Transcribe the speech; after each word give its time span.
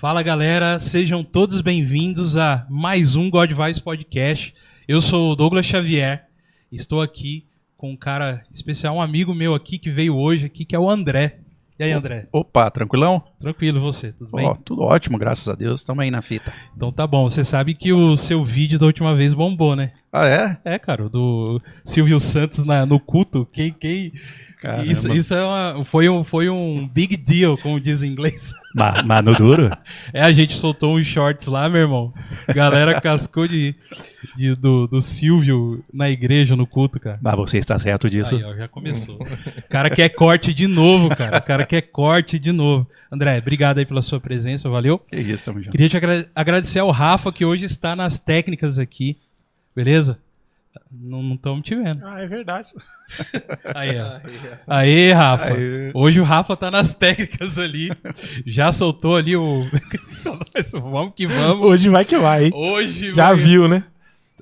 Fala 0.00 0.22
galera, 0.22 0.80
sejam 0.80 1.22
todos 1.22 1.60
bem-vindos 1.60 2.34
a 2.34 2.66
mais 2.70 3.16
um 3.16 3.28
God 3.28 3.50
Vibes 3.52 3.78
Podcast. 3.78 4.54
Eu 4.88 5.02
sou 5.02 5.32
o 5.32 5.36
Douglas 5.36 5.66
Xavier, 5.66 6.24
estou 6.72 7.02
aqui 7.02 7.44
com 7.76 7.90
um 7.90 7.96
cara 7.96 8.42
especial, 8.50 8.96
um 8.96 9.02
amigo 9.02 9.34
meu 9.34 9.54
aqui 9.54 9.78
que 9.78 9.90
veio 9.90 10.16
hoje 10.16 10.46
aqui, 10.46 10.64
que 10.64 10.74
é 10.74 10.78
o 10.78 10.88
André. 10.88 11.36
E 11.78 11.84
aí, 11.84 11.92
André? 11.92 12.26
Opa, 12.32 12.70
tranquilão? 12.70 13.22
Tranquilo, 13.38 13.78
você, 13.78 14.12
tudo 14.12 14.30
bem? 14.36 14.46
Ó, 14.46 14.54
tudo 14.54 14.82
ótimo, 14.82 15.18
graças 15.18 15.46
a 15.50 15.54
Deus, 15.54 15.80
estamos 15.80 16.02
aí 16.02 16.10
na 16.10 16.22
fita. 16.22 16.50
Então 16.74 16.90
tá 16.90 17.06
bom, 17.06 17.28
você 17.28 17.44
sabe 17.44 17.74
que 17.74 17.92
o 17.92 18.16
seu 18.16 18.42
vídeo 18.42 18.78
da 18.78 18.86
última 18.86 19.14
vez 19.14 19.34
bombou, 19.34 19.76
né? 19.76 19.92
Ah, 20.10 20.26
é? 20.26 20.58
É, 20.64 20.78
cara, 20.78 21.10
do 21.10 21.60
Silvio 21.84 22.18
Santos 22.18 22.64
na- 22.64 22.86
no 22.86 22.98
culto, 22.98 23.46
quem, 23.52 23.70
quem... 23.70 24.12
Caramba. 24.62 24.84
Isso, 24.92 25.10
isso 25.12 25.34
é 25.34 25.42
uma- 25.42 25.84
foi, 25.84 26.08
um, 26.08 26.22
foi 26.22 26.50
um 26.50 26.86
big 26.86 27.16
deal, 27.16 27.56
como 27.58 27.80
diz 27.80 28.02
em 28.02 28.10
inglês. 28.10 28.52
Mas, 28.74 29.02
mas 29.02 29.24
no 29.24 29.34
duro? 29.34 29.70
É, 30.12 30.22
a 30.22 30.32
gente 30.32 30.54
soltou 30.54 30.96
uns 30.96 31.06
shorts 31.06 31.46
lá, 31.48 31.68
meu 31.68 31.80
irmão. 31.80 32.14
Galera 32.54 33.00
cascou 33.00 33.48
de, 33.48 33.74
de- 34.36 34.54
do, 34.54 34.86
do 34.86 35.00
Silvio 35.00 35.84
na 35.92 36.08
igreja, 36.08 36.54
no 36.54 36.66
culto, 36.66 37.00
cara. 37.00 37.18
Mas 37.20 37.34
você 37.34 37.58
está 37.58 37.78
certo 37.78 38.08
disso? 38.08 38.36
Aí, 38.36 38.44
ó, 38.44 38.54
já 38.54 38.68
começou. 38.68 39.16
O 39.20 39.68
cara 39.68 39.90
quer 39.90 40.08
corte 40.10 40.54
de 40.54 40.66
novo, 40.68 41.08
cara. 41.16 41.38
O 41.38 41.42
cara 41.42 41.66
quer 41.66 41.82
corte 41.82 42.38
de 42.38 42.52
novo. 42.52 42.86
André, 43.10 43.38
obrigado 43.38 43.78
aí 43.78 43.84
pela 43.86 44.02
sua 44.02 44.20
presença, 44.20 44.68
valeu? 44.68 44.98
Que 45.00 45.16
isso, 45.16 45.44
tamo 45.46 45.58
junto. 45.58 45.72
Queria 45.72 45.88
te 45.88 45.96
agra- 45.96 46.26
agradecer 46.34 46.78
ao 46.78 46.90
Rafa, 46.92 47.32
que 47.32 47.44
hoje 47.44 47.66
está 47.66 47.96
nas 47.96 48.18
técnicas 48.20 48.78
aqui. 48.78 49.16
Beleza? 49.74 50.18
Não 50.92 51.34
estamos 51.34 51.62
te 51.62 51.74
vendo. 51.76 52.04
Ah, 52.04 52.20
é 52.20 52.26
verdade. 52.26 52.68
Aí, 53.74 53.96
ó. 54.00 54.20
Aí, 54.66 55.12
Rafa. 55.12 55.54
Aí. 55.54 55.90
Hoje 55.94 56.20
o 56.20 56.24
Rafa 56.24 56.56
tá 56.56 56.70
nas 56.70 56.92
técnicas 56.94 57.58
ali. 57.58 57.90
Já 58.44 58.72
soltou 58.72 59.16
ali 59.16 59.36
o. 59.36 59.64
Vamos 60.74 61.14
que 61.14 61.26
vamos. 61.26 61.64
Hoje 61.66 61.88
vai 61.88 62.04
que 62.04 62.16
vai, 62.18 62.46
hein? 62.46 62.50
Hoje 62.54 63.12
Já 63.12 63.28
vai- 63.32 63.36
viu, 63.36 63.68
né? 63.68 63.84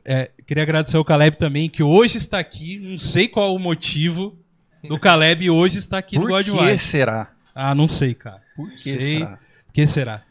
É, 0.04 0.30
queria 0.46 0.62
agradecer 0.62 0.96
ao 0.96 1.04
Caleb 1.04 1.36
também, 1.36 1.68
que 1.68 1.82
hoje 1.82 2.16
está 2.16 2.38
aqui. 2.38 2.78
Não 2.78 2.96
sei 2.98 3.28
qual 3.28 3.54
o 3.54 3.58
motivo 3.58 4.34
do 4.82 4.98
Caleb 4.98 5.50
hoje 5.50 5.78
estar 5.78 5.98
aqui 5.98 6.16
no 6.16 6.22
Por 6.22 6.30
God 6.30 6.46
que 6.46 6.78
será? 6.78 7.30
Ah, 7.54 7.74
não 7.74 7.86
sei, 7.86 8.14
cara. 8.14 8.40
Por 8.56 8.70
que 8.70 8.78
Sei. 8.78 9.00
será? 9.18 9.26
Por 9.66 9.72
que 9.74 9.86
será? 9.86 10.22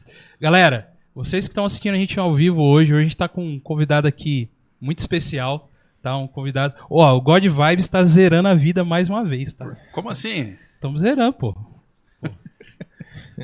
Galera, 0.42 0.90
vocês 1.14 1.46
que 1.48 1.52
estão 1.52 1.64
assistindo 1.66 1.94
a 1.94 1.98
gente 1.98 2.20
ao 2.20 2.34
vivo 2.34 2.62
hoje, 2.62 2.92
hoje 2.94 3.00
a 3.02 3.04
gente 3.04 3.18
tá 3.18 3.28
com 3.28 3.46
um 3.48 3.60
convidado 3.60 4.08
aqui 4.08 4.50
muito 4.82 5.00
especial, 5.00 5.67
tá? 6.02 6.18
Um 6.18 6.28
convidado. 6.28 6.76
Ó, 6.90 7.16
o 7.16 7.22
God 7.22 7.44
Vibes 7.44 7.86
está 7.86 8.04
zerando 8.04 8.48
a 8.50 8.54
vida 8.56 8.84
mais 8.84 9.10
uma 9.10 9.24
vez, 9.24 9.54
tá? 9.54 9.72
Como 9.92 10.10
assim? 10.10 10.56
Estamos 10.74 11.02
zerando, 11.02 11.34
pô. 11.34 11.54
Pô. 11.54 12.30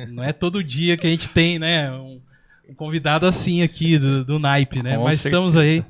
Não 0.08 0.22
é 0.24 0.32
todo 0.32 0.62
dia 0.62 0.96
que 0.96 1.06
a 1.06 1.10
gente 1.10 1.28
tem, 1.28 1.58
né? 1.58 1.90
Um, 1.92 2.20
um 2.68 2.74
convidado 2.74 3.26
assim 3.26 3.62
aqui 3.62 3.98
do, 3.98 4.24
do 4.24 4.38
naipe, 4.38 4.82
né? 4.82 4.96
Com 4.96 5.04
Mas 5.04 5.24
estamos 5.24 5.56
aí. 5.56 5.84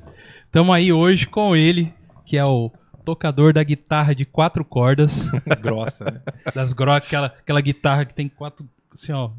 Estamos 0.45 0.75
aí 0.75 0.93
hoje 0.93 1.27
com 1.27 1.55
ele, 1.55 1.93
que 2.25 2.37
é 2.37 2.43
o 2.43 2.71
tocador 3.03 3.53
da 3.53 3.63
guitarra 3.63 4.15
de 4.15 4.25
quatro 4.25 4.63
cordas. 4.65 5.27
Grossa, 5.61 6.05
né? 6.05 6.21
das 6.53 6.73
gro 6.73 6.91
aquela, 6.91 7.27
aquela 7.27 7.61
guitarra 7.61 8.05
que 8.05 8.13
tem 8.13 8.27
quatro, 8.27 8.67
assim, 8.93 9.11
ó, 9.11 9.31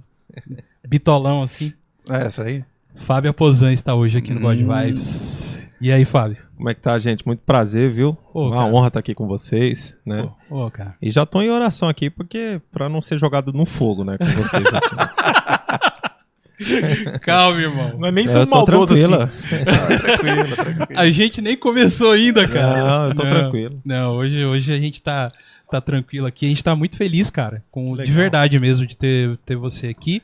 bitolão 0.87 1.43
assim. 1.43 1.73
É 2.11 2.25
essa 2.25 2.45
aí? 2.45 2.65
Fábio 2.95 3.31
Aposan 3.31 3.73
está 3.73 3.95
hoje 3.95 4.19
aqui 4.19 4.33
no 4.33 4.41
God 4.41 4.59
Hum. 4.61 4.75
Vibes. 4.75 5.56
E 5.81 5.93
aí, 5.93 6.05
Fábio? 6.05 6.39
Como 6.57 6.71
é 6.71 6.75
que 6.75 6.81
tá, 6.81 6.97
gente? 6.99 7.27
Muito 7.27 7.41
prazer, 7.41 7.93
viu? 7.93 8.17
Ô, 8.33 8.47
Uma 8.47 8.57
cara. 8.57 8.75
honra 8.75 8.89
estar 8.89 9.01
aqui 9.01 9.15
com 9.15 9.27
vocês, 9.27 9.95
né? 10.07 10.29
Ô, 10.49 10.65
ô, 10.65 10.71
cara. 10.71 10.95
E 11.03 11.11
já 11.11 11.27
tô 11.27 11.43
em 11.43 11.51
oração 11.51 11.89
aqui, 11.89 12.09
porque 12.09 12.61
pra 12.73 12.89
não 12.89 13.03
ser 13.03 13.19
jogado 13.19 13.53
no 13.53 13.67
fogo, 13.67 14.03
né? 14.03 14.17
Com 14.17 14.25
vocês 14.25 14.65
aqui. 14.67 14.97
Calma, 17.21 17.61
irmão. 17.61 17.99
Não 17.99 18.09
é 18.09 18.13
nem 18.13 18.27
ser 18.27 18.47
tô 18.47 18.51
maldoso 18.57 18.87
tranquila. 18.95 19.25
assim. 19.45 19.99
tranquilo, 19.99 20.57
tranquilo. 20.57 21.01
A 21.01 21.11
gente 21.11 21.43
nem 21.43 21.57
começou 21.57 22.13
ainda, 22.13 22.49
cara. 22.49 22.85
Não, 22.85 23.09
eu 23.09 23.15
tô 23.15 23.23
tranquilo. 23.23 23.81
Não, 23.85 24.17
hoje, 24.17 24.43
hoje 24.43 24.73
a 24.73 24.79
gente 24.79 25.03
tá, 25.03 25.29
tá 25.71 25.81
tranquilo 25.83 26.27
aqui. 26.27 26.47
A 26.47 26.49
gente 26.49 26.65
tá 26.65 26.75
muito 26.75 26.97
feliz, 26.97 27.31
cara. 27.31 27.63
Com, 27.71 27.95
de 27.97 28.11
verdade 28.11 28.59
mesmo, 28.59 28.87
de 28.87 28.97
ter, 28.97 29.37
ter 29.45 29.57
você 29.57 29.89
aqui. 29.89 30.23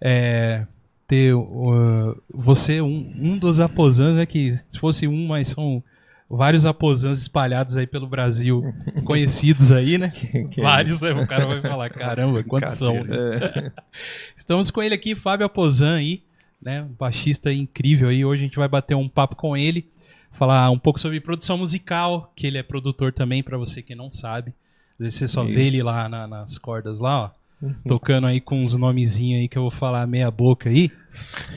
É, 0.00 0.64
ter 1.08 1.34
uh, 1.34 2.22
você, 2.32 2.80
um, 2.82 3.10
um 3.18 3.38
dos 3.38 3.58
aposãs, 3.58 4.14
né? 4.14 4.26
Que 4.26 4.52
se 4.68 4.78
fosse 4.78 5.08
um, 5.08 5.26
mas 5.26 5.48
são 5.48 5.82
vários 6.30 6.66
aposãs 6.66 7.18
espalhados 7.18 7.78
aí 7.78 7.86
pelo 7.86 8.06
Brasil, 8.06 8.62
conhecidos 9.04 9.72
aí, 9.72 9.96
né? 9.96 10.10
que 10.50 10.60
é 10.60 10.62
vários, 10.62 11.00
né? 11.00 11.12
O 11.12 11.26
cara 11.26 11.46
vai 11.46 11.62
falar, 11.62 11.88
caramba, 11.90 12.44
quantos 12.44 12.74
são? 12.76 13.02
né? 13.02 13.72
Estamos 14.36 14.70
com 14.70 14.82
ele 14.82 14.94
aqui, 14.94 15.14
Fábio 15.14 15.46
Aposan 15.46 15.96
aí, 15.96 16.22
né? 16.60 16.82
Um 16.82 16.92
baixista 16.92 17.50
incrível 17.50 18.10
aí. 18.10 18.22
Hoje 18.24 18.44
a 18.44 18.46
gente 18.46 18.58
vai 18.58 18.68
bater 18.68 18.94
um 18.94 19.08
papo 19.08 19.34
com 19.34 19.56
ele, 19.56 19.88
falar 20.32 20.70
um 20.70 20.78
pouco 20.78 21.00
sobre 21.00 21.20
produção 21.20 21.56
musical, 21.56 22.30
que 22.36 22.46
ele 22.46 22.58
é 22.58 22.62
produtor 22.62 23.12
também, 23.14 23.42
pra 23.42 23.56
você 23.56 23.82
que 23.82 23.94
não 23.94 24.10
sabe. 24.10 24.52
Às 24.92 25.04
vezes 25.04 25.18
você 25.20 25.28
só 25.28 25.42
vê 25.42 25.68
ele 25.68 25.82
lá 25.82 26.06
na- 26.08 26.26
nas 26.26 26.58
cordas 26.58 27.00
lá, 27.00 27.22
ó. 27.24 27.37
Tocando 27.86 28.26
aí 28.26 28.40
com 28.40 28.62
uns 28.62 28.76
nomezinhos 28.76 29.40
aí 29.40 29.48
que 29.48 29.58
eu 29.58 29.62
vou 29.62 29.70
falar 29.70 30.06
meia 30.06 30.30
boca 30.30 30.68
aí, 30.70 30.90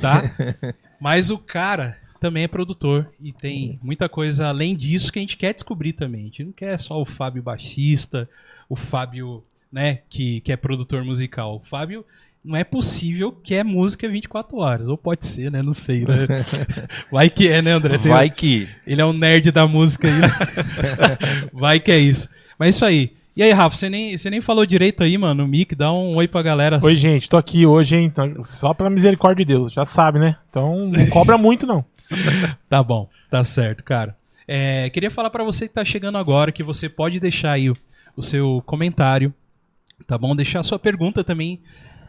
tá? 0.01 0.21
Mas 0.99 1.29
o 1.29 1.37
cara 1.37 1.97
também 2.19 2.43
é 2.43 2.47
produtor 2.47 3.07
e 3.19 3.31
tem 3.31 3.79
muita 3.81 4.07
coisa 4.07 4.47
além 4.47 4.75
disso 4.75 5.11
que 5.11 5.19
a 5.19 5.21
gente 5.21 5.37
quer 5.37 5.53
descobrir 5.53 5.93
também. 5.93 6.21
A 6.21 6.25
gente 6.25 6.43
não 6.43 6.51
quer 6.51 6.79
só 6.79 6.99
o 7.01 7.05
Fábio 7.05 7.41
baixista, 7.43 8.29
o 8.69 8.75
Fábio, 8.75 9.43
né, 9.71 9.99
que, 10.09 10.41
que 10.41 10.51
é 10.51 10.55
produtor 10.55 11.03
musical. 11.03 11.55
O 11.55 11.67
Fábio 11.67 12.05
não 12.43 12.55
é 12.55 12.63
possível 12.63 13.31
que 13.31 13.53
é 13.53 13.63
música 13.63 14.07
24 14.09 14.57
horas. 14.57 14.87
Ou 14.87 14.97
pode 14.97 15.25
ser, 15.27 15.51
né? 15.51 15.61
Não 15.61 15.73
sei, 15.73 16.01
né? 16.01 16.27
Vai 17.11 17.29
que 17.29 17.47
é, 17.47 17.61
né, 17.61 17.71
André? 17.71 17.97
Tem- 17.99 18.11
Vai 18.11 18.29
que. 18.29 18.67
Ele 18.85 19.01
é 19.01 19.05
um 19.05 19.13
nerd 19.13 19.51
da 19.51 19.67
música 19.67 20.07
aí, 20.07 20.19
né? 20.19 20.27
Vai 21.53 21.79
que 21.79 21.91
é 21.91 21.99
isso. 21.99 22.27
Mas 22.57 22.75
isso 22.75 22.85
aí. 22.85 23.13
E 23.41 23.43
aí, 23.43 23.51
Rafa, 23.53 23.75
você 23.75 23.89
nem, 23.89 24.15
você 24.15 24.29
nem 24.29 24.39
falou 24.39 24.67
direito 24.67 25.01
aí, 25.01 25.17
mano. 25.17 25.45
O 25.45 25.47
Mick, 25.47 25.73
dá 25.73 25.91
um 25.91 26.15
oi 26.15 26.27
pra 26.27 26.43
galera. 26.43 26.79
Oi, 26.83 26.95
gente, 26.95 27.27
tô 27.27 27.37
aqui 27.37 27.65
hoje, 27.65 27.95
hein? 27.95 28.05
Então, 28.05 28.43
Só 28.43 28.71
pela 28.71 28.87
misericórdia 28.87 29.43
de 29.43 29.51
Deus, 29.51 29.73
já 29.73 29.83
sabe, 29.83 30.19
né? 30.19 30.37
Então 30.47 30.87
não 30.87 31.07
cobra 31.09 31.39
muito, 31.39 31.65
não. 31.65 31.83
Tá 32.69 32.83
bom, 32.83 33.09
tá 33.31 33.43
certo, 33.43 33.83
cara. 33.83 34.15
É, 34.47 34.91
queria 34.91 35.09
falar 35.09 35.31
pra 35.31 35.43
você 35.43 35.67
que 35.67 35.73
tá 35.73 35.83
chegando 35.83 36.19
agora 36.19 36.51
que 36.51 36.61
você 36.61 36.87
pode 36.87 37.19
deixar 37.19 37.53
aí 37.53 37.67
o, 37.67 37.75
o 38.15 38.21
seu 38.21 38.61
comentário, 38.63 39.33
tá 40.05 40.19
bom? 40.19 40.35
Deixar 40.35 40.59
a 40.59 40.63
sua 40.63 40.77
pergunta 40.77 41.23
também. 41.23 41.59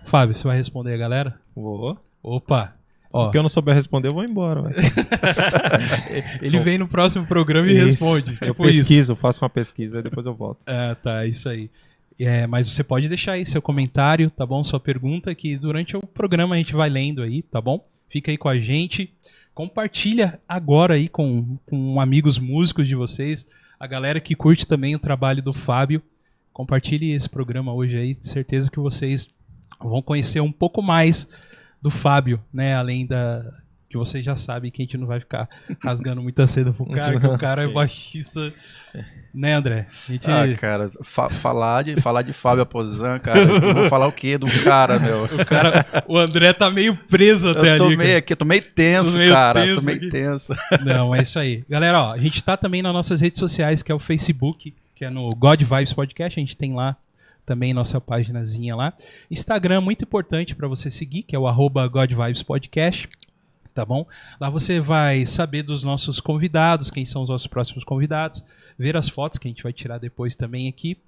Fábio, 0.04 0.34
você 0.34 0.46
vai 0.46 0.58
responder 0.58 0.92
a 0.92 0.98
galera? 0.98 1.40
Vou. 1.56 1.98
Opa! 2.22 2.74
Ó, 3.12 3.24
Porque 3.24 3.38
eu 3.38 3.42
não 3.42 3.48
souber 3.50 3.74
responder, 3.74 4.08
eu 4.08 4.14
vou 4.14 4.24
embora. 4.24 4.70
ele 6.40 6.58
vem 6.60 6.78
no 6.78 6.88
próximo 6.88 7.26
programa 7.26 7.68
e 7.68 7.72
Isso. 7.74 7.84
responde. 7.90 8.38
Eu 8.40 8.48
Tipo 8.48 8.66
isso. 8.66 8.78
pesquiso, 8.78 9.16
faço 9.16 9.42
uma 9.44 9.50
pesquisa 9.50 9.98
e 9.98 10.02
depois 10.02 10.24
eu 10.26 10.34
volto. 10.34 10.60
Ah, 10.66 10.96
tá, 11.00 11.26
isso 11.26 11.48
aí. 11.48 11.70
É, 12.18 12.46
mas 12.46 12.70
você 12.70 12.82
pode 12.84 13.08
deixar 13.08 13.32
aí 13.32 13.44
seu 13.44 13.60
comentário, 13.60 14.30
tá 14.30 14.46
bom? 14.46 14.62
Sua 14.62 14.78
pergunta, 14.80 15.34
que 15.34 15.56
durante 15.56 15.96
o 15.96 16.00
programa 16.06 16.54
a 16.54 16.58
gente 16.58 16.72
vai 16.74 16.88
lendo 16.88 17.22
aí, 17.22 17.42
tá 17.42 17.60
bom? 17.60 17.84
Fica 18.08 18.30
aí 18.30 18.38
com 18.38 18.48
a 18.48 18.58
gente. 18.58 19.12
Compartilha 19.54 20.40
agora 20.48 20.94
aí 20.94 21.08
com, 21.08 21.58
com 21.66 22.00
amigos 22.00 22.38
músicos 22.38 22.88
de 22.88 22.94
vocês, 22.94 23.46
a 23.78 23.86
galera 23.86 24.20
que 24.20 24.34
curte 24.34 24.66
também 24.66 24.94
o 24.94 24.98
trabalho 24.98 25.42
do 25.42 25.52
Fábio. 25.52 26.00
Compartilhe 26.52 27.12
esse 27.12 27.28
programa 27.28 27.72
hoje 27.74 27.96
aí, 27.96 28.16
certeza 28.20 28.70
que 28.70 28.78
vocês 28.78 29.28
vão 29.80 30.00
conhecer 30.00 30.40
um 30.40 30.52
pouco 30.52 30.80
mais 30.80 31.26
do 31.82 31.90
Fábio, 31.90 32.40
né? 32.52 32.74
Além 32.76 33.06
da 33.06 33.44
que 33.90 33.98
vocês 33.98 34.24
já 34.24 34.34
sabem 34.36 34.70
que 34.70 34.80
a 34.80 34.84
gente 34.86 34.96
não 34.96 35.06
vai 35.06 35.20
ficar 35.20 35.46
rasgando 35.78 36.22
muita 36.22 36.46
seda 36.46 36.72
pro 36.72 36.86
cara, 36.86 37.20
que 37.20 37.26
o 37.26 37.36
cara 37.38 37.60
é 37.64 37.68
baixista, 37.68 38.50
né, 39.34 39.52
André? 39.52 39.86
A 40.08 40.12
gente 40.12 40.30
Ah, 40.30 40.56
cara, 40.56 40.90
fa- 41.02 41.28
falar, 41.28 41.84
de, 41.84 42.00
falar 42.00 42.22
de 42.22 42.32
Fábio 42.32 42.62
Aposan, 42.62 43.18
cara, 43.18 43.40
eu 43.40 43.74
vou 43.74 43.84
falar 43.84 44.06
o 44.06 44.12
quê 44.12 44.38
do 44.38 44.46
cara, 44.64 44.98
meu? 44.98 45.24
O, 45.24 45.44
cara, 45.44 46.04
o 46.08 46.16
André 46.16 46.54
tá 46.54 46.70
meio 46.70 46.96
preso 46.96 47.50
até 47.50 47.74
Eu 47.74 47.76
tô 47.76 47.84
ali. 47.88 47.96
meio 47.98 48.16
aqui, 48.16 48.34
tô 48.34 48.46
meio 48.46 48.62
tenso, 48.62 49.12
Tô 49.12 49.18
meio 49.18 49.34
cara. 49.34 49.60
tenso 49.60 49.80
tô 49.80 49.82
meio 49.82 49.98
aqui. 49.98 50.08
tenso. 50.08 50.54
Não, 50.82 51.14
é 51.14 51.20
isso 51.20 51.38
aí. 51.38 51.62
Galera, 51.68 52.00
ó, 52.02 52.12
a 52.12 52.18
gente 52.18 52.42
tá 52.42 52.56
também 52.56 52.80
nas 52.80 52.94
nossas 52.94 53.20
redes 53.20 53.38
sociais, 53.38 53.82
que 53.82 53.92
é 53.92 53.94
o 53.94 53.98
Facebook, 53.98 54.74
que 54.94 55.04
é 55.04 55.10
no 55.10 55.34
God 55.34 55.60
Vibes 55.60 55.92
Podcast. 55.92 56.38
A 56.38 56.42
gente 56.42 56.56
tem 56.56 56.72
lá 56.72 56.96
também 57.44 57.74
nossa 57.74 58.00
paginazinha 58.00 58.76
lá. 58.76 58.92
Instagram, 59.30 59.80
muito 59.80 60.04
importante 60.04 60.54
pra 60.54 60.68
você 60.68 60.90
seguir, 60.90 61.22
que 61.22 61.34
é 61.34 61.38
o 61.38 61.46
arroba 61.46 61.86
God 61.88 62.12
Vibes 62.12 62.42
Podcast. 62.42 63.08
Tá 63.74 63.86
bom? 63.86 64.06
Lá 64.38 64.50
você 64.50 64.80
vai 64.80 65.24
saber 65.24 65.62
dos 65.62 65.82
nossos 65.82 66.20
convidados, 66.20 66.90
quem 66.90 67.06
são 67.06 67.22
os 67.22 67.30
nossos 67.30 67.46
próximos 67.46 67.84
convidados, 67.84 68.44
ver 68.78 68.96
as 68.98 69.08
fotos 69.08 69.38
que 69.38 69.48
a 69.48 69.50
gente 69.50 69.62
vai 69.62 69.72
tirar 69.72 69.98
depois 69.98 70.36
também 70.36 70.68
aqui. 70.68 70.98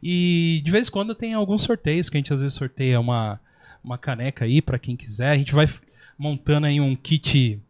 E 0.00 0.62
de 0.64 0.70
vez 0.70 0.88
em 0.88 0.90
quando 0.92 1.16
tem 1.16 1.34
alguns 1.34 1.62
sorteios, 1.62 2.08
que 2.08 2.16
a 2.16 2.20
gente 2.20 2.32
às 2.32 2.40
vezes 2.40 2.54
sorteia 2.54 3.00
uma, 3.00 3.40
uma 3.82 3.98
caneca 3.98 4.44
aí 4.44 4.62
pra 4.62 4.78
quem 4.78 4.94
quiser. 4.94 5.30
A 5.30 5.36
gente 5.36 5.52
vai 5.52 5.68
montando 6.16 6.66
aí 6.66 6.80
um 6.80 6.94
kit 6.94 7.60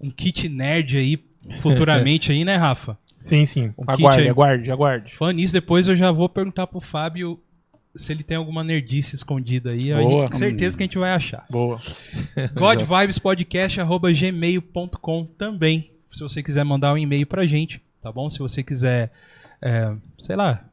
um 0.00 0.10
kit 0.10 0.48
nerd 0.48 0.98
aí 0.98 1.24
futuramente 1.60 2.30
aí, 2.32 2.44
né, 2.44 2.56
Rafa? 2.56 2.98
Sim, 3.20 3.46
sim. 3.46 3.72
Um 3.78 3.84
aguarde, 3.86 4.28
aguarde, 4.28 4.70
aguarde. 4.70 5.16
Falando 5.16 5.36
nisso, 5.36 5.54
depois 5.54 5.88
eu 5.88 5.96
já 5.96 6.10
vou 6.12 6.28
perguntar 6.28 6.66
pro 6.66 6.80
Fábio 6.80 7.40
se 7.96 8.12
ele 8.12 8.22
tem 8.22 8.36
alguma 8.36 8.62
nerdice 8.64 9.14
escondida 9.14 9.70
aí, 9.70 9.92
a 9.92 9.98
Boa. 9.98 10.22
gente, 10.22 10.32
com 10.32 10.38
certeza 10.38 10.76
que 10.76 10.82
a 10.82 10.86
gente 10.86 10.98
vai 10.98 11.12
achar. 11.12 11.44
Boa. 11.50 11.78
godvibespodcast.gmail.com 12.54 15.24
também, 15.38 15.90
se 16.12 16.20
você 16.20 16.42
quiser 16.42 16.64
mandar 16.64 16.92
um 16.92 16.98
e-mail 16.98 17.26
pra 17.26 17.46
gente, 17.46 17.80
tá 18.02 18.12
bom? 18.12 18.28
Se 18.30 18.38
você 18.38 18.62
quiser, 18.62 19.10
é, 19.60 19.92
sei 20.18 20.36
lá, 20.36 20.64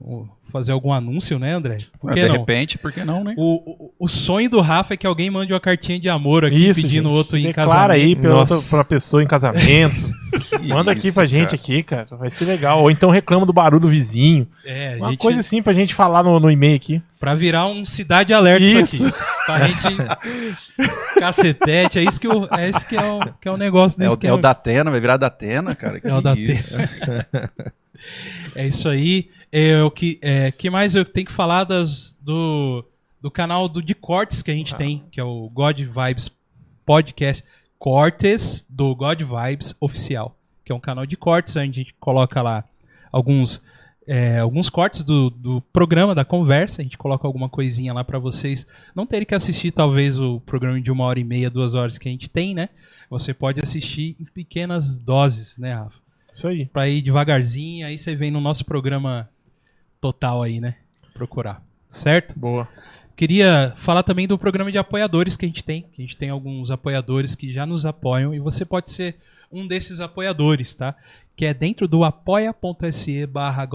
fazer 0.52 0.72
algum 0.72 0.92
anúncio, 0.92 1.40
né, 1.40 1.54
André? 1.54 1.78
Por 2.00 2.14
que 2.14 2.22
de 2.22 2.28
não? 2.28 2.38
repente, 2.38 2.78
por 2.78 2.92
que 2.92 3.04
não, 3.04 3.24
né? 3.24 3.34
O, 3.38 3.86
o, 3.86 3.94
o 4.00 4.08
sonho 4.08 4.50
do 4.50 4.62
Rafa 4.62 4.94
é 4.94 4.98
que 4.98 5.08
alguém 5.08 5.30
mande 5.30 5.54
uma 5.54 5.60
cartinha 5.60 6.00
de 6.00 6.10
amor 6.10 6.46
aqui 6.46 6.68
Isso, 6.68 6.82
pedindo 6.82 7.10
gente. 7.10 7.18
outro 7.18 7.38
em 7.38 7.44
declara 7.44 7.70
casamento. 7.70 7.92
aí 7.92 8.16
pra, 8.16 8.30
Nossa. 8.30 8.56
outra, 8.56 8.70
pra 8.70 8.84
pessoa 8.84 9.24
em 9.24 9.28
casamento. 9.28 9.96
Manda 10.68 10.92
aqui 10.92 11.12
pra 11.12 11.26
gente 11.26 11.52
cara. 11.52 11.56
aqui, 11.56 11.84
cara. 11.84 12.08
Vai 12.12 12.30
ser 12.30 12.46
legal. 12.46 12.82
Ou 12.82 12.92
então 12.92 13.10
reclama 13.10 13.46
do 13.46 13.54
barulho 13.54 13.82
do 13.82 13.88
vizinho. 13.90 14.48
É, 14.66 14.96
Uma 14.98 15.10
gente, 15.12 15.20
coisa 15.20 15.40
assim 15.40 15.62
pra 15.62 15.74
gente 15.74 15.94
falar 15.94 16.24
no, 16.24 16.40
no 16.40 16.50
e-mail 16.52 16.76
aqui. 16.76 17.02
pra 17.20 17.36
virar 17.36 17.68
um 17.68 17.84
cidade 17.86 18.34
alerta 18.34 18.66
isso, 18.66 18.96
Isso. 18.96 19.08
aqui. 19.08 19.18
Pra 19.46 19.68
gente 19.68 19.98
cacetete, 21.20 22.00
é 22.00 22.04
isso 22.04 22.20
que, 22.20 22.28
o, 22.28 22.48
é, 22.56 22.70
isso 22.70 22.86
que, 22.88 22.96
é, 22.98 23.04
o, 23.04 23.20
que 23.40 23.48
é 23.48 23.52
o 23.52 23.58
negócio 23.58 23.98
É 23.98 24.04
desse 24.06 24.16
o, 24.16 24.18
que 24.18 24.28
é 24.28 24.34
o 24.34 24.38
Datena, 24.38 24.90
vai 24.92 25.00
virar 25.00 25.18
Datena, 25.18 25.76
cara. 25.76 26.00
Que 26.00 26.08
É 26.08 26.14
o 26.14 26.22
Datena. 26.22 26.52
isso? 26.54 26.78
É 28.56 28.68
isso 28.68 28.90
aí. 28.90 29.30
É, 29.52 29.82
o 29.84 29.92
que, 29.92 30.18
é, 30.22 30.52
que 30.52 30.70
mais 30.70 30.96
eu 30.96 31.04
tenho 31.06 31.26
que 31.26 31.32
falar 31.32 31.64
das, 31.66 32.16
do, 32.22 32.86
do 33.22 33.30
canal 33.30 33.68
do, 33.68 33.82
de 33.82 33.94
cortes 33.94 34.42
que 34.42 34.50
a 34.52 34.54
gente 34.54 34.76
tem, 34.76 35.04
que 35.12 35.20
é 35.20 35.24
o 35.24 35.50
God 35.50 35.80
Vibes 35.80 36.30
Podcast. 36.86 37.44
Cortes 37.78 38.66
do 38.70 38.96
God 38.96 39.22
Vibes 39.22 39.76
Oficial, 39.80 40.38
que 40.72 40.74
é 40.74 40.76
um 40.76 40.80
canal 40.80 41.06
de 41.06 41.18
cortes, 41.18 41.56
onde 41.58 41.82
a 41.82 41.84
gente 41.84 41.94
coloca 42.00 42.42
lá 42.42 42.64
alguns, 43.12 43.62
é, 44.08 44.40
alguns 44.40 44.70
cortes 44.70 45.04
do, 45.04 45.30
do 45.30 45.62
programa, 45.74 46.16
da 46.16 46.24
conversa. 46.24 46.82
A 46.82 46.84
gente 46.84 46.98
coloca 46.98 47.28
alguma 47.28 47.50
coisinha 47.50 47.94
lá 47.94 48.04
pra 48.04 48.18
vocês 48.18 48.66
não 48.96 49.06
terem 49.06 49.26
que 49.26 49.36
assistir, 49.36 49.72
talvez, 49.72 50.20
o 50.20 50.40
programa 50.40 50.80
de 50.80 50.90
uma 50.90 51.04
hora 51.04 51.20
e 51.20 51.24
meia, 51.24 51.50
duas 51.50 51.76
horas 51.76 51.98
que 51.98 52.08
a 52.08 52.12
gente 52.12 52.30
tem, 52.30 52.54
né? 52.54 52.70
Você 53.10 53.34
pode 53.34 53.60
assistir 53.62 54.16
em 54.20 54.24
pequenas 54.24 54.98
doses, 54.98 55.58
né, 55.58 55.74
Rafa? 55.74 56.00
Isso 56.32 56.48
aí. 56.48 56.66
pra 56.68 56.88
ir 56.88 57.02
devagarzinho, 57.02 57.86
aí 57.86 57.98
você 57.98 58.16
vem 58.16 58.32
no 58.32 58.40
nosso 58.40 58.64
programa 58.64 59.30
total 60.00 60.42
aí, 60.42 60.62
né? 60.62 60.76
Procurar. 61.14 61.62
Certo? 61.90 62.40
Boa. 62.40 62.66
Queria 63.18 63.74
falar 63.76 64.04
também 64.04 64.26
do 64.26 64.38
programa 64.38 64.72
de 64.72 64.78
apoiadores 64.78 65.36
que 65.36 65.44
a 65.44 65.48
gente 65.50 65.64
tem, 65.64 65.82
que 65.92 66.02
a 66.02 66.06
gente 66.06 66.16
tem 66.16 66.30
alguns 66.30 66.72
apoiadores 66.72 67.36
que 67.36 67.52
já 67.52 67.66
nos 67.66 67.86
apoiam 67.86 68.34
e 68.34 68.40
você 68.40 68.64
pode 68.64 68.90
ser 68.90 69.18
um 69.52 69.68
desses 69.68 70.00
apoiadores, 70.00 70.74
tá? 70.74 70.96
Que 71.36 71.46
é 71.46 71.54
dentro 71.54 71.88
do 71.88 72.04
apoia.se 72.04 73.26
barra 73.26 73.68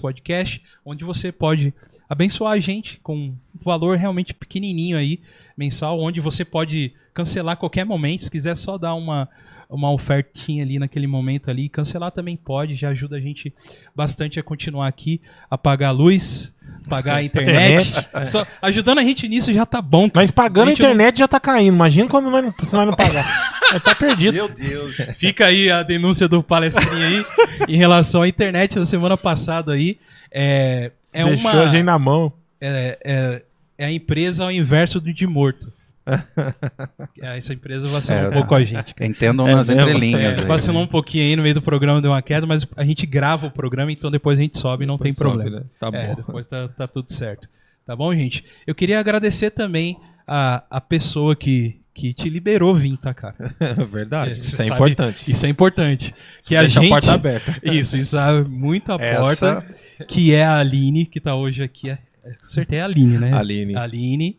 Podcast, 0.00 0.62
onde 0.84 1.04
você 1.04 1.30
pode 1.32 1.72
abençoar 2.08 2.52
a 2.52 2.60
gente 2.60 2.98
com 3.02 3.16
um 3.16 3.36
valor 3.62 3.96
realmente 3.96 4.34
pequenininho 4.34 4.96
aí, 4.96 5.20
mensal, 5.56 6.00
onde 6.00 6.20
você 6.20 6.44
pode 6.44 6.92
cancelar 7.12 7.54
a 7.54 7.56
qualquer 7.56 7.84
momento, 7.84 8.24
se 8.24 8.30
quiser 8.30 8.56
só 8.56 8.76
dar 8.76 8.94
uma, 8.94 9.28
uma 9.70 9.90
ofertinha 9.92 10.64
ali 10.64 10.78
naquele 10.78 11.06
momento 11.06 11.50
ali, 11.50 11.68
cancelar 11.68 12.10
também 12.10 12.36
pode, 12.36 12.74
já 12.74 12.90
ajuda 12.90 13.16
a 13.16 13.20
gente 13.20 13.52
bastante 13.94 14.40
a 14.40 14.42
continuar 14.42 14.88
aqui, 14.88 15.20
a 15.48 15.56
pagar 15.56 15.88
a 15.88 15.92
luz, 15.92 16.53
pagar 16.88 17.16
a 17.16 17.22
internet. 17.24 17.92
Só, 18.24 18.46
ajudando 18.62 18.98
a 18.98 19.02
gente 19.04 19.26
nisso 19.28 19.52
já 19.52 19.64
tá 19.66 19.80
bom. 19.82 20.08
cara. 20.08 20.22
Mas 20.22 20.30
pagando 20.30 20.62
a 20.62 20.66
não- 20.66 20.72
internet 20.72 21.18
já 21.18 21.28
tá 21.28 21.38
caindo. 21.40 21.74
Imagina 21.74 22.08
quando 22.08 22.30
nós 22.30 22.44
não, 22.44 22.54
se 22.62 22.74
nós 22.74 22.86
não 22.86 22.94
pagar. 22.94 23.24
Vai 23.70 23.80
tá 23.80 23.94
perdido. 23.94 24.34
Meu 24.34 24.48
Deus. 24.48 24.96
Fica 25.16 25.46
aí 25.46 25.70
a 25.70 25.82
denúncia 25.82 26.28
do 26.28 26.42
palestrinho 26.42 26.92
aí 27.06 27.24
em 27.68 27.76
relação 27.76 28.22
à 28.22 28.28
internet 28.28 28.76
da 28.78 28.86
semana 28.86 29.16
passada 29.16 29.72
aí. 29.72 29.98
É, 30.30 30.90
é 31.12 31.24
Deixou 31.24 31.50
uma 31.50 31.62
a 31.62 31.68
gente 31.68 31.84
na 31.84 31.98
mão. 31.98 32.32
é, 32.60 32.98
é, 33.04 33.42
é 33.78 33.84
a 33.86 33.90
empresa 33.90 34.44
ao 34.44 34.50
inverso 34.52 35.00
do 35.00 35.12
de 35.12 35.26
morto. 35.26 35.72
É, 37.20 37.38
Essa 37.38 37.54
empresa 37.54 37.86
vacilou 37.86 38.20
É, 38.20 38.28
um 38.28 38.32
pouco 38.32 38.54
a 38.54 38.64
gente. 38.64 38.94
cara. 38.94 39.10
Entendam 39.10 39.48
É 39.48 39.54
nas 39.54 39.68
mesmo? 39.68 39.82
entrelinhas. 39.82 40.38
É, 40.38 40.42
aí, 40.42 40.46
vacilou 40.46 40.80
né? 40.80 40.84
um 40.86 40.88
pouquinho 40.90 41.24
aí 41.24 41.36
no 41.36 41.42
meio 41.42 41.54
do 41.54 41.62
programa, 41.62 42.00
deu 42.02 42.10
uma 42.10 42.22
queda, 42.22 42.46
mas 42.46 42.66
a 42.76 42.84
gente 42.84 43.06
grava 43.06 43.46
o 43.46 43.50
programa, 43.50 43.90
então 43.92 44.10
depois 44.10 44.38
a 44.38 44.42
gente 44.42 44.58
sobe 44.58 44.84
e 44.84 44.86
não 44.86 44.98
tem 44.98 45.12
Depois 45.12 45.30
sobe, 45.32 45.42
problema. 45.42 45.64
né? 45.64 45.70
Tá 45.80 45.90
É, 45.92 46.06
bom. 46.08 46.14
depois 46.16 46.46
tá, 46.46 46.68
tá 46.68 46.86
tudo 46.86 47.10
certo. 47.12 47.48
Tá 47.86 47.94
bom, 47.96 48.14
gente? 48.14 48.44
Eu 48.66 48.74
queria 48.74 48.98
agradecer 49.00 49.50
também 49.50 49.98
a, 50.26 50.64
a 50.70 50.80
pessoa 50.80 51.34
que, 51.36 51.80
que 51.94 52.12
te 52.14 52.28
liberou 52.30 52.74
vir, 52.74 52.96
tá, 52.98 53.12
cara? 53.14 53.34
Verdade. 53.90 54.32
Isso 54.32 54.60
é 54.60 54.66
sabe- 54.66 54.74
importante. 54.74 55.30
Isso 55.30 55.46
é 55.46 55.48
importante. 55.48 56.14
Que 56.46 56.56
a 56.56 56.66
gente... 56.66 56.86
a 56.86 56.88
porta 56.88 57.12
aberta. 57.14 57.56
Isso, 57.64 57.96
isso 57.98 58.16
abre 58.18 58.50
muito 58.50 58.90
a 58.92 58.96
Essa- 58.96 59.20
porta. 59.20 59.66
Que 60.08 60.34
é 60.34 60.44
a 60.44 60.58
Aline, 60.58 61.06
que 61.06 61.20
tá 61.20 61.34
hoje 61.34 61.62
aqui. 61.62 61.90
É- 61.90 61.98
Acertei 62.42 62.80
a 62.80 62.84
Aline, 62.86 63.18
né? 63.18 63.32
Aline. 63.34 63.76
Aline. 63.76 64.38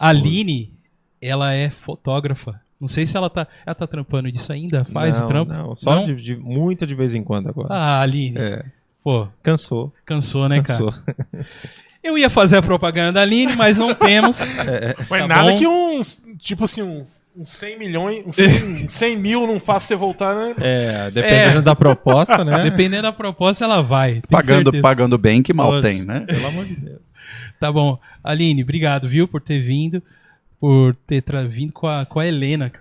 Aline, 0.00 0.72
ela 1.20 1.52
é 1.52 1.70
fotógrafa. 1.70 2.60
Não 2.80 2.86
sei 2.88 3.06
se 3.06 3.16
ela 3.16 3.28
tá. 3.28 3.46
Ela 3.66 3.74
tá 3.74 3.86
trampando 3.86 4.30
disso 4.30 4.52
ainda? 4.52 4.84
Faz 4.84 5.18
não, 5.18 5.24
o 5.24 5.28
trampo? 5.28 5.52
Não, 5.52 5.74
só 5.76 5.96
Não? 5.96 6.06
De, 6.06 6.14
de- 6.22 6.36
muito 6.36 6.86
de 6.86 6.94
vez 6.94 7.14
em 7.14 7.22
quando 7.24 7.48
agora. 7.48 7.68
Ah, 7.70 8.00
Aline. 8.00 8.38
É, 8.38 8.64
Pô, 9.02 9.26
cansou. 9.42 9.92
cansou, 10.06 10.48
né, 10.48 10.62
cara? 10.62 10.78
cansou. 10.78 10.94
Eu 12.00 12.16
ia 12.16 12.30
fazer 12.30 12.56
a 12.56 12.62
propaganda 12.62 13.12
da 13.14 13.22
Aline, 13.22 13.56
mas 13.56 13.76
não 13.76 13.92
temos. 13.92 14.38
Mas 15.10 15.20
Tá 15.22 15.26
nada 15.26 15.50
bom. 15.50 15.56
que 15.58 15.66
uns, 15.66 16.22
tipo 16.38 16.64
assim, 16.64 16.80
uns, 16.80 17.20
uns 17.36 17.48
100 17.50 17.78
milhões, 17.78 18.24
uns 18.24 18.36
100, 18.36 18.88
100 18.88 19.16
mil 19.18 19.46
não 19.48 19.58
faça 19.58 19.88
você 19.88 19.96
voltar, 19.96 20.34
né? 20.34 20.54
É, 20.58 21.10
dependendo 21.10 21.60
da 21.62 21.74
proposta, 21.74 22.44
né? 22.44 22.62
Dependendo 22.62 23.02
da 23.02 23.12
proposta, 23.12 23.64
ela 23.64 23.82
vai. 23.82 24.22
Pagando, 24.30 24.66
certeza. 24.66 24.82
pagando 24.82 25.18
bem, 25.18 25.42
que 25.42 25.52
mal 25.52 25.70
Poxa, 25.70 25.82
tem, 25.82 26.04
né? 26.04 26.20
Pelo 26.20 26.46
amor 26.46 26.64
de 26.64 26.76
Deus. 26.76 27.00
Tá 27.58 27.72
bom. 27.72 27.98
Aline, 28.22 28.62
obrigado, 28.62 29.08
viu, 29.08 29.26
por 29.26 29.40
ter 29.42 29.60
vindo, 29.60 30.00
por 30.60 30.94
ter 31.06 31.22
vindo 31.48 31.72
com 31.72 31.86
a, 31.86 32.04
com 32.06 32.20
a 32.20 32.26
Helena. 32.26 32.72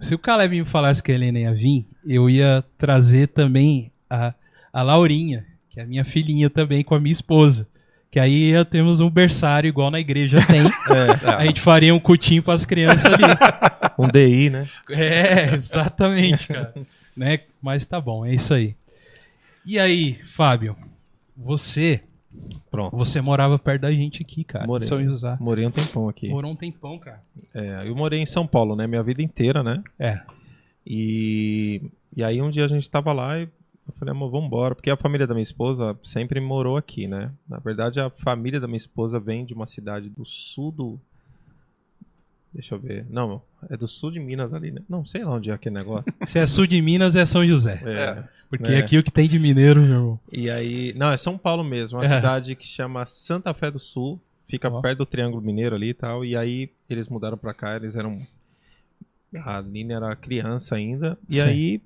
Se 0.00 0.14
o 0.14 0.18
Caleb 0.18 0.58
me 0.60 0.64
falasse 0.64 1.02
que 1.02 1.12
a 1.12 1.14
Helena 1.14 1.38
ia 1.40 1.52
vir, 1.54 1.86
eu 2.06 2.30
ia 2.30 2.64
trazer 2.78 3.28
também 3.28 3.92
a, 4.08 4.32
a 4.72 4.82
Laurinha, 4.82 5.44
que 5.68 5.78
é 5.78 5.82
a 5.82 5.86
minha 5.86 6.04
filhinha 6.04 6.48
também, 6.48 6.82
com 6.82 6.94
a 6.94 7.00
minha 7.00 7.12
esposa. 7.12 7.68
Que 8.10 8.18
aí 8.18 8.50
ia- 8.50 8.64
temos 8.64 9.00
um 9.00 9.08
berçário 9.10 9.68
igual 9.68 9.90
na 9.90 10.00
igreja 10.00 10.38
tem. 10.46 10.62
A 11.36 11.44
gente 11.46 11.60
faria 11.60 11.94
um 11.94 12.00
cutinho 12.00 12.42
para 12.42 12.54
as 12.54 12.64
crianças 12.66 13.06
ali. 13.12 13.22
Um 13.98 14.08
DI, 14.08 14.48
né? 14.50 14.64
É, 14.90 15.54
exatamente, 15.54 16.48
cara. 16.48 16.72
né? 17.14 17.40
Mas 17.60 17.84
tá 17.84 18.00
bom, 18.00 18.24
é 18.24 18.34
isso 18.34 18.54
aí. 18.54 18.74
E 19.64 19.78
aí, 19.78 20.14
Fábio, 20.24 20.74
você, 21.36 22.00
Pronto. 22.70 22.96
você 22.96 23.20
morava 23.20 23.58
perto 23.58 23.82
da 23.82 23.92
gente 23.92 24.22
aqui, 24.22 24.44
cara, 24.44 24.66
Morei. 24.66 24.84
em 24.84 24.88
São 24.88 25.02
José. 25.02 25.36
Morei 25.40 25.66
um 25.66 25.70
tempão 25.70 26.08
aqui. 26.08 26.28
Morou 26.28 26.52
um 26.52 26.56
tempão, 26.56 26.98
cara. 26.98 27.20
É, 27.54 27.88
eu 27.88 27.96
morei 27.96 28.20
em 28.20 28.26
São 28.26 28.46
Paulo, 28.46 28.76
né? 28.76 28.86
Minha 28.86 29.02
vida 29.02 29.22
inteira, 29.22 29.62
né? 29.62 29.82
É. 29.98 30.20
E, 30.86 31.82
e 32.16 32.22
aí 32.22 32.40
um 32.40 32.50
dia 32.50 32.64
a 32.64 32.68
gente 32.68 32.88
tava 32.88 33.12
lá 33.12 33.38
e 33.38 33.48
eu 33.90 33.94
falei, 33.98 34.12
amor, 34.12 34.30
vambora. 34.30 34.74
Porque 34.74 34.90
a 34.90 34.96
família 34.96 35.26
da 35.26 35.34
minha 35.34 35.42
esposa 35.42 35.98
sempre 36.02 36.40
morou 36.40 36.76
aqui, 36.76 37.06
né? 37.06 37.32
Na 37.48 37.58
verdade, 37.58 38.00
a 38.00 38.08
família 38.10 38.60
da 38.60 38.66
minha 38.66 38.76
esposa 38.76 39.18
vem 39.18 39.44
de 39.44 39.52
uma 39.52 39.66
cidade 39.66 40.08
do 40.08 40.24
sul 40.24 40.70
do... 40.70 41.00
Deixa 42.52 42.74
eu 42.74 42.80
ver. 42.80 43.06
Não, 43.08 43.40
é 43.68 43.76
do 43.76 43.86
sul 43.86 44.10
de 44.10 44.18
Minas 44.18 44.52
ali, 44.52 44.70
né? 44.72 44.80
Não, 44.88 45.04
sei 45.04 45.24
lá 45.24 45.32
onde 45.34 45.50
é 45.50 45.54
aquele 45.54 45.74
negócio. 45.76 46.12
Se 46.24 46.38
é 46.38 46.46
sul 46.46 46.66
de 46.66 46.80
Minas, 46.82 47.14
é 47.14 47.24
São 47.24 47.46
José. 47.46 47.80
É. 47.84 48.24
Porque 48.48 48.72
É. 48.72 48.78
aqui 48.78 48.98
o 48.98 49.02
que 49.04 49.12
tem 49.12 49.28
de 49.28 49.38
mineiro, 49.38 49.80
meu 49.80 49.90
irmão. 49.94 50.20
E 50.32 50.50
aí... 50.50 50.92
Não, 50.96 51.12
é 51.12 51.16
São 51.16 51.38
Paulo 51.38 51.62
mesmo. 51.62 51.98
Uma 51.98 52.04
É. 52.04 52.08
cidade 52.08 52.56
que 52.56 52.66
chama 52.66 53.06
Santa 53.06 53.54
Fé 53.54 53.70
do 53.70 53.78
Sul. 53.78 54.20
Fica 54.48 54.68
Ó. 54.68 54.80
perto 54.80 54.98
do 54.98 55.06
Triângulo 55.06 55.40
Mineiro 55.40 55.76
ali 55.76 55.90
e 55.90 55.94
tal. 55.94 56.24
E 56.24 56.36
aí 56.36 56.70
eles 56.88 57.08
mudaram 57.08 57.38
pra 57.38 57.54
cá. 57.54 57.76
Eles 57.76 57.94
eram... 57.94 58.16
A 59.44 59.58
Aline 59.58 59.92
era 59.92 60.16
criança 60.16 60.74
ainda. 60.74 61.16
E 61.28 61.34
Sim. 61.36 61.40
aí... 61.42 61.82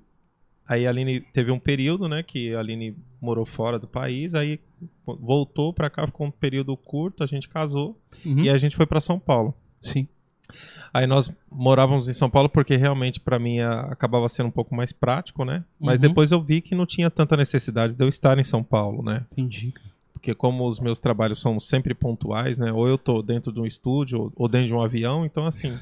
Aí 0.67 0.87
a 0.87 0.89
Aline 0.89 1.21
teve 1.21 1.51
um 1.51 1.59
período, 1.59 2.09
né? 2.09 2.23
Que 2.23 2.55
a 2.55 2.59
Aline 2.59 2.97
morou 3.21 3.45
fora 3.45 3.77
do 3.77 3.87
país. 3.87 4.33
Aí 4.33 4.59
voltou 5.05 5.71
pra 5.71 5.91
cá, 5.91 6.07
ficou 6.07 6.25
um 6.25 6.31
período 6.31 6.75
curto. 6.75 7.23
A 7.23 7.27
gente 7.27 7.47
casou. 7.47 7.95
Uhum. 8.25 8.39
E 8.39 8.49
a 8.49 8.57
gente 8.57 8.75
foi 8.75 8.87
pra 8.87 8.99
São 8.99 9.19
Paulo. 9.19 9.53
Sim. 9.79 10.07
Aí 10.93 11.05
nós 11.07 11.31
morávamos 11.51 12.07
em 12.07 12.13
São 12.13 12.29
Paulo 12.29 12.47
porque 12.49 12.75
realmente 12.75 13.19
pra 13.19 13.37
mim 13.39 13.59
acabava 13.59 14.29
sendo 14.29 14.47
um 14.47 14.51
pouco 14.51 14.75
mais 14.75 14.91
prático, 14.91 15.43
né? 15.43 15.63
Mas 15.79 15.95
Uhum. 15.95 16.01
depois 16.01 16.31
eu 16.31 16.41
vi 16.41 16.61
que 16.61 16.75
não 16.75 16.85
tinha 16.85 17.09
tanta 17.09 17.35
necessidade 17.35 17.93
de 17.93 18.03
eu 18.03 18.07
estar 18.09 18.37
em 18.39 18.43
São 18.43 18.63
Paulo, 18.63 19.03
né? 19.03 19.25
Entendi. 19.31 19.73
Porque 20.13 20.33
como 20.33 20.67
os 20.67 20.79
meus 20.79 20.99
trabalhos 20.99 21.41
são 21.41 21.59
sempre 21.59 21.93
pontuais, 21.93 22.57
né? 22.57 22.71
Ou 22.71 22.87
eu 22.87 22.97
tô 22.97 23.21
dentro 23.21 23.51
de 23.51 23.59
um 23.59 23.65
estúdio 23.65 24.31
ou- 24.35 24.47
dentro 24.47 24.67
de 24.67 24.73
um 24.73 24.81
avião, 24.81 25.25
então 25.25 25.45
assim, 25.45 25.77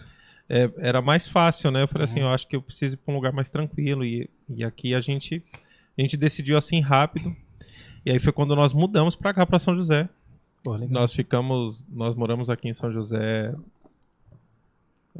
é, 0.50 0.70
era 0.80 1.02
mais 1.02 1.28
fácil, 1.28 1.72
né? 1.72 1.84
Eu 1.84 1.88
falei 1.88 2.06
assim, 2.06 2.20
eu 2.22 2.28
acho 2.30 2.48
que 2.48 2.56
eu 2.56 2.62
preciso 2.62 2.96
ir 2.96 2.98
pra 2.98 3.14
um 3.14 3.18
lugar 3.18 3.32
mais 3.32 3.50
tranquilo 3.50 4.04
e, 4.04 4.30
e 4.50 4.64
aqui 4.64 4.94
a 4.96 5.02
gente 5.02 5.42
a 5.98 6.02
gente 6.02 6.18
decidiu 6.18 6.58
assim 6.58 6.82
rápido. 6.82 7.36
E 8.06 8.12
aí 8.12 8.20
foi 8.20 8.34
quando 8.34 8.56
nós 8.56 8.74
mudamos 8.74 9.16
pra 9.16 9.34
cá, 9.34 9.46
pra 9.46 9.60
São 9.60 9.76
José. 9.76 10.10
Pô. 10.64 10.78
Nós 10.78 11.14
ficamos, 11.14 11.86
nós 11.90 12.16
moramos 12.16 12.50
aqui 12.50 12.68
em 12.68 12.74
São 12.74 12.92
José, 12.92 13.54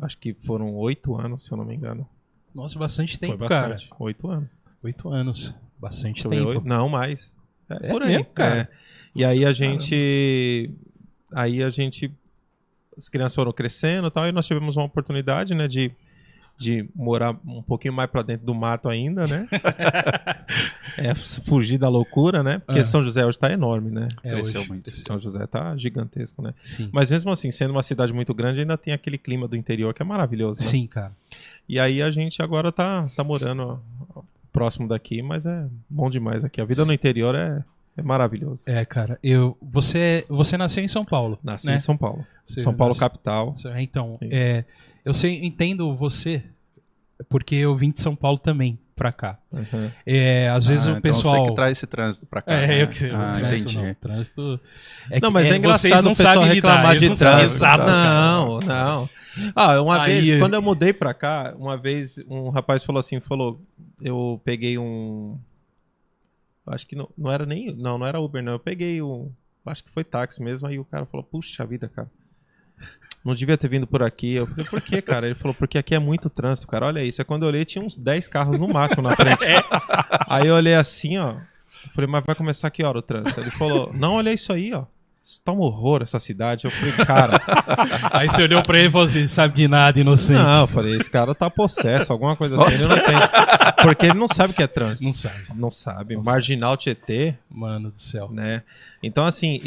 acho 0.02 0.18
que 0.18 0.34
foram 0.34 0.74
oito 0.76 1.16
anos, 1.20 1.46
se 1.46 1.52
eu 1.52 1.58
não 1.58 1.66
me 1.66 1.76
engano. 1.76 2.08
Nossa, 2.54 2.78
bastante 2.78 3.20
tempo, 3.20 3.38
Foi 3.38 3.48
cara. 3.48 3.74
bastante. 3.76 3.94
Oito 4.00 4.30
anos. 4.30 4.60
Oito 4.84 5.10
anos. 5.10 5.56
Bastante 5.80 6.24
tempo. 6.28 6.48
oito- 6.50 6.66
Não, 6.68 6.88
mais. 6.90 7.36
É, 7.70 7.88
É 7.88 7.92
por 7.92 8.02
aí. 8.04 8.10
mesmo, 8.10 8.26
cara? 8.26 8.62
É. 8.62 8.68
E 9.16 9.24
aí 9.26 9.46
a 9.46 9.54
gente. 9.54 10.72
aí 11.34 11.62
a 11.64 11.70
gente. 11.70 12.12
As 12.98 13.10
crianças 13.10 13.36
foram 13.36 13.52
crescendo 13.52 14.08
e 14.08 14.12
tal, 14.12 14.28
e 14.28 14.32
nós 14.32 14.46
tivemos 14.46 14.78
uma 14.78 14.86
oportunidade, 14.86 15.56
né, 15.56 15.68
de, 15.68 15.92
de 16.58 16.88
morar 16.96 17.36
um 17.46 17.62
pouquinho 17.62 17.94
mais 17.94 18.10
pra 18.10 18.22
dentro 18.22 18.46
do 18.46 18.54
mato 18.54 18.88
ainda, 18.90 19.26
né? 19.28 19.48
é, 20.98 21.14
fugir 21.16 21.78
da 21.78 21.90
loucura, 21.90 22.44
né? 22.44 22.60
Porque 22.66 22.82
Ah. 22.82 22.86
São 22.86 23.04
José 23.04 23.26
hoje 23.26 23.38
tá 23.40 23.52
enorme, 23.52 23.90
né? 23.92 24.08
É, 24.24 24.32
Cresceu 24.34 24.62
hoje, 24.62 24.70
muito. 24.70 24.84
cresceu. 24.86 25.04
São 25.08 25.20
José 25.20 25.46
tá 25.48 25.76
gigantesco, 25.78 26.42
né? 26.42 26.54
Sim. 26.64 26.90
Mas 26.92 27.10
mesmo 27.12 27.32
assim, 27.32 27.52
sendo 27.52 27.72
uma 27.72 27.84
cidade 27.84 28.14
muito 28.14 28.34
grande, 28.34 28.60
ainda 28.62 28.78
tem 28.78 28.94
aquele 28.94 29.18
clima 29.18 29.48
do 29.48 29.56
interior 29.56 29.94
que 29.94 30.02
é 30.02 30.06
maravilhoso. 30.06 30.62
Né? 30.62 30.68
Sim, 30.68 30.88
cara. 30.88 31.12
E 31.68 31.80
aí 31.80 32.02
a 32.02 32.12
gente 32.12 32.42
agora 32.42 32.72
tá, 32.72 33.08
tá 33.16 33.24
morando 33.24 33.82
próximo 34.52 34.88
daqui, 34.88 35.22
mas 35.22 35.46
é 35.46 35.66
bom 35.90 36.10
demais 36.10 36.44
aqui. 36.44 36.62
A 36.62 36.66
vida 36.66 36.86
no 36.86 36.94
interior 36.94 37.36
é, 37.36 37.64
é 37.98 38.02
maravilhoso. 38.02 38.64
É, 38.66 38.86
cara. 38.86 39.18
Eu, 39.24 39.58
você, 39.62 40.26
você 40.30 40.58
nasceu 40.58 40.84
em 40.84 40.88
São 40.88 41.04
Paulo. 41.04 41.40
Nasci 41.44 41.68
né? 41.68 41.76
em 41.76 41.80
São 41.80 41.98
Paulo. 41.98 42.26
Você 42.48 42.62
São 42.62 42.74
Paulo 42.74 42.92
nasceu- 42.92 43.10
capital. 43.10 43.56
Então, 43.78 44.18
Isso. 44.22 44.34
é, 44.36 44.66
eu 45.06 45.14
sei, 45.14 45.44
entendo 45.44 45.96
você, 45.96 46.44
porque 47.30 47.56
eu 47.56 47.76
vim 47.76 47.92
de 47.92 48.02
São 48.02 48.16
Paulo 48.16 48.38
também 48.40 48.80
pra 48.96 49.12
cá. 49.12 49.38
Uhum. 49.52 49.92
É, 50.06 50.50
às 50.50 50.66
vezes 50.66 50.88
Ah, 50.88 50.90
o 50.90 50.98
então 50.98 51.02
pessoal. 51.02 51.44
Você 51.44 51.50
que 51.50 51.56
traz 51.56 51.78
esse 51.78 51.88
trânsito 51.88 52.26
pra 52.26 52.42
cá. 52.42 52.54
É, 52.54 52.68
né? 52.68 52.84
eu 52.84 52.88
que 52.88 52.98
sei. 52.98 53.12
Ah, 53.12 53.34
trânsito 53.34 53.70
entendi. 53.70 53.78
não. 53.78 53.94
Trânsito. 53.96 54.60
não, 55.22 55.32
mas 55.32 55.46
é, 55.46 55.50
vocês 55.50 55.58
engraçado 55.60 56.04
não 56.04 56.12
o 56.12 56.16
pessoal 56.16 56.44
reclamar 56.44 56.98
de 56.98 57.08
trânsito. 57.16 57.56
Exato, 57.56 57.86
cara. 57.86 58.14
não, 58.14 58.60
não. 58.60 59.10
Ah, 59.56 59.82
uma 59.82 60.04
Aí- 60.04 60.22
vez, 60.22 60.40
quando 60.40 60.54
eu 60.54 60.62
mudei 60.62 60.94
pra 60.94 61.14
cá, 61.14 61.56
uma 61.58 61.76
vez 61.76 62.20
um 62.30 62.50
rapaz 62.50 62.84
falou 62.84 63.00
assim, 63.00 63.20
falou, 63.20 63.60
eu 64.02 64.40
peguei 64.46 64.78
um... 64.78 65.38
Acho 66.68 66.88
que 66.88 66.96
não, 66.96 67.10
não 67.18 67.32
era 67.32 67.46
nem... 67.46 67.76
Não, 67.76 67.98
não 67.98 68.06
era 68.06 68.20
Uber, 68.22 68.44
não. 68.44 68.54
Eu 68.54 68.60
peguei 68.60 69.02
um... 69.02 69.32
Acho 69.66 69.84
que 69.84 69.90
foi 69.90 70.04
táxi 70.04 70.42
mesmo. 70.42 70.68
Aí 70.68 70.78
o 70.78 70.86
cara 70.86 71.06
falou, 71.06 71.26
puxa 71.26 71.66
vida, 71.66 71.90
cara. 71.90 72.10
Não 73.24 73.34
devia 73.34 73.58
ter 73.58 73.70
vindo 73.70 73.88
por 73.88 74.04
aqui. 74.04 74.34
Eu 74.36 74.46
falei, 74.48 74.66
por 74.66 74.82
quê, 74.82 75.02
cara? 75.02 75.26
Ele 75.26 75.36
falou, 75.36 75.54
porque 75.56 75.78
aqui 75.78 75.96
é 75.96 76.00
muito 76.00 76.30
trânsito, 76.30 76.68
cara. 76.68 76.88
Olha 76.88 77.02
isso. 77.02 77.22
Aí 77.22 77.26
quando 77.26 77.44
eu 77.44 77.50
olhei, 77.50 77.64
tinha 77.64 77.84
uns 77.84 77.96
10 77.96 78.28
carros 78.28 78.60
no 78.60 78.68
máximo 78.68 79.02
na 79.02 79.16
frente. 79.16 79.46
Aí 80.28 80.48
eu 80.48 80.56
olhei 80.56 80.76
assim, 80.76 81.18
ó. 81.18 81.36
Falei, 81.96 82.10
mas 82.10 82.24
vai 82.26 82.36
começar 82.36 82.70
que 82.70 82.84
hora 82.84 82.98
o 82.98 83.02
trânsito? 83.02 83.40
Ele 83.40 83.52
falou, 83.52 83.92
não, 83.94 84.16
olha 84.16 84.32
isso 84.32 84.52
aí, 84.52 84.74
ó. 84.74 84.86
Isso 85.24 85.42
tá 85.42 85.54
um 85.54 85.60
horror 85.60 86.02
essa 86.04 86.20
cidade. 86.20 86.66
Eu 86.66 86.72
falei, 86.72 86.94
cara, 87.06 87.42
Aí 88.12 88.30
você 88.30 88.44
olhou 88.44 88.62
pra 88.62 88.78
ele 88.78 88.90
e 88.90 88.92
falou 88.92 89.08
assim: 89.08 89.26
sabe 89.26 89.56
de 89.56 89.68
nada, 89.70 89.98
inocente. 89.98 90.38
não, 90.38 90.62
eu 90.62 90.68
falei, 90.68 90.98
esse 90.98 91.10
cara 91.10 91.34
tá 91.34 91.50
possesso, 91.50 92.12
alguma 92.12 92.36
coisa 92.36 92.58
assim. 92.62 92.74
Ele 92.84 92.88
não 92.88 93.06
tem. 93.06 93.16
Porque 93.84 94.06
ele 94.08 94.20
não 94.20 94.28
sabe 94.28 94.52
o 94.52 94.56
que 94.56 94.64
é 94.64 94.68
trânsito. 94.68 95.06
Não 95.06 95.14
sabe. 95.14 95.46
Não 95.56 95.72
sabe. 95.72 96.16
Não 96.16 96.24
Marginal 96.24 96.76
Tietê, 96.76 97.36
Mano 97.50 97.90
do 97.90 98.02
céu. 98.02 98.30
né? 98.32 98.64
Então, 99.02 99.26
assim, 99.26 99.62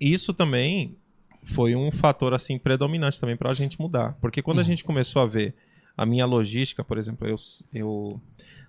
isso 0.00 0.32
também 0.32 0.96
foi 1.44 1.74
um 1.74 1.90
fator, 1.90 2.34
assim, 2.34 2.58
predominante 2.58 3.20
também 3.20 3.36
pra 3.36 3.52
gente 3.54 3.80
mudar. 3.80 4.16
Porque 4.20 4.42
quando 4.42 4.60
a 4.60 4.64
gente 4.64 4.84
começou 4.84 5.22
a 5.22 5.26
ver 5.26 5.54
a 5.96 6.04
minha 6.06 6.26
logística, 6.26 6.84
por 6.84 6.98
exemplo, 6.98 7.26
eu, 7.26 7.36
eu 7.72 8.20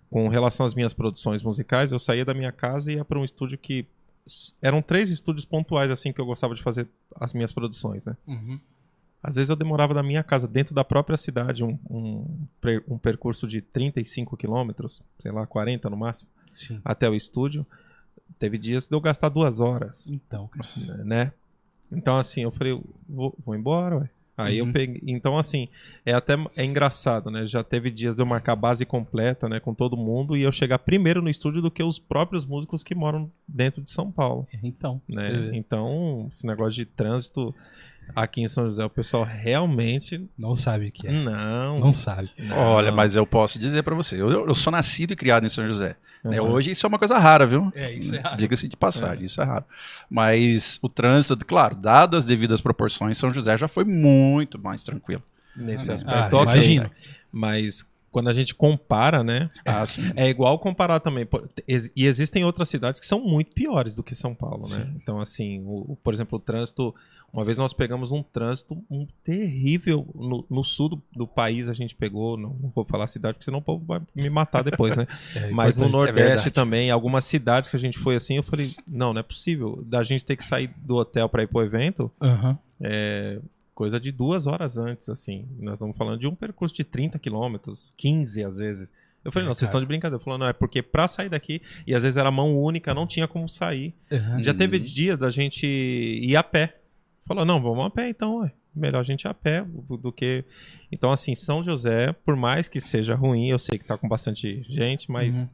com 0.10 0.28
relação 0.28 0.66
às 0.66 0.74
minhas 0.76 0.94
produções 0.94 1.42
musicais, 1.44 1.92
eu 1.92 2.00
saía 2.00 2.26
da 2.26 2.34
minha 2.34 2.52
casa 2.52 2.92
e 2.92 2.96
ia 2.96 3.06
para 3.06 3.20
um 3.20 3.24
estúdio 3.26 3.58
que 3.58 3.86
eram 4.62 4.82
três 4.82 5.10
estúdios 5.10 5.46
pontuais 5.46 5.90
assim 5.92 6.12
que 6.14 6.20
eu 6.22 6.26
gostava 6.26 6.54
de 6.54 6.62
fazer 6.62 6.88
as 7.16 7.34
minhas 7.34 7.52
produções, 7.52 8.06
né? 8.06 8.16
Uhum. 8.28 8.60
Às 9.24 9.36
vezes 9.36 9.50
eu 9.50 9.56
demorava 9.56 9.94
da 9.94 10.02
minha 10.02 10.24
casa, 10.24 10.48
dentro 10.48 10.74
da 10.74 10.84
própria 10.84 11.16
cidade, 11.16 11.64
um, 11.64 11.78
um, 11.90 12.48
um 12.88 12.98
percurso 12.98 13.48
de 13.48 13.62
35 13.62 14.36
quilômetros, 14.36 15.02
sei 15.20 15.32
lá, 15.32 15.46
40 15.46 15.90
no 15.90 15.98
máximo, 15.98 16.30
Sim. 16.54 16.82
até 16.84 17.08
o 17.08 17.14
estúdio. 17.14 17.66
Teve 18.40 18.58
dias 18.58 18.88
de 18.88 18.96
eu 18.96 19.00
gastar 19.02 19.30
duas 19.30 19.60
horas, 19.60 20.10
Então, 20.10 20.48
cara. 20.48 21.04
né? 21.04 21.32
Então, 21.94 22.18
assim, 22.18 22.42
eu 22.44 22.52
falei, 22.52 22.80
vou, 23.08 23.36
vou 23.46 23.56
embora, 23.56 23.98
ué. 23.98 24.10
Aí 24.38 24.60
Uhum. 24.62 24.68
eu 24.68 24.74
peguei. 24.74 25.02
Então, 25.06 25.38
assim, 25.38 25.68
é 26.06 26.14
até 26.14 26.34
é 26.56 26.64
engraçado, 26.66 27.30
né? 27.30 27.46
Já 27.46 27.64
teve 27.64 27.92
dias 27.92 28.16
de 28.16 28.22
eu 28.22 28.26
marcar 28.26 28.56
base 28.56 28.86
completa, 28.86 29.48
né, 29.48 29.60
com 29.60 29.74
todo 29.74 29.96
mundo, 29.98 30.36
e 30.36 30.42
eu 30.42 30.52
chegar 30.52 30.80
primeiro 30.80 31.22
no 31.22 31.30
estúdio 31.30 31.62
do 31.62 31.70
que 31.70 31.84
os 31.84 32.00
próprios 32.00 32.44
músicos 32.46 32.84
que 32.84 32.96
moram 32.96 33.30
dentro 33.48 33.82
de 33.84 33.92
São 33.92 34.10
Paulo, 34.12 34.48
Então, 34.64 35.00
né? 35.08 35.52
Então, 35.54 36.28
esse 36.32 36.48
negócio 36.48 36.74
de 36.74 36.86
trânsito 36.86 37.54
aqui 38.16 38.42
em 38.42 38.48
São 38.48 38.66
José, 38.66 38.84
o 38.84 38.90
pessoal 38.90 39.24
realmente 39.24 40.28
não 40.38 40.56
sabe 40.56 40.88
o 40.88 40.92
que 40.92 41.08
é. 41.08 41.12
não. 41.12 41.78
Não 41.78 41.94
sabe. 41.94 42.32
não. 42.40 42.58
Olha, 42.58 42.92
mas 42.92 43.16
eu 43.16 43.28
posso 43.28 43.60
dizer 43.60 43.84
pra 43.84 43.94
você, 43.96 44.20
eu, 44.20 44.30
eu 44.48 44.54
sou 44.56 44.72
nascido 44.72 45.12
e 45.14 45.16
criado 45.16 45.46
em 45.46 45.50
São 45.50 45.68
José. 45.68 45.96
Né? 46.24 46.40
Uhum. 46.42 46.50
Hoje 46.52 46.72
isso 46.72 46.86
é 46.86 46.90
uma 46.90 47.00
coisa 47.00 47.18
rara, 47.18 47.46
viu? 47.46 47.72
É, 47.76 47.94
isso 47.94 48.16
é 48.16 48.20
raro. 48.20 48.38
Diga-se 48.38 48.68
de 48.68 48.78
passagem, 48.78 49.26
isso 49.26 49.42
é 49.42 49.46
raro. 49.46 49.66
Mas 50.10 50.80
o 50.82 50.90
trânsito, 50.90 51.46
claro, 51.46 51.76
dado 51.76 52.16
as 52.18 52.26
devidas 52.26 52.62
proporções, 52.62 53.18
São 53.18 53.34
José 53.34 53.58
já 53.58 53.68
foi 53.68 53.84
muito 53.86 54.60
mais 54.60 54.84
tranquilo. 54.84 55.24
nesse 55.56 55.92
Ah, 55.92 55.96
aspecto, 55.96 56.36
ok. 56.38 56.54
imagino. 56.54 56.92
Mas 57.32 57.86
quando 58.12 58.28
a 58.28 58.34
gente 58.34 58.54
compara, 58.54 59.24
né? 59.24 59.48
Ah. 59.66 59.84
É 60.16 60.28
igual 60.28 60.60
comparar 60.60 61.00
também. 61.00 61.26
E 61.96 62.06
existem 62.06 62.44
outras 62.44 62.68
cidades 62.68 63.00
que 63.00 63.08
são 63.08 63.22
muito 63.22 63.52
piores 63.54 63.96
do 63.96 64.04
que 64.04 64.14
São 64.14 64.36
Paulo, 64.36 64.68
né? 64.70 64.86
Sim. 64.86 64.94
Então, 65.02 65.20
assim, 65.20 65.64
o, 65.66 65.98
por 66.04 66.14
exemplo, 66.14 66.38
o 66.38 66.42
trânsito. 66.42 66.94
Uma 67.34 67.46
vez 67.46 67.58
nós 67.58 67.72
pegamos 67.72 68.12
um 68.12 68.22
trânsito 68.22 68.78
um 68.92 69.08
terrível 69.24 70.06
no, 70.14 70.46
no 70.50 70.66
sul 70.66 70.90
do, 70.90 71.02
do 71.16 71.26
país, 71.26 71.70
a 71.70 71.74
gente 71.74 71.96
pegou. 71.96 72.36
Não, 72.36 72.50
não 72.62 72.70
vou 72.76 72.84
falar 72.84 73.08
cidade, 73.08 73.36
porque 73.36 73.46
senão 73.46 73.60
o 73.60 73.62
povo 73.62 73.86
vai 73.86 74.02
me 74.20 74.30
matar 74.30 74.62
depois, 74.62 74.98
né? 74.98 75.08
É 75.34 75.50
Mas 75.50 75.78
no 75.78 75.86
importante. 75.86 75.92
Nordeste 75.92 76.26
verdade. 76.26 76.52
também, 76.52 76.92
algumas 76.92 77.24
cidades 77.24 77.70
que 77.70 77.78
a 77.78 77.80
gente 77.80 77.98
foi 77.98 78.18
assim, 78.18 78.36
eu 78.36 78.44
falei, 78.44 78.76
não, 78.86 79.14
não 79.14 79.22
é 79.22 79.24
possível. 79.24 79.82
Da 79.86 80.04
gente 80.04 80.26
ter 80.26 80.36
que 80.36 80.44
sair 80.44 80.70
do 80.84 80.96
hotel 80.96 81.30
para 81.30 81.44
ir 81.44 81.48
pro 81.48 81.62
evento, 81.62 82.12
Aham. 82.22 82.60
é 82.82 83.40
coisa 83.74 84.00
de 84.00 84.12
duas 84.12 84.48
horas 84.48 84.78
antes, 84.78 85.10
assim. 85.10 85.48
Nós 85.60 85.74
estamos 85.74 85.96
falando 85.98 86.20
de 86.20 86.28
um 86.28 86.36
percurso 86.36 86.76
de 86.76 86.84
30 86.84 87.18
quilômetros, 87.20 87.92
15 87.98 88.44
às 88.44 88.58
vezes. 88.58 88.92
Eu 89.24 89.32
falei, 89.32 89.46
É, 89.46 89.48
não, 89.50 89.54
vocês 89.56 89.70
estão 89.70 89.80
de 89.80 89.86
brincadeira. 89.88 90.24
Falou, 90.24 90.40
não, 90.40 90.48
é 90.48 90.54
porque 90.54 90.82
pra 90.82 91.08
sair 91.08 91.30
daqui, 91.30 91.62
e 91.86 91.94
às 91.94 92.02
vezes 92.02 92.18
era 92.18 92.32
mão 92.32 92.58
única, 92.60 92.94
não 92.94 93.06
tinha 93.06 93.28
como 93.28 93.48
sair. 93.48 93.94
Aham. 94.12 94.44
Já 94.44 94.54
teve 94.54 94.78
Uhum. 94.78 94.84
dia 94.84 95.16
da 95.16 95.30
gente 95.30 95.66
ir 95.68 96.36
a 96.36 96.44
pé. 96.44 96.78
Falou, 97.26 97.46
não, 97.46 97.62
vamos 97.62 97.86
a 97.86 97.90
pé 97.90 98.10
então, 98.10 98.38
ué. 98.40 98.52
Melhor 98.74 99.00
a 99.02 99.04
gente 99.04 99.24
ir 99.24 99.28
a 99.28 99.34
pé 99.34 99.64
do 99.64 99.98
do 99.98 100.12
que. 100.12 100.44
Então, 100.92 101.12
assim, 101.12 101.36
São 101.36 101.62
José, 101.64 102.14
por 102.14 102.36
mais 102.36 102.68
que 102.68 102.80
seja 102.82 103.14
ruim, 103.16 103.48
eu 103.50 103.60
sei 103.60 103.78
que 103.78 103.86
tá 103.86 103.98
com 103.98 104.08
bastante 104.08 104.64
gente, 104.70 105.12
mas 105.12 105.42
Uhum. 105.44 105.50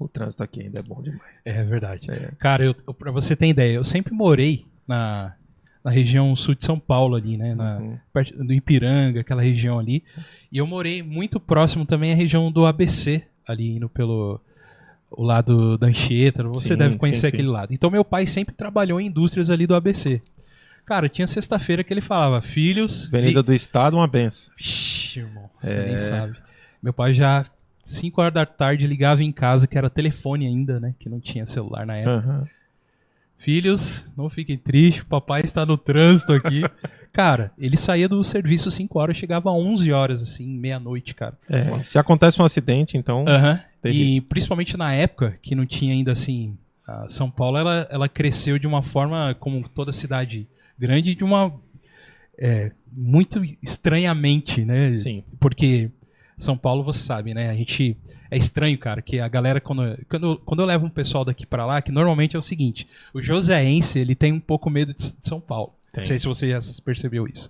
o 0.00 0.08
trânsito 0.08 0.42
aqui 0.42 0.62
ainda 0.62 0.80
é 0.80 0.82
bom 0.82 1.00
demais. 1.02 1.40
É 1.44 1.62
verdade. 1.62 2.10
É. 2.10 2.32
Cara, 2.38 2.64
eu, 2.64 2.74
eu- 2.88 2.94
pra 2.94 3.12
você 3.12 3.36
ter 3.36 3.46
ideia, 3.48 3.74
eu 3.74 3.84
sempre 3.84 4.12
morei 4.14 4.66
na, 4.88 5.36
na 5.84 5.90
região 5.90 6.34
sul 6.34 6.54
de 6.54 6.64
São 6.64 6.78
Paulo 6.78 7.14
ali, 7.14 7.36
né? 7.36 7.54
Na, 7.54 7.76
Uhum. 7.78 7.98
perto 8.12 8.42
do 8.42 8.52
Ipiranga, 8.54 9.20
aquela 9.20 9.42
região 9.42 9.78
ali. 9.78 10.02
E 10.50 10.56
eu 10.58 10.66
morei 10.66 11.02
muito 11.02 11.38
próximo 11.38 11.84
também 11.84 12.12
à 12.12 12.14
região 12.14 12.50
do 12.50 12.64
ABC, 12.64 13.22
ali 13.46 13.76
indo 13.76 13.88
pelo 13.88 14.40
o 15.10 15.22
lado 15.22 15.76
da 15.78 15.86
Anchieta. 15.88 16.42
Você 16.44 16.68
Sim, 16.68 16.76
deve 16.76 16.96
conhecer 16.96 17.20
sim, 17.22 17.26
aquele 17.28 17.48
sim. 17.48 17.52
lado. 17.52 17.72
Então 17.74 17.90
meu 17.90 18.04
pai 18.04 18.26
sempre 18.26 18.54
trabalhou 18.54 19.00
em 19.00 19.06
indústrias 19.06 19.50
ali 19.50 19.66
do 19.66 19.74
ABC. 19.74 20.20
Cara, 20.86 21.08
tinha 21.08 21.26
sexta-feira 21.26 21.84
que 21.84 21.92
ele 21.94 22.00
falava, 22.00 22.42
filhos... 22.42 23.06
Avenida 23.12 23.42
do 23.42 23.54
Estado, 23.54 23.96
uma 23.96 24.06
benção. 24.08 24.52
Vixe, 24.56 25.20
irmão, 25.20 25.48
você 25.60 25.70
É. 25.70 25.86
nem 25.86 25.98
sabe. 25.98 26.36
Meu 26.82 26.92
pai 26.92 27.14
já, 27.14 27.46
5 27.82 28.20
horas 28.20 28.34
da 28.34 28.44
tarde, 28.44 28.86
ligava 28.86 29.22
em 29.22 29.32
casa, 29.32 29.66
que 29.66 29.78
era 29.78 29.88
telefone 29.88 30.46
ainda, 30.46 30.78
né? 30.80 30.94
Que 30.98 31.08
não 31.08 31.20
tinha 31.20 31.46
celular 31.46 31.86
na 31.86 31.96
época. 31.96 32.16
Aham. 32.28 32.42
Filhos, 33.44 34.06
não 34.16 34.30
fiquem 34.30 34.56
tristes, 34.56 35.02
o 35.02 35.06
papai 35.06 35.42
está 35.44 35.66
no 35.66 35.76
trânsito 35.76 36.32
aqui. 36.32 36.62
cara, 37.12 37.52
ele 37.58 37.76
saía 37.76 38.08
do 38.08 38.24
serviço 38.24 38.70
5 38.70 38.98
horas, 38.98 39.18
chegava 39.18 39.50
às 39.50 39.56
11 39.56 39.92
horas, 39.92 40.22
assim, 40.22 40.48
meia-noite, 40.48 41.14
cara. 41.14 41.36
É, 41.50 41.82
se 41.84 41.98
acontece 41.98 42.40
um 42.40 42.44
acidente, 42.46 42.96
então. 42.96 43.26
Terrível. 43.82 44.06
E 44.06 44.20
principalmente 44.22 44.78
na 44.78 44.94
época, 44.94 45.38
que 45.42 45.54
não 45.54 45.66
tinha 45.66 45.92
ainda 45.92 46.12
assim. 46.12 46.56
a 46.88 47.06
São 47.10 47.30
Paulo, 47.30 47.58
ela, 47.58 47.86
ela 47.90 48.08
cresceu 48.08 48.58
de 48.58 48.66
uma 48.66 48.82
forma, 48.82 49.36
como 49.38 49.68
toda 49.68 49.92
cidade 49.92 50.48
grande, 50.78 51.14
de 51.14 51.22
uma. 51.22 51.52
é, 52.38 52.72
muito 52.90 53.42
estranhamente, 53.62 54.64
né? 54.64 54.96
Sim. 54.96 55.22
Porque 55.38 55.90
São 56.36 56.56
Paulo, 56.56 56.82
você 56.82 57.00
sabe, 57.00 57.34
né? 57.34 57.50
A 57.50 57.54
gente. 57.54 57.96
É 58.30 58.36
estranho, 58.36 58.76
cara, 58.76 59.00
que 59.00 59.20
a 59.20 59.28
galera, 59.28 59.60
quando, 59.60 59.96
quando, 60.08 60.36
quando 60.44 60.60
eu 60.60 60.66
levo 60.66 60.86
um 60.86 60.90
pessoal 60.90 61.24
daqui 61.24 61.46
pra 61.46 61.64
lá, 61.64 61.80
que 61.80 61.92
normalmente 61.92 62.34
é 62.34 62.38
o 62.38 62.42
seguinte: 62.42 62.88
o 63.12 63.22
joséense, 63.22 63.98
ele 63.98 64.14
tem 64.14 64.32
um 64.32 64.40
pouco 64.40 64.68
medo 64.68 64.92
de, 64.92 65.12
de 65.12 65.28
São 65.28 65.40
Paulo. 65.40 65.72
Tem. 65.94 66.02
Não 66.02 66.04
sei 66.08 66.18
se 66.18 66.26
você 66.26 66.50
já 66.50 66.58
percebeu 66.84 67.26
isso. 67.26 67.48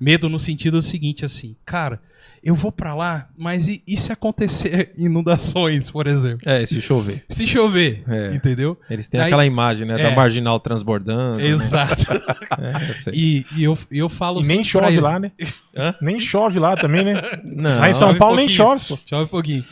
Medo 0.00 0.28
no 0.28 0.38
sentido 0.38 0.80
seguinte, 0.82 1.24
assim, 1.24 1.56
cara, 1.64 2.00
eu 2.42 2.54
vou 2.54 2.70
pra 2.70 2.94
lá, 2.94 3.28
mas 3.36 3.66
e, 3.66 3.82
e 3.86 3.96
se 3.96 4.12
acontecer 4.12 4.92
inundações, 4.98 5.90
por 5.90 6.06
exemplo? 6.06 6.40
É, 6.46 6.64
se 6.66 6.80
chover. 6.80 7.24
Se 7.28 7.46
chover, 7.46 8.04
É. 8.06 8.34
entendeu? 8.34 8.78
Eles 8.90 9.08
têm 9.08 9.18
Daí- 9.18 9.26
aquela 9.28 9.46
imagem, 9.46 9.86
né? 9.86 10.00
É. 10.00 10.10
Da 10.10 10.16
marginal 10.16 10.60
transbordando. 10.60 11.36
né? 11.38 11.46
Exato. 11.46 12.04
É, 12.58 13.10
eu 13.10 13.14
e, 13.14 13.44
e 13.56 13.64
eu, 13.64 13.78
e 13.90 13.98
eu 13.98 14.08
falo 14.08 14.40
E 14.42 14.46
nem 14.46 14.62
sempre 14.64 14.78
pra 14.80 14.88
chove 14.88 15.00
lá, 15.00 15.18
né? 15.18 15.32
Hã? 15.76 15.94
Nem 16.00 16.18
chove 16.20 16.58
lá 16.58 16.76
também, 16.76 17.04
né? 17.04 17.14
Não, 17.44 17.78
Lá 17.80 17.90
em 17.90 17.94
São 17.94 18.16
Paulo 18.16 18.36
nem 18.36 18.48
chove, 18.48 18.82
pô. 18.88 18.98
Chove 19.06 19.24
um 19.24 19.28
pouquinho. 19.28 19.64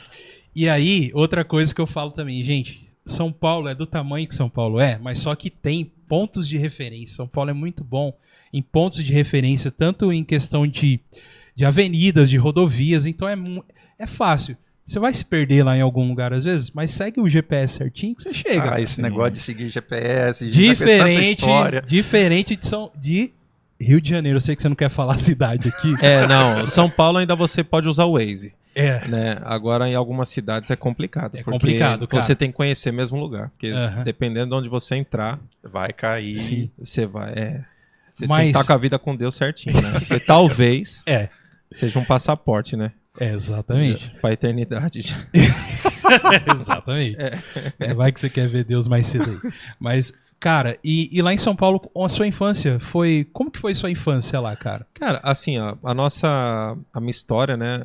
E 0.55 0.69
aí, 0.69 1.11
outra 1.15 1.45
coisa 1.45 1.75
que 1.75 1.81
eu 1.81 1.87
falo 1.87 2.13
também, 2.13 2.43
gente, 2.45 2.87
São 3.07 3.33
Paulo 3.33 3.69
é 3.69 3.75
do 3.75 3.87
tamanho 3.87 4.27
que 4.29 4.35
São 4.35 4.49
Paulo 4.51 4.81
é, 4.81 4.99
mas 5.03 5.19
só 5.21 5.35
que 5.35 5.49
tem 5.51 5.91
pontos 6.15 6.49
de 6.49 6.57
referência. 6.57 7.17
São 7.17 7.27
Paulo 7.27 7.51
é 7.51 7.53
muito 7.53 7.83
bom 7.83 8.17
em 8.53 8.63
pontos 8.63 9.03
de 9.03 9.13
referência, 9.13 9.69
tanto 9.69 10.13
em 10.13 10.23
questão 10.23 10.65
de, 10.65 11.01
de 11.57 11.65
avenidas, 11.65 12.31
de 12.31 12.37
rodovias, 12.37 13.05
então 13.05 13.29
é, 13.29 13.37
é 13.99 14.07
fácil. 14.07 14.57
Você 14.87 15.01
vai 15.01 15.13
se 15.13 15.25
perder 15.25 15.65
lá 15.65 15.77
em 15.77 15.81
algum 15.81 16.07
lugar 16.07 16.33
às 16.33 16.45
vezes, 16.45 16.71
mas 16.71 16.93
segue 16.93 17.21
o 17.21 17.29
GPS 17.29 17.75
certinho 17.75 18.15
que 18.15 18.23
você 18.23 18.33
chega. 18.33 18.77
Ah, 18.77 18.81
esse 18.81 19.03
negócio 19.03 19.33
de 19.33 19.41
seguir 19.41 19.69
GPS, 19.71 20.49
diferente, 20.49 21.47
diferente 21.85 22.55
de, 22.55 22.65
São, 22.65 22.93
de 22.95 23.33
Rio 23.81 24.01
de 24.01 24.11
Janeiro. 24.11 24.37
Eu 24.37 24.41
sei 24.41 24.55
que 24.55 24.63
você 24.63 24.69
não 24.69 24.77
quer 24.77 24.91
falar 24.91 25.15
a 25.15 25.19
cidade 25.19 25.71
aqui. 25.71 25.97
É, 26.01 26.29
não. 26.29 26.65
São 26.69 26.89
Paulo 26.89 27.19
ainda 27.19 27.35
você 27.35 27.65
pode 27.65 27.89
usar 27.89 28.05
o 28.05 28.13
Waze. 28.13 28.55
É. 28.75 29.07
Né? 29.07 29.37
Agora, 29.43 29.89
em 29.89 29.95
algumas 29.95 30.29
cidades 30.29 30.71
é 30.71 30.77
complicado. 30.77 31.37
É 31.37 31.43
complicado, 31.43 32.09
cara. 32.09 32.23
Você 32.23 32.35
tem 32.35 32.51
que 32.51 32.57
conhecer 32.57 32.93
mesmo 32.93 33.19
lugar. 33.19 33.51
Porque 33.51 33.73
dependendo 34.05 34.51
de 34.51 34.55
onde 34.55 34.69
você 34.69 34.97
entrar, 34.97 35.39
vai 35.63 35.93
cair. 35.93 36.37
Sim. 36.37 36.71
Você 36.79 37.07
vai. 37.07 37.33
É, 37.33 37.65
você 38.15 38.29
Mas... 38.29 38.45
tem 38.45 38.53
que 38.53 38.59
estar 38.59 38.67
com 38.67 38.73
a 38.73 38.81
vida 38.81 38.99
com 38.99 39.17
Deus 39.17 39.35
certinho, 39.35 39.81
né? 39.81 39.93
Porque 39.99 40.21
talvez 40.25 41.03
é. 41.05 41.29
seja 41.73 41.99
um 41.99 42.05
passaporte, 42.05 42.77
né? 42.77 42.93
É, 43.19 43.31
exatamente. 43.33 44.11
Pra 44.21 44.33
eternidade 44.33 45.03
já. 45.03 45.17
exatamente. 46.55 47.17
É. 47.21 47.41
É, 47.79 47.95
vai 47.95 48.13
que 48.13 48.21
você 48.21 48.31
quer 48.31 48.49
ver 48.49 48.65
Deus 48.65 48.87
mais 48.87 49.07
cedo 49.09 49.31
aí. 49.31 49.53
Mas, 49.79 50.13
cara, 50.39 50.77
e, 50.83 51.09
e, 51.17 51.23
lá 51.23 51.33
em 51.33 51.39
São 51.39 51.55
Paulo, 51.55 51.81
a 51.97 52.09
sua 52.09 52.27
infância 52.27 52.79
foi. 52.79 53.29
Como 53.33 53.51
que 53.51 53.61
foi 53.61 53.75
sua 53.75 53.91
infância 53.91 54.41
lá, 54.41 54.55
cara? 54.57 54.87
Cara, 54.95 55.21
assim, 55.23 55.59
a, 55.59 55.77
a 55.83 55.95
nossa. 55.95 56.77
A 56.93 57.01
minha 57.01 57.11
história, 57.11 57.57
né? 57.57 57.85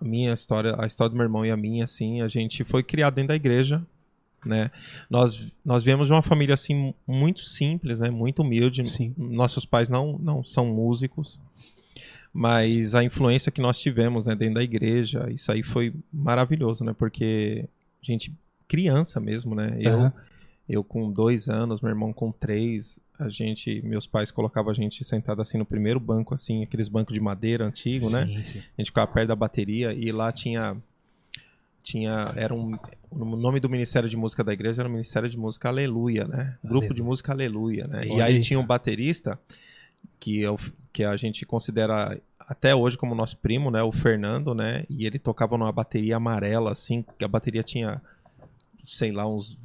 A 0.00 0.04
minha 0.04 0.34
história, 0.34 0.74
a 0.78 0.86
história 0.86 1.10
do 1.10 1.16
meu 1.16 1.24
irmão 1.24 1.44
e 1.44 1.50
a 1.50 1.56
minha, 1.56 1.84
assim, 1.84 2.20
a 2.20 2.28
gente 2.28 2.64
foi 2.64 2.82
criado 2.82 3.14
dentro 3.14 3.28
da 3.28 3.36
igreja. 3.36 3.84
Né? 4.44 4.70
Nós, 5.08 5.50
nós 5.64 5.82
viemos 5.82 6.08
de 6.08 6.12
uma 6.12 6.20
família 6.20 6.54
assim 6.54 6.92
muito 7.06 7.40
simples, 7.40 8.00
né? 8.00 8.10
Muito 8.10 8.42
humilde. 8.42 8.86
Sim. 8.90 9.14
Nossos 9.16 9.64
pais 9.64 9.88
não, 9.88 10.18
não 10.18 10.44
são 10.44 10.66
músicos, 10.66 11.40
mas 12.32 12.94
a 12.94 13.02
influência 13.02 13.52
que 13.52 13.62
nós 13.62 13.78
tivemos 13.78 14.26
né, 14.26 14.34
dentro 14.34 14.56
da 14.56 14.62
igreja, 14.62 15.30
isso 15.30 15.50
aí 15.50 15.62
foi 15.62 15.94
maravilhoso, 16.12 16.84
né? 16.84 16.92
Porque 16.92 17.66
a 18.02 18.04
gente, 18.04 18.34
criança 18.68 19.18
mesmo, 19.20 19.54
né? 19.54 19.76
Eu, 19.80 19.98
uhum. 19.98 20.12
eu 20.68 20.84
com 20.84 21.10
dois 21.10 21.48
anos, 21.48 21.80
meu 21.80 21.90
irmão 21.90 22.12
com 22.12 22.32
três, 22.32 22.98
a 23.18 23.28
gente, 23.28 23.80
meus 23.82 24.06
pais 24.06 24.30
colocavam 24.30 24.70
a 24.70 24.74
gente 24.74 25.04
sentado 25.04 25.40
assim 25.40 25.56
no 25.56 25.64
primeiro 25.64 26.00
banco, 26.00 26.34
assim, 26.34 26.62
aqueles 26.62 26.88
bancos 26.88 27.14
de 27.14 27.20
madeira 27.20 27.64
antigo, 27.64 28.10
né? 28.10 28.26
sim, 28.26 28.34
né? 28.34 28.44
Sim. 28.44 28.58
A 28.58 28.80
gente 28.80 28.86
ficava 28.86 29.06
perto 29.06 29.28
da 29.28 29.36
bateria 29.36 29.92
e 29.92 30.10
lá 30.10 30.32
tinha 30.32 30.76
tinha 31.82 32.32
era 32.34 32.54
um 32.54 32.72
o 33.10 33.36
nome 33.36 33.60
do 33.60 33.68
Ministério 33.68 34.08
de 34.08 34.16
Música 34.16 34.42
da 34.42 34.52
igreja 34.52 34.82
era 34.82 34.88
o 34.88 34.92
Ministério 34.92 35.28
de 35.28 35.36
Música 35.36 35.68
Aleluia, 35.68 36.26
né? 36.26 36.56
Grupo 36.62 36.86
Aleluia. 36.86 36.94
de 36.94 37.02
Música 37.02 37.32
Aleluia, 37.32 37.84
né? 37.86 38.06
E 38.06 38.20
aí 38.20 38.40
tinha 38.40 38.58
um 38.58 38.66
baterista 38.66 39.38
que 40.18 40.40
eu, 40.40 40.58
que 40.92 41.04
a 41.04 41.16
gente 41.16 41.46
considera 41.46 42.18
até 42.40 42.74
hoje 42.74 42.96
como 42.96 43.14
nosso 43.14 43.36
primo, 43.38 43.70
né? 43.70 43.82
O 43.82 43.92
Fernando, 43.92 44.54
né? 44.54 44.84
E 44.88 45.06
ele 45.06 45.18
tocava 45.18 45.56
numa 45.56 45.70
bateria 45.70 46.16
amarela, 46.16 46.72
assim, 46.72 47.04
que 47.18 47.24
a 47.24 47.28
bateria 47.28 47.62
tinha, 47.62 48.02
sei 48.84 49.12
lá, 49.12 49.26
uns 49.26 49.58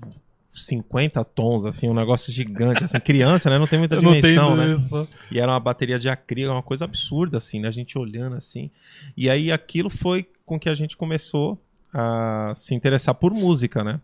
50 0.53 1.23
tons, 1.23 1.65
assim, 1.65 1.87
um 1.89 1.93
negócio 1.93 2.33
gigante, 2.33 2.83
assim, 2.83 2.99
criança, 2.99 3.49
né? 3.49 3.57
Não 3.57 3.67
tem 3.67 3.79
muita 3.79 3.97
dimensão, 3.97 4.55
né? 4.55 4.73
Isso. 4.73 5.07
E 5.31 5.39
era 5.39 5.51
uma 5.51 5.59
bateria 5.59 5.99
de 5.99 6.09
acrílico, 6.09 6.51
uma 6.51 6.63
coisa 6.63 6.85
absurda, 6.85 7.37
assim, 7.37 7.59
né? 7.59 7.67
A 7.67 7.71
gente 7.71 7.97
olhando 7.97 8.35
assim. 8.35 8.71
E 9.15 9.29
aí 9.29 9.51
aquilo 9.51 9.89
foi 9.89 10.27
com 10.45 10.59
que 10.59 10.69
a 10.69 10.75
gente 10.75 10.97
começou 10.97 11.61
a 11.93 12.53
se 12.55 12.73
interessar 12.73 13.15
por 13.15 13.33
música, 13.33 13.83
né? 13.83 13.99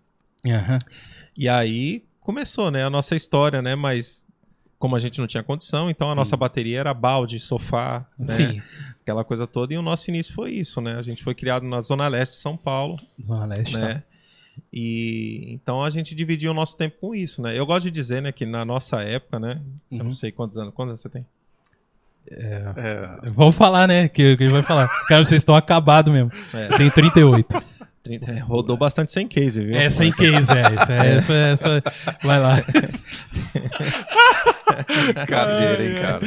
Uhum. 0.46 0.80
E 1.36 1.50
aí 1.50 2.04
começou, 2.20 2.72
né? 2.72 2.84
A 2.84 2.90
nossa 2.90 3.16
história, 3.16 3.62
né? 3.62 3.76
Mas 3.76 4.24
como 4.78 4.96
a 4.96 5.00
gente 5.00 5.20
não 5.20 5.28
tinha 5.28 5.42
condição, 5.42 5.90
então 5.90 6.12
a 6.12 6.16
nossa 6.16 6.38
bateria 6.38 6.80
era 6.80 6.94
balde, 6.94 7.40
sofá, 7.40 8.06
né? 8.18 8.34
Sim. 8.34 8.62
Aquela 9.02 9.24
coisa 9.24 9.48
toda. 9.48 9.74
E 9.74 9.78
o 9.78 9.82
nosso 9.82 10.10
início 10.10 10.34
foi 10.34 10.52
isso, 10.52 10.80
né? 10.82 10.96
A 10.96 11.02
gente 11.02 11.24
foi 11.24 11.34
criado 11.34 11.66
na 11.66 11.82
Zona 11.82 12.08
Leste 12.08 12.32
de 12.32 12.38
São 12.38 12.56
Paulo. 12.56 13.00
Zona 13.26 13.46
Leste, 13.46 13.78
né? 13.78 13.96
Tá. 13.96 14.15
E 14.72 15.48
então 15.52 15.84
a 15.84 15.90
gente 15.90 16.16
dividia 16.16 16.50
o 16.50 16.54
nosso 16.54 16.78
tempo 16.78 16.98
com 17.00 17.16
isso, 17.16 17.42
né? 17.42 17.58
Eu 17.58 17.66
gosto 17.66 17.84
de 17.84 17.92
dizer, 17.92 18.22
né, 18.22 18.32
que 18.32 18.46
na 18.46 18.64
nossa 18.66 19.02
época, 19.02 19.40
né? 19.40 19.62
Uhum. 19.92 19.98
Eu 19.98 20.04
não 20.06 20.12
sei 20.12 20.32
quantos 20.32 20.58
anos. 20.58 20.74
Quantos 20.74 20.92
anos 20.92 21.02
você 21.02 21.10
tem? 21.10 21.26
É, 22.30 22.74
é... 22.76 23.30
Vamos 23.30 23.56
falar, 23.56 23.88
né? 23.88 24.08
Que, 24.08 24.36
que 24.36 24.48
vai 24.48 24.64
falar. 24.64 24.88
Cara, 25.08 25.24
vocês 25.24 25.42
estão 25.42 25.56
acabados 25.56 26.12
mesmo. 26.12 26.32
É. 26.54 26.78
Tem 26.78 26.90
38. 26.90 27.64
30, 28.06 28.32
é, 28.32 28.40
rodou 28.40 28.78
bastante 28.78 29.12
sem 29.12 29.28
case, 29.28 29.66
viu? 29.66 29.76
É, 29.76 29.90
sem 29.90 30.12
case, 30.12 30.52
é. 30.54 30.62
Essa, 30.62 30.94
é. 30.94 31.16
essa, 31.16 31.34
essa, 31.34 31.84
vai 32.24 32.40
lá. 32.40 32.58
Cadeira, 35.28 35.84
hein, 35.84 35.96
cara. 36.00 36.20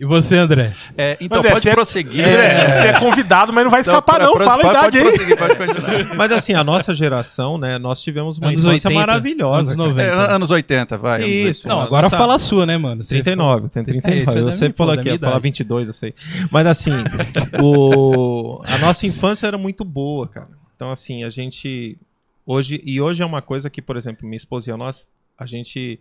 E 0.00 0.04
você, 0.04 0.36
André? 0.36 0.74
É, 0.98 1.16
então, 1.20 1.38
André, 1.38 1.52
pode 1.52 1.70
prosseguir. 1.70 2.26
É, 2.26 2.66
Você 2.66 2.88
é 2.88 2.98
convidado, 2.98 3.52
mas 3.52 3.62
não 3.62 3.70
vai 3.70 3.80
escapar, 3.80 4.18
não. 4.18 4.34
não. 4.34 4.44
Fala 4.44 4.66
a 4.66 4.70
idade 4.70 4.98
pode 5.00 5.22
aí. 5.22 5.36
Pode 5.36 5.54
continuar. 5.56 6.14
Mas 6.16 6.32
assim, 6.32 6.54
a 6.54 6.64
nossa 6.64 6.92
geração, 6.92 7.56
né? 7.56 7.78
Nós 7.78 8.02
tivemos 8.02 8.38
uma 8.38 8.48
anos 8.48 8.64
infância 8.64 8.88
80, 8.88 9.06
maravilhosa. 9.06 9.72
Anos 9.72 9.76
90. 9.76 10.02
É, 10.02 10.34
anos 10.34 10.50
80, 10.50 10.98
vai. 10.98 11.22
Isso. 11.22 11.68
Não, 11.68 11.80
agora 11.80 12.04
nossa... 12.04 12.16
fala 12.16 12.34
a 12.34 12.38
sua, 12.38 12.66
né, 12.66 12.76
mano? 12.76 13.04
Você 13.04 13.22
39, 13.22 13.68
tem 13.68 13.84
39. 13.84 14.38
É, 14.38 14.42
eu 14.42 14.52
sempre 14.52 14.76
falo 14.76 14.90
aqui, 14.90 15.08
eu 15.08 15.18
falo 15.18 15.40
22, 15.40 15.88
eu 15.88 15.94
sei. 15.94 16.14
Mas 16.50 16.66
assim, 16.66 16.92
o... 17.62 18.60
a 18.66 18.78
nossa 18.78 19.06
infância 19.06 19.46
era 19.46 19.58
muito 19.58 19.84
boa, 19.84 20.26
cara. 20.26 20.61
Então, 20.82 20.90
assim, 20.90 21.22
a 21.22 21.30
gente. 21.30 21.96
Hoje, 22.44 22.80
e 22.84 23.00
hoje 23.00 23.22
é 23.22 23.24
uma 23.24 23.40
coisa 23.40 23.70
que, 23.70 23.80
por 23.80 23.96
exemplo, 23.96 24.26
minha 24.26 24.36
esposa 24.36 24.68
e 24.68 24.72
eu, 24.72 24.76
nós, 24.76 25.08
a 25.38 25.46
gente, 25.46 26.00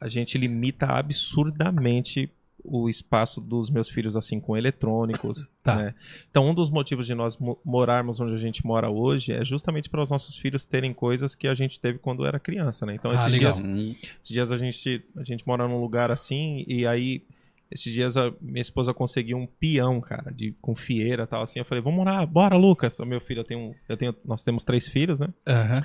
a 0.00 0.08
gente 0.08 0.38
limita 0.38 0.86
absurdamente 0.86 2.30
o 2.62 2.88
espaço 2.88 3.40
dos 3.40 3.68
meus 3.68 3.88
filhos 3.88 4.14
assim 4.14 4.38
com 4.38 4.56
eletrônicos. 4.56 5.44
Tá. 5.62 5.76
Né? 5.76 5.94
Então, 6.30 6.48
um 6.48 6.54
dos 6.54 6.70
motivos 6.70 7.06
de 7.06 7.14
nós 7.14 7.36
morarmos 7.62 8.18
onde 8.18 8.32
a 8.32 8.38
gente 8.38 8.64
mora 8.64 8.88
hoje 8.88 9.30
é 9.30 9.44
justamente 9.44 9.90
para 9.90 10.02
os 10.02 10.08
nossos 10.08 10.34
filhos 10.34 10.64
terem 10.64 10.94
coisas 10.94 11.34
que 11.34 11.46
a 11.46 11.54
gente 11.54 11.78
teve 11.78 11.98
quando 11.98 12.24
era 12.24 12.40
criança, 12.40 12.86
né? 12.86 12.94
Então, 12.94 13.10
ah, 13.10 13.14
esses, 13.14 13.38
dias, 13.38 13.58
esses 13.58 14.28
dias 14.28 14.50
a 14.50 14.56
gente, 14.56 15.04
a 15.18 15.22
gente 15.22 15.46
mora 15.46 15.68
num 15.68 15.78
lugar 15.78 16.10
assim 16.10 16.64
e 16.66 16.86
aí 16.86 17.22
esses 17.70 17.92
dias 17.92 18.16
a 18.16 18.32
minha 18.40 18.62
esposa 18.62 18.92
conseguiu 18.92 19.38
um 19.38 19.46
peão, 19.46 20.00
cara, 20.00 20.32
de, 20.32 20.54
com 20.60 20.74
fieira 20.74 21.22
e 21.22 21.26
tal, 21.26 21.42
assim. 21.42 21.60
Eu 21.60 21.64
falei, 21.64 21.82
vamos 21.82 22.04
lá, 22.04 22.24
bora, 22.26 22.56
Lucas. 22.56 22.98
O 22.98 23.06
meu 23.06 23.20
filho, 23.20 23.40
eu 23.40 23.44
tenho, 23.44 23.74
eu 23.88 23.96
tenho, 23.96 24.14
nós 24.24 24.42
temos 24.42 24.64
três 24.64 24.88
filhos, 24.88 25.20
né? 25.20 25.28
Uhum. 25.46 25.82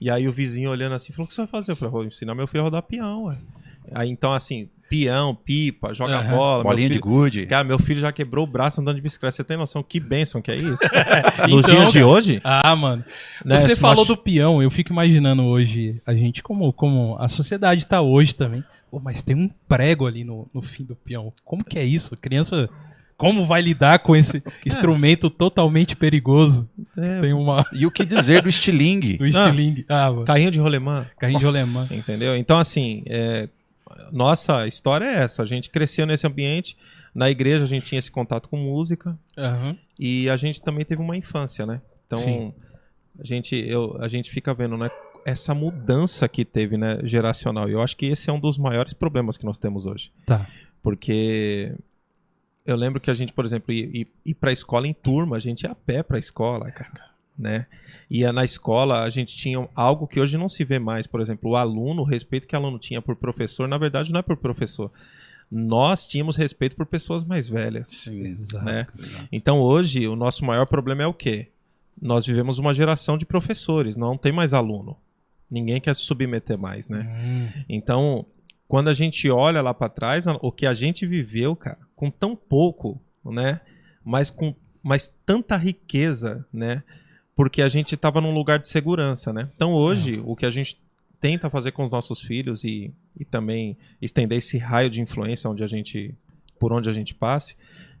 E 0.00 0.10
aí 0.10 0.26
o 0.26 0.32
vizinho 0.32 0.70
olhando 0.70 0.94
assim, 0.94 1.12
falou, 1.12 1.26
o 1.26 1.28
que 1.28 1.34
você 1.34 1.42
vai 1.42 1.48
fazer? 1.48 1.72
Eu 1.72 1.76
falei, 1.76 1.92
vou 1.92 2.04
ensinar 2.04 2.34
meu 2.34 2.46
filho 2.46 2.62
a 2.62 2.64
rodar 2.64 2.82
peão, 2.82 3.24
ué. 3.24 3.38
Aí 3.94 4.10
então, 4.10 4.32
assim, 4.32 4.68
peão, 4.88 5.34
pipa, 5.34 5.94
joga 5.94 6.20
uhum. 6.20 6.30
bola. 6.30 6.62
Bolinha 6.62 6.88
filho, 6.88 7.00
de 7.00 7.08
gude. 7.08 7.46
Cara, 7.46 7.64
meu 7.64 7.78
filho 7.78 8.00
já 8.00 8.12
quebrou 8.12 8.44
o 8.44 8.48
braço 8.48 8.80
andando 8.80 8.96
de 8.96 9.02
bicicleta. 9.02 9.36
Você 9.36 9.44
tem 9.44 9.56
noção 9.56 9.82
que 9.82 10.00
bênção 10.00 10.40
que 10.40 10.50
é 10.50 10.56
isso? 10.56 10.82
Nos 11.48 11.60
então, 11.60 11.74
dias 11.74 11.92
de 11.92 12.02
hoje? 12.02 12.40
Ah, 12.42 12.74
mano. 12.74 13.04
Né, 13.44 13.58
você 13.58 13.76
falou 13.76 14.04
do 14.04 14.16
peão, 14.16 14.62
eu 14.62 14.70
fico 14.70 14.92
imaginando 14.92 15.44
hoje, 15.44 16.00
a 16.06 16.14
gente, 16.14 16.42
como, 16.42 16.72
como 16.72 17.16
a 17.18 17.28
sociedade 17.28 17.86
tá 17.86 18.00
hoje 18.00 18.34
também. 18.34 18.64
Pô, 18.90 19.00
mas 19.00 19.22
tem 19.22 19.36
um 19.36 19.48
prego 19.68 20.06
ali 20.06 20.24
no, 20.24 20.48
no 20.52 20.62
fim 20.62 20.84
do 20.84 20.94
peão. 20.94 21.32
Como 21.44 21.64
que 21.64 21.78
é 21.78 21.84
isso? 21.84 22.16
criança. 22.16 22.68
Como 23.16 23.46
vai 23.46 23.62
lidar 23.62 24.00
com 24.00 24.14
esse 24.14 24.42
instrumento 24.64 25.30
totalmente 25.30 25.96
perigoso? 25.96 26.68
É, 26.96 27.20
tem 27.20 27.32
uma... 27.32 27.64
E 27.72 27.86
o 27.86 27.90
que 27.90 28.04
dizer 28.04 28.42
do 28.42 28.48
estilingue? 28.48 29.16
do 29.18 29.26
estilingue. 29.26 29.86
Ah, 29.88 30.10
carrinho 30.26 30.50
de 30.50 30.60
rolemã. 30.60 31.06
Carrinho 31.18 31.40
Nossa. 31.40 31.52
de 31.52 31.64
rolemã. 31.64 31.88
Entendeu? 31.90 32.36
Então, 32.36 32.58
assim, 32.58 33.02
é... 33.06 33.48
nossa 34.12 34.66
história 34.66 35.06
é 35.06 35.22
essa. 35.22 35.42
A 35.42 35.46
gente 35.46 35.70
cresceu 35.70 36.06
nesse 36.06 36.26
ambiente. 36.26 36.76
Na 37.14 37.30
igreja 37.30 37.64
a 37.64 37.66
gente 37.66 37.86
tinha 37.86 37.98
esse 37.98 38.10
contato 38.10 38.48
com 38.48 38.58
música. 38.58 39.18
Uhum. 39.38 39.76
E 39.98 40.28
a 40.28 40.36
gente 40.36 40.60
também 40.60 40.84
teve 40.84 41.00
uma 41.00 41.16
infância, 41.16 41.64
né? 41.64 41.80
Então, 42.06 42.20
Sim. 42.20 42.52
a 43.18 43.24
gente, 43.24 43.56
eu, 43.56 43.96
a 43.98 44.08
gente 44.08 44.30
fica 44.30 44.52
vendo, 44.52 44.76
né? 44.76 44.90
Essa 45.26 45.52
mudança 45.52 46.28
que 46.28 46.44
teve, 46.44 46.76
né, 46.76 47.00
geracional. 47.02 47.68
E 47.68 47.72
eu 47.72 47.82
acho 47.82 47.96
que 47.96 48.06
esse 48.06 48.30
é 48.30 48.32
um 48.32 48.38
dos 48.38 48.56
maiores 48.56 48.94
problemas 48.94 49.36
que 49.36 49.44
nós 49.44 49.58
temos 49.58 49.84
hoje. 49.84 50.12
Tá. 50.24 50.46
Porque 50.80 51.74
eu 52.64 52.76
lembro 52.76 53.00
que 53.00 53.10
a 53.10 53.14
gente, 53.14 53.32
por 53.32 53.44
exemplo, 53.44 53.72
ir 53.74 54.34
para 54.38 54.50
a 54.50 54.52
escola 54.52 54.86
em 54.86 54.94
turma, 54.94 55.36
a 55.36 55.40
gente 55.40 55.64
ia 55.64 55.72
a 55.72 55.74
pé 55.74 56.04
para 56.04 56.16
a 56.16 56.20
escola, 56.20 56.70
cara, 56.70 57.10
né? 57.36 57.66
Ia 58.08 58.32
na 58.32 58.44
escola, 58.44 59.02
a 59.02 59.10
gente 59.10 59.36
tinha 59.36 59.68
algo 59.74 60.06
que 60.06 60.20
hoje 60.20 60.38
não 60.38 60.48
se 60.48 60.62
vê 60.62 60.78
mais, 60.78 61.08
por 61.08 61.20
exemplo, 61.20 61.50
o 61.50 61.56
aluno, 61.56 62.02
o 62.02 62.04
respeito 62.04 62.46
que 62.46 62.54
o 62.54 62.58
aluno 62.58 62.78
tinha 62.78 63.02
por 63.02 63.16
professor, 63.16 63.66
na 63.66 63.78
verdade 63.78 64.12
não 64.12 64.20
é 64.20 64.22
por 64.22 64.36
professor. 64.36 64.92
Nós 65.50 66.06
tínhamos 66.06 66.36
respeito 66.36 66.76
por 66.76 66.86
pessoas 66.86 67.24
mais 67.24 67.48
velhas. 67.48 67.88
Sim, 67.88 68.26
exato, 68.28 68.64
né? 68.64 68.86
exato. 68.96 69.28
Então 69.32 69.60
hoje 69.60 70.06
o 70.06 70.14
nosso 70.14 70.44
maior 70.44 70.66
problema 70.66 71.02
é 71.02 71.06
o 71.06 71.14
quê? 71.14 71.48
Nós 72.00 72.24
vivemos 72.24 72.60
uma 72.60 72.72
geração 72.72 73.18
de 73.18 73.26
professores, 73.26 73.96
não 73.96 74.16
tem 74.16 74.30
mais 74.30 74.54
aluno. 74.54 74.96
Ninguém 75.50 75.80
quer 75.80 75.94
se 75.94 76.02
submeter 76.02 76.58
mais, 76.58 76.88
né? 76.88 77.06
Hum. 77.22 77.64
Então, 77.68 78.26
quando 78.66 78.88
a 78.88 78.94
gente 78.94 79.30
olha 79.30 79.62
lá 79.62 79.72
para 79.72 79.88
trás, 79.88 80.24
o 80.40 80.50
que 80.50 80.66
a 80.66 80.74
gente 80.74 81.06
viveu, 81.06 81.54
cara, 81.54 81.78
com 81.94 82.10
tão 82.10 82.34
pouco, 82.34 83.00
né? 83.24 83.60
Mas 84.04 84.30
com 84.30 84.54
mas 84.82 85.12
tanta 85.24 85.56
riqueza, 85.56 86.46
né? 86.52 86.82
Porque 87.34 87.60
a 87.60 87.68
gente 87.68 87.96
estava 87.96 88.20
num 88.20 88.32
lugar 88.32 88.58
de 88.58 88.68
segurança, 88.68 89.32
né? 89.32 89.48
Então 89.54 89.72
hoje, 89.72 90.16
é. 90.16 90.22
o 90.24 90.36
que 90.36 90.46
a 90.46 90.50
gente 90.50 90.80
tenta 91.20 91.50
fazer 91.50 91.72
com 91.72 91.84
os 91.84 91.90
nossos 91.90 92.20
filhos 92.20 92.62
e, 92.62 92.92
e 93.18 93.24
também 93.24 93.76
estender 94.00 94.38
esse 94.38 94.58
raio 94.58 94.88
de 94.88 95.00
influência 95.00 95.50
onde 95.50 95.64
a 95.64 95.66
gente, 95.66 96.14
por 96.58 96.72
onde 96.72 96.88
a 96.88 96.92
gente 96.92 97.14
passe, 97.14 97.56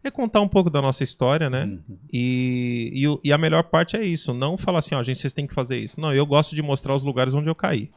é 0.08 0.10
contar 0.10 0.40
um 0.40 0.48
pouco 0.48 0.68
da 0.70 0.80
nossa 0.82 1.02
história, 1.04 1.48
né? 1.50 1.64
Uhum. 1.64 1.98
E, 2.12 2.92
e, 2.94 3.28
e 3.28 3.32
a 3.32 3.38
melhor 3.38 3.64
parte 3.64 3.96
é 3.96 4.04
isso, 4.04 4.32
não 4.34 4.56
falar 4.56 4.78
assim, 4.80 4.94
ó, 4.94 5.02
gente, 5.02 5.20
vocês 5.20 5.32
têm 5.32 5.46
que 5.46 5.54
fazer 5.54 5.78
isso. 5.78 6.00
Não, 6.00 6.12
eu 6.12 6.24
gosto 6.26 6.54
de 6.54 6.62
mostrar 6.62 6.94
os 6.94 7.04
lugares 7.04 7.34
onde 7.34 7.48
eu 7.48 7.54
caí, 7.54 7.90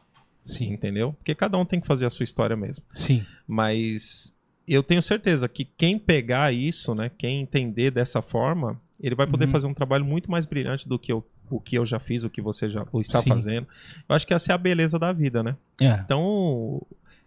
Sim, 0.44 0.72
entendeu? 0.72 1.12
Porque 1.14 1.34
cada 1.34 1.56
um 1.58 1.64
tem 1.64 1.80
que 1.80 1.86
fazer 1.86 2.06
a 2.06 2.10
sua 2.10 2.24
história 2.24 2.56
mesmo. 2.56 2.84
sim. 2.94 3.24
Mas 3.46 4.32
eu 4.66 4.82
tenho 4.82 5.02
certeza 5.02 5.48
que 5.48 5.64
quem 5.64 5.98
pegar 5.98 6.52
isso, 6.52 6.94
né, 6.94 7.10
quem 7.18 7.40
entender 7.40 7.90
dessa 7.90 8.22
forma, 8.22 8.80
ele 9.00 9.14
vai 9.14 9.26
poder 9.26 9.46
Uhum. 9.46 9.52
fazer 9.52 9.66
um 9.66 9.74
trabalho 9.74 10.04
muito 10.04 10.30
mais 10.30 10.46
brilhante 10.46 10.88
do 10.88 10.98
que 10.98 11.10
eu, 11.12 11.26
o 11.50 11.58
que 11.60 11.76
eu 11.76 11.84
já 11.84 11.98
fiz, 11.98 12.22
o 12.22 12.30
que 12.30 12.40
você 12.40 12.70
já 12.70 12.82
está 13.00 13.20
Sim. 13.20 13.28
fazendo. 13.30 13.66
Eu 14.08 14.14
acho 14.14 14.26
que 14.26 14.32
essa 14.34 14.52
é 14.52 14.54
a 14.54 14.58
beleza 14.58 14.98
da 14.98 15.12
vida, 15.12 15.42
né? 15.42 15.56
É. 15.80 15.94
Então, 16.04 16.80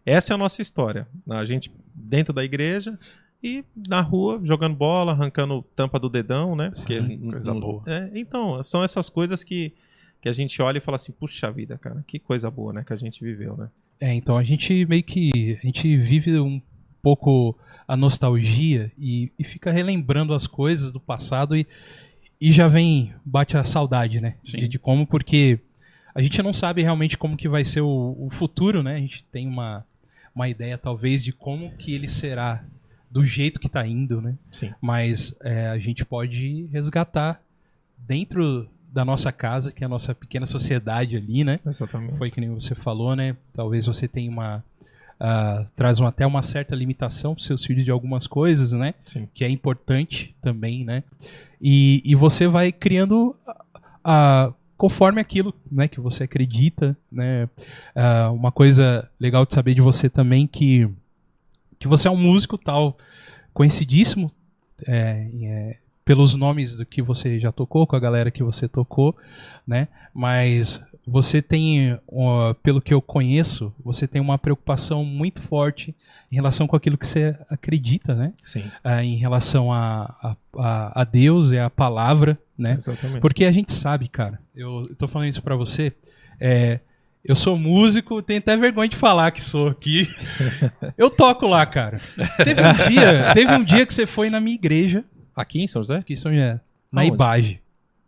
essa 0.05 0.31
é 0.31 0.35
a 0.35 0.37
nossa 0.37 0.61
história. 0.61 1.07
A 1.29 1.43
gente 1.45 1.71
dentro 1.93 2.33
da 2.33 2.43
igreja 2.43 2.97
e 3.43 3.65
na 3.89 3.99
rua, 3.99 4.39
jogando 4.41 4.75
bola, 4.75 5.11
arrancando 5.11 5.61
tampa 5.75 5.99
do 5.99 6.09
dedão, 6.09 6.55
né? 6.55 6.71
Porque, 6.73 7.01
Sim, 7.01 7.29
coisa 7.29 7.53
boa. 7.53 7.83
é, 7.85 8.09
então, 8.15 8.63
são 8.63 8.81
essas 8.81 9.09
coisas 9.09 9.43
que, 9.43 9.73
que 10.21 10.29
a 10.29 10.33
gente 10.33 10.61
olha 10.61 10.77
e 10.77 10.81
fala 10.81 10.95
assim, 10.95 11.11
puxa 11.11 11.51
vida, 11.51 11.77
cara, 11.77 12.03
que 12.07 12.19
coisa 12.19 12.49
boa, 12.49 12.71
né? 12.71 12.83
Que 12.85 12.93
a 12.93 12.95
gente 12.95 13.21
viveu, 13.21 13.57
né? 13.57 13.69
É, 13.99 14.13
então 14.13 14.37
a 14.37 14.43
gente 14.43 14.85
meio 14.85 15.03
que. 15.03 15.57
A 15.61 15.65
gente 15.65 15.97
vive 15.97 16.39
um 16.39 16.61
pouco 17.01 17.57
a 17.85 17.97
nostalgia 17.97 18.91
e, 18.97 19.29
e 19.37 19.43
fica 19.43 19.71
relembrando 19.71 20.33
as 20.33 20.47
coisas 20.47 20.89
do 20.91 20.99
passado 20.99 21.55
e, 21.55 21.67
e 22.39 22.49
já 22.49 22.69
vem. 22.69 23.13
bate 23.25 23.57
a 23.57 23.65
saudade, 23.65 24.21
né? 24.21 24.35
De, 24.41 24.69
de 24.69 24.79
como, 24.79 25.05
porque 25.05 25.59
a 26.15 26.21
gente 26.21 26.41
não 26.41 26.53
sabe 26.53 26.81
realmente 26.81 27.17
como 27.17 27.35
que 27.35 27.49
vai 27.49 27.65
ser 27.65 27.81
o, 27.81 28.15
o 28.17 28.29
futuro, 28.31 28.81
né? 28.81 28.95
A 28.95 28.99
gente 28.99 29.25
tem 29.31 29.47
uma, 29.47 29.85
uma 30.33 30.47
ideia, 30.47 30.77
talvez, 30.77 31.23
de 31.23 31.33
como 31.33 31.75
que 31.75 31.93
ele 31.93 32.07
será 32.07 32.63
do 33.13 33.23
jeito 33.23 33.59
que 33.59 33.69
tá 33.69 33.85
indo, 33.85 34.19
né? 34.19 34.33
Sim. 34.51 34.73
Mas 34.81 35.35
é, 35.43 35.67
a 35.67 35.77
gente 35.77 36.03
pode 36.03 36.65
resgatar 36.71 37.39
dentro 37.97 38.67
da 38.91 39.05
nossa 39.05 39.31
casa, 39.31 39.71
que 39.71 39.83
é 39.83 39.85
a 39.85 39.89
nossa 39.89 40.13
pequena 40.15 40.45
sociedade 40.47 41.15
ali, 41.15 41.43
né? 41.43 41.59
Exatamente. 41.65 42.17
foi 42.17 42.31
que 42.31 42.41
nem 42.41 42.49
você 42.49 42.73
falou, 42.75 43.15
né? 43.15 43.35
Talvez 43.53 43.85
você 43.85 44.07
tenha 44.07 44.29
uma. 44.31 44.63
ah, 45.19 45.65
traz 45.75 45.99
uma- 45.99 46.09
até 46.09 46.25
uma 46.25 46.41
certa 46.43 46.75
limitação 46.75 47.33
para 47.35 47.43
seus 47.43 47.63
filhos 47.63 47.85
de 47.85 47.91
algumas 47.91 48.25
coisas, 48.27 48.71
né? 48.73 48.93
Sim. 49.05 49.27
Que 49.33 49.43
é 49.45 49.49
importante 49.49 50.35
também, 50.41 50.83
né? 50.83 51.03
E, 51.61 52.01
e 52.03 52.13
você 52.15 52.47
vai 52.47 52.71
criando 52.71 53.35
a, 54.03 54.51
conforme 54.75 55.21
aquilo 55.21 55.53
né, 55.71 55.87
que 55.87 55.99
você 56.01 56.23
acredita, 56.25 56.97
né? 57.11 57.47
Ah, 57.95 58.31
uma 58.31 58.51
coisa 58.51 59.07
legal 59.19 59.45
de 59.45 59.53
saber 59.53 59.73
de 59.75 59.81
você 59.81 60.09
também 60.09 60.45
que, 60.45 60.89
que 61.83 61.87
você 61.89 62.07
é 62.07 62.11
um 62.11 62.15
músico 62.15 62.57
tal, 62.57 62.97
conhecidíssimo 63.53 64.31
é, 64.87 65.27
é, 65.43 65.77
pelos 66.05 66.33
nomes 66.33 66.77
do 66.77 66.85
que 66.85 67.01
você 67.01 67.41
já 67.41 67.51
tocou, 67.51 67.85
com 67.85 67.93
a 67.93 67.99
galera 67.99 68.31
que 68.31 68.41
você 68.41 68.69
tocou, 68.69 69.13
né? 69.67 69.89
Mas 70.13 70.81
você 71.05 71.41
tem, 71.41 71.99
ó, 72.07 72.53
pelo 72.53 72.79
que 72.79 72.93
eu 72.93 73.01
conheço, 73.01 73.73
você 73.83 74.07
tem 74.07 74.21
uma 74.21 74.37
preocupação 74.37 75.03
muito 75.03 75.41
forte 75.41 75.93
em 76.31 76.35
relação 76.35 76.67
com 76.67 76.75
aquilo 76.77 76.97
que 76.97 77.05
você 77.05 77.35
acredita, 77.49 78.15
né? 78.15 78.31
Sim. 78.41 78.63
Ah, 78.81 79.03
em 79.03 79.17
relação 79.17 79.69
a, 79.69 80.37
a, 80.57 81.01
a, 81.01 81.03
Deus 81.03 81.51
e 81.51 81.59
a 81.59 81.69
palavra, 81.69 82.39
né? 82.57 82.75
Exatamente. 82.77 83.19
Porque 83.19 83.43
a 83.43 83.51
gente 83.51 83.73
sabe, 83.73 84.07
cara, 84.07 84.39
eu, 84.55 84.83
tô 84.97 85.05
falando 85.05 85.27
isso 85.27 85.43
pra 85.43 85.57
você, 85.57 85.91
é, 86.39 86.79
eu 87.23 87.35
sou 87.35 87.57
músico, 87.57 88.21
tenho 88.21 88.39
até 88.39 88.55
vergonha 88.57 88.89
de 88.89 88.95
falar 88.97 89.31
que 89.31 89.41
sou 89.41 89.67
aqui. 89.69 90.07
Eu 90.97 91.09
toco 91.09 91.47
lá, 91.47 91.65
cara. 91.65 91.99
Teve 92.43 92.61
um 92.61 92.89
dia, 92.89 93.33
teve 93.33 93.53
um 93.53 93.63
dia 93.63 93.85
que 93.85 93.93
você 93.93 94.05
foi 94.05 94.29
na 94.29 94.39
minha 94.39 94.55
igreja, 94.55 95.03
Aqui 95.35 95.61
em 95.61 95.67
São 95.67 95.81
José? 95.81 95.97
aqui 95.97 96.13
em 96.13 96.17
São 96.17 96.31
José, 96.31 96.59
na 96.91 97.01
Aonde? 97.01 97.13
Ibage. 97.15 97.59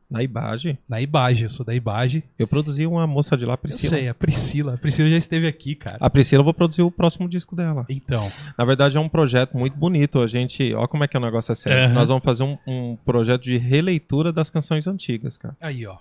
Na 0.07 0.21
Ibage. 0.21 0.77
Na 0.87 1.01
Ibage, 1.01 1.43
eu 1.45 1.49
sou 1.49 1.65
da 1.65 1.73
Ibage. 1.73 2.23
Eu 2.37 2.45
produzi 2.47 2.85
uma 2.85 3.07
moça 3.07 3.35
de 3.35 3.43
lá, 3.43 3.53
Eu 3.53 3.57
Priscila. 3.57 3.89
sei, 3.89 4.07
a 4.07 4.13
Priscila. 4.13 4.73
A 4.75 4.77
Priscila 4.77 5.09
já 5.09 5.17
esteve 5.17 5.47
aqui, 5.47 5.73
cara. 5.73 5.97
A 5.99 6.09
Priscila 6.11 6.41
eu 6.41 6.43
vou 6.43 6.53
produzir 6.53 6.83
o 6.83 6.91
próximo 6.91 7.27
disco 7.27 7.55
dela. 7.55 7.85
Então, 7.89 8.31
Na 8.55 8.63
verdade 8.63 8.95
é 8.95 8.99
um 8.99 9.09
projeto 9.09 9.57
muito 9.57 9.75
bonito. 9.75 10.21
A 10.21 10.27
gente, 10.27 10.71
ó 10.75 10.85
como 10.87 11.03
é 11.03 11.07
que 11.07 11.17
é 11.17 11.19
o 11.19 11.23
negócio 11.23 11.51
é 11.51 11.55
sério. 11.55 11.85
Aham. 11.85 11.93
Nós 11.95 12.07
vamos 12.09 12.23
fazer 12.23 12.43
um, 12.43 12.55
um 12.67 12.95
projeto 13.03 13.41
de 13.41 13.57
releitura 13.57 14.31
das 14.31 14.51
canções 14.51 14.85
antigas, 14.85 15.37
cara. 15.39 15.57
aí, 15.59 15.87
ó. 15.87 15.95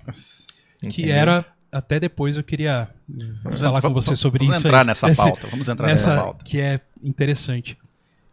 Que 0.81 0.87
Entendeu? 1.01 1.15
era. 1.15 1.47
Até 1.77 1.99
depois 1.99 2.37
eu 2.37 2.45
queria 2.45 2.89
falar 3.59 3.81
com 3.83 3.89
Vamos- 3.89 4.05
você 4.07 4.15
sobre 4.17 4.39
vamos 4.45 4.59
isso. 4.59 4.67
entrar 4.69 4.81
aí. 4.81 4.87
nessa 4.87 5.11
Esse- 5.11 5.23
pauta. 5.23 5.47
Vamos 5.49 5.69
entrar 5.69 5.87
nessa 5.89 6.11
nessa 6.11 6.23
pauta. 6.25 6.45
que 6.45 6.61
é 6.61 6.81
interessante. 7.03 7.77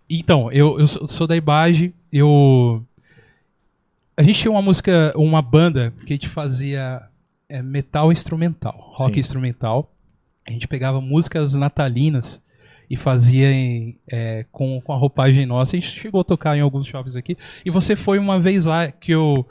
Então, 0.10 0.52
eu, 0.52 0.80
eu 0.80 0.88
sou 0.88 1.08
sou 1.08 1.26
da 1.28 1.36
Ibage, 1.36 1.94
eu 2.12 2.86
a 4.16 4.24
gente 4.24 4.40
tinha 4.40 4.52
uma 4.52 4.62
música, 4.62 5.14
uma 5.16 5.42
banda 5.42 5.94
que 6.06 6.14
a 6.14 6.16
gente 6.16 6.28
fazia 6.28 7.02
é, 7.50 7.62
metal 7.62 8.12
instrumental, 8.12 8.76
rock 8.96 9.14
Sim. 9.16 9.20
instrumental. 9.20 9.92
A 10.48 10.52
gente 10.52 10.68
pegava 10.68 11.00
músicas 11.02 11.54
natalinas 11.56 12.42
e 12.90 12.96
fazia 12.98 13.52
em, 13.52 13.98
é, 14.12 14.46
com, 14.52 14.82
com 14.82 14.92
a 14.94 14.98
roupagem 14.98 15.46
nossa. 15.46 15.76
A 15.76 15.80
gente 15.80 15.92
chegou 16.00 16.22
a 16.22 16.24
tocar 16.24 16.58
em 16.58 16.62
alguns 16.62 16.88
shoppings 16.88 17.16
aqui. 17.16 17.38
E 17.66 17.72
você 17.72 17.96
foi 17.96 18.20
uma 18.20 18.40
vez 18.40 18.66
lá 18.66 18.92
que 18.92 19.12
eu 19.14 19.48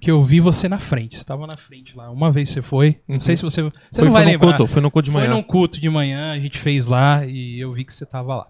que 0.00 0.10
eu 0.10 0.24
vi 0.24 0.40
você 0.40 0.68
na 0.68 0.78
frente. 0.78 1.16
Você 1.16 1.22
estava 1.22 1.46
na 1.46 1.56
frente 1.56 1.94
lá. 1.96 2.10
Uma 2.10 2.32
vez 2.32 2.48
você 2.48 2.62
foi. 2.62 3.00
Não 3.06 3.16
Uhum. 3.16 3.20
sei 3.20 3.36
se 3.36 3.42
você 3.42 3.62
você 3.62 3.70
Foi, 3.94 4.04
não 4.06 4.12
vai 4.12 4.22
foi 4.22 4.32
no 4.32 4.38
lembrar. 4.38 4.56
culto, 4.58 4.72
foi 4.72 4.82
no 4.82 4.90
culto 4.90 5.04
de 5.06 5.10
Foi 5.12 5.20
manhã. 5.22 5.34
num 5.34 5.42
culto 5.42 5.80
de 5.80 5.88
manhã, 5.90 6.32
a 6.32 6.38
gente 6.38 6.58
fez 6.58 6.86
lá 6.86 7.24
e 7.26 7.60
eu 7.60 7.72
vi 7.72 7.84
que 7.84 7.92
você 7.92 8.06
tava 8.06 8.34
lá. 8.36 8.46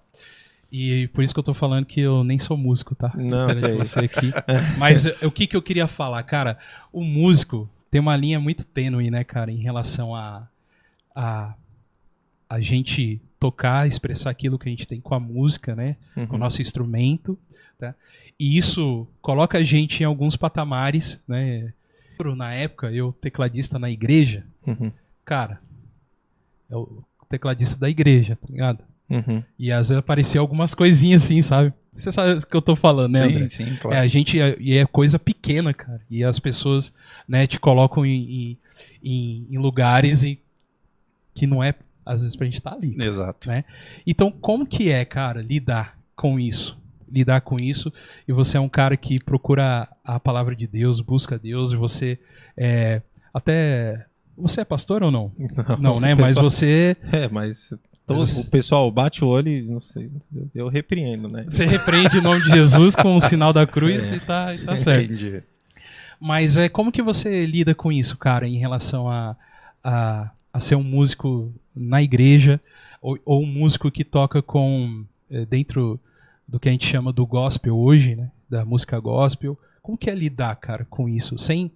E 0.73 1.09
por 1.09 1.25
isso 1.25 1.35
que 1.35 1.41
eu 1.41 1.45
tô 1.45 1.53
falando 1.53 1.85
que 1.85 2.01
eu 2.01 2.23
nem 2.23 2.39
sou 2.39 2.57
músico, 2.57 2.95
tá? 2.95 3.11
Não, 3.17 3.49
que 3.49 3.73
você 3.75 3.99
aqui. 4.01 4.31
Mas 4.79 5.05
o 5.23 5.31
que, 5.31 5.49
que 5.49 5.57
eu 5.57 5.63
queria 5.63 5.89
falar, 5.89 6.23
cara? 6.23 6.57
O 6.93 7.03
músico 7.03 7.69
tem 7.91 8.01
uma 8.01 8.17
linha 8.17 8.39
muito 8.39 8.65
tênue, 8.65 9.11
né, 9.11 9.25
cara, 9.25 9.51
em 9.51 9.59
relação 9.59 10.15
a, 10.15 10.47
a 11.15 11.55
a 12.49 12.61
gente 12.61 13.21
tocar, 13.39 13.87
expressar 13.87 14.29
aquilo 14.31 14.59
que 14.59 14.69
a 14.69 14.73
gente 14.73 14.87
tem 14.87 15.01
com 15.01 15.15
a 15.15 15.21
música, 15.21 15.75
né? 15.75 15.97
Com 16.15 16.21
o 16.21 16.33
Uhum. 16.33 16.39
nosso 16.39 16.61
instrumento, 16.61 17.39
tá? 17.79 17.95
E 18.41 18.57
isso 18.57 19.07
coloca 19.21 19.59
a 19.59 19.63
gente 19.63 20.03
em 20.03 20.07
alguns 20.07 20.35
patamares, 20.35 21.21
né? 21.29 21.73
Na 22.37 22.53
época, 22.55 22.91
eu 22.91 23.13
tecladista 23.13 23.79
na 23.79 23.91
igreja, 23.91 24.45
Uhum. 24.67 24.91
cara, 25.25 25.61
é 26.71 26.77
o 26.77 27.03
tecladista 27.29 27.79
da 27.79 27.89
igreja, 27.89 28.37
tá 28.37 28.47
ligado? 28.49 28.83
Uhum. 29.09 29.43
E 29.59 29.71
às 29.73 29.89
vezes 29.89 29.99
aparecia 29.99 30.41
algumas 30.41 30.75
coisinhas 30.75 31.23
assim, 31.25 31.41
sabe? 31.43 31.73
Você 31.93 32.11
sabe 32.13 32.39
o 32.43 32.47
que 32.47 32.57
eu 32.57 32.63
tô 32.63 32.77
falando, 32.77 33.13
né, 33.13 33.23
André? 33.23 33.47
Sim, 33.49 33.65
sim, 33.67 33.73
É, 33.75 33.77
claro. 33.77 33.97
a 33.99 34.07
gente, 34.07 34.39
e 34.39 34.77
é 34.79 34.87
coisa 34.87 35.19
pequena, 35.19 35.75
cara. 35.75 36.01
E 36.11 36.23
as 36.25 36.39
pessoas, 36.39 36.93
né, 37.29 37.47
te 37.47 37.59
colocam 37.61 38.07
em, 38.07 38.59
em, 39.03 39.47
em- 39.51 39.59
lugares 39.59 40.23
e 40.23 40.39
que 41.35 41.47
não 41.47 41.63
é, 41.65 41.75
às 42.07 42.23
vezes, 42.23 42.37
pra 42.37 42.47
gente 42.47 42.55
estar 42.55 42.73
ali. 42.73 42.97
Exato. 43.03 43.49
né? 43.49 43.65
Então, 44.07 44.31
como 44.31 44.65
que 44.67 44.91
é, 44.91 45.05
cara, 45.05 45.43
lidar 45.43 45.99
com 46.15 46.39
isso? 46.41 46.79
Lidar 47.11 47.41
com 47.41 47.57
isso, 47.59 47.93
e 48.29 48.33
você 48.33 48.57
é 48.57 48.61
um 48.61 48.69
cara 48.69 48.97
que 48.97 49.19
procura 49.23 49.89
a 50.05 50.21
palavra 50.21 50.55
de 50.55 50.67
Deus, 50.67 51.01
busca 51.01 51.39
Deus, 51.39 51.73
e 51.73 51.77
você 51.77 52.19
é, 52.57 53.03
até... 53.35 54.07
Você 54.37 54.61
é 54.61 54.65
pastor 54.65 55.03
ou 55.03 55.11
não? 55.11 55.33
Não, 55.79 55.99
né? 56.01 56.15
o 56.15 56.19
Mas 56.19 56.29
pessoal- 56.31 56.51
você... 56.51 56.97
É, 57.13 57.29
mas 57.29 57.75
todo- 58.07 58.21
Mas- 58.21 58.37
o 58.39 58.51
pessoal 58.51 58.91
bate 58.91 59.25
o 59.25 59.29
olho 59.29 59.49
e 59.51 59.63
não 59.63 59.81
sei, 59.81 60.11
eu, 60.55 60.69
repreendo, 60.69 61.29
né? 61.29 61.45
Você 61.49 61.65
repreende 61.67 62.19
o 62.19 62.23
nome 62.23 62.43
de 62.43 62.51
Jesus 62.51 62.95
com 62.97 63.17
o 63.17 63.21
sinal 63.21 63.53
da 63.53 63.67
cruz 63.67 64.11
e 64.13 64.21
tá, 64.21 64.55
e 64.55 64.59
tá 64.65 64.77
certo. 64.79 65.05
Entendi. 65.13 65.43
Mas 66.21 66.57
é 66.57 66.69
como 66.69 66.93
que 66.93 67.03
você 67.03 67.45
lida 67.47 67.75
com 67.75 67.91
isso, 67.91 68.17
cara, 68.17 68.47
em 68.47 68.59
relação 68.59 69.09
a, 69.09 69.37
a, 69.83 70.31
a 70.53 70.61
ser 70.61 70.75
um 70.77 70.83
músico 70.83 71.53
na 71.75 72.03
igreja 72.03 72.61
ou, 73.01 73.19
ou 73.25 73.43
um 73.43 73.47
músico 73.47 73.91
que 73.91 74.05
toca 74.05 74.43
com 74.43 75.05
eh, 75.31 75.47
dentro 75.47 75.99
do 76.51 76.59
que 76.59 76.69
a 76.69 76.73
gente 76.73 76.87
chama 76.87 77.13
do 77.13 77.25
gospel 77.25 77.79
hoje, 77.79 78.17
né? 78.17 78.31
Da 78.49 78.65
música 78.65 78.99
gospel. 78.99 79.57
Como 79.81 79.97
que 79.97 80.11
é 80.11 80.15
lidar, 80.15 80.57
cara, 80.57 80.85
com 80.91 81.09
isso? 81.09 81.39
Sem. 81.39 81.71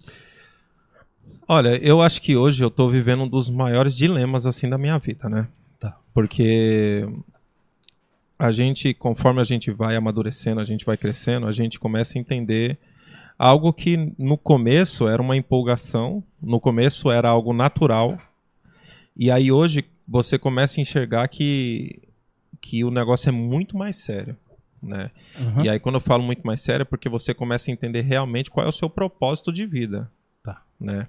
Olha, 1.47 1.77
eu 1.77 2.01
acho 2.01 2.21
que 2.21 2.35
hoje 2.35 2.61
eu 2.61 2.69
tô 2.69 2.89
vivendo 2.89 3.23
um 3.23 3.27
dos 3.27 3.49
maiores 3.49 3.95
dilemas 3.95 4.45
assim 4.45 4.69
da 4.69 4.77
minha 4.77 4.99
vida, 4.99 5.29
né? 5.29 5.47
Tá. 5.79 5.97
Porque 6.13 7.07
a 8.37 8.51
gente, 8.51 8.93
conforme 8.93 9.39
a 9.39 9.45
gente 9.45 9.71
vai 9.71 9.95
amadurecendo, 9.95 10.59
a 10.59 10.65
gente 10.65 10.85
vai 10.85 10.97
crescendo, 10.97 11.47
a 11.47 11.53
gente 11.53 11.79
começa 11.79 12.17
a 12.17 12.21
entender 12.21 12.77
algo 13.39 13.71
que 13.71 14.13
no 14.17 14.37
começo 14.37 15.07
era 15.07 15.21
uma 15.21 15.37
empolgação, 15.37 16.21
no 16.41 16.59
começo 16.59 17.09
era 17.09 17.29
algo 17.29 17.53
natural, 17.53 18.19
e 19.15 19.31
aí 19.31 19.51
hoje 19.51 19.85
você 20.07 20.37
começa 20.37 20.79
a 20.79 20.81
enxergar 20.81 21.27
que, 21.29 22.01
que 22.61 22.83
o 22.83 22.91
negócio 22.91 23.29
é 23.29 23.31
muito 23.31 23.77
mais 23.77 23.95
sério, 23.95 24.37
né? 24.85 25.11
Aham. 25.39 25.63
E 25.63 25.69
aí, 25.69 25.79
quando 25.79 25.95
eu 25.95 26.01
falo 26.01 26.23
muito 26.23 26.45
mais 26.45 26.61
sério, 26.61 26.83
é 26.83 26.85
porque 26.85 27.09
você 27.09 27.33
começa 27.33 27.69
a 27.69 27.73
entender 27.73 28.01
realmente 28.01 28.49
qual 28.49 28.65
é 28.65 28.69
o 28.69 28.73
seu 28.73 28.89
propósito 28.89 29.51
de 29.51 29.65
vida. 29.65 30.09
Tá. 30.43 30.61
Né? 30.79 31.07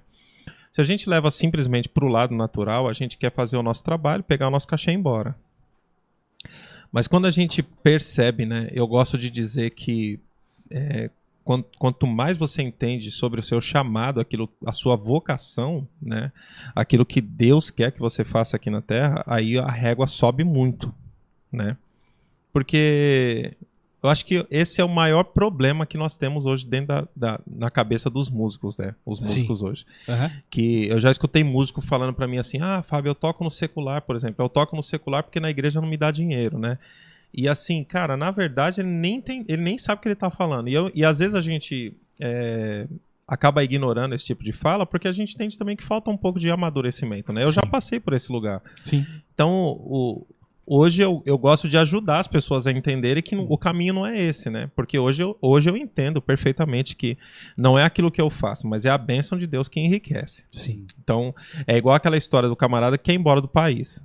Se 0.71 0.81
a 0.81 0.83
gente 0.83 1.09
leva 1.09 1.31
simplesmente 1.31 1.89
para 1.89 2.05
o 2.05 2.09
lado 2.09 2.35
natural, 2.35 2.87
a 2.87 2.93
gente 2.93 3.17
quer 3.17 3.31
fazer 3.31 3.57
o 3.57 3.63
nosso 3.63 3.83
trabalho, 3.83 4.23
pegar 4.23 4.47
o 4.47 4.51
nosso 4.51 4.67
cachê 4.67 4.91
e 4.91 4.93
ir 4.93 4.97
embora. 4.97 5.35
Mas 6.91 7.07
quando 7.07 7.25
a 7.25 7.31
gente 7.31 7.61
percebe, 7.61 8.45
né? 8.45 8.69
Eu 8.71 8.87
gosto 8.87 9.17
de 9.17 9.29
dizer 9.29 9.71
que 9.71 10.19
é, 10.71 11.09
quanto, 11.43 11.69
quanto, 11.77 12.07
mais 12.07 12.37
você 12.37 12.61
entende 12.61 13.09
sobre 13.11 13.39
o 13.39 13.43
seu 13.43 13.61
chamado, 13.61 14.19
aquilo, 14.19 14.49
a 14.65 14.73
sua 14.73 14.95
vocação, 14.95 15.87
né? 16.01 16.31
Aquilo 16.75 17.05
que 17.05 17.21
Deus 17.21 17.69
quer 17.69 17.91
que 17.91 17.99
você 17.99 18.23
faça 18.23 18.55
aqui 18.55 18.69
na 18.69 18.81
Terra, 18.81 19.23
aí 19.25 19.57
a 19.57 19.67
régua 19.67 20.07
sobe 20.07 20.43
muito, 20.43 20.93
né? 21.51 21.77
Porque 22.51 23.53
eu 24.01 24.09
acho 24.09 24.25
que 24.25 24.45
esse 24.51 24.79
é 24.79 24.83
o 24.83 24.89
maior 24.89 25.23
problema 25.23 25.85
que 25.85 25.97
nós 25.97 26.15
temos 26.15 26.45
hoje 26.45 26.67
dentro 26.67 26.87
da, 26.87 27.07
da 27.15 27.39
na 27.47 27.69
cabeça 27.71 28.09
dos 28.09 28.29
músicos, 28.29 28.77
né? 28.77 28.93
Os 29.05 29.19
músicos 29.19 29.59
Sim. 29.59 29.65
hoje. 29.65 29.85
Uhum. 30.07 30.31
Que 30.49 30.87
eu 30.87 30.99
já 30.99 31.09
escutei 31.09 31.43
músico 31.43 31.81
falando 31.81 32.13
para 32.13 32.27
mim 32.27 32.37
assim: 32.37 32.59
ah, 32.61 32.83
Fábio, 32.83 33.09
eu 33.09 33.15
toco 33.15 33.43
no 33.43 33.49
secular, 33.49 34.01
por 34.03 34.15
exemplo. 34.15 34.43
Eu 34.45 34.49
toco 34.49 34.75
no 34.75 34.83
secular 34.83 35.23
porque 35.23 35.39
na 35.39 35.49
igreja 35.49 35.81
não 35.81 35.87
me 35.87 35.97
dá 35.97 36.11
dinheiro, 36.11 36.59
né? 36.59 36.77
E 37.33 37.47
assim, 37.47 37.83
cara, 37.83 38.15
na 38.15 38.31
verdade 38.31 38.81
ele 38.81 38.89
nem, 38.89 39.19
tem, 39.19 39.43
ele 39.47 39.61
nem 39.61 39.77
sabe 39.77 39.99
o 39.99 40.01
que 40.01 40.07
ele 40.07 40.15
tá 40.15 40.29
falando. 40.29 40.69
E, 40.69 40.73
eu, 40.73 40.91
e 40.93 41.03
às 41.03 41.19
vezes 41.19 41.35
a 41.35 41.41
gente 41.41 41.93
é, 42.19 42.87
acaba 43.27 43.63
ignorando 43.63 44.15
esse 44.15 44.25
tipo 44.25 44.43
de 44.43 44.53
fala 44.53 44.85
porque 44.85 45.07
a 45.07 45.11
gente 45.11 45.35
entende 45.35 45.57
também 45.57 45.75
que 45.75 45.83
falta 45.83 46.09
um 46.09 46.17
pouco 46.17 46.39
de 46.39 46.49
amadurecimento, 46.49 47.33
né? 47.33 47.43
Eu 47.43 47.49
Sim. 47.49 47.55
já 47.55 47.65
passei 47.65 47.99
por 47.99 48.13
esse 48.13 48.31
lugar. 48.31 48.61
Sim. 48.83 49.05
Então, 49.33 49.51
o, 49.81 50.25
hoje 50.67 51.01
eu, 51.01 51.23
eu 51.25 51.37
gosto 51.37 51.69
de 51.69 51.77
ajudar 51.77 52.19
as 52.19 52.27
pessoas 52.27 52.67
a 52.67 52.71
entenderem 52.71 53.23
que 53.23 53.35
o 53.35 53.57
caminho 53.57 53.93
não 53.93 54.05
é 54.05 54.19
esse, 54.19 54.49
né? 54.49 54.69
Porque 54.75 54.99
hoje 54.99 55.23
eu, 55.23 55.37
hoje 55.41 55.69
eu 55.69 55.77
entendo 55.77 56.21
perfeitamente 56.21 56.95
que 56.95 57.17
não 57.55 57.79
é 57.79 57.85
aquilo 57.85 58.11
que 58.11 58.21
eu 58.21 58.29
faço, 58.29 58.67
mas 58.67 58.83
é 58.83 58.89
a 58.89 58.97
bênção 58.97 59.37
de 59.37 59.47
Deus 59.47 59.69
que 59.69 59.79
enriquece. 59.79 60.43
Sim. 60.51 60.85
Então, 61.01 61.33
é 61.65 61.77
igual 61.77 61.95
aquela 61.95 62.17
história 62.17 62.49
do 62.49 62.55
camarada 62.55 62.97
que 62.97 63.05
quer 63.05 63.13
ir 63.13 63.19
embora 63.19 63.39
do 63.39 63.47
país, 63.47 64.03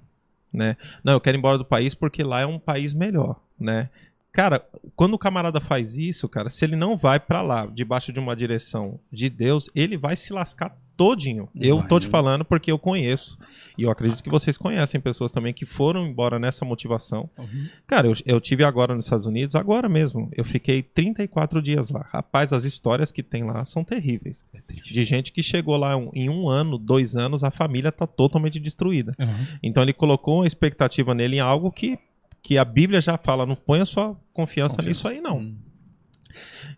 né? 0.53 0.77
Não, 1.03 1.15
eu 1.15 1.21
quero 1.21 1.37
ir 1.37 1.41
embora 1.41 1.59
do 1.59 1.65
país 1.65 1.95
porque 1.95 2.23
lá 2.23 2.41
é 2.41 2.47
um 2.47 2.59
país 2.59 2.95
melhor, 2.95 3.41
né? 3.59 3.91
Cara, 4.33 4.65
quando 4.97 5.13
o 5.13 5.19
camarada 5.19 5.61
faz 5.61 5.95
isso, 5.97 6.27
cara, 6.27 6.49
se 6.49 6.65
ele 6.65 6.77
não 6.77 6.97
vai 6.97 7.21
para 7.21 7.43
lá, 7.43 7.67
debaixo 7.67 8.13
de 8.13 8.19
uma 8.19 8.35
direção 8.35 8.99
de 9.13 9.29
Deus, 9.29 9.69
ele 9.75 9.99
vai 9.99 10.17
se 10.17 10.33
lascar 10.33 10.75
todinho. 10.97 11.49
Eu 11.55 11.83
tô 11.83 11.99
te 11.99 12.07
falando 12.07 12.45
porque 12.45 12.71
eu 12.71 12.79
conheço. 12.79 13.39
E 13.77 13.83
eu 13.83 13.91
acredito 13.91 14.23
que 14.23 14.31
vocês 14.31 14.59
conhecem 14.59 15.01
pessoas 15.01 15.33
também 15.33 15.53
que 15.53 15.65
foram 15.65 16.07
embora 16.07 16.39
nessa 16.39 16.65
motivação. 16.65 17.29
Uhum. 17.39 17.69
Cara, 17.87 18.07
eu, 18.07 18.15
eu 18.27 18.41
tive 18.41 18.65
agora 18.65 18.95
nos 18.95 19.07
Estados 19.07 19.27
Unidos, 19.27 19.55
agora 19.55 19.89
mesmo. 19.89 20.29
Eu 20.33 20.45
fiquei 20.45 20.83
34 20.83 21.63
dias 21.63 21.91
lá. 21.91 22.07
Rapaz, 22.13 22.53
as 22.53 22.65
histórias 22.65 23.11
que 23.11 23.23
tem 23.23 23.45
lá 23.45 23.65
são 23.65 23.83
terríveis. 23.83 24.45
É 24.55 24.61
de 24.73 25.05
gente 25.05 25.33
que 25.33 25.43
chegou 25.43 25.77
lá 25.77 25.97
um, 25.97 26.11
em 26.13 26.29
um 26.29 26.49
ano, 26.49 26.79
dois 26.79 27.17
anos, 27.17 27.43
a 27.43 27.51
família 27.51 27.91
tá 27.91 28.07
totalmente 28.07 28.61
destruída. 28.61 29.15
Uhum. 29.19 29.47
Então 29.63 29.83
ele 29.83 29.93
colocou 29.93 30.41
uma 30.41 30.47
expectativa 30.47 31.15
nele 31.15 31.37
em 31.37 31.41
algo 31.41 31.71
que, 31.71 31.99
que 32.43 32.59
a 32.59 32.65
Bíblia 32.65 33.01
já 33.01 33.17
fala, 33.17 33.47
não 33.47 33.57
ponha 33.57 33.85
sua 33.85 34.17
confiança, 34.33 34.77
confiança. 34.77 34.83
nisso 34.83 35.09
aí 35.09 35.21
não. 35.21 35.39
Hum. 35.39 35.57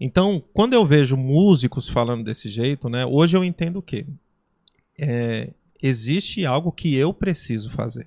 Então, 0.00 0.42
quando 0.52 0.74
eu 0.74 0.84
vejo 0.86 1.16
músicos 1.16 1.88
falando 1.88 2.24
desse 2.24 2.48
jeito, 2.48 2.88
né, 2.88 3.04
hoje 3.06 3.36
eu 3.36 3.44
entendo 3.44 3.78
o 3.78 3.82
quê? 3.82 4.06
É, 4.98 5.52
existe 5.82 6.46
algo 6.46 6.72
que 6.72 6.94
eu 6.94 7.12
preciso 7.12 7.70
fazer. 7.70 8.06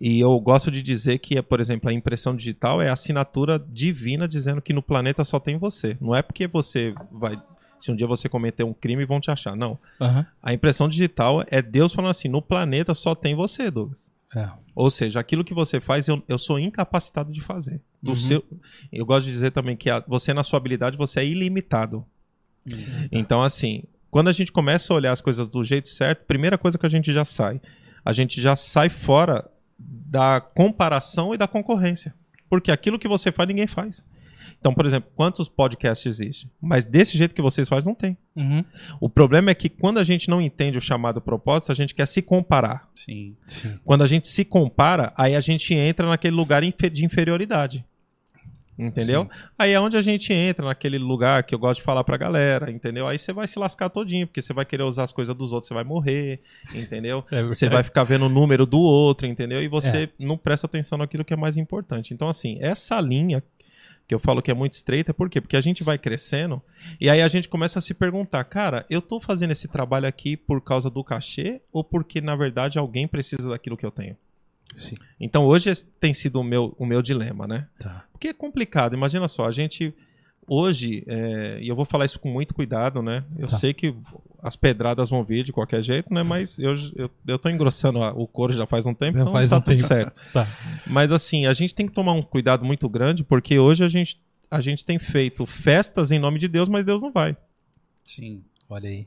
E 0.00 0.18
eu 0.18 0.40
gosto 0.40 0.70
de 0.70 0.82
dizer 0.82 1.18
que, 1.18 1.40
por 1.42 1.60
exemplo, 1.60 1.90
a 1.90 1.92
impressão 1.92 2.34
digital 2.34 2.80
é 2.80 2.88
a 2.88 2.94
assinatura 2.94 3.58
divina 3.58 4.26
dizendo 4.26 4.62
que 4.62 4.72
no 4.72 4.82
planeta 4.82 5.24
só 5.24 5.38
tem 5.38 5.58
você. 5.58 5.96
Não 6.00 6.14
é 6.14 6.22
porque 6.22 6.46
você 6.46 6.94
vai. 7.12 7.40
Se 7.78 7.92
um 7.92 7.96
dia 7.96 8.06
você 8.06 8.28
cometer 8.28 8.64
um 8.64 8.72
crime, 8.72 9.04
vão 9.04 9.20
te 9.20 9.30
achar. 9.30 9.54
Não. 9.54 9.78
Uhum. 10.00 10.24
A 10.42 10.54
impressão 10.54 10.88
digital 10.88 11.44
é 11.48 11.60
Deus 11.60 11.92
falando 11.92 12.12
assim: 12.12 12.28
no 12.28 12.40
planeta 12.40 12.94
só 12.94 13.14
tem 13.14 13.34
você, 13.34 13.70
Douglas. 13.70 14.10
É. 14.34 14.48
Ou 14.74 14.90
seja, 14.90 15.20
aquilo 15.20 15.44
que 15.44 15.52
você 15.52 15.80
faz, 15.80 16.08
eu, 16.08 16.22
eu 16.26 16.38
sou 16.38 16.58
incapacitado 16.58 17.30
de 17.30 17.42
fazer. 17.42 17.82
Do 18.02 18.10
uhum. 18.10 18.16
seu, 18.16 18.44
eu 18.90 19.04
gosto 19.04 19.26
de 19.26 19.32
dizer 19.32 19.50
também 19.50 19.76
que 19.76 19.90
a, 19.90 20.02
você, 20.06 20.32
na 20.32 20.42
sua 20.42 20.56
habilidade, 20.56 20.96
você 20.96 21.20
é 21.20 21.26
ilimitado. 21.26 22.04
Uhum. 22.70 23.08
Então, 23.12 23.42
assim, 23.42 23.82
quando 24.10 24.28
a 24.28 24.32
gente 24.32 24.50
começa 24.50 24.92
a 24.92 24.96
olhar 24.96 25.12
as 25.12 25.20
coisas 25.20 25.48
do 25.48 25.62
jeito 25.62 25.88
certo, 25.88 26.24
primeira 26.26 26.58
coisa 26.58 26.78
que 26.78 26.86
a 26.86 26.90
gente 26.90 27.12
já 27.12 27.24
sai. 27.24 27.60
A 28.04 28.12
gente 28.12 28.40
já 28.40 28.56
sai 28.56 28.88
fora 28.88 29.48
da 29.78 30.40
comparação 30.40 31.34
e 31.34 31.38
da 31.38 31.46
concorrência. 31.46 32.14
Porque 32.48 32.72
aquilo 32.72 32.98
que 32.98 33.06
você 33.06 33.30
faz, 33.30 33.48
ninguém 33.48 33.66
faz. 33.66 34.04
Então, 34.58 34.74
por 34.74 34.84
exemplo, 34.84 35.10
quantos 35.14 35.48
podcasts 35.48 36.06
existem? 36.06 36.50
Mas 36.60 36.84
desse 36.84 37.16
jeito 37.16 37.34
que 37.34 37.40
vocês 37.40 37.68
fazem, 37.68 37.88
não 37.88 37.94
tem. 37.94 38.16
Uhum. 38.36 38.64
O 39.00 39.08
problema 39.08 39.50
é 39.50 39.54
que 39.54 39.68
quando 39.68 39.98
a 39.98 40.04
gente 40.04 40.28
não 40.28 40.40
entende 40.40 40.76
o 40.76 40.80
chamado 40.80 41.20
propósito, 41.20 41.72
a 41.72 41.74
gente 41.74 41.94
quer 41.94 42.06
se 42.06 42.20
comparar. 42.20 42.88
Sim, 42.94 43.36
sim. 43.46 43.78
Quando 43.84 44.02
a 44.02 44.06
gente 44.06 44.28
se 44.28 44.44
compara, 44.44 45.12
aí 45.16 45.34
a 45.34 45.40
gente 45.40 45.72
entra 45.72 46.08
naquele 46.08 46.36
lugar 46.36 46.62
de 46.62 47.04
inferioridade. 47.04 47.84
Entendeu? 48.86 49.22
Sim. 49.22 49.40
Aí 49.58 49.72
é 49.72 49.80
onde 49.80 49.96
a 49.96 50.02
gente 50.02 50.32
entra, 50.32 50.64
naquele 50.64 50.98
lugar 50.98 51.42
que 51.44 51.54
eu 51.54 51.58
gosto 51.58 51.80
de 51.80 51.84
falar 51.84 52.02
pra 52.02 52.16
galera, 52.16 52.70
entendeu? 52.70 53.06
Aí 53.06 53.18
você 53.18 53.32
vai 53.32 53.46
se 53.46 53.58
lascar 53.58 53.90
todinho, 53.90 54.26
porque 54.26 54.40
você 54.40 54.52
vai 54.52 54.64
querer 54.64 54.84
usar 54.84 55.04
as 55.04 55.12
coisas 55.12 55.34
dos 55.34 55.52
outros, 55.52 55.68
você 55.68 55.74
vai 55.74 55.84
morrer, 55.84 56.40
entendeu? 56.74 57.24
É 57.30 57.42
você 57.42 57.68
vai 57.68 57.82
ficar 57.82 58.04
vendo 58.04 58.26
o 58.26 58.28
número 58.28 58.66
do 58.66 58.78
outro, 58.78 59.26
entendeu? 59.26 59.62
E 59.62 59.68
você 59.68 60.04
é. 60.04 60.08
não 60.18 60.36
presta 60.36 60.66
atenção 60.66 60.98
naquilo 60.98 61.24
que 61.24 61.32
é 61.32 61.36
mais 61.36 61.56
importante. 61.56 62.12
Então, 62.12 62.28
assim, 62.28 62.58
essa 62.60 63.00
linha 63.00 63.42
que 64.10 64.14
eu 64.14 64.18
falo 64.18 64.42
que 64.42 64.50
é 64.50 64.54
muito 64.54 64.72
estreita, 64.72 65.14
por 65.14 65.30
quê? 65.30 65.40
Porque 65.40 65.56
a 65.56 65.60
gente 65.60 65.84
vai 65.84 65.96
crescendo 65.96 66.60
e 67.00 67.08
aí 67.08 67.22
a 67.22 67.28
gente 67.28 67.48
começa 67.48 67.78
a 67.78 67.82
se 67.82 67.94
perguntar, 67.94 68.42
cara, 68.42 68.84
eu 68.90 69.00
tô 69.00 69.20
fazendo 69.20 69.52
esse 69.52 69.68
trabalho 69.68 70.08
aqui 70.08 70.36
por 70.36 70.60
causa 70.60 70.90
do 70.90 71.04
cachê 71.04 71.60
ou 71.72 71.84
porque 71.84 72.20
na 72.20 72.34
verdade 72.34 72.76
alguém 72.76 73.06
precisa 73.06 73.48
daquilo 73.48 73.76
que 73.76 73.86
eu 73.86 73.90
tenho? 73.92 74.16
Sim. 74.76 74.94
Então 75.18 75.44
hoje 75.44 75.72
tem 75.98 76.14
sido 76.14 76.40
o 76.40 76.44
meu, 76.44 76.74
o 76.78 76.86
meu 76.86 77.02
dilema, 77.02 77.46
né? 77.46 77.66
Tá. 77.78 78.04
Porque 78.12 78.28
é 78.28 78.32
complicado, 78.32 78.94
imagina 78.94 79.28
só, 79.28 79.44
a 79.44 79.50
gente 79.50 79.94
hoje, 80.46 81.04
é, 81.06 81.60
e 81.62 81.68
eu 81.68 81.76
vou 81.76 81.84
falar 81.84 82.06
isso 82.06 82.18
com 82.18 82.28
muito 82.28 82.52
cuidado, 82.52 83.00
né? 83.00 83.24
Eu 83.38 83.46
tá. 83.46 83.56
sei 83.56 83.72
que 83.72 83.94
as 84.42 84.56
pedradas 84.56 85.08
vão 85.08 85.22
vir 85.22 85.44
de 85.44 85.52
qualquer 85.52 85.80
jeito, 85.80 86.12
né? 86.12 86.24
Mas 86.24 86.58
eu, 86.58 86.74
eu, 86.96 87.10
eu 87.24 87.38
tô 87.38 87.48
engrossando 87.48 88.00
o 88.00 88.26
couro 88.26 88.52
já 88.52 88.66
faz 88.66 88.84
um 88.84 88.92
tempo, 88.92 89.16
já 89.16 89.22
então 89.22 89.32
faz 89.32 89.50
tá 89.50 89.58
um 89.58 89.60
tudo 89.60 89.76
tempo. 89.76 89.86
certo. 89.86 90.12
Tá. 90.32 90.48
Mas 90.86 91.12
assim, 91.12 91.46
a 91.46 91.54
gente 91.54 91.72
tem 91.72 91.86
que 91.86 91.92
tomar 91.92 92.12
um 92.14 92.22
cuidado 92.22 92.64
muito 92.64 92.88
grande, 92.88 93.22
porque 93.22 93.60
hoje 93.60 93.84
a 93.84 93.88
gente, 93.88 94.20
a 94.50 94.60
gente 94.60 94.84
tem 94.84 94.98
feito 94.98 95.46
festas 95.46 96.10
em 96.10 96.18
nome 96.18 96.38
de 96.38 96.48
Deus, 96.48 96.68
mas 96.68 96.84
Deus 96.84 97.00
não 97.00 97.12
vai. 97.12 97.36
Sim, 98.02 98.42
olha 98.68 98.88
aí. 98.88 99.06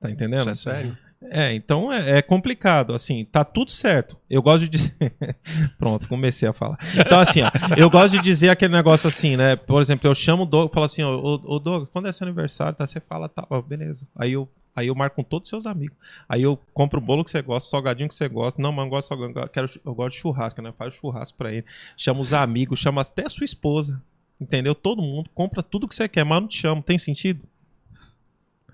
Tá 0.00 0.10
entendendo? 0.10 0.50
Isso 0.50 0.70
é 0.70 0.72
sério? 0.72 0.98
É, 1.22 1.52
então 1.52 1.92
é, 1.92 2.18
é, 2.18 2.22
complicado, 2.22 2.94
assim, 2.94 3.26
tá 3.26 3.44
tudo 3.44 3.70
certo. 3.70 4.16
Eu 4.28 4.40
gosto 4.40 4.60
de 4.60 4.68
dizer. 4.70 5.14
Pronto, 5.78 6.08
comecei 6.08 6.48
a 6.48 6.52
falar. 6.52 6.78
Então, 6.98 7.20
assim, 7.20 7.42
ó, 7.42 7.50
eu 7.76 7.90
gosto 7.90 8.12
de 8.12 8.20
dizer 8.20 8.48
aquele 8.48 8.72
negócio 8.72 9.06
assim, 9.06 9.36
né? 9.36 9.54
Por 9.54 9.82
exemplo, 9.82 10.08
eu 10.08 10.14
chamo 10.14 10.44
o 10.44 10.46
Doug 10.46 10.72
falo 10.72 10.86
assim, 10.86 11.02
ó, 11.02 11.14
ô, 11.14 11.58
Doug, 11.58 11.88
quando 11.92 12.08
é 12.08 12.12
seu 12.12 12.26
aniversário, 12.26 12.74
tá? 12.74 12.86
Você 12.86 13.00
fala, 13.00 13.28
tá, 13.28 13.46
ó, 13.50 13.60
beleza. 13.60 14.08
Aí 14.16 14.32
eu, 14.32 14.48
aí 14.74 14.86
eu 14.86 14.94
marco 14.94 15.16
com 15.16 15.22
todos 15.22 15.46
os 15.46 15.50
seus 15.50 15.66
amigos. 15.66 15.94
Aí 16.26 16.42
eu 16.42 16.58
compro 16.72 16.98
o 16.98 17.02
bolo 17.02 17.22
que 17.22 17.30
você 17.30 17.42
gosta, 17.42 17.66
o 17.66 17.70
salgadinho 17.70 18.08
que 18.08 18.14
você 18.14 18.26
gosta. 18.26 18.60
Não, 18.60 18.72
mas 18.72 18.86
eu 18.86 18.90
gosto 18.90 19.02
de 19.02 19.08
salgadinho, 19.08 19.44
eu, 19.44 19.48
quero, 19.48 19.70
eu 19.84 19.94
gosto 19.94 20.12
de 20.12 20.18
churrasco, 20.20 20.62
né? 20.62 20.72
Faz 20.78 20.94
churrasco 20.94 21.36
pra 21.36 21.52
ele. 21.52 21.66
Chama 21.98 22.20
os 22.20 22.32
amigos, 22.32 22.80
chama 22.80 23.02
até 23.02 23.26
a 23.26 23.30
sua 23.30 23.44
esposa. 23.44 24.00
Entendeu? 24.40 24.74
Todo 24.74 25.02
mundo 25.02 25.28
compra 25.34 25.62
tudo 25.62 25.86
que 25.86 25.94
você 25.94 26.08
quer, 26.08 26.24
mas 26.24 26.40
não 26.40 26.48
te 26.48 26.56
chama. 26.56 26.80
Tem 26.80 26.96
sentido? 26.96 27.42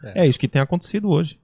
É, 0.01 0.23
é 0.23 0.27
isso 0.29 0.39
que 0.39 0.47
tem 0.47 0.63
acontecido 0.63 1.11
hoje. 1.11 1.41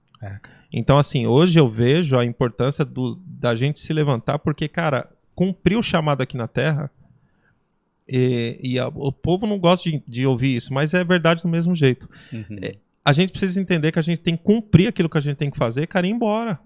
Então, 0.73 0.99
assim, 0.99 1.27
hoje 1.27 1.59
eu 1.59 1.69
vejo 1.69 2.19
a 2.19 2.25
importância 2.25 2.85
do, 2.85 3.21
da 3.27 3.55
gente 3.55 3.81
se 3.81 3.93
levantar, 3.93 4.39
porque, 4.39 4.69
cara, 4.69 5.11
cumprir 5.35 5.77
o 5.77 5.83
chamado 5.83 6.23
aqui 6.23 6.37
na 6.37 6.49
Terra. 6.49 6.91
E, 8.09 8.59
e 8.63 8.79
a, 8.79 8.89
o 8.89 9.13
povo 9.13 9.47
não 9.47 9.59
gosta 9.59 9.91
de, 9.91 10.03
de, 10.07 10.27
ouvir 10.27 10.57
isso, 10.57 10.73
mas 10.73 10.95
é 10.95 11.05
verdade 11.05 11.43
do 11.43 11.49
mesmo 11.49 11.75
jeito. 11.75 12.09
Uhum. 12.33 12.59
É, 12.63 12.77
a 13.05 13.13
gente 13.13 13.31
precisa 13.31 13.61
entender 13.61 13.93
que 13.93 13.99
a 13.99 14.03
gente 14.03 14.21
tem 14.21 14.37
que 14.37 14.43
cumprir 14.43 14.89
aquilo 14.89 15.09
que 15.09 15.19
a 15.19 15.21
gente 15.23 15.37
tem 15.37 15.51
que 15.51 15.59
fazer, 15.59 15.87
cara, 15.87 16.07
e 16.07 16.11
ir 16.11 16.13
embora. 16.13 16.59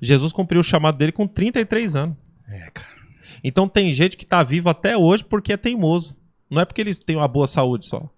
Jesus 0.00 0.32
cumpriu 0.32 0.60
o 0.60 0.64
chamado 0.64 0.96
dele 0.96 1.12
com 1.12 1.26
33 1.26 1.96
anos. 1.96 2.16
É, 2.48 2.70
cara. 2.70 2.98
Então 3.42 3.68
tem 3.68 3.92
gente 3.92 4.16
que 4.16 4.26
tá 4.26 4.42
vivo 4.42 4.68
até 4.68 4.96
hoje 4.96 5.24
porque 5.24 5.52
é 5.52 5.56
teimoso. 5.56 6.16
Não 6.50 6.62
é 6.62 6.64
porque 6.64 6.80
eles 6.80 6.98
têm 6.98 7.16
uma 7.16 7.28
boa 7.28 7.46
saúde 7.46 7.86
só. 7.86 8.10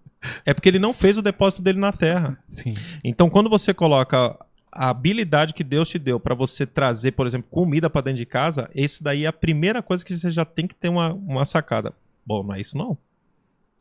É 0.45 0.53
porque 0.53 0.69
ele 0.69 0.79
não 0.79 0.93
fez 0.93 1.17
o 1.17 1.21
depósito 1.21 1.61
dele 1.61 1.79
na 1.79 1.91
terra. 1.91 2.37
Sim. 2.49 2.73
Então, 3.03 3.29
quando 3.29 3.49
você 3.49 3.73
coloca 3.73 4.37
a 4.71 4.89
habilidade 4.89 5.53
que 5.53 5.63
Deus 5.63 5.89
te 5.89 5.99
deu 5.99 6.19
para 6.19 6.33
você 6.33 6.65
trazer, 6.65 7.11
por 7.11 7.27
exemplo, 7.27 7.47
comida 7.51 7.89
para 7.89 8.01
dentro 8.01 8.19
de 8.19 8.25
casa, 8.25 8.69
esse 8.73 9.03
daí 9.03 9.25
é 9.25 9.27
a 9.27 9.33
primeira 9.33 9.81
coisa 9.81 10.05
que 10.05 10.15
você 10.15 10.31
já 10.31 10.45
tem 10.45 10.65
que 10.67 10.75
ter 10.75 10.89
uma, 10.89 11.13
uma 11.13 11.45
sacada. 11.45 11.93
Bom, 12.25 12.43
não 12.43 12.55
é 12.55 12.61
isso 12.61 12.77
não. 12.77 12.97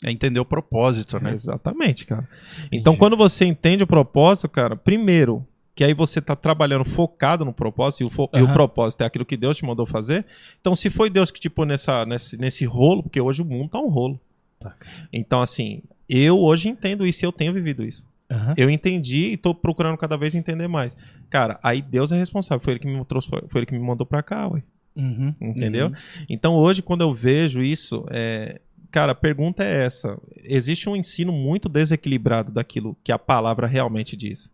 É 0.05 0.11
entender 0.11 0.40
o 0.40 0.44
propósito, 0.44 1.20
né? 1.20 1.33
É 1.33 1.35
exatamente, 1.35 2.07
cara. 2.07 2.26
Entendi. 2.57 2.68
Então, 2.72 2.96
quando 2.96 3.16
você 3.16 3.44
entende 3.44 3.85
o 3.85 3.87
propósito, 3.87 4.48
cara, 4.48 4.74
primeiro, 4.74 5.46
que 5.74 5.85
aí 5.85 5.92
você 5.92 6.20
tá 6.20 6.35
trabalhando 6.35 6.85
focado 6.87 7.44
no 7.44 7.53
propósito, 7.53 8.03
e 8.03 8.05
o, 8.05 8.11
uhum. 8.18 8.29
e 8.35 8.42
o 8.42 8.53
propósito 8.53 9.03
é 9.03 9.07
aquilo 9.07 9.26
que 9.26 9.37
Deus 9.37 9.59
te 9.59 9.64
mandou 9.64 9.85
fazer. 9.85 10.24
Então, 10.61 10.74
se 10.74 10.88
foi 10.88 11.11
Deus 11.11 11.31
que 11.31 11.38
te 11.38 11.50
pôs 11.50 11.68
nessa, 11.68 12.07
nesse, 12.07 12.37
nesse 12.38 12.64
rolo, 12.64 13.03
porque 13.03 13.20
hoje 13.20 13.42
o 13.42 13.44
mundo 13.44 13.68
tá 13.68 13.79
um 13.79 13.88
rolo. 13.88 14.18
Tá. 14.59 14.74
Então, 15.12 15.42
assim, 15.42 15.83
eu 16.11 16.38
hoje 16.38 16.68
entendo 16.68 17.07
isso 17.07 17.25
e 17.25 17.27
eu 17.27 17.33
tenho 17.33 17.53
vivido 17.53 17.85
isso. 17.85 18.05
Uhum. 18.31 18.55
Eu 18.57 18.70
entendi 18.70 19.33
e 19.33 19.37
tô 19.37 19.55
procurando 19.55 19.96
cada 19.96 20.16
vez 20.16 20.35
entender 20.35 20.68
mais. 20.68 20.96
Cara, 21.29 21.59
aí 21.62 21.83
Deus 21.83 22.12
é 22.12 22.16
responsável. 22.16 22.62
Foi 22.62 22.75
ele 22.75 22.81
que 22.81 22.87
me 22.87 23.05
trouxe, 23.05 23.29
foi 23.29 23.61
ele 23.61 23.66
que 23.66 23.73
me 23.73 23.81
mandou 23.81 24.07
pra 24.07 24.23
cá, 24.23 24.49
ué. 24.49 24.62
Uhum. 24.96 25.35
Entendeu? 25.40 25.88
Uhum. 25.88 25.94
Então 26.29 26.55
hoje, 26.55 26.83
quando 26.83 27.03
eu 27.03 27.12
vejo 27.12 27.62
isso, 27.62 28.05
é... 28.11 28.61
cara, 28.90 29.12
a 29.12 29.14
pergunta 29.14 29.64
é 29.64 29.85
essa: 29.85 30.18
existe 30.44 30.88
um 30.88 30.96
ensino 30.96 31.33
muito 31.33 31.68
desequilibrado 31.68 32.53
daquilo 32.53 32.96
que 33.03 33.12
a 33.12 33.18
palavra 33.18 33.66
realmente 33.66 34.16
diz. 34.16 34.51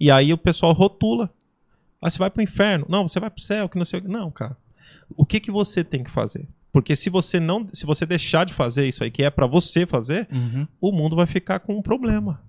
E 0.00 0.10
aí 0.10 0.32
o 0.32 0.38
pessoal 0.38 0.72
rotula. 0.72 1.30
Ah, 2.00 2.10
você 2.10 2.18
vai 2.18 2.30
pro 2.30 2.42
inferno? 2.42 2.86
Não, 2.88 3.06
você 3.06 3.18
vai 3.18 3.30
pro 3.30 3.42
céu, 3.42 3.68
que 3.68 3.76
não 3.76 3.84
sei 3.84 3.98
o 3.98 4.02
que. 4.02 4.08
Não, 4.08 4.30
cara. 4.30 4.56
O 5.16 5.24
que, 5.24 5.40
que 5.40 5.50
você 5.50 5.82
tem 5.82 6.02
que 6.02 6.10
fazer? 6.10 6.48
Porque 6.72 6.94
se 6.94 7.08
você 7.08 7.40
não, 7.40 7.68
se 7.72 7.86
você 7.86 8.04
deixar 8.04 8.44
de 8.44 8.52
fazer 8.52 8.86
isso 8.86 9.02
aí 9.02 9.10
que 9.10 9.22
é 9.22 9.30
para 9.30 9.46
você 9.46 9.86
fazer, 9.86 10.28
uhum. 10.30 10.66
o 10.80 10.92
mundo 10.92 11.16
vai 11.16 11.26
ficar 11.26 11.60
com 11.60 11.76
um 11.76 11.82
problema. 11.82 12.40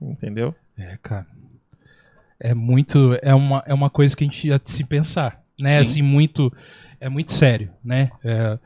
Entendeu? 0.00 0.54
É, 0.76 0.96
cara. 1.02 1.26
É 2.40 2.54
muito. 2.54 3.18
É 3.20 3.34
uma, 3.34 3.62
é 3.66 3.74
uma 3.74 3.90
coisa 3.90 4.16
que 4.16 4.24
a 4.24 4.26
gente 4.26 4.46
ia 4.46 4.60
se 4.64 4.84
pensar. 4.84 5.42
Né? 5.58 5.70
Sim. 5.70 5.80
Assim, 5.80 6.02
muito. 6.02 6.52
É 7.00 7.08
muito 7.08 7.32
sério, 7.32 7.70
né? 7.84 8.10
É, 8.24 8.58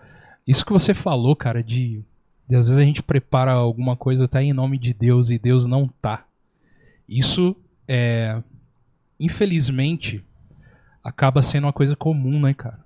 isso 0.46 0.64
que 0.64 0.72
você 0.72 0.94
falou, 0.94 1.34
cara, 1.34 1.62
de, 1.62 2.02
de. 2.48 2.56
Às 2.56 2.68
vezes 2.68 2.80
a 2.80 2.84
gente 2.84 3.02
prepara 3.02 3.52
alguma 3.52 3.96
coisa 3.96 4.24
até 4.24 4.42
em 4.42 4.52
nome 4.52 4.78
de 4.78 4.94
Deus 4.94 5.30
e 5.30 5.38
Deus 5.38 5.66
não 5.66 5.88
tá. 6.00 6.24
Isso 7.08 7.56
é. 7.88 8.42
Infelizmente, 9.18 10.24
acaba 11.02 11.42
sendo 11.42 11.64
uma 11.64 11.72
coisa 11.72 11.96
comum, 11.96 12.40
né, 12.40 12.54
cara? 12.54 12.81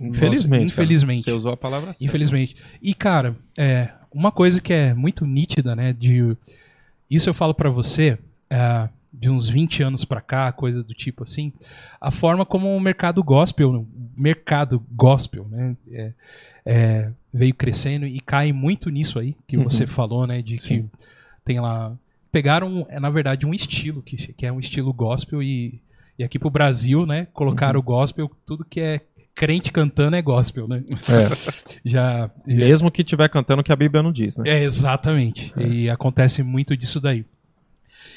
Infelizmente. 0.00 0.72
infelizmente. 0.72 1.24
Cara, 1.24 1.34
você 1.34 1.38
usou 1.38 1.52
a 1.52 1.56
palavra 1.56 1.92
certa. 1.92 2.04
Infelizmente. 2.04 2.56
E, 2.82 2.94
cara, 2.94 3.36
é, 3.56 3.90
uma 4.12 4.32
coisa 4.32 4.60
que 4.60 4.72
é 4.72 4.94
muito 4.94 5.26
nítida, 5.26 5.74
né, 5.74 5.92
de 5.92 6.36
isso 7.10 7.28
eu 7.28 7.34
falo 7.34 7.54
para 7.54 7.70
você, 7.70 8.18
é, 8.50 8.88
de 9.12 9.30
uns 9.30 9.48
20 9.48 9.82
anos 9.82 10.04
para 10.04 10.20
cá, 10.20 10.50
coisa 10.52 10.82
do 10.82 10.94
tipo 10.94 11.22
assim, 11.22 11.52
a 12.00 12.10
forma 12.10 12.44
como 12.44 12.74
o 12.74 12.80
mercado 12.80 13.22
gospel, 13.22 13.86
mercado 14.16 14.84
gospel, 14.90 15.46
né, 15.48 15.76
é, 15.90 16.12
é, 16.66 17.10
veio 17.32 17.54
crescendo 17.54 18.06
e 18.06 18.20
cai 18.20 18.52
muito 18.52 18.90
nisso 18.90 19.18
aí 19.18 19.36
que 19.46 19.56
uhum. 19.56 19.64
você 19.64 19.86
falou, 19.86 20.26
né, 20.26 20.42
de 20.42 20.60
Sim. 20.60 20.88
que 20.90 21.04
tem 21.44 21.60
lá 21.60 21.96
pegaram, 22.32 22.84
é, 22.88 22.98
na 22.98 23.10
verdade, 23.10 23.46
um 23.46 23.54
estilo 23.54 24.02
que, 24.02 24.16
que 24.16 24.44
é 24.44 24.50
um 24.50 24.58
estilo 24.58 24.92
gospel 24.92 25.40
e, 25.40 25.80
e 26.18 26.24
aqui 26.24 26.36
pro 26.36 26.50
Brasil, 26.50 27.06
né, 27.06 27.28
colocaram 27.32 27.78
uhum. 27.78 27.84
o 27.84 27.86
gospel, 27.86 28.30
tudo 28.44 28.64
que 28.64 28.80
é 28.80 29.00
crente 29.34 29.72
cantando 29.72 30.16
é 30.16 30.22
gospel, 30.22 30.68
né? 30.68 30.82
É. 30.88 31.80
Já, 31.84 32.30
Mesmo 32.46 32.90
que 32.90 33.02
estiver 33.02 33.28
cantando 33.28 33.60
o 33.60 33.64
que 33.64 33.72
a 33.72 33.76
Bíblia 33.76 34.02
não 34.02 34.12
diz, 34.12 34.36
né? 34.36 34.44
É, 34.48 34.64
exatamente. 34.64 35.52
É. 35.56 35.66
E 35.66 35.90
acontece 35.90 36.42
muito 36.42 36.76
disso 36.76 37.00
daí. 37.00 37.24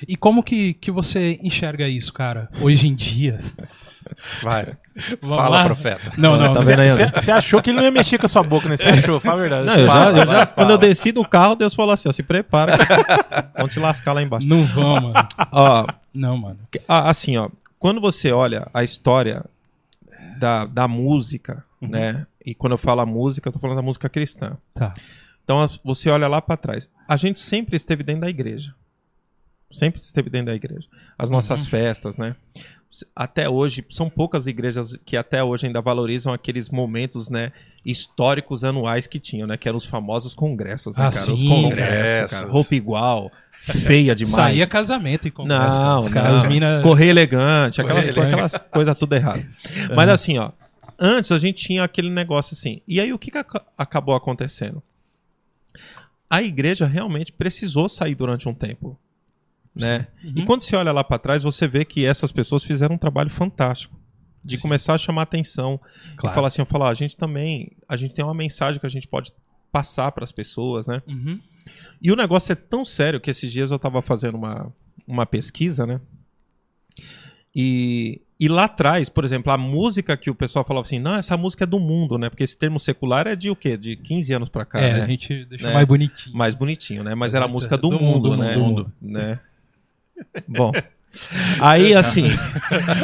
E 0.07 0.15
como 0.15 0.43
que, 0.43 0.73
que 0.75 0.91
você 0.91 1.39
enxerga 1.41 1.87
isso, 1.87 2.13
cara, 2.13 2.49
hoje 2.61 2.87
em 2.87 2.95
dia? 2.95 3.37
Vai. 4.43 4.77
Fala, 5.21 5.49
lá? 5.49 5.65
profeta. 5.65 6.11
Não, 6.17 6.37
não. 6.37 6.53
Tá 6.53 6.61
Você 7.21 7.31
achou 7.31 7.61
que 7.61 7.69
ele 7.69 7.77
não 7.77 7.83
ia 7.83 7.91
mexer 7.91 8.17
com 8.17 8.25
a 8.25 8.29
sua 8.29 8.43
boca, 8.43 8.67
né? 8.67 8.77
Você 8.77 8.85
achou, 8.85 9.19
fala 9.19 9.35
a 9.35 9.41
verdade. 9.41 9.65
Não, 9.65 9.75
eu 9.75 9.87
já, 9.87 10.09
eu 10.09 10.27
já 10.27 10.45
quando 10.45 10.71
eu 10.71 10.77
desci 10.77 11.11
do 11.11 11.27
carro, 11.27 11.55
Deus 11.55 11.73
falou 11.73 11.93
assim: 11.93 12.09
ó, 12.09 12.11
se 12.11 12.23
prepara. 12.23 12.77
Vamos 13.55 13.73
te 13.73 13.79
lascar 13.79 14.13
lá 14.13 14.21
embaixo. 14.21 14.47
Não 14.47 14.63
vamos, 14.63 15.13
mano. 15.13 15.27
ó, 15.51 15.85
não, 16.13 16.37
mano. 16.37 16.59
Assim, 16.87 17.37
ó. 17.37 17.49
Quando 17.77 18.01
você 18.01 18.31
olha 18.31 18.67
a 18.73 18.83
história 18.83 19.45
da, 20.39 20.65
da 20.65 20.87
música, 20.87 21.63
uhum. 21.81 21.89
né? 21.89 22.27
E 22.45 22.55
quando 22.55 22.73
eu 22.73 22.77
falo 22.77 23.01
a 23.01 23.05
música, 23.05 23.49
eu 23.49 23.53
tô 23.53 23.59
falando 23.59 23.77
da 23.77 23.81
música 23.81 24.09
cristã. 24.09 24.57
Tá. 24.73 24.93
Então 25.43 25.69
você 25.83 26.09
olha 26.09 26.27
lá 26.27 26.41
para 26.41 26.57
trás. 26.57 26.89
A 27.07 27.17
gente 27.17 27.39
sempre 27.39 27.75
esteve 27.75 28.03
dentro 28.03 28.21
da 28.21 28.29
igreja. 28.29 28.73
Sempre 29.71 30.01
esteve 30.01 30.29
dentro 30.29 30.47
da 30.47 30.55
igreja. 30.55 30.87
As 31.17 31.29
nossas 31.29 31.63
uhum. 31.63 31.69
festas, 31.69 32.17
né? 32.17 32.35
Até 33.15 33.49
hoje, 33.49 33.85
são 33.89 34.09
poucas 34.09 34.47
igrejas 34.47 34.97
que 35.05 35.17
até 35.17 35.43
hoje 35.43 35.67
ainda 35.67 35.81
valorizam 35.81 36.31
aqueles 36.31 36.69
momentos, 36.69 37.29
né, 37.29 37.51
históricos 37.85 38.63
anuais 38.63 39.07
que 39.07 39.19
tinham, 39.19 39.45
né? 39.45 39.57
Que 39.57 39.67
eram 39.67 39.77
os 39.77 39.85
famosos 39.85 40.33
congressos, 40.33 40.95
né, 40.95 41.07
ah, 41.07 41.11
cara? 41.11 41.25
Sim, 41.25 41.33
os 41.33 41.43
congressos, 41.43 42.39
cara, 42.39 42.51
roupa 42.51 42.75
igual, 42.75 43.31
feia 43.59 44.15
demais. 44.15 44.35
Saía 44.35 44.67
casamento 44.67 45.27
em 45.27 45.31
congresso. 45.31 45.79
Não, 45.79 46.03
não. 46.03 46.11
Caras, 46.11 46.43
mina... 46.43 46.81
Correr 46.81 47.07
elegante, 47.07 47.81
aquelas, 47.81 48.07
elegante. 48.07 48.33
aquelas 48.33 48.61
coisas 48.71 48.97
tudo 48.97 49.13
errado. 49.13 49.45
Mas 49.95 50.09
assim, 50.09 50.37
ó, 50.37 50.51
antes 50.99 51.31
a 51.31 51.39
gente 51.39 51.63
tinha 51.63 51.83
aquele 51.83 52.09
negócio 52.09 52.53
assim. 52.53 52.81
E 52.87 52.99
aí 52.99 53.11
o 53.13 53.19
que, 53.19 53.31
que 53.31 53.37
acabou 53.77 54.15
acontecendo? 54.15 54.81
A 56.29 56.41
igreja 56.41 56.85
realmente 56.85 57.31
precisou 57.31 57.87
sair 57.87 58.15
durante 58.15 58.49
um 58.49 58.53
tempo. 58.53 58.99
Né? 59.73 60.07
Uhum. 60.23 60.33
E 60.37 60.45
quando 60.45 60.61
você 60.63 60.75
olha 60.75 60.91
lá 60.91 61.03
para 61.03 61.19
trás, 61.19 61.43
você 61.43 61.67
vê 61.67 61.85
que 61.85 62.05
essas 62.05 62.31
pessoas 62.31 62.63
fizeram 62.63 62.95
um 62.95 62.97
trabalho 62.97 63.29
fantástico 63.29 63.95
de 64.43 64.55
Sim. 64.55 64.61
começar 64.61 64.95
a 64.95 64.97
chamar 64.97 65.23
atenção 65.23 65.79
claro. 66.15 66.33
e 66.33 66.35
falar 66.35 66.47
assim, 66.47 66.65
falar, 66.65 66.89
a 66.89 66.93
gente 66.93 67.15
também, 67.15 67.71
a 67.87 67.95
gente 67.95 68.13
tem 68.15 68.25
uma 68.25 68.33
mensagem 68.33 68.79
que 68.79 68.85
a 68.85 68.89
gente 68.89 69.07
pode 69.07 69.31
passar 69.71 70.11
para 70.11 70.23
as 70.23 70.31
pessoas, 70.31 70.87
né? 70.87 71.01
Uhum. 71.07 71.39
E 72.01 72.11
o 72.11 72.15
negócio 72.15 72.51
é 72.51 72.55
tão 72.55 72.83
sério 72.85 73.19
que 73.19 73.29
esses 73.29 73.51
dias 73.51 73.69
eu 73.69 73.77
estava 73.77 74.01
fazendo 74.01 74.35
uma, 74.35 74.71
uma 75.07 75.25
pesquisa, 75.25 75.85
né? 75.85 75.99
E, 77.55 78.21
e 78.39 78.47
lá 78.47 78.65
atrás, 78.65 79.09
por 79.09 79.25
exemplo, 79.25 79.51
a 79.51 79.57
música 79.57 80.15
que 80.15 80.29
o 80.29 80.35
pessoal 80.35 80.63
falava 80.63 80.85
assim, 80.85 80.99
não, 80.99 81.15
essa 81.15 81.35
música 81.35 81.63
é 81.63 81.67
do 81.67 81.79
mundo, 81.79 82.17
né? 82.17 82.29
Porque 82.29 82.43
esse 82.43 82.57
termo 82.57 82.79
secular 82.79 83.25
é 83.25 83.35
de 83.35 83.49
o 83.49 83.55
quê? 83.55 83.75
De 83.77 83.95
15 83.95 84.33
anos 84.33 84.49
para 84.49 84.63
cá, 84.63 84.79
é, 84.79 84.93
né? 84.93 85.01
a 85.01 85.07
gente 85.07 85.45
deixa 85.45 85.67
né? 85.67 85.73
mais 85.73 85.87
bonitinho. 85.87 86.35
Mais 86.35 86.55
bonitinho, 86.55 87.03
né? 87.03 87.15
Mas 87.15 87.33
era 87.33 87.45
a 87.45 87.47
música 87.47 87.75
do, 87.75 87.89
do 87.89 87.99
mundo, 87.99 88.29
mundo, 88.29 88.37
né? 88.37 88.53
Do 88.53 88.59
mundo. 88.59 88.91
né? 89.01 89.39
Bom, 90.47 90.71
Aí, 91.59 91.93
assim. 91.95 92.29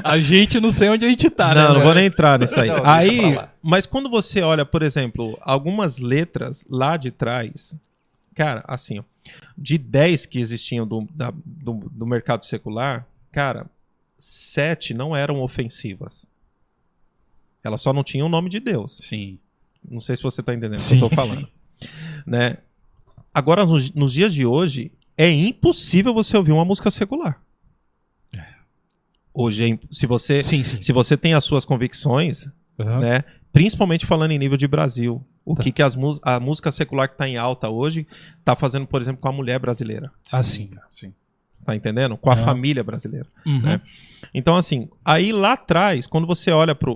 a 0.04 0.20
gente 0.20 0.60
não 0.60 0.72
sei 0.72 0.90
onde 0.90 1.06
a 1.06 1.10
gente 1.10 1.30
tá, 1.30 1.50
não, 1.50 1.56
né? 1.56 1.68
Não, 1.68 1.74
não 1.76 1.82
vou 1.82 1.96
nem 1.96 2.06
entrar 2.06 2.40
nisso 2.40 2.60
aí. 2.60 2.68
Não, 2.68 2.86
aí, 2.86 3.38
mas 3.62 3.86
quando 3.86 4.10
você 4.10 4.42
olha, 4.42 4.66
por 4.66 4.84
exemplo, 4.84 5.38
algumas 5.42 5.98
letras 5.98 6.66
lá 6.70 6.98
de 6.98 7.12
trás, 7.12 7.76
cara, 8.34 8.64
assim, 8.68 9.00
ó, 9.00 9.04
de 9.58 9.78
10 9.78 10.26
que 10.26 10.40
existiam 10.40 10.88
do, 10.88 11.08
da, 11.14 11.32
do, 11.46 11.74
do 11.92 12.06
mercado 12.06 12.46
secular, 12.46 13.08
cara, 13.32 13.70
sete 14.20 14.94
não 14.94 15.16
eram 15.16 15.42
ofensivas. 15.42 16.26
Elas 17.64 17.82
só 17.82 17.94
não 17.94 18.04
tinham 18.04 18.28
o 18.28 18.30
nome 18.30 18.50
de 18.50 18.60
Deus. 18.60 18.98
Sim. 19.02 19.40
Não 19.90 20.00
sei 20.00 20.16
se 20.16 20.24
você 20.24 20.42
está 20.42 20.54
entendendo 20.54 20.80
o 20.80 20.88
que 20.88 20.96
eu 20.96 21.00
tô 21.00 21.10
falando. 21.10 21.48
né? 22.26 22.58
Agora, 23.34 23.66
nos, 23.66 23.92
nos 23.92 24.14
dias 24.14 24.34
de 24.34 24.46
hoje, 24.46 24.92
é 25.18 25.30
impossível 25.30 26.14
você 26.14 26.38
ouvir 26.38 26.52
uma 26.52 26.66
música 26.66 26.92
secular. 26.92 27.42
Hoje, 29.34 29.80
se 29.90 30.06
você, 30.06 30.44
sim, 30.44 30.62
sim. 30.64 30.80
se 30.80 30.94
você 30.94 31.18
tem 31.18 31.34
as 31.34 31.44
suas 31.44 31.66
convicções, 31.66 32.46
uhum. 32.78 33.00
né? 33.00 33.24
Principalmente 33.52 34.06
falando 34.06 34.32
em 34.32 34.38
nível 34.38 34.58
de 34.58 34.68
Brasil. 34.68 35.26
O 35.46 35.56
tá. 35.56 35.64
que, 35.64 35.72
que 35.72 35.84
as, 35.84 35.98
a 36.24 36.40
música 36.40 36.72
secular 36.72 37.08
que 37.08 37.16
está 37.16 37.28
em 37.28 37.38
alta 37.38 37.70
hoje 37.70 38.08
está 38.40 38.56
fazendo, 38.56 38.88
por 38.88 39.02
exemplo, 39.02 39.22
com 39.22 39.28
a 39.28 39.32
mulher 39.32 39.60
brasileira. 39.60 40.12
Sim. 40.24 40.38
Ah, 40.38 40.44
sim. 40.44 40.70
sim. 40.90 41.14
Tá 41.66 41.76
entendendo? 41.76 42.18
Com 42.18 42.30
a 42.30 42.36
uhum. 42.36 42.44
família 42.44 42.84
brasileira. 42.84 43.28
Uhum. 43.46 43.62
Né? 43.62 43.82
Então, 44.34 44.56
assim, 44.56 44.90
aí 45.04 45.32
lá 45.32 45.54
atrás, 45.54 46.08
quando 46.08 46.28
você 46.28 46.52
olha 46.52 46.76
para 46.76 46.92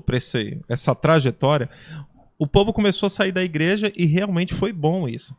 essa 0.69 0.95
trajetória, 0.95 1.69
o 2.37 2.45
povo 2.45 2.73
começou 2.73 3.07
a 3.07 3.09
sair 3.09 3.31
da 3.31 3.43
igreja 3.43 3.91
e 3.95 4.05
realmente 4.05 4.53
foi 4.53 4.71
bom 4.73 5.07
isso. 5.07 5.35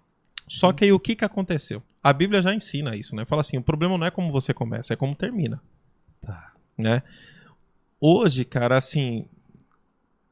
Só 0.46 0.72
que 0.72 0.84
aí 0.84 0.92
o 0.92 1.00
que, 1.00 1.14
que 1.14 1.24
aconteceu? 1.24 1.82
A 2.02 2.12
Bíblia 2.12 2.40
já 2.40 2.54
ensina 2.54 2.96
isso, 2.96 3.14
né? 3.14 3.24
Fala 3.26 3.42
assim: 3.42 3.58
o 3.58 3.62
problema 3.62 3.98
não 3.98 4.06
é 4.06 4.10
como 4.10 4.32
você 4.32 4.54
começa, 4.54 4.94
é 4.94 4.96
como 4.96 5.14
termina. 5.14 5.60
Tá 6.24 6.52
né? 6.78 7.02
Hoje, 8.00 8.44
cara, 8.44 8.78
assim, 8.78 9.26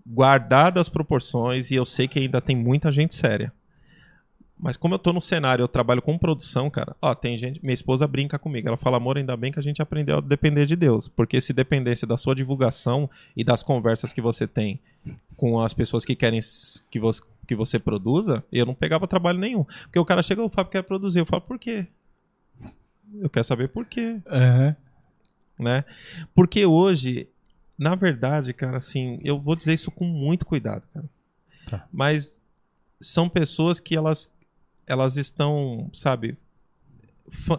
guardado 0.06 0.78
as 0.78 0.88
proporções, 0.88 1.70
e 1.70 1.74
eu 1.74 1.84
sei 1.84 2.06
que 2.06 2.18
ainda 2.18 2.40
tem 2.40 2.54
muita 2.54 2.92
gente 2.92 3.14
séria. 3.14 3.52
Mas 4.58 4.76
como 4.76 4.94
eu 4.94 4.98
tô 4.98 5.12
no 5.12 5.20
cenário, 5.20 5.62
eu 5.62 5.68
trabalho 5.68 6.00
com 6.00 6.16
produção, 6.16 6.70
cara. 6.70 6.96
Ó, 7.02 7.14
tem 7.14 7.36
gente, 7.36 7.60
minha 7.62 7.74
esposa 7.74 8.06
brinca 8.06 8.38
comigo. 8.38 8.66
Ela 8.66 8.76
fala: 8.78 8.96
"Amor, 8.96 9.18
ainda 9.18 9.36
bem 9.36 9.52
que 9.52 9.58
a 9.58 9.62
gente 9.62 9.82
aprendeu 9.82 10.16
a 10.16 10.20
depender 10.20 10.64
de 10.64 10.74
Deus, 10.74 11.08
porque 11.08 11.40
se 11.42 11.52
dependesse 11.52 12.06
da 12.06 12.16
sua 12.16 12.34
divulgação 12.34 13.10
e 13.36 13.44
das 13.44 13.62
conversas 13.62 14.14
que 14.14 14.20
você 14.22 14.46
tem 14.46 14.80
com 15.36 15.60
as 15.60 15.74
pessoas 15.74 16.06
que 16.06 16.14
querem 16.14 16.40
que 16.90 16.98
você 16.98 17.20
que 17.46 17.54
você 17.54 17.78
produza, 17.78 18.42
eu 18.50 18.66
não 18.66 18.74
pegava 18.74 19.06
trabalho 19.06 19.38
nenhum. 19.38 19.64
Porque 19.82 19.98
o 19.98 20.04
cara 20.04 20.22
chega, 20.22 20.42
o 20.42 20.48
Fábio 20.48 20.72
quer 20.72 20.82
produzir. 20.82 21.20
Eu 21.20 21.26
falo, 21.26 21.42
por 21.42 21.60
quê? 21.60 21.86
Eu 23.20 23.30
quero 23.30 23.44
saber 23.44 23.68
por 23.68 23.84
quê. 23.84 24.20
Uhum 24.26 24.74
né? 25.58 25.84
Porque 26.34 26.66
hoje, 26.66 27.28
na 27.78 27.94
verdade, 27.94 28.52
cara, 28.52 28.78
assim, 28.78 29.20
eu 29.22 29.40
vou 29.40 29.56
dizer 29.56 29.74
isso 29.74 29.90
com 29.90 30.04
muito 30.04 30.46
cuidado, 30.46 30.82
cara. 30.92 31.08
Tá. 31.66 31.88
Mas 31.92 32.40
são 33.00 33.28
pessoas 33.28 33.80
que 33.80 33.96
elas 33.96 34.30
elas 34.86 35.16
estão, 35.16 35.90
sabe, 35.92 36.38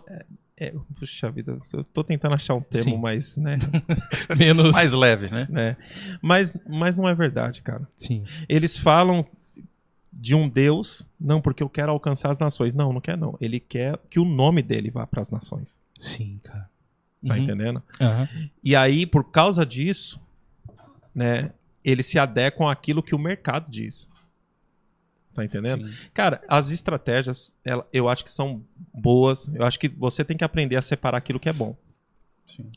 é, 0.07 0.25
é, 0.59 0.73
puxa 0.97 1.29
vida, 1.29 1.59
eu 1.73 1.83
tô 1.83 2.03
tentando 2.03 2.33
achar 2.35 2.55
um 2.55 2.61
termo 2.61 2.91
Sim. 2.91 2.97
mais, 2.97 3.35
né? 3.35 3.57
Menos 4.35 4.73
mais 4.73 4.93
leve, 4.93 5.29
né? 5.29 5.47
É. 5.53 5.75
Mas, 6.21 6.57
mas 6.67 6.95
não 6.95 7.07
é 7.07 7.13
verdade, 7.13 7.61
cara. 7.61 7.87
Sim. 7.97 8.23
Eles 8.47 8.77
falam 8.77 9.25
de 10.11 10.33
um 10.33 10.49
Deus, 10.49 11.05
não, 11.19 11.41
porque 11.41 11.61
eu 11.61 11.69
quero 11.69 11.91
alcançar 11.91 12.31
as 12.31 12.39
nações. 12.39 12.73
Não, 12.73 12.91
não 12.91 13.01
quer 13.01 13.17
não. 13.17 13.37
Ele 13.39 13.59
quer 13.59 13.99
que 14.09 14.19
o 14.19 14.25
nome 14.25 14.63
dele 14.63 14.89
vá 14.89 15.05
para 15.05 15.21
as 15.21 15.29
nações. 15.29 15.79
Sim, 16.01 16.39
cara. 16.43 16.69
Tá 17.25 17.33
Uhum. 17.35 17.43
entendendo? 17.43 17.83
Aham. 17.99 18.27
E 18.63 18.75
aí, 18.75 19.05
por 19.05 19.31
causa 19.31 19.65
disso, 19.65 20.19
né, 21.15 21.51
eles 21.83 22.05
se 22.05 22.19
adequam 22.19 22.69
àquilo 22.69 23.01
que 23.01 23.15
o 23.15 23.19
mercado 23.19 23.69
diz. 23.71 24.09
Tá 25.33 25.45
entendendo? 25.45 25.87
Sim. 25.87 25.93
Cara, 26.13 26.41
as 26.49 26.69
estratégias, 26.71 27.53
ela- 27.63 27.85
eu 27.93 28.09
acho 28.09 28.23
que 28.23 28.29
são 28.29 28.63
boas. 28.93 29.47
Eu 29.53 29.65
acho 29.65 29.79
que 29.79 29.87
você 29.87 30.23
tem 30.25 30.35
que 30.35 30.43
aprender 30.43 30.75
a 30.77 30.81
separar 30.81 31.17
aquilo 31.19 31.39
que 31.39 31.49
é 31.49 31.53
bom. 31.53 31.75
Sim. 32.45 32.71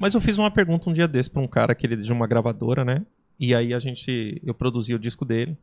Mas 0.00 0.14
eu 0.14 0.20
fiz 0.20 0.38
uma 0.38 0.50
pergunta 0.50 0.88
um 0.88 0.92
dia 0.94 1.06
desse 1.08 1.28
pra 1.30 1.42
um 1.42 1.48
cara 1.48 1.74
que 1.74 1.86
ele 1.86 1.94
é 1.94 1.98
de 1.98 2.12
uma 2.12 2.26
gravadora, 2.26 2.84
né? 2.84 3.04
E 3.38 3.54
aí 3.54 3.74
a 3.74 3.78
gente, 3.78 4.40
eu 4.42 4.54
produzi 4.54 4.94
o 4.94 4.98
disco 4.98 5.24
dele. 5.24 5.58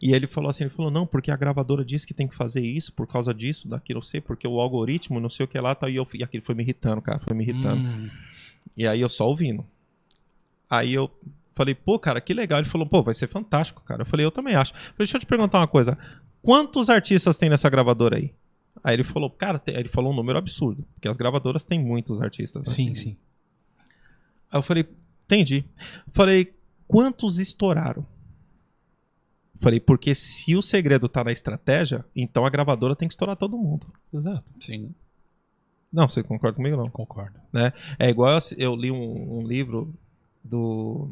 E 0.00 0.12
ele 0.12 0.26
falou 0.26 0.50
assim, 0.50 0.64
ele 0.64 0.70
falou, 0.70 0.90
não, 0.90 1.06
porque 1.06 1.30
a 1.30 1.36
gravadora 1.36 1.84
disse 1.84 2.06
que 2.06 2.14
tem 2.14 2.26
que 2.26 2.34
fazer 2.34 2.60
isso 2.60 2.92
por 2.92 3.06
causa 3.06 3.32
disso, 3.34 3.68
daquilo, 3.68 3.98
não 3.98 4.02
sei, 4.02 4.20
porque 4.20 4.46
o 4.48 4.60
algoritmo, 4.60 5.20
não 5.20 5.28
sei 5.30 5.44
o 5.44 5.48
que 5.48 5.58
lá, 5.58 5.74
tá, 5.74 5.88
e, 5.88 5.96
eu, 5.96 6.06
e 6.14 6.22
aquilo 6.24 6.44
foi 6.44 6.54
me 6.54 6.62
irritando, 6.62 7.00
cara, 7.02 7.18
foi 7.20 7.36
me 7.36 7.44
irritando. 7.44 7.80
Hum, 7.86 8.10
E 8.76 8.86
aí 8.86 9.00
eu 9.00 9.08
só 9.08 9.28
ouvindo. 9.28 9.64
Aí 10.68 10.92
eu 10.94 11.10
falei, 11.54 11.74
pô, 11.74 11.98
cara, 11.98 12.20
que 12.20 12.34
legal. 12.34 12.58
Ele 12.58 12.68
falou, 12.68 12.86
pô, 12.86 13.02
vai 13.02 13.14
ser 13.14 13.28
fantástico, 13.28 13.82
cara. 13.82 14.02
Eu 14.02 14.06
falei, 14.06 14.26
eu 14.26 14.30
também 14.30 14.54
acho. 14.56 14.72
Falei, 14.72 14.92
deixa 14.98 15.16
eu 15.16 15.20
te 15.20 15.26
perguntar 15.26 15.58
uma 15.60 15.68
coisa. 15.68 15.96
Quantos 16.42 16.90
artistas 16.90 17.38
tem 17.38 17.48
nessa 17.48 17.68
gravadora 17.70 18.16
aí? 18.16 18.32
Aí 18.84 18.94
ele 18.94 19.04
falou, 19.04 19.30
cara, 19.30 19.58
tem- 19.58 19.74
ele 19.76 19.88
falou 19.88 20.12
um 20.12 20.16
número 20.16 20.38
absurdo. 20.38 20.84
Porque 20.94 21.08
as 21.08 21.16
gravadoras 21.16 21.64
têm 21.64 21.78
muitos 21.82 22.20
artistas. 22.20 22.66
né? 22.66 22.72
sim, 22.72 22.94
sim. 22.94 23.16
Aí 24.50 24.58
eu 24.58 24.62
falei, 24.62 24.86
entendi. 25.24 25.64
Falei, 26.12 26.52
quantos 26.86 27.38
estouraram? 27.38 28.06
Falei, 29.60 29.80
porque 29.80 30.14
se 30.14 30.54
o 30.54 30.62
segredo 30.62 31.08
tá 31.08 31.24
na 31.24 31.32
estratégia, 31.32 32.04
então 32.14 32.44
a 32.44 32.50
gravadora 32.50 32.96
tem 32.96 33.08
que 33.08 33.14
estourar 33.14 33.36
todo 33.36 33.56
mundo. 33.56 33.86
Exato. 34.12 34.44
Sim. 34.60 34.94
Não, 35.92 36.08
você 36.08 36.22
concorda 36.22 36.56
comigo 36.56 36.76
não? 36.76 36.90
Concordo. 36.90 37.40
É 37.98 38.10
igual 38.10 38.32
eu, 38.32 38.40
eu 38.58 38.76
li 38.76 38.90
um, 38.90 39.38
um 39.38 39.46
livro 39.46 39.94
do. 40.44 41.08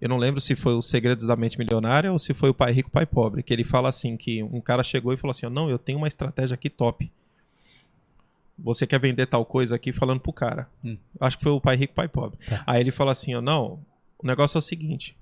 Eu 0.00 0.08
não 0.08 0.16
lembro 0.16 0.40
se 0.40 0.54
foi 0.54 0.74
o 0.74 0.82
Segredos 0.82 1.26
da 1.26 1.36
Mente 1.36 1.58
Milionária 1.58 2.12
ou 2.12 2.18
se 2.18 2.32
foi 2.32 2.50
o 2.50 2.54
Pai 2.54 2.72
Rico, 2.72 2.90
Pai 2.90 3.04
Pobre. 3.04 3.42
Que 3.42 3.52
ele 3.52 3.64
fala 3.64 3.88
assim: 3.88 4.16
que 4.16 4.42
um 4.42 4.60
cara 4.60 4.82
chegou 4.82 5.12
e 5.12 5.16
falou 5.16 5.32
assim: 5.32 5.46
Não, 5.46 5.68
eu 5.68 5.78
tenho 5.78 5.98
uma 5.98 6.08
estratégia 6.08 6.54
aqui 6.54 6.70
top. 6.70 7.10
Você 8.58 8.86
quer 8.86 8.98
vender 8.98 9.26
tal 9.26 9.44
coisa 9.44 9.76
aqui 9.76 9.92
falando 9.92 10.20
pro 10.20 10.32
cara. 10.32 10.68
Hum. 10.84 10.96
Acho 11.20 11.38
que 11.38 11.44
foi 11.44 11.52
o 11.52 11.60
Pai 11.60 11.76
Rico, 11.76 11.94
Pai 11.94 12.08
Pobre. 12.08 12.38
Tá. 12.48 12.62
Aí 12.66 12.80
ele 12.80 12.90
fala 12.90 13.12
assim: 13.12 13.34
ó, 13.34 13.40
Não, 13.40 13.80
o 14.18 14.26
negócio 14.26 14.56
é 14.56 14.60
o 14.60 14.62
seguinte. 14.62 15.16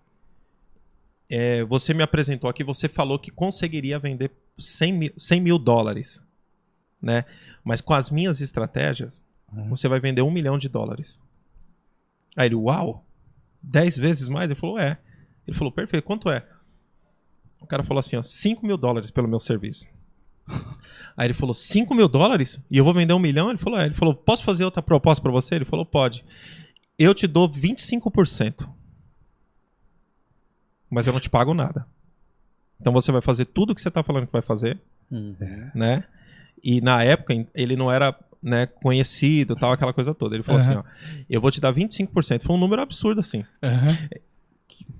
É, 1.29 1.65
você 1.65 1.93
me 1.93 2.03
apresentou 2.03 2.49
aqui, 2.49 2.63
você 2.63 2.89
falou 2.89 3.19
que 3.19 3.31
conseguiria 3.31 3.99
vender 3.99 4.31
100 4.59 4.93
mil, 4.93 5.13
100 5.17 5.41
mil 5.41 5.59
dólares. 5.59 6.23
Né? 7.03 7.25
Mas 7.65 7.81
com 7.81 7.95
as 7.95 8.11
minhas 8.11 8.41
estratégias, 8.41 9.23
Uhum. 9.53 9.69
você 9.69 9.89
vai 9.89 10.01
vender 10.01 10.23
um 10.23 10.31
milhão 10.31 10.59
de 10.59 10.69
dólares. 10.69 11.19
Aí 12.37 12.49
ele, 12.49 12.55
uau, 12.57 13.05
10 13.63 13.97
vezes 13.97 14.29
mais? 14.29 14.47
Ele 14.51 14.59
falou, 14.59 14.79
é. 14.79 14.99
Ele 15.47 15.57
falou, 15.57 15.73
perfeito, 15.73 16.05
quanto 16.05 16.29
é? 16.29 16.47
O 17.61 17.67
cara 17.67 17.83
falou 17.83 18.01
assim, 18.01 18.17
ó, 18.17 18.23
5 18.23 18.67
mil 18.67 18.77
dólares 18.77 19.11
pelo 19.11 19.29
meu 19.29 19.41
serviço. 19.41 19.87
Aí 21.17 21.27
ele 21.29 21.35
falou, 21.35 21.55
5 21.55 21.95
mil 21.95 22.09
dólares? 22.09 22.61
E 22.71 22.77
eu 22.77 22.85
vou 22.85 22.93
vender 22.93 23.15
um 23.15 23.19
milhão? 23.19 23.49
Ele 23.49 23.59
falou, 23.59 23.79
é. 23.79 23.87
Ele 23.87 23.95
falou, 23.95 24.15
posso 24.15 24.43
fazer 24.45 24.65
outra 24.65 24.83
proposta 24.83 25.23
pra 25.23 25.33
você? 25.33 25.55
Ele 25.55 25.65
falou, 25.65 25.87
pode. 25.87 26.25
Eu 26.99 27.15
te 27.15 27.27
dou 27.27 27.49
25%. 27.51 28.69
Mas 30.91 31.07
eu 31.07 31.13
não 31.13 31.21
te 31.21 31.29
pago 31.31 31.53
nada. 31.55 31.87
Então 32.81 32.93
você 32.93 33.11
vai 33.11 33.21
fazer 33.23 33.47
tudo 33.47 33.71
o 33.71 33.75
que 33.75 33.81
você 33.81 33.91
tá 33.91 34.03
falando 34.03 34.27
que 34.27 34.33
vai 34.33 34.43
fazer 34.43 34.79
Uhum. 35.11 35.71
né? 35.75 36.05
E 36.65 36.81
na 36.81 37.03
época 37.05 37.33
ele 37.55 37.77
não 37.77 37.91
era 37.93 38.15
né, 38.43 38.67
conhecido, 38.67 39.55
tal, 39.57 39.73
aquela 39.73 39.93
coisa 39.93 40.13
toda. 40.15 40.35
Ele 40.37 40.43
falou 40.43 40.61
Aham. 40.61 40.71
assim, 40.71 40.79
ó, 40.79 41.23
eu 41.29 41.41
vou 41.41 41.51
te 41.51 41.61
dar 41.61 41.73
25%. 41.73 42.43
Foi 42.43 42.55
um 42.55 42.59
número 42.59 42.83
absurdo, 42.83 43.21
assim. 43.21 43.45
Aham. 43.63 43.97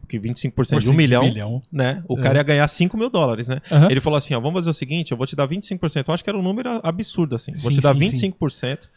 Que 0.09 0.19
25% 0.21 0.49
de 0.49 0.53
Porcento 0.53 0.91
um 0.91 0.95
milhão, 0.95 1.25
milhão. 1.25 1.63
né? 1.71 2.03
O 2.09 2.17
É. 2.17 2.21
cara 2.23 2.39
ia 2.39 2.43
ganhar 2.45 2.69
5 2.69 2.97
mil 2.97 3.11
dólares, 3.11 3.49
né? 3.49 3.61
Aham. 3.71 3.89
Ele 3.91 4.01
falou 4.01 4.17
assim, 4.17 4.35
ó, 4.35 4.41
vamos 4.41 4.61
fazer 4.61 4.71
o 4.71 4.75
seguinte, 4.75 5.11
eu 5.11 5.17
vou 5.17 5.27
te 5.27 5.35
dar 5.35 5.47
25%. 5.49 6.09
Eu 6.09 6.15
acho 6.15 6.23
que 6.25 6.31
era 6.31 6.39
um 6.39 6.43
número 6.43 6.81
absurdo, 6.85 7.35
assim. 7.35 7.53
Vou 7.53 7.71
Sim, 7.73 7.77
te 7.79 7.81
dar 7.83 7.93
sim, 7.95 8.01
25% 8.31 8.89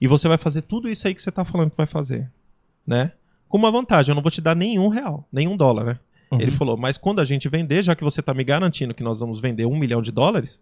e 0.00 0.08
você 0.08 0.26
vai 0.28 0.36
fazer 0.38 0.62
tudo 0.62 0.88
isso 0.88 1.06
aí 1.06 1.14
que 1.14 1.22
você 1.22 1.30
tá 1.30 1.44
falando 1.44 1.70
que 1.70 1.76
vai 1.76 1.86
fazer, 1.86 2.28
né? 2.86 3.12
Com 3.48 3.56
uma 3.58 3.70
vantagem, 3.70 4.10
eu 4.10 4.14
não 4.16 4.22
vou 4.22 4.30
te 4.30 4.40
dar 4.40 4.56
nenhum 4.56 4.88
real, 4.88 5.26
nenhum 5.32 5.56
dólar, 5.56 5.84
né? 5.84 5.98
Uhum. 6.30 6.40
Ele 6.40 6.50
falou, 6.52 6.76
mas 6.76 6.96
quando 6.98 7.20
a 7.20 7.24
gente 7.24 7.48
vender, 7.48 7.82
já 7.82 7.94
que 7.94 8.02
você 8.04 8.20
tá 8.22 8.34
me 8.34 8.42
garantindo 8.44 8.92
que 8.94 9.02
nós 9.02 9.20
vamos 9.20 9.40
vender 9.40 9.66
um 9.66 9.76
milhão 9.78 10.02
de 10.02 10.10
dólares, 10.10 10.60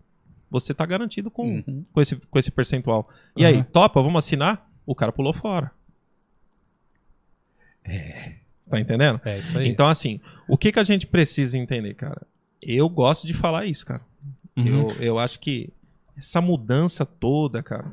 você 0.50 0.74
tá 0.74 0.84
garantido 0.86 1.30
com, 1.30 1.46
Uhum. 1.66 1.84
com, 1.92 2.00
esse, 2.00 2.16
com 2.16 2.38
esse 2.38 2.50
percentual. 2.50 3.08
E 3.36 3.42
Uhum. 3.42 3.48
aí, 3.48 3.62
topa, 3.64 4.02
vamos 4.02 4.18
assinar? 4.18 4.70
O 4.86 4.94
cara 4.94 5.10
pulou 5.12 5.32
fora. 5.32 5.70
Tá 8.68 8.80
entendendo? 8.80 9.20
É 9.24 9.38
isso 9.38 9.58
aí. 9.58 9.68
Então, 9.68 9.86
assim, 9.86 10.20
o 10.48 10.56
que, 10.56 10.72
que 10.72 10.78
a 10.80 10.84
gente 10.84 11.06
precisa 11.06 11.56
entender, 11.58 11.94
cara? 11.94 12.22
Eu 12.62 12.88
gosto 12.88 13.26
de 13.26 13.34
falar 13.34 13.66
isso, 13.66 13.84
cara. 13.86 14.02
Uhum. 14.56 14.66
Eu, 14.66 14.90
eu 15.00 15.18
acho 15.18 15.38
que 15.38 15.70
essa 16.16 16.40
mudança 16.40 17.04
toda, 17.04 17.62
cara. 17.62 17.92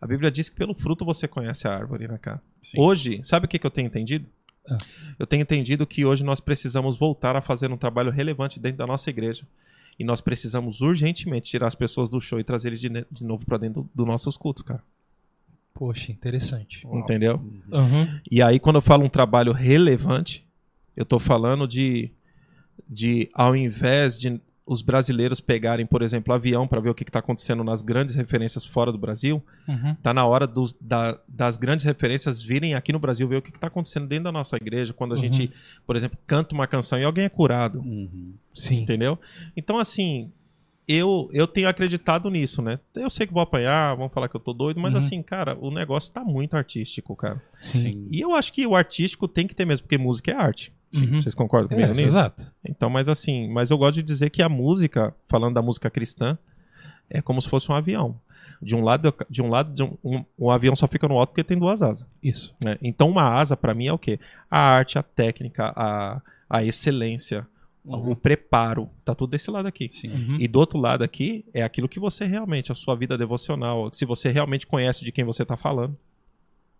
A 0.00 0.06
Bíblia 0.06 0.30
diz 0.30 0.48
que 0.48 0.56
pelo 0.56 0.74
fruto 0.74 1.04
você 1.04 1.26
conhece 1.28 1.66
a 1.68 1.74
árvore, 1.74 2.06
né, 2.08 2.16
cara? 2.18 2.40
Sim. 2.62 2.80
Hoje, 2.80 3.20
sabe 3.22 3.46
o 3.46 3.48
que, 3.48 3.58
que 3.58 3.66
eu 3.66 3.70
tenho 3.70 3.86
entendido? 3.86 4.26
Ah. 4.70 4.78
Eu 5.18 5.26
tenho 5.26 5.42
entendido 5.42 5.86
que 5.86 6.04
hoje 6.04 6.22
nós 6.24 6.40
precisamos 6.40 6.98
voltar 6.98 7.36
a 7.36 7.40
fazer 7.40 7.70
um 7.72 7.76
trabalho 7.76 8.10
relevante 8.10 8.58
dentro 8.60 8.78
da 8.78 8.86
nossa 8.86 9.10
igreja. 9.10 9.44
E 9.98 10.04
nós 10.04 10.20
precisamos 10.20 10.80
urgentemente 10.80 11.50
tirar 11.50 11.66
as 11.66 11.74
pessoas 11.74 12.08
do 12.08 12.20
show 12.20 12.38
e 12.38 12.44
trazer 12.44 12.68
eles 12.68 12.80
de, 12.80 12.88
ne- 12.88 13.04
de 13.10 13.24
novo 13.24 13.44
pra 13.44 13.58
dentro 13.58 13.82
do- 13.82 13.90
dos 13.94 14.06
nossos 14.06 14.36
cultos, 14.36 14.62
cara. 14.62 14.82
Poxa, 15.74 16.12
interessante. 16.12 16.86
Entendeu? 16.92 17.36
Uhum. 17.70 18.20
E 18.30 18.40
aí, 18.42 18.58
quando 18.60 18.76
eu 18.76 18.82
falo 18.82 19.04
um 19.04 19.08
trabalho 19.08 19.52
relevante, 19.52 20.44
eu 20.96 21.04
tô 21.04 21.18
falando 21.18 21.66
de, 21.68 22.10
de 22.88 23.28
ao 23.34 23.54
invés 23.56 24.18
de 24.18 24.40
os 24.70 24.82
brasileiros 24.82 25.40
pegarem, 25.40 25.86
por 25.86 26.02
exemplo, 26.02 26.34
avião 26.34 26.68
para 26.68 26.78
ver 26.80 26.90
o 26.90 26.94
que 26.94 27.02
está 27.02 27.20
acontecendo 27.20 27.64
nas 27.64 27.80
grandes 27.80 28.14
referências 28.14 28.64
fora 28.64 28.92
do 28.92 28.98
Brasil, 28.98 29.42
Uhum. 29.66 29.94
tá 30.02 30.12
na 30.12 30.26
hora 30.26 30.46
dos, 30.46 30.74
da- 30.80 31.18
das 31.26 31.56
grandes 31.56 31.86
referências 31.86 32.42
virem 32.42 32.74
aqui 32.74 32.92
no 32.92 32.98
Brasil 32.98 33.26
ver 33.26 33.36
o 33.36 33.42
que 33.42 33.48
está 33.48 33.68
acontecendo 33.68 34.06
dentro 34.06 34.24
da 34.24 34.32
nossa 34.32 34.56
igreja, 34.56 34.92
quando 34.92 35.12
a 35.12 35.14
Uhum. 35.16 35.22
gente, 35.22 35.50
por 35.86 35.96
exemplo, 35.96 36.18
canta 36.26 36.54
uma 36.54 36.66
canção 36.66 36.98
e 36.98 37.04
alguém 37.04 37.24
é 37.24 37.28
curado, 37.30 37.78
Uhum. 37.80 38.34
Sim. 38.54 38.82
entendeu? 38.82 39.18
Então, 39.56 39.78
assim, 39.78 40.30
eu, 40.86 41.28
eu 41.32 41.46
tenho 41.46 41.68
acreditado 41.68 42.30
nisso, 42.30 42.62
né? 42.62 42.78
Eu 42.94 43.10
sei 43.10 43.26
que 43.26 43.32
vou 43.32 43.42
apanhar, 43.42 43.94
vão 43.96 44.08
falar 44.08 44.28
que 44.28 44.36
eu 44.36 44.40
tô 44.40 44.52
doido, 44.52 44.80
mas 44.80 44.92
Uhum. 44.92 44.98
assim, 44.98 45.22
cara, 45.22 45.56
o 45.60 45.70
negócio 45.70 46.12
tá 46.12 46.22
muito 46.24 46.54
artístico, 46.56 47.14
cara. 47.16 47.42
Sim. 47.60 48.06
E 48.10 48.20
eu 48.20 48.34
acho 48.34 48.52
que 48.52 48.66
o 48.66 48.74
artístico 48.74 49.26
tem 49.28 49.46
que 49.46 49.54
ter 49.54 49.64
mesmo, 49.66 49.84
porque 49.86 49.98
música 49.98 50.30
é 50.30 50.34
arte. 50.34 50.72
Uhum. 50.94 51.20
Vocês 51.20 51.34
concordam 51.34 51.68
É, 51.70 51.74
comigo 51.74 51.90
nisso? 51.92 52.06
exato. 52.06 52.50
Então, 52.64 52.88
mas 52.88 53.08
assim, 53.08 53.48
mas 53.48 53.70
eu 53.70 53.76
gosto 53.78 53.94
de 53.96 54.02
dizer 54.02 54.30
que 54.30 54.42
a 54.42 54.48
música, 54.48 55.14
falando 55.26 55.54
da 55.54 55.62
música 55.62 55.90
cristã, 55.90 56.38
é 57.10 57.20
como 57.20 57.40
se 57.42 57.48
fosse 57.48 57.70
um 57.70 57.74
avião. 57.74 58.18
De 58.60 58.74
um 58.74 58.80
lado, 58.82 59.14
de 59.30 59.40
um 59.42 59.48
lado, 59.48 59.72
de 59.72 59.82
um, 59.84 59.96
um, 60.02 60.24
o 60.36 60.50
avião 60.50 60.74
só 60.74 60.88
fica 60.88 61.06
no 61.06 61.16
alto 61.18 61.30
porque 61.30 61.44
tem 61.44 61.58
duas 61.58 61.80
asas. 61.82 62.06
Isso. 62.22 62.52
né? 62.64 62.76
Então, 62.82 63.08
uma 63.08 63.22
asa 63.34 63.56
pra 63.56 63.72
mim 63.74 63.86
é 63.86 63.92
o 63.92 63.98
quê? 63.98 64.18
A 64.50 64.58
arte, 64.58 64.98
a 64.98 65.02
técnica, 65.02 65.72
a, 65.76 66.20
a 66.50 66.64
excelência, 66.64 67.46
o 67.84 68.16
preparo, 68.16 68.90
tá 69.04 69.14
tudo 69.14 69.30
desse 69.30 69.48
lado 69.50 69.66
aqui. 69.68 69.88
Sim. 69.92 70.10
Uhum. 70.10 70.36
E 70.40 70.48
do 70.48 70.58
outro 70.58 70.78
lado 70.78 71.04
aqui 71.04 71.44
é 71.54 71.62
aquilo 71.62 71.88
que 71.88 72.00
você 72.00 72.24
realmente, 72.24 72.72
a 72.72 72.74
sua 72.74 72.96
vida 72.96 73.16
devocional, 73.16 73.92
se 73.92 74.04
você 74.04 74.30
realmente 74.30 74.66
conhece 74.66 75.04
de 75.04 75.12
quem 75.12 75.24
você 75.24 75.44
tá 75.44 75.56
falando. 75.56 75.96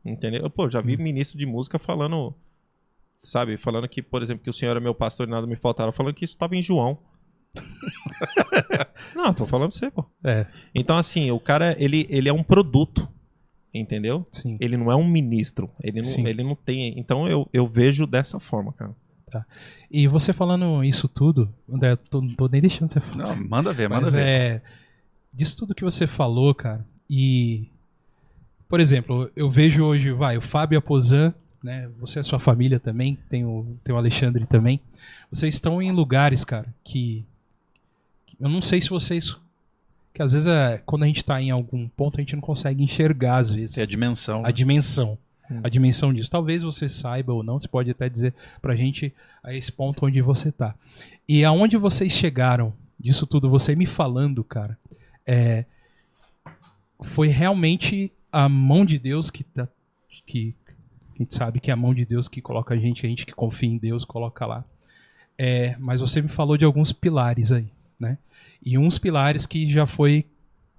Entendeu? 0.05 0.49
Pô, 0.51 0.69
já 0.69 0.81
vi 0.81 0.97
Hum. 0.97 1.03
ministro 1.03 1.39
de 1.39 1.47
música 1.47 1.79
falando, 1.79 2.35
sabe, 3.23 3.57
falando 3.57 3.89
que, 3.89 4.03
por 4.03 4.23
exemplo, 4.23 4.43
que 4.45 4.51
o 4.51 4.55
senhor 4.55 4.77
é 4.77 4.81
meu 4.81 4.95
pastor 4.95 5.27
e 5.27 5.31
nada 5.31 5.47
me 5.47 5.57
faltava, 5.57 5.93
falando 5.93 6.15
que 6.15 6.25
isso 6.25 6.37
tava 6.39 6.57
em 6.57 6.63
João. 6.63 6.99
Não, 9.15 9.33
tô 9.33 9.47
falando 9.47 9.71
pra 9.71 9.79
você, 9.79 9.91
pô. 9.91 10.05
É, 10.25 10.47
Então, 10.75 10.97
assim, 10.97 11.31
o 11.31 11.41
cara, 11.41 11.75
ele, 11.83 12.07
ele 12.09 12.29
é 12.29 12.33
um 12.33 12.43
produto, 12.43 13.09
entendeu? 13.73 14.27
sim. 14.33 14.57
Ele 14.61 14.77
não 14.77 14.91
é 14.91 14.97
um 14.97 15.07
ministro. 15.07 15.71
Ele 15.83 16.01
não, 16.01 16.09
Sim. 16.09 16.27
ele 16.27 16.43
não 16.43 16.55
tem. 16.55 16.99
Então, 16.99 17.27
eu, 17.29 17.49
eu 17.53 17.67
vejo 17.67 18.07
dessa 18.07 18.39
forma, 18.39 18.73
cara. 18.73 18.95
E 19.91 20.09
você 20.09 20.33
falando 20.33 20.83
isso 20.83 21.07
tudo, 21.07 21.53
André, 21.69 21.93
eu 21.93 21.97
tô, 21.99 22.21
não 22.23 22.35
tô 22.35 22.49
nem 22.49 22.63
deixando 22.63 22.91
você 22.91 23.01
falar. 23.01 23.35
Não, 23.37 23.49
manda 23.49 23.73
ver, 23.75 23.89
manda 23.89 24.03
Mas 24.03 24.13
ver. 24.13 24.23
é. 24.27 24.63
Disso 25.33 25.57
tudo 25.59 25.75
que 25.75 25.85
você 25.85 26.07
falou, 26.07 26.55
cara, 26.55 26.87
e. 27.11 27.69
Por 28.69 28.81
exemplo, 28.81 29.31
eu 29.37 29.51
vejo 29.51 29.85
hoje, 29.85 30.13
vai, 30.13 30.37
o 30.37 30.43
Fábio 30.43 30.79
Aposan, 30.79 31.35
né? 31.63 31.89
Você 31.99 32.19
e 32.19 32.21
a 32.21 32.25
sua 32.25 32.39
família 32.39 32.79
também, 32.79 33.19
tem 33.29 33.45
o, 33.45 33.77
tem 33.83 33.95
o 33.95 33.99
Alexandre 33.99 34.47
também. 34.47 34.81
Vocês 35.31 35.55
estão 35.55 35.81
em 35.83 35.93
lugares, 35.93 36.45
cara, 36.45 36.67
que. 36.85 37.25
Eu 38.41 38.49
não 38.49 38.63
sei 38.63 38.81
se 38.81 38.91
vocês. 38.91 39.37
Que 40.15 40.23
às 40.23 40.33
vezes, 40.33 40.47
é, 40.49 40.81
quando 40.85 41.05
a 41.05 41.07
gente 41.07 41.25
tá 41.25 41.41
em 41.41 41.51
algum 41.51 41.89
ponto, 41.89 42.17
a 42.17 42.21
gente 42.21 42.35
não 42.35 42.43
consegue 42.43 42.83
enxergar, 42.83 43.37
às 43.37 43.53
vezes, 43.53 43.75
Tem 43.75 43.85
a 43.85 43.87
dimensão. 43.87 44.45
a 44.45 44.51
dimensão. 44.51 45.19
Hum. 45.51 45.61
A 45.63 45.69
dimensão 45.69 46.13
disso. 46.13 46.31
Talvez 46.31 46.63
você 46.63 46.89
saiba 46.89 47.35
ou 47.35 47.43
não, 47.43 47.59
você 47.59 47.69
pode 47.69 47.91
até 47.91 48.09
dizer 48.09 48.35
pra 48.61 48.77
gente 48.77 49.13
a 49.43 49.55
esse 49.55 49.73
ponto 49.73 50.05
onde 50.07 50.21
você 50.21 50.53
tá. 50.53 50.75
E 51.29 51.45
aonde 51.45 51.77
vocês 51.77 52.13
chegaram 52.13 52.73
disso 52.99 53.27
tudo, 53.27 53.49
você 53.49 53.75
me 53.77 53.87
falando, 53.87 54.43
cara, 54.43 54.77
é, 55.27 55.65
foi 57.01 57.29
realmente 57.29 58.11
a 58.33 58.49
mão 58.49 58.85
de 58.85 58.99
Deus 58.99 59.31
que 59.31 59.45
tá, 59.45 59.69
que 60.27 60.55
a 61.19 61.23
gente 61.23 61.35
sabe 61.35 61.61
que 61.61 61.71
é 61.71 61.75
a 61.75 61.77
mão 61.77 61.93
de 61.95 62.05
Deus 62.05 62.29
que 62.29 62.41
coloca 62.41 62.75
a 62.75 62.79
gente, 62.79 63.05
a 63.05 63.09
gente 63.09 63.27
que 63.27 63.33
confia 63.33 63.69
em 63.69 63.77
Deus 63.79 64.05
coloca 64.05 64.47
lá. 64.47 64.65
É, 65.37 65.77
mas 65.79 66.01
você 66.01 66.21
me 66.23 66.29
falou 66.29 66.57
de 66.57 66.65
alguns 66.65 66.93
pilares 66.93 67.53
aí, 67.53 67.67
né? 67.99 68.19
E 68.65 68.77
uns 68.79 68.99
pilares 68.99 69.47
que 69.47 69.71
já 69.71 69.87
foi 69.87 70.25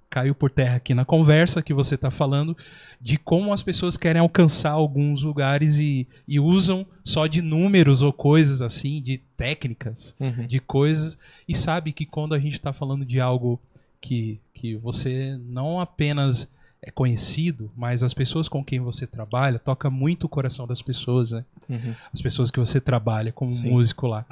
caiu 0.09 0.33
por 0.33 0.49
terra 0.49 0.77
aqui 0.77 0.93
na 0.95 1.05
conversa 1.05 1.61
que 1.61 1.73
você 1.73 1.93
está 1.93 2.09
falando 2.09 2.57
de 2.99 3.15
como 3.17 3.53
as 3.53 3.61
pessoas 3.61 3.95
querem 3.95 4.19
alcançar 4.19 4.71
alguns 4.71 5.21
lugares 5.21 5.77
e, 5.77 6.07
e 6.27 6.39
usam 6.39 6.85
só 7.03 7.27
de 7.27 7.43
números 7.43 8.01
ou 8.01 8.11
coisas 8.11 8.59
assim, 8.61 9.01
de 9.03 9.19
técnicas, 9.37 10.15
Uhum. 10.19 10.47
de 10.47 10.59
coisas, 10.59 11.17
e 11.47 11.55
sabe 11.55 11.93
que 11.93 12.05
quando 12.07 12.33
a 12.33 12.39
gente 12.39 12.53
está 12.53 12.73
falando 12.73 13.05
de 13.05 13.19
algo 13.19 13.59
que, 14.01 14.39
que 14.53 14.75
você 14.75 15.37
não 15.47 15.79
apenas 15.79 16.49
é 16.81 16.89
conhecido, 16.89 17.71
mas 17.75 18.03
as 18.03 18.13
pessoas 18.13 18.47
com 18.47 18.63
quem 18.63 18.79
você 18.79 19.05
trabalha 19.05 19.59
toca 19.59 19.89
muito 19.89 20.25
o 20.25 20.29
coração 20.29 20.65
das 20.65 20.81
pessoas, 20.81 21.31
né? 21.31 21.43
Uhum. 21.69 21.93
as 22.13 22.21
pessoas 22.21 22.49
que 22.49 22.59
você 22.59 22.79
trabalha 22.79 23.31
como 23.31 23.51
Sim. 23.51 23.71
músico 23.71 24.07
lá. 24.07 24.25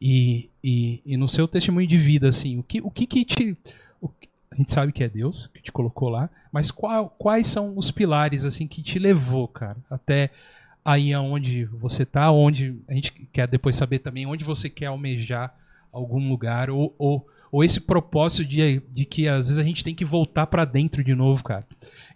E, 0.00 0.48
e, 0.64 1.02
e 1.04 1.16
no 1.16 1.28
seu 1.28 1.46
testemunho 1.46 1.86
de 1.86 1.98
vida, 1.98 2.28
assim, 2.28 2.58
o 2.58 2.62
que, 2.62 2.80
o 2.80 2.90
que, 2.90 3.06
que 3.06 3.24
te. 3.24 3.56
o 4.00 4.08
a 4.50 4.56
gente 4.56 4.72
sabe 4.72 4.92
que 4.92 5.04
é 5.04 5.08
Deus 5.08 5.48
que 5.48 5.62
te 5.62 5.70
colocou 5.70 6.08
lá, 6.08 6.28
mas 6.50 6.70
qual, 6.70 7.14
quais 7.18 7.46
são 7.46 7.76
os 7.76 7.90
pilares, 7.90 8.44
assim, 8.44 8.66
que 8.66 8.82
te 8.82 8.98
levou, 8.98 9.46
cara, 9.46 9.76
até 9.88 10.30
aí 10.84 11.12
aonde 11.12 11.66
você 11.66 12.06
tá, 12.06 12.30
onde. 12.30 12.76
A 12.88 12.94
gente 12.94 13.12
quer 13.32 13.46
depois 13.46 13.76
saber 13.76 13.98
também 13.98 14.26
onde 14.26 14.44
você 14.44 14.70
quer 14.70 14.86
almejar 14.86 15.54
algum 15.92 16.28
lugar, 16.28 16.70
ou, 16.70 16.94
ou, 16.98 17.26
ou 17.52 17.64
esse 17.64 17.80
propósito 17.80 18.44
de, 18.44 18.80
de 18.90 19.04
que 19.04 19.26
às 19.26 19.48
vezes 19.48 19.58
a 19.58 19.64
gente 19.64 19.82
tem 19.82 19.94
que 19.94 20.04
voltar 20.04 20.46
pra 20.46 20.64
dentro 20.64 21.02
de 21.02 21.14
novo, 21.14 21.42
cara. 21.42 21.64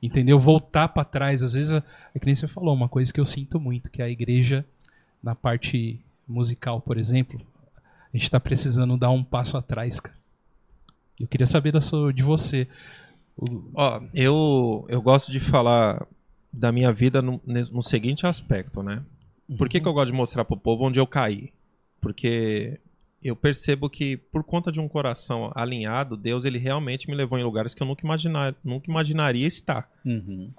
Entendeu? 0.02 0.38
Voltar 0.38 0.88
pra 0.88 1.04
trás. 1.04 1.42
Às 1.42 1.54
vezes, 1.54 1.72
é 1.72 2.18
que 2.18 2.26
nem 2.26 2.34
você 2.34 2.46
falou, 2.46 2.74
uma 2.74 2.88
coisa 2.88 3.12
que 3.12 3.20
eu 3.20 3.24
sinto 3.24 3.58
muito, 3.58 3.90
que 3.90 4.00
a 4.00 4.08
igreja 4.08 4.64
na 5.22 5.34
parte 5.34 6.00
musical, 6.28 6.80
por 6.80 6.98
exemplo, 6.98 7.40
a 8.12 8.16
gente 8.16 8.30
tá 8.30 8.38
precisando 8.38 8.96
dar 8.96 9.10
um 9.10 9.24
passo 9.24 9.56
atrás, 9.56 9.98
cara. 9.98 10.16
Eu 11.18 11.26
queria 11.26 11.46
saber 11.46 11.72
da 11.72 11.80
sua, 11.80 12.12
de 12.12 12.22
você. 12.22 12.68
Ó, 13.74 14.02
eu, 14.12 14.84
eu 14.88 15.02
gosto 15.02 15.32
de 15.32 15.40
falar 15.40 16.06
da 16.52 16.70
minha 16.70 16.92
vida 16.92 17.20
no, 17.20 17.40
no 17.44 17.82
seguinte 17.82 18.26
aspecto, 18.26 18.82
né? 18.82 19.02
Por 19.58 19.68
que, 19.68 19.80
que 19.80 19.88
eu 19.88 19.92
gosto 19.92 20.10
de 20.10 20.16
mostrar 20.16 20.44
pro 20.44 20.56
povo 20.56 20.84
onde 20.84 20.98
eu 20.98 21.06
caí? 21.06 21.52
Porque 22.00 22.78
eu 23.24 23.34
percebo 23.34 23.88
que 23.88 24.18
por 24.18 24.44
conta 24.44 24.70
de 24.70 24.78
um 24.78 24.86
coração 24.86 25.50
alinhado, 25.54 26.16
Deus 26.16 26.44
ele 26.44 26.58
realmente 26.58 27.08
me 27.08 27.16
levou 27.16 27.38
em 27.38 27.42
lugares 27.42 27.72
que 27.72 27.82
eu 27.82 27.86
nunca, 27.86 28.04
imaginar, 28.04 28.54
nunca 28.62 28.90
imaginaria 28.90 29.46
estar. 29.46 29.90
Uhum. 30.04 30.52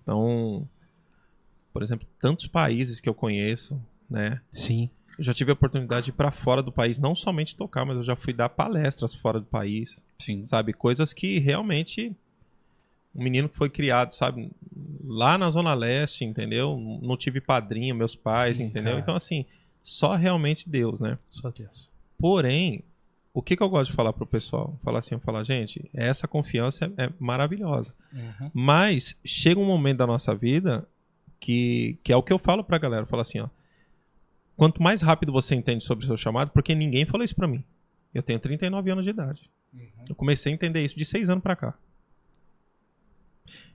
Então, 0.00 0.68
por 1.72 1.82
exemplo, 1.82 2.06
tantos 2.20 2.46
países 2.46 3.00
que 3.00 3.08
eu 3.08 3.14
conheço, 3.14 3.80
né? 4.08 4.40
Sim. 4.52 4.88
Eu 5.18 5.24
já 5.24 5.34
tive 5.34 5.50
a 5.50 5.54
oportunidade 5.54 6.04
de 6.04 6.10
ir 6.10 6.14
para 6.14 6.30
fora 6.30 6.62
do 6.62 6.70
país, 6.70 6.98
não 6.98 7.16
somente 7.16 7.56
tocar, 7.56 7.84
mas 7.84 7.96
eu 7.96 8.04
já 8.04 8.14
fui 8.14 8.32
dar 8.32 8.48
palestras 8.48 9.12
fora 9.12 9.40
do 9.40 9.46
país, 9.46 10.04
Sim. 10.18 10.46
sabe? 10.46 10.72
Coisas 10.72 11.12
que 11.12 11.40
realmente 11.40 12.14
um 13.14 13.22
menino 13.22 13.48
que 13.48 13.56
foi 13.56 13.70
criado, 13.70 14.12
sabe, 14.12 14.50
lá 15.04 15.38
na 15.38 15.50
zona 15.50 15.72
leste, 15.72 16.24
entendeu? 16.24 16.76
Não 17.00 17.16
tive 17.16 17.40
padrinho, 17.40 17.94
meus 17.94 18.14
pais, 18.14 18.56
Sim, 18.56 18.64
entendeu? 18.64 18.92
cara. 18.92 19.02
Então 19.02 19.16
assim, 19.16 19.46
só 19.82 20.14
realmente 20.14 20.68
Deus, 20.68 21.00
né? 21.00 21.18
Só 21.30 21.50
Deus. 21.50 21.88
Porém, 22.18 22.84
o 23.32 23.42
que, 23.42 23.56
que 23.56 23.62
eu 23.62 23.68
gosto 23.68 23.90
de 23.90 23.96
falar 23.96 24.12
pro 24.12 24.26
pessoal? 24.26 24.78
Falar 24.82 25.00
assim, 25.00 25.18
falar, 25.18 25.42
gente, 25.44 25.90
essa 25.92 26.28
confiança 26.28 26.92
é, 26.96 27.04
é 27.04 27.10
maravilhosa. 27.18 27.94
Uhum. 28.12 28.50
Mas 28.54 29.18
chega 29.24 29.60
um 29.60 29.66
momento 29.66 29.98
da 29.98 30.06
nossa 30.06 30.34
vida 30.34 30.88
que, 31.40 31.98
que 32.02 32.12
é 32.12 32.16
o 32.16 32.22
que 32.22 32.32
eu 32.32 32.38
falo 32.38 32.62
pra 32.62 32.78
galera. 32.78 33.06
Falo 33.06 33.22
assim, 33.22 33.40
ó. 33.40 33.48
Quanto 34.56 34.82
mais 34.82 35.02
rápido 35.02 35.32
você 35.32 35.54
entende 35.54 35.82
sobre 35.82 36.04
o 36.04 36.06
seu 36.06 36.16
chamado, 36.16 36.52
porque 36.52 36.74
ninguém 36.74 37.04
falou 37.04 37.24
isso 37.24 37.34
pra 37.34 37.48
mim. 37.48 37.64
Eu 38.14 38.22
tenho 38.22 38.38
39 38.38 38.90
anos 38.90 39.04
de 39.04 39.10
idade. 39.10 39.50
Eu 40.08 40.14
comecei 40.14 40.52
a 40.52 40.54
entender 40.54 40.84
isso 40.84 40.96
de 40.96 41.04
6 41.04 41.28
anos 41.28 41.42
pra 41.42 41.56
cá. 41.56 41.74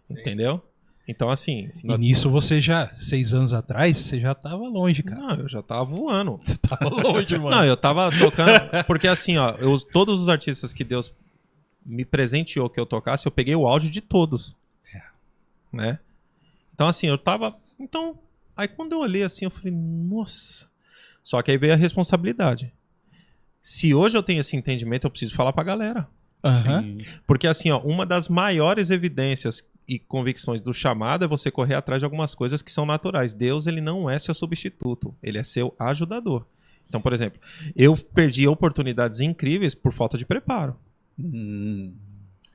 Entendeu? 0.09 0.63
Então, 1.09 1.27
assim. 1.31 1.71
E 1.83 1.97
nisso 1.97 2.29
você 2.29 2.61
já, 2.61 2.93
seis 2.93 3.33
anos 3.33 3.51
atrás, 3.51 3.97
você 3.97 4.19
já 4.19 4.35
tava 4.35 4.67
longe, 4.67 5.01
cara. 5.01 5.19
Não, 5.19 5.35
eu 5.37 5.49
já 5.49 5.59
tava 5.59 5.83
voando. 5.83 6.39
Você 6.45 6.55
tava 6.55 6.87
longe, 6.87 7.35
mano. 7.39 7.49
Não, 7.49 7.65
eu 7.65 7.75
tava 7.75 8.11
tocando. 8.11 8.85
Porque 8.85 9.07
assim, 9.07 9.35
ó, 9.35 9.55
eu, 9.57 9.75
todos 9.79 10.21
os 10.21 10.29
artistas 10.29 10.71
que 10.71 10.83
Deus 10.83 11.11
me 11.83 12.05
presenteou 12.05 12.69
que 12.69 12.79
eu 12.79 12.85
tocasse, 12.85 13.25
eu 13.25 13.31
peguei 13.31 13.55
o 13.55 13.67
áudio 13.67 13.89
de 13.89 14.01
todos. 14.01 14.55
Né? 15.73 15.97
Então, 16.75 16.87
assim, 16.87 17.07
eu 17.07 17.17
tava. 17.17 17.57
Então, 17.79 18.19
aí 18.55 18.67
quando 18.67 18.91
eu 18.91 18.99
olhei 18.99 19.23
assim, 19.23 19.45
eu 19.45 19.51
falei, 19.51 19.73
nossa. 19.73 20.67
Só 21.23 21.41
que 21.41 21.49
aí 21.49 21.57
veio 21.57 21.73
a 21.73 21.75
responsabilidade. 21.75 22.71
Se 23.59 23.95
hoje 23.95 24.15
eu 24.15 24.21
tenho 24.21 24.41
esse 24.41 24.55
entendimento, 24.55 25.07
eu 25.07 25.09
preciso 25.09 25.33
falar 25.33 25.53
pra 25.53 25.63
galera. 25.63 26.07
Aham. 26.43 26.83
Sim. 26.83 26.97
Porque, 27.25 27.47
assim, 27.47 27.71
ó, 27.71 27.79
uma 27.79 28.05
das 28.05 28.29
maiores 28.29 28.91
evidências 28.91 29.67
e 29.89 29.97
convicções 29.97 30.61
do 30.61 30.73
chamado 30.73 31.25
é 31.25 31.27
você 31.27 31.49
correr 31.49 31.73
atrás 31.73 31.99
de 31.99 32.05
algumas 32.05 32.35
coisas 32.35 32.61
que 32.61 32.71
são 32.71 32.85
naturais. 32.85 33.33
Deus, 33.33 33.65
ele 33.65 33.81
não 33.81 34.07
é 34.09 34.19
seu 34.19 34.35
substituto, 34.35 35.13
ele 35.23 35.39
é 35.39 35.43
seu 35.43 35.73
ajudador. 35.79 36.45
Então, 36.87 37.01
por 37.01 37.11
exemplo, 37.11 37.39
eu 37.75 37.97
perdi 37.97 38.47
oportunidades 38.47 39.19
incríveis 39.19 39.73
por 39.75 39.91
falta 39.91 40.17
de 40.17 40.25
preparo, 40.25 40.75
Hum. 41.19 41.91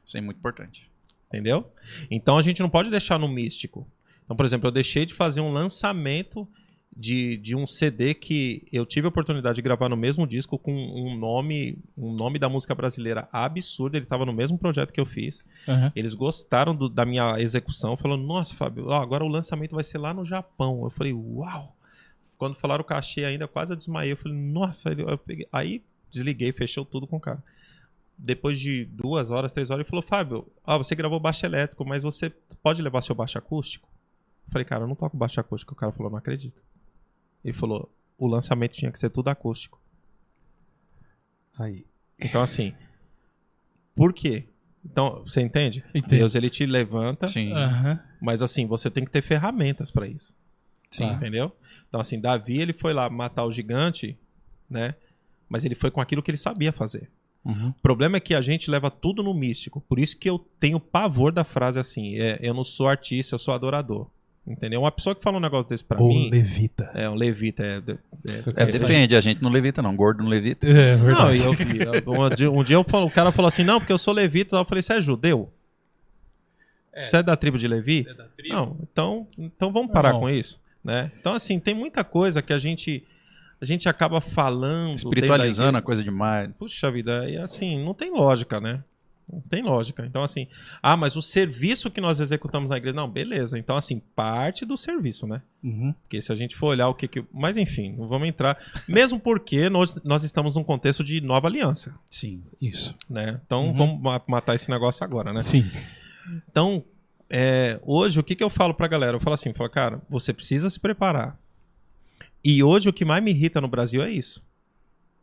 Isso 0.07 0.16
é 0.16 0.20
muito 0.20 0.39
importante. 0.39 0.89
entendeu? 1.28 1.70
Então, 2.11 2.39
a 2.39 2.43
gente 2.43 2.62
não 2.62 2.70
pode 2.70 2.89
deixar 2.89 3.18
no 3.18 3.28
místico. 3.28 3.87
Então, 4.24 4.37
por 4.37 4.47
exemplo, 4.47 4.68
eu 4.68 4.72
deixei 4.72 5.05
de 5.05 5.12
fazer 5.12 5.41
um 5.41 5.53
lançamento 5.53 6.49
de, 6.97 7.36
de 7.38 7.57
um 7.57 7.66
CD 7.66 8.14
que 8.14 8.66
eu 8.72 8.86
tive 8.86 9.07
a 9.07 9.09
oportunidade 9.09 9.57
de 9.57 9.62
gravar 9.62 9.88
no 9.88 9.97
mesmo 9.97 10.26
disco 10.26 10.57
com 10.59 10.72
um 10.72 11.16
nome, 11.18 11.76
um 11.99 12.12
nome 12.12 12.38
da 12.38 12.49
música 12.49 12.74
brasileira 12.74 13.28
absurdo. 13.32 13.97
Ele 13.97 14.05
estava 14.05 14.24
no 14.24 14.32
mesmo 14.32 14.57
projeto 14.57 14.92
que 14.92 15.01
eu 15.01 15.07
fiz. 15.07 15.45
Aham. 15.66 15.90
Eles 15.97 16.14
gostaram 16.14 16.74
do- 16.74 16.88
da 16.88 17.05
minha 17.05 17.38
execução, 17.40 17.97
falando, 17.97 18.22
nossa, 18.24 18.55
Fábio, 18.55 18.86
ó, 18.88 19.01
agora 19.03 19.24
o 19.24 19.28
lançamento 19.28 19.74
vai 19.74 19.82
ser 19.84 19.99
lá 19.99 20.14
no 20.14 20.24
Japão. 20.24 20.84
Eu 20.84 20.90
falei, 20.90 21.12
uau! 21.12 21.76
Quando 22.38 22.55
falaram 22.57 22.82
o 22.82 22.86
cachê 22.86 23.24
ainda, 23.24 23.47
quase 23.49 23.72
eu 23.72 23.76
desmaiei. 23.76 24.12
Eu 24.12 24.16
falei, 24.16 24.36
nossa, 24.38 24.90
eu 24.92 25.18
peguei- 25.18 25.49
aí 25.53 25.82
desliguei, 26.12 26.53
fechou 26.53 26.84
tudo 26.84 27.07
com 27.07 27.16
o 27.16 27.20
cara. 27.20 27.42
Depois 28.16 28.61
de 28.61 28.84
duas 28.84 29.30
horas, 29.32 29.51
três 29.51 29.70
horas, 29.70 29.80
ele 29.82 29.88
falou, 29.90 30.03
Fábio, 30.03 30.47
ó, 30.64 30.78
você 30.78 30.95
gravou 30.95 31.18
baixo 31.18 31.45
elétrico, 31.45 31.84
mas 31.84 32.05
você 32.05 32.30
pode 32.62 32.80
levar 32.80 33.03
seu 33.03 33.14
baixo 33.14 33.36
acústico? 33.36 33.88
Eu 34.47 34.53
falei, 34.53 34.64
cara, 34.64 34.84
eu 34.84 34.88
não 34.88 34.95
toco 34.95 35.16
baixo 35.16 35.40
acústico. 35.40 35.72
O 35.72 35.76
cara 35.76 35.90
falou, 35.90 36.11
não 36.12 36.18
acredito. 36.18 36.62
Ele 37.45 37.53
falou, 37.53 37.92
o 38.16 38.26
lançamento 38.26 38.72
tinha 38.72 38.90
que 38.90 38.99
ser 38.99 39.11
tudo 39.11 39.28
acústico. 39.28 39.80
Aí. 41.59 41.84
Então, 42.18 42.42
assim, 42.42 42.74
por 43.95 44.12
quê? 44.12 44.49
Então, 44.84 45.22
você 45.24 45.40
entende? 45.40 45.84
Entendo. 45.95 46.18
Deus, 46.18 46.34
ele 46.34 46.51
te 46.51 46.66
levanta, 46.66 47.28
Sim. 47.28 47.53
Aham. 47.53 48.01
mas 48.20 48.42
assim, 48.42 48.66
você 48.66 48.90
tem 48.90 49.05
que 49.05 49.11
ter 49.11 49.22
ferramentas 49.22 49.90
pra 49.90 50.07
isso. 50.07 50.34
Sim. 50.90 51.11
Entendeu? 51.11 51.55
Então, 51.88 52.01
assim, 52.01 52.20
Davi, 52.20 52.61
ele 52.61 52.72
foi 52.72 52.92
lá 52.92 53.09
matar 53.09 53.45
o 53.45 53.53
gigante, 53.53 54.18
né? 54.68 54.95
Mas 55.49 55.64
ele 55.64 55.74
foi 55.74 55.90
com 55.90 56.01
aquilo 56.01 56.22
que 56.22 56.30
ele 56.30 56.38
sabia 56.38 56.72
fazer. 56.72 57.11
Uhum. 57.45 57.68
O 57.68 57.82
problema 57.82 58.16
é 58.16 58.20
que 58.20 58.34
a 58.34 58.40
gente 58.40 58.70
leva 58.70 58.90
tudo 58.90 59.22
no 59.22 59.34
místico. 59.34 59.80
Por 59.82 59.99
isso 59.99 60.16
que 60.16 60.28
eu 60.28 60.38
tenho 60.59 60.80
pavor 60.80 61.30
da 61.30 61.45
frase 61.45 61.78
assim: 61.78 62.16
é, 62.16 62.38
eu 62.40 62.55
não 62.55 62.64
sou 62.64 62.88
artista, 62.88 63.34
eu 63.34 63.38
sou 63.38 63.53
adorador. 63.53 64.09
Entendeu? 64.47 64.80
Uma 64.82 64.92
pessoa 64.92 65.14
que 65.14 65.22
fala 65.22 65.38
um 65.38 65.40
negócio 65.40 65.68
desse 65.70 65.82
pra 65.82 65.99
Ou 66.01 66.09
mim. 66.09 66.28
levita. 66.30 66.90
É 66.95 67.09
um 67.09 67.14
levita, 67.14 67.62
é. 67.64 67.76
é, 67.78 68.32
É, 68.57 68.62
é- 68.64 68.66
depende, 68.66 69.16
a 69.16 69.20
gente 69.20 69.42
não 69.42 69.51
levita, 69.51 69.80
não. 69.80 69.97
Gordo 69.97 70.22
não 70.22 70.28
levita. 70.28 70.66
É 70.66 70.97
Não, 70.97 71.05
verdade. 71.07 71.36
e 71.38 71.80
eu, 71.82 71.95
eu- 71.95 72.20
um 72.22 72.28
dia, 72.30 72.51
um 72.51 72.62
dia 72.62 72.76
eu 72.76 72.84
falo- 72.84 73.07
o 73.07 73.11
cara 73.11 73.32
falou 73.32 73.49
assim: 73.49 73.64
não, 73.64 73.80
porque 73.80 73.92
eu 73.92 73.97
sou 73.99 74.12
levita. 74.12 74.57
Eu 74.57 74.64
falei: 74.66 74.82
você 74.82 74.92
é 74.95 75.01
judeu? 75.01 75.51
Você 76.97 77.16
é 77.16 77.22
da 77.22 77.34
tribo 77.36 77.59
de 77.59 77.66
Levi? 77.66 78.07
Não, 78.49 78.76
então, 78.82 79.26
então 79.36 79.72
vamos 79.72 79.90
parar 79.92 80.12
Não. 80.12 80.20
com 80.20 80.30
isso, 80.30 80.61
né? 80.84 81.11
Então 81.18 81.34
assim, 81.34 81.59
tem 81.59 81.74
muita 81.74 82.05
coisa 82.05 82.40
que 82.42 82.53
a 82.53 82.59
gente 82.59 83.03
a 83.61 83.64
gente 83.64 83.88
acaba 83.88 84.20
falando, 84.20 84.95
Espiritualizando 84.97 85.78
a 85.78 85.82
coisa 85.82 86.05
demais. 86.05 86.49
da- 86.49 86.55
Puxa 86.55 86.90
vida, 86.90 87.28
e 87.30 87.36
assim, 87.38 87.82
não 87.82 87.95
tem 87.95 88.11
lógica, 88.12 88.61
né? 88.61 88.80
Não 89.32 89.40
tem 89.40 89.62
lógica. 89.62 90.04
Então 90.06 90.22
assim, 90.22 90.46
ah, 90.82 90.96
mas 90.96 91.16
o 91.16 91.22
serviço 91.22 91.90
que 91.90 92.00
nós 92.00 92.20
executamos 92.20 92.68
na 92.70 92.76
igreja, 92.76 92.94
não, 92.96 93.08
beleza. 93.10 93.58
Então 93.58 93.76
assim, 93.76 94.00
parte 94.14 94.64
do 94.66 94.76
serviço, 94.76 95.26
né? 95.26 95.40
Uhum. 95.62 95.94
Porque 96.02 96.20
se 96.20 96.30
a 96.30 96.36
gente 96.36 96.54
for 96.54 96.66
olhar 96.68 96.88
o 96.88 96.94
que 96.94 97.08
que, 97.08 97.24
mas 97.32 97.56
enfim, 97.56 97.94
não 97.96 98.06
vamos 98.06 98.28
entrar, 98.28 98.58
mesmo 98.86 99.18
porque 99.18 99.68
nós, 99.70 100.02
nós 100.04 100.22
estamos 100.24 100.56
num 100.56 100.62
contexto 100.64 101.02
de 101.02 101.20
nova 101.22 101.48
aliança, 101.48 101.94
Sim. 102.10 102.42
Isso. 102.60 102.94
né? 103.08 103.40
Então 103.46 103.68
Uhum. 103.68 103.76
vamos 103.76 104.02
ma- 104.02 104.22
matar 104.28 104.54
esse 104.54 104.70
negócio 104.70 105.02
agora, 105.04 105.32
né? 105.32 105.40
Sim. 105.42 105.70
Então, 106.50 106.84
é, 107.30 107.80
hoje, 107.84 108.20
o 108.20 108.22
que, 108.22 108.34
que 108.34 108.44
eu 108.44 108.50
falo 108.50 108.74
pra 108.74 108.86
galera? 108.86 109.16
Eu 109.16 109.20
falo 109.20 109.34
assim, 109.34 109.48
eu 109.48 109.54
falo, 109.54 109.70
cara, 109.70 110.02
você 110.08 110.32
precisa 110.32 110.68
se 110.70 110.78
preparar. 110.78 111.38
E 112.44 112.62
hoje 112.62 112.88
o 112.88 112.92
que 112.92 113.04
mais 113.06 113.24
me 113.24 113.30
irrita 113.30 113.60
no 113.60 113.68
Brasil 113.68 114.02
é 114.02 114.10
isso. 114.10 114.42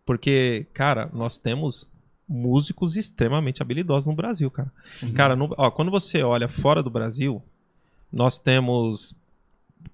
Porque, 0.05 0.65
cara, 0.73 1.09
nós 1.13 1.37
temos 1.37 1.87
músicos 2.31 2.95
extremamente 2.95 3.61
habilidosos 3.61 4.05
no 4.07 4.15
Brasil, 4.15 4.49
cara. 4.49 4.71
Uhum. 5.03 5.13
Cara, 5.13 5.35
no- 5.35 5.53
ó, 5.57 5.69
quando 5.69 5.91
você 5.91 6.23
olha 6.23 6.47
fora 6.47 6.81
do 6.81 6.89
Brasil, 6.89 7.41
nós 8.11 8.39
temos 8.39 9.13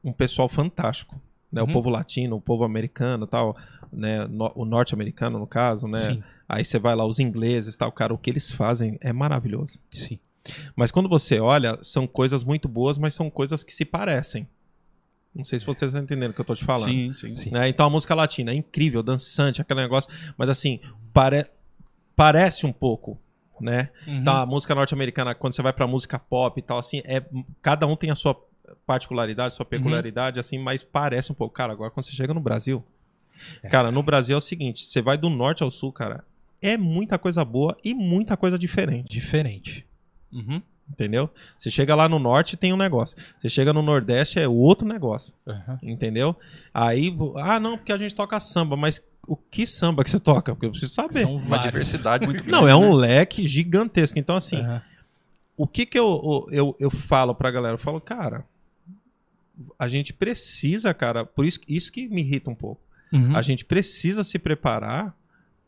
um 0.03 0.13
pessoal 0.13 0.47
fantástico, 0.47 1.19
né? 1.51 1.61
Uhum. 1.63 1.69
O 1.69 1.73
povo 1.73 1.89
latino, 1.89 2.35
o 2.35 2.41
povo 2.41 2.63
americano, 2.63 3.25
tal, 3.25 3.57
né? 3.91 4.27
No- 4.27 4.51
o 4.55 4.65
norte-americano 4.65 5.39
no 5.39 5.47
caso, 5.47 5.87
né? 5.87 5.99
Sim, 5.99 6.23
Aí 6.47 6.63
você 6.63 6.79
vai 6.79 6.95
lá 6.95 7.05
os 7.05 7.19
ingleses, 7.19 7.75
tal, 7.75 7.91
cara, 7.91 8.13
o 8.13 8.17
que 8.17 8.29
eles 8.29 8.51
fazem 8.51 8.97
é 9.01 9.11
maravilhoso. 9.11 9.79
sim. 9.91 10.19
Mas 10.77 10.91
quando 10.91 11.09
você 11.09 11.41
olha, 11.41 11.77
são 11.83 12.07
coisas 12.07 12.41
muito 12.41 12.69
boas, 12.69 12.97
mas 12.97 13.13
são 13.13 13.29
coisas 13.29 13.65
que 13.65 13.73
se 13.73 13.83
parecem. 13.83 14.47
Não 15.35 15.43
sei 15.43 15.59
se 15.59 15.65
você 15.65 15.85
está 15.85 15.99
entendendo 15.99 16.31
o 16.31 16.33
que 16.33 16.39
eu 16.39 16.45
tô 16.45 16.55
te 16.55 16.63
falando. 16.63 16.85
Sim, 16.89 17.13
sim. 17.13 17.35
Sim. 17.35 17.51
né? 17.51 17.67
Então 17.67 17.85
a 17.85 17.89
música 17.89 18.15
latina 18.15 18.51
é 18.51 18.55
incrível, 18.55 19.03
dançante, 19.03 19.59
aquele 19.61 19.81
negócio, 19.81 20.09
mas 20.37 20.47
assim, 20.47 20.79
pare... 21.11 21.45
parece 22.17 22.65
um 22.65 22.73
pouco, 22.73 23.17
né? 23.61 23.89
Uhum. 24.05 24.17
Então, 24.17 24.35
a 24.35 24.45
música 24.45 24.75
norte-americana, 24.75 25.33
quando 25.33 25.53
você 25.53 25.61
vai 25.61 25.71
pra 25.71 25.87
música 25.87 26.19
pop 26.19 26.59
e 26.59 26.63
tal, 26.63 26.79
assim, 26.79 27.01
é, 27.05 27.23
cada 27.61 27.87
um 27.87 27.95
tem 27.95 28.09
a 28.11 28.15
sua 28.15 28.35
particularidade, 28.85 29.53
sua 29.53 29.65
peculiaridade, 29.65 30.39
assim, 30.39 30.57
mas 30.57 30.83
parece 30.83 31.31
um 31.31 31.35
pouco. 31.35 31.53
Cara, 31.53 31.71
agora 31.71 31.91
quando 31.91 32.05
você 32.05 32.11
chega 32.11 32.33
no 32.33 32.39
Brasil, 32.41 32.83
É. 33.63 33.69
cara, 33.69 33.91
no 33.91 34.01
Brasil 34.03 34.35
é 34.35 34.37
o 34.37 34.41
seguinte, 34.41 34.83
você 34.83 35.01
vai 35.01 35.17
do 35.17 35.29
norte 35.29 35.63
ao 35.63 35.71
sul, 35.71 35.93
cara, 35.93 36.25
é 36.61 36.75
muita 36.75 37.17
coisa 37.19 37.45
boa 37.45 37.77
e 37.83 37.93
muita 37.93 38.35
coisa 38.35 38.57
diferente. 38.57 39.09
Diferente. 39.09 39.85
Uhum. 40.33 40.61
Entendeu? 40.89 41.29
Você 41.59 41.69
chega 41.69 41.93
lá 41.93 42.07
no 42.07 42.17
norte 42.17 42.55
tem 42.55 42.71
um 42.73 42.77
negócio. 42.77 43.17
Você 43.37 43.49
chega 43.49 43.73
no 43.73 43.81
nordeste 43.81 44.39
é 44.39 44.47
outro 44.47 44.87
negócio. 44.87 45.33
Uhum. 45.45 45.77
Entendeu? 45.83 46.35
Aí, 46.73 47.15
ah, 47.37 47.59
não, 47.59 47.77
porque 47.77 47.91
a 47.91 47.97
gente 47.97 48.15
toca 48.15 48.39
samba, 48.39 48.77
mas 48.77 49.01
o 49.27 49.35
que 49.35 49.67
samba 49.67 50.03
que 50.03 50.09
você 50.09 50.19
toca? 50.19 50.53
Porque 50.55 50.65
eu 50.65 50.71
preciso 50.71 50.93
saber. 50.93 51.21
São 51.21 51.35
Uma 51.35 51.49
vários. 51.57 51.65
diversidade 51.65 52.25
muito 52.25 52.37
grande. 52.43 52.51
Não, 52.51 52.67
é 52.67 52.75
um 52.75 52.97
né? 52.97 53.07
leque 53.07 53.47
gigantesco. 53.47 54.17
Então, 54.17 54.35
assim, 54.35 54.61
Uhum. 54.61 54.81
o 55.57 55.67
que 55.67 55.85
que 55.85 55.99
eu, 55.99 56.47
eu, 56.51 56.75
eu 56.79 56.89
falo 56.89 57.35
pra 57.35 57.51
galera? 57.51 57.75
Eu 57.75 57.79
falo, 57.79 57.99
cara, 58.01 58.45
a 59.77 59.87
gente 59.87 60.13
precisa, 60.13 60.93
cara, 60.93 61.25
por 61.25 61.45
isso, 61.45 61.59
isso 61.67 61.91
que 61.91 62.07
me 62.07 62.21
irrita 62.21 62.49
um 62.49 62.55
pouco. 62.55 62.81
Uhum. 63.11 63.35
A 63.35 63.41
gente 63.41 63.65
precisa 63.65 64.23
se 64.23 64.37
preparar 64.37 65.15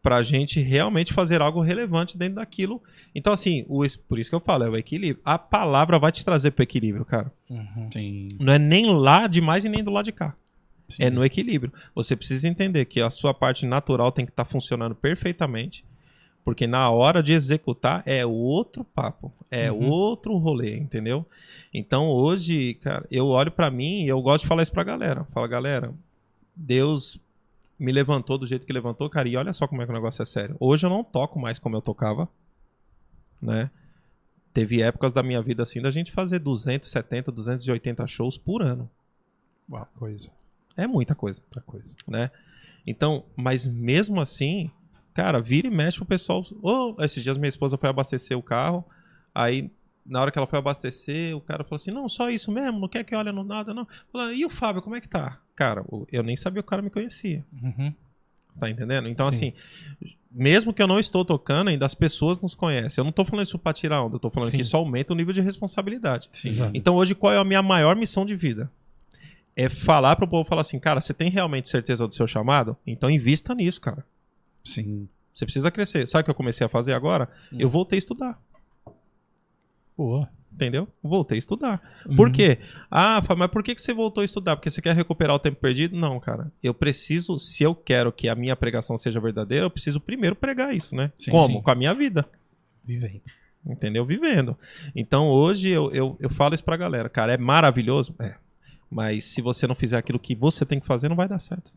pra 0.01 0.21
gente 0.23 0.59
realmente 0.61 1.13
fazer 1.13 1.41
algo 1.41 1.59
relevante 1.61 2.17
dentro 2.17 2.35
daquilo. 2.35 2.81
Então, 3.13 3.33
assim, 3.33 3.65
o, 3.67 3.83
por 4.07 4.17
isso 4.19 4.29
que 4.29 4.35
eu 4.35 4.39
falo, 4.39 4.63
é 4.63 4.69
o 4.69 4.77
equilíbrio. 4.77 5.21
A 5.25 5.37
palavra 5.37 5.99
vai 5.99 6.11
te 6.11 6.23
trazer 6.23 6.51
pro 6.51 6.63
equilíbrio, 6.63 7.03
cara. 7.03 7.31
Uhum. 7.49 7.89
Sim. 7.91 8.29
Não 8.39 8.53
é 8.53 8.59
nem 8.59 8.85
lá 8.95 9.27
de 9.27 9.41
mais 9.41 9.65
e 9.65 9.69
nem 9.69 9.83
do 9.83 9.91
lado 9.91 10.05
de 10.05 10.11
cá. 10.11 10.35
Sim. 10.89 11.03
É 11.03 11.09
no 11.09 11.23
equilíbrio. 11.23 11.71
Você 11.95 12.15
precisa 12.15 12.47
entender 12.47 12.85
que 12.85 13.01
a 13.01 13.09
sua 13.09 13.33
parte 13.33 13.65
natural 13.65 14.11
tem 14.11 14.25
que 14.25 14.31
estar 14.31 14.45
funcionando 14.45 14.95
perfeitamente. 14.95 15.85
Porque 16.43 16.65
na 16.65 16.89
hora 16.89 17.21
de 17.21 17.31
executar 17.33 18.01
é 18.05 18.25
outro 18.25 18.83
papo, 18.83 19.31
é 19.51 19.71
Uhum. 19.71 19.87
outro 19.89 20.35
rolê, 20.37 20.77
entendeu? 20.77 21.25
Então 21.73 22.09
hoje, 22.09 22.73
cara, 22.75 23.05
eu 23.11 23.27
olho 23.27 23.51
pra 23.51 23.69
mim 23.69 24.03
e 24.03 24.07
eu 24.07 24.19
gosto 24.21 24.43
de 24.43 24.47
falar 24.47 24.63
isso 24.63 24.71
pra 24.71 24.83
galera. 24.83 25.25
Fala, 25.25 25.47
galera, 25.47 25.93
Deus 26.55 27.19
me 27.77 27.91
levantou 27.91 28.37
do 28.37 28.47
jeito 28.47 28.65
que 28.65 28.73
levantou, 28.73 29.09
cara, 29.09 29.27
e 29.29 29.37
olha 29.37 29.53
só 29.53 29.67
como 29.67 29.81
é 29.81 29.85
que 29.85 29.91
o 29.91 29.93
negócio 29.93 30.23
é 30.23 30.25
sério. 30.25 30.55
Hoje 30.59 30.85
eu 30.85 30.89
não 30.89 31.03
toco 31.03 31.37
mais 31.39 31.59
como 31.59 31.75
eu 31.75 31.81
tocava, 31.81 32.27
né? 33.41 33.69
Teve 34.53 34.81
épocas 34.81 35.11
da 35.11 35.21
minha 35.21 35.41
vida 35.41 35.61
assim 35.63 35.81
da 35.81 35.91
gente 35.91 36.11
fazer 36.11 36.39
270, 36.39 37.31
280 37.31 38.07
shows 38.07 38.37
por 38.37 38.61
ano. 38.63 38.89
Uau, 39.69 39.87
coisa. 39.97 40.31
É 40.83 40.87
muita 40.87 41.15
coisa 41.15 41.41
Muita 41.43 41.61
coisa. 41.61 41.95
né? 42.07 42.31
Então, 42.85 43.25
mas 43.35 43.67
mesmo 43.67 44.19
assim, 44.19 44.71
cara, 45.13 45.39
vira 45.41 45.67
e 45.67 45.71
mexe 45.71 46.01
o 46.01 46.05
pessoal. 46.05 46.43
Ô, 46.61 46.95
esses 46.99 47.21
dias 47.23 47.37
minha 47.37 47.49
esposa 47.49 47.77
foi 47.77 47.89
abastecer 47.89 48.37
o 48.37 48.41
carro, 48.43 48.83
aí 49.33 49.69
na 50.05 50.21
hora 50.21 50.31
que 50.31 50.39
ela 50.39 50.47
foi 50.47 50.57
abastecer, 50.57 51.35
o 51.35 51.41
cara 51.41 51.63
falou 51.63 51.75
assim: 51.75 51.91
não, 51.91 52.09
só 52.09 52.29
isso 52.29 52.51
mesmo, 52.51 52.79
não 52.79 52.87
quer 52.87 53.03
que 53.03 53.15
olhe 53.15 53.31
no 53.31 53.43
nada, 53.43 53.73
não. 53.73 53.87
Falando, 54.11 54.33
e 54.33 54.43
o 54.45 54.49
Fábio, 54.49 54.81
como 54.81 54.95
é 54.95 55.01
que 55.01 55.07
tá? 55.07 55.39
Cara, 55.55 55.85
eu 56.11 56.23
nem 56.23 56.35
sabia 56.35 56.63
que 56.63 56.67
o 56.67 56.69
cara 56.69 56.81
me 56.81 56.89
conhecia. 56.89 57.45
Uhum. 57.61 57.93
Tá 58.59 58.69
entendendo? 58.69 59.07
Então, 59.07 59.31
Sim. 59.31 59.35
assim, 59.37 59.53
mesmo 60.31 60.73
que 60.73 60.81
eu 60.81 60.87
não 60.87 60.99
estou 60.99 61.23
tocando, 61.23 61.69
ainda 61.69 61.85
as 61.85 61.93
pessoas 61.93 62.39
nos 62.41 62.55
conhecem. 62.55 63.01
Eu 63.01 63.05
não 63.05 63.11
tô 63.11 63.23
falando 63.23 63.45
isso 63.45 63.59
pra 63.59 63.71
tirar 63.71 64.03
onda, 64.03 64.15
eu 64.15 64.19
tô 64.19 64.29
falando 64.29 64.49
Sim. 64.49 64.57
que 64.57 64.63
isso 64.63 64.75
aumenta 64.75 65.13
o 65.13 65.15
nível 65.15 65.33
de 65.33 65.41
responsabilidade. 65.41 66.27
Sim. 66.31 66.49
Então 66.73 66.95
hoje 66.95 67.13
qual 67.13 67.31
é 67.33 67.37
a 67.37 67.43
minha 67.43 67.61
maior 67.61 67.95
missão 67.95 68.25
de 68.25 68.35
vida? 68.35 68.71
É 69.61 69.67
falar 69.69 70.15
pro 70.15 70.27
povo, 70.27 70.47
falar 70.47 70.61
assim, 70.61 70.79
cara, 70.79 71.01
você 71.01 71.13
tem 71.13 71.29
realmente 71.29 71.67
certeza 71.69 72.07
do 72.07 72.13
seu 72.13 72.27
chamado? 72.27 72.77
Então 72.87 73.09
invista 73.09 73.53
nisso, 73.53 73.81
cara. 73.81 74.05
Sim. 74.63 75.07
Você 75.33 75.45
precisa 75.45 75.69
crescer. 75.71 76.07
Sabe 76.07 76.21
o 76.21 76.25
que 76.25 76.31
eu 76.31 76.35
comecei 76.35 76.65
a 76.65 76.69
fazer 76.69 76.93
agora? 76.93 77.29
Hum. 77.51 77.57
Eu 77.59 77.69
voltei 77.69 77.97
a 77.97 77.99
estudar, 77.99 78.41
Boa. 79.97 80.29
entendeu? 80.53 80.87
Voltei 81.03 81.37
a 81.37 81.39
estudar. 81.39 81.81
Uhum. 82.07 82.15
Por 82.15 82.31
quê? 82.31 82.59
Ah, 82.89 83.21
mas 83.37 83.47
por 83.49 83.63
que 83.63 83.75
que 83.75 83.81
você 83.81 83.93
voltou 83.93 84.21
a 84.21 84.25
estudar? 84.25 84.55
Porque 84.55 84.71
você 84.71 84.81
quer 84.81 84.95
recuperar 84.95 85.35
o 85.35 85.39
tempo 85.39 85.59
perdido? 85.59 85.97
Não, 85.97 86.19
cara. 86.19 86.51
Eu 86.63 86.73
preciso, 86.73 87.37
se 87.39 87.63
eu 87.63 87.75
quero 87.75 88.11
que 88.11 88.29
a 88.29 88.35
minha 88.35 88.55
pregação 88.55 88.97
seja 88.97 89.19
verdadeira, 89.19 89.65
eu 89.65 89.69
preciso 89.69 89.99
primeiro 89.99 90.35
pregar 90.35 90.73
isso, 90.75 90.95
né? 90.95 91.11
Sim, 91.17 91.31
Como? 91.31 91.57
sim. 91.57 91.61
Com 91.61 91.71
a 91.71 91.75
minha 91.75 91.93
vida. 91.93 92.25
Vivendo. 92.83 93.21
entendeu? 93.65 94.05
Vivendo. 94.05 94.57
Então 94.95 95.27
hoje 95.27 95.69
eu, 95.69 95.91
eu, 95.91 96.17
eu 96.19 96.29
falo 96.29 96.55
isso 96.55 96.63
pra 96.63 96.77
galera, 96.77 97.09
cara, 97.09 97.33
é 97.33 97.37
maravilhoso? 97.37 98.15
É. 98.19 98.35
Mas 98.89 99.23
se 99.25 99.41
você 99.41 99.67
não 99.67 99.75
fizer 99.75 99.97
aquilo 99.97 100.19
que 100.19 100.35
você 100.35 100.65
tem 100.65 100.79
que 100.79 100.85
fazer, 100.87 101.09
não 101.09 101.15
vai 101.15 101.27
dar 101.27 101.39
certo. 101.39 101.71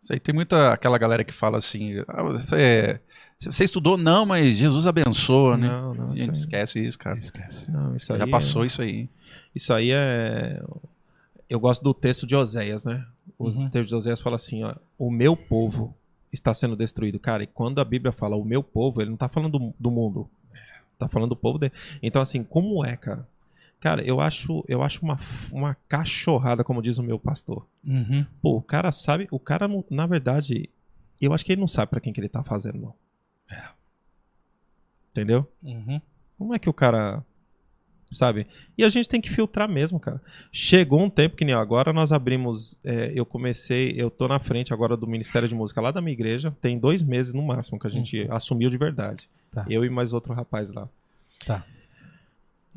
Isso 0.00 0.12
aí 0.12 0.20
tem 0.20 0.34
muita 0.34 0.72
aquela 0.72 0.96
galera 0.98 1.24
que 1.24 1.32
fala 1.32 1.58
assim, 1.58 1.94
ah, 2.08 2.22
você, 2.22 3.00
você 3.38 3.64
estudou? 3.64 3.96
Não, 3.98 4.24
mas 4.26 4.56
Jesus 4.56 4.86
abençoa, 4.86 5.56
né? 5.56 5.68
Não, 5.68 5.94
não, 5.94 6.10
A 6.10 6.14
isso 6.14 6.18
gente 6.24 6.30
aí, 6.30 6.36
esquece 6.36 6.84
isso, 6.84 6.98
cara. 6.98 7.18
Esquece. 7.18 7.70
não, 7.70 7.94
isso 7.96 8.16
Já 8.16 8.24
é- 8.24 8.30
passou 8.30 8.64
isso 8.64 8.80
aí. 8.82 9.08
Isso 9.54 9.72
aí 9.72 9.90
é. 9.92 10.62
Eu 11.48 11.58
gosto 11.60 11.82
do 11.82 11.92
texto 11.92 12.26
de 12.26 12.34
Oséias, 12.36 12.84
né? 12.84 13.04
O 13.38 13.48
Uhum. 13.48 13.68
texto 13.70 13.88
de 13.88 13.94
Oséias 13.94 14.20
fala 14.20 14.36
assim: 14.36 14.62
ó, 14.64 14.74
o 14.98 15.10
meu 15.10 15.36
povo 15.36 15.94
está 16.32 16.54
sendo 16.54 16.76
destruído. 16.76 17.18
Cara, 17.18 17.42
e 17.42 17.46
quando 17.46 17.80
a 17.80 17.84
Bíblia 17.84 18.12
fala 18.12 18.36
o 18.36 18.44
meu 18.44 18.62
povo, 18.62 19.00
ele 19.02 19.10
não 19.10 19.16
tá 19.16 19.28
falando 19.28 19.58
do, 19.58 19.74
do 19.78 19.90
mundo. 19.90 20.28
Tá 20.98 21.08
falando 21.08 21.30
do 21.30 21.36
povo 21.36 21.58
dele. 21.58 21.72
Então, 22.02 22.20
assim, 22.22 22.42
como 22.44 22.84
é, 22.84 22.96
cara? 22.96 23.26
Cara, 23.80 24.02
eu 24.02 24.20
acho, 24.20 24.62
eu 24.68 24.82
acho 24.82 25.02
uma, 25.02 25.16
uma 25.50 25.74
cachorrada, 25.88 26.62
como 26.62 26.82
diz 26.82 26.98
o 26.98 27.02
meu 27.02 27.18
pastor. 27.18 27.66
Uhum. 27.82 28.26
Pô, 28.42 28.56
o 28.56 28.62
cara 28.62 28.92
sabe. 28.92 29.26
O 29.30 29.38
cara, 29.38 29.66
na 29.90 30.06
verdade, 30.06 30.68
eu 31.18 31.32
acho 31.32 31.44
que 31.44 31.52
ele 31.52 31.60
não 31.60 31.68
sabe 31.68 31.90
pra 31.90 32.00
quem 32.00 32.12
que 32.12 32.20
ele 32.20 32.28
tá 32.28 32.44
fazendo, 32.44 32.78
não. 32.78 32.94
Entendeu? 35.10 35.50
Uhum. 35.62 36.00
Como 36.38 36.54
é 36.54 36.58
que 36.58 36.68
o 36.68 36.74
cara. 36.74 37.24
Sabe? 38.12 38.46
E 38.76 38.84
a 38.84 38.88
gente 38.88 39.08
tem 39.08 39.20
que 39.20 39.30
filtrar 39.30 39.68
mesmo, 39.68 39.98
cara. 40.00 40.20
Chegou 40.52 41.00
um 41.00 41.08
tempo 41.08 41.36
que 41.36 41.44
nem 41.44 41.54
agora 41.54 41.92
nós 41.92 42.12
abrimos. 42.12 42.78
é, 42.84 43.12
eu 43.14 43.24
comecei, 43.24 43.94
eu 43.96 44.10
tô 44.10 44.26
na 44.26 44.40
frente 44.40 44.74
agora 44.74 44.96
do 44.96 45.06
Ministério 45.06 45.48
de 45.48 45.54
Música 45.54 45.80
lá 45.80 45.90
da 45.90 46.00
minha 46.00 46.12
igreja. 46.12 46.54
Tem 46.60 46.78
dois 46.78 47.02
meses 47.02 47.32
no 47.32 47.42
máximo 47.42 47.78
que 47.78 47.86
a 47.86 47.90
gente 47.90 48.26
assumiu 48.28 48.68
de 48.68 48.76
verdade. 48.76 49.28
Tá. 49.52 49.64
Eu 49.68 49.84
e 49.84 49.90
mais 49.90 50.12
outro 50.12 50.34
rapaz 50.34 50.72
lá. 50.72 50.88
Tá. 51.46 51.64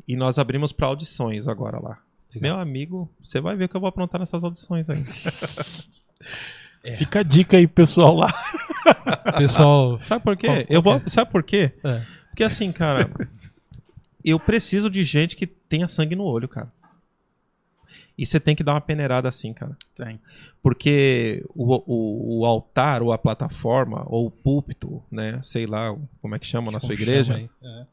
E 0.06 0.16
nós 0.16 0.38
abrimos 0.38 0.72
pra 0.72 0.86
audições 0.88 1.48
agora 1.48 1.78
lá. 1.80 1.98
Legal. 2.34 2.56
Meu 2.56 2.58
amigo, 2.60 3.10
você 3.22 3.40
vai 3.40 3.56
ver 3.56 3.64
o 3.64 3.68
que 3.68 3.76
eu 3.76 3.80
vou 3.80 3.88
aprontar 3.88 4.20
nessas 4.20 4.42
audições 4.44 4.88
aí. 4.90 5.04
Fica 6.96 7.20
a 7.20 7.22
dica 7.22 7.56
aí, 7.56 7.66
pessoal 7.66 8.14
lá. 8.16 8.28
Pessoal. 9.38 10.00
Sabe 10.02 10.22
por 10.22 10.36
quê? 10.36 10.46
Qual- 10.46 10.56
qual 10.58 10.66
eu 10.68 10.82
vou, 10.82 11.02
sabe 11.06 11.30
por 11.30 11.42
quê? 11.42 11.72
É. 11.82 12.04
Porque 12.28 12.44
assim, 12.44 12.70
cara, 12.70 13.10
eu 14.24 14.38
preciso 14.38 14.90
de 14.90 15.02
gente 15.02 15.36
que 15.36 15.46
tenha 15.46 15.88
sangue 15.88 16.14
no 16.14 16.24
olho, 16.24 16.46
cara. 16.48 16.70
E 18.18 18.26
você 18.26 18.38
tem 18.38 18.54
que 18.54 18.62
dar 18.62 18.74
uma 18.74 18.80
peneirada 18.80 19.28
assim, 19.28 19.52
cara. 19.54 19.76
Tem. 19.96 20.20
Porque 20.62 21.42
o, 21.54 21.74
o, 21.86 22.40
o 22.40 22.46
altar, 22.46 23.02
ou 23.02 23.12
a 23.12 23.18
plataforma, 23.18 24.04
ou 24.06 24.26
o 24.26 24.30
púlpito, 24.30 25.02
né? 25.10 25.40
Sei 25.42 25.66
lá 25.66 25.96
como 26.20 26.34
é 26.34 26.38
que 26.38 26.46
chama 26.46 26.70
na 26.70 26.80
sua 26.80 26.94
igreja. 26.94 27.34
chama 27.34 27.38
aí? 27.38 27.50
É. 27.62 27.86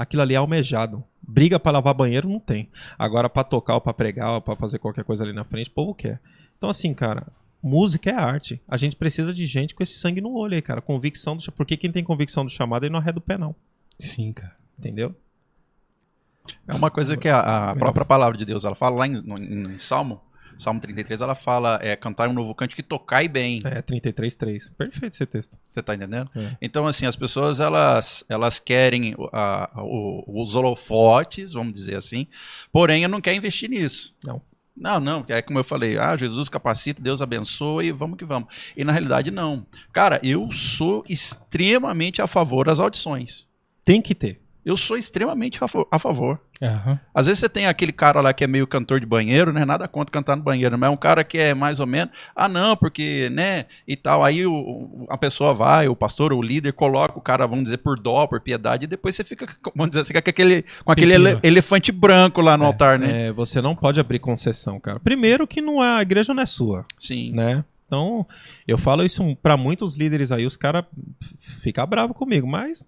Aquilo 0.00 0.22
ali 0.22 0.34
é 0.34 0.36
almejado. 0.38 1.04
Briga 1.20 1.60
pra 1.60 1.72
lavar 1.72 1.92
banheiro 1.94 2.28
não 2.28 2.40
tem. 2.40 2.70
Agora 2.98 3.28
pra 3.28 3.44
tocar 3.44 3.74
ou 3.74 3.80
pra 3.80 3.92
pregar 3.92 4.32
ou 4.32 4.40
pra 4.40 4.56
fazer 4.56 4.78
qualquer 4.78 5.04
coisa 5.04 5.22
ali 5.24 5.32
na 5.32 5.44
frente, 5.44 5.68
o 5.68 5.72
povo 5.74 5.94
quer. 5.94 6.18
Então 6.56 6.70
assim, 6.70 6.94
cara, 6.94 7.26
música 7.62 8.10
é 8.10 8.14
arte. 8.14 8.60
A 8.66 8.76
gente 8.76 8.96
precisa 8.96 9.34
de 9.34 9.44
gente 9.46 9.74
com 9.74 9.82
esse 9.82 9.94
sangue 9.98 10.20
no 10.20 10.32
olho 10.34 10.54
aí, 10.54 10.62
cara. 10.62 10.80
Convicção 10.80 11.36
do... 11.36 11.52
Porque 11.52 11.76
quem 11.76 11.92
tem 11.92 12.02
convicção 12.02 12.44
do 12.44 12.50
chamado, 12.50 12.84
ele 12.84 12.92
não 12.92 12.98
arreda 12.98 13.18
o 13.18 13.22
pé, 13.22 13.36
não. 13.36 13.54
Sim, 13.98 14.32
cara. 14.32 14.56
Entendeu? 14.78 15.14
É 16.66 16.74
uma 16.74 16.90
coisa 16.90 17.16
que 17.16 17.28
a, 17.28 17.70
a 17.70 17.76
própria 17.76 18.04
palavra 18.04 18.36
de 18.38 18.44
Deus, 18.46 18.64
ela 18.64 18.74
fala 18.74 18.96
lá 18.96 19.06
em, 19.06 19.20
no- 19.22 19.38
em 19.38 19.78
Salmo, 19.78 20.20
Salmo 20.60 20.78
33, 20.80 21.20
ela 21.20 21.34
fala, 21.34 21.78
é, 21.82 21.96
cantar 21.96 22.28
um 22.28 22.32
novo 22.32 22.54
cântico 22.54 22.80
e 22.80 22.84
tocai 22.84 23.26
bem. 23.26 23.62
É, 23.64 23.80
33.3. 23.82 24.70
Perfeito 24.76 25.14
esse 25.14 25.26
texto. 25.26 25.56
Você 25.66 25.82
tá 25.82 25.94
entendendo? 25.94 26.30
É. 26.36 26.56
Então, 26.62 26.86
assim, 26.86 27.06
as 27.06 27.16
pessoas, 27.16 27.58
elas, 27.60 28.24
elas 28.28 28.60
querem 28.60 29.14
a- 29.32 29.70
o- 29.82 30.42
os 30.42 30.54
holofotes, 30.54 31.52
vamos 31.52 31.72
dizer 31.72 31.96
assim, 31.96 32.26
porém, 32.72 33.02
eu 33.02 33.08
não 33.08 33.20
quero 33.20 33.36
investir 33.36 33.68
nisso. 33.70 34.14
Não. 34.24 34.40
Não, 34.76 34.98
não, 34.98 35.24
é 35.28 35.42
como 35.42 35.58
eu 35.58 35.64
falei, 35.64 35.98
ah, 35.98 36.16
Jesus 36.16 36.48
capacita, 36.48 37.02
Deus 37.02 37.20
abençoa 37.20 37.84
e 37.84 37.92
vamos 37.92 38.16
que 38.16 38.24
vamos. 38.24 38.48
E 38.74 38.82
na 38.82 38.92
realidade, 38.92 39.30
não. 39.30 39.66
Cara, 39.92 40.18
eu 40.22 40.50
sou 40.52 41.04
extremamente 41.50 42.22
a 42.22 42.26
favor 42.26 42.64
das 42.66 42.80
audições. 42.80 43.46
Tem 43.84 44.00
que 44.00 44.14
ter. 44.14 44.40
Eu 44.64 44.76
sou 44.76 44.96
extremamente 44.98 45.62
a, 45.64 45.66
fa- 45.66 45.86
a 45.90 45.98
favor. 45.98 46.38
Aham. 46.60 47.00
Às 47.14 47.26
vezes 47.26 47.40
você 47.40 47.48
tem 47.48 47.66
aquele 47.66 47.92
cara 47.92 48.20
lá 48.20 48.32
que 48.34 48.44
é 48.44 48.46
meio 48.46 48.66
cantor 48.66 49.00
de 49.00 49.06
banheiro, 49.06 49.52
né? 49.52 49.64
Nada 49.64 49.88
contra 49.88 50.12
cantar 50.12 50.36
no 50.36 50.42
banheiro, 50.42 50.76
mas 50.78 50.88
é 50.88 50.92
um 50.92 50.96
cara 50.96 51.24
que 51.24 51.38
é 51.38 51.54
mais 51.54 51.80
ou 51.80 51.86
menos, 51.86 52.12
ah, 52.36 52.46
não, 52.48 52.76
porque, 52.76 53.30
né? 53.30 53.64
E 53.88 53.96
tal. 53.96 54.22
Aí 54.22 54.46
o- 54.46 55.06
a 55.08 55.16
pessoa 55.16 55.54
vai, 55.54 55.88
o 55.88 55.96
pastor, 55.96 56.32
o 56.34 56.42
líder, 56.42 56.72
coloca 56.74 57.18
o 57.18 57.22
cara, 57.22 57.46
vamos 57.46 57.64
dizer, 57.64 57.78
por 57.78 57.98
dó, 57.98 58.26
por 58.26 58.40
piedade, 58.40 58.84
e 58.84 58.86
depois 58.86 59.14
você 59.16 59.24
fica, 59.24 59.46
vamos 59.74 59.90
dizer, 59.90 60.00
você 60.04 60.08
fica 60.08 60.20
com 60.22 60.30
aquele, 60.30 60.64
com 60.84 60.92
aquele 60.92 61.14
ele- 61.14 61.38
elefante 61.42 61.90
branco 61.90 62.42
lá 62.42 62.58
no 62.58 62.64
É, 62.64 62.66
altar, 62.66 62.98
né? 62.98 63.28
É, 63.28 63.32
você 63.32 63.62
não 63.62 63.74
pode 63.74 63.98
abrir 63.98 64.18
concessão, 64.18 64.78
cara. 64.78 65.00
Primeiro 65.00 65.46
que 65.46 65.62
não 65.62 65.82
é, 65.82 65.96
a 65.98 66.02
igreja 66.02 66.34
não 66.34 66.42
é 66.42 66.46
sua, 66.46 66.84
Sim. 66.98 67.32
né? 67.32 67.64
Então, 67.86 68.24
eu 68.68 68.78
falo 68.78 69.02
isso 69.04 69.36
pra 69.42 69.56
muitos 69.56 69.96
líderes 69.96 70.30
aí, 70.30 70.46
os 70.46 70.56
caras 70.56 70.84
ficam 71.62 71.84
bravos 71.86 72.16
comigo, 72.16 72.46
mas 72.46 72.84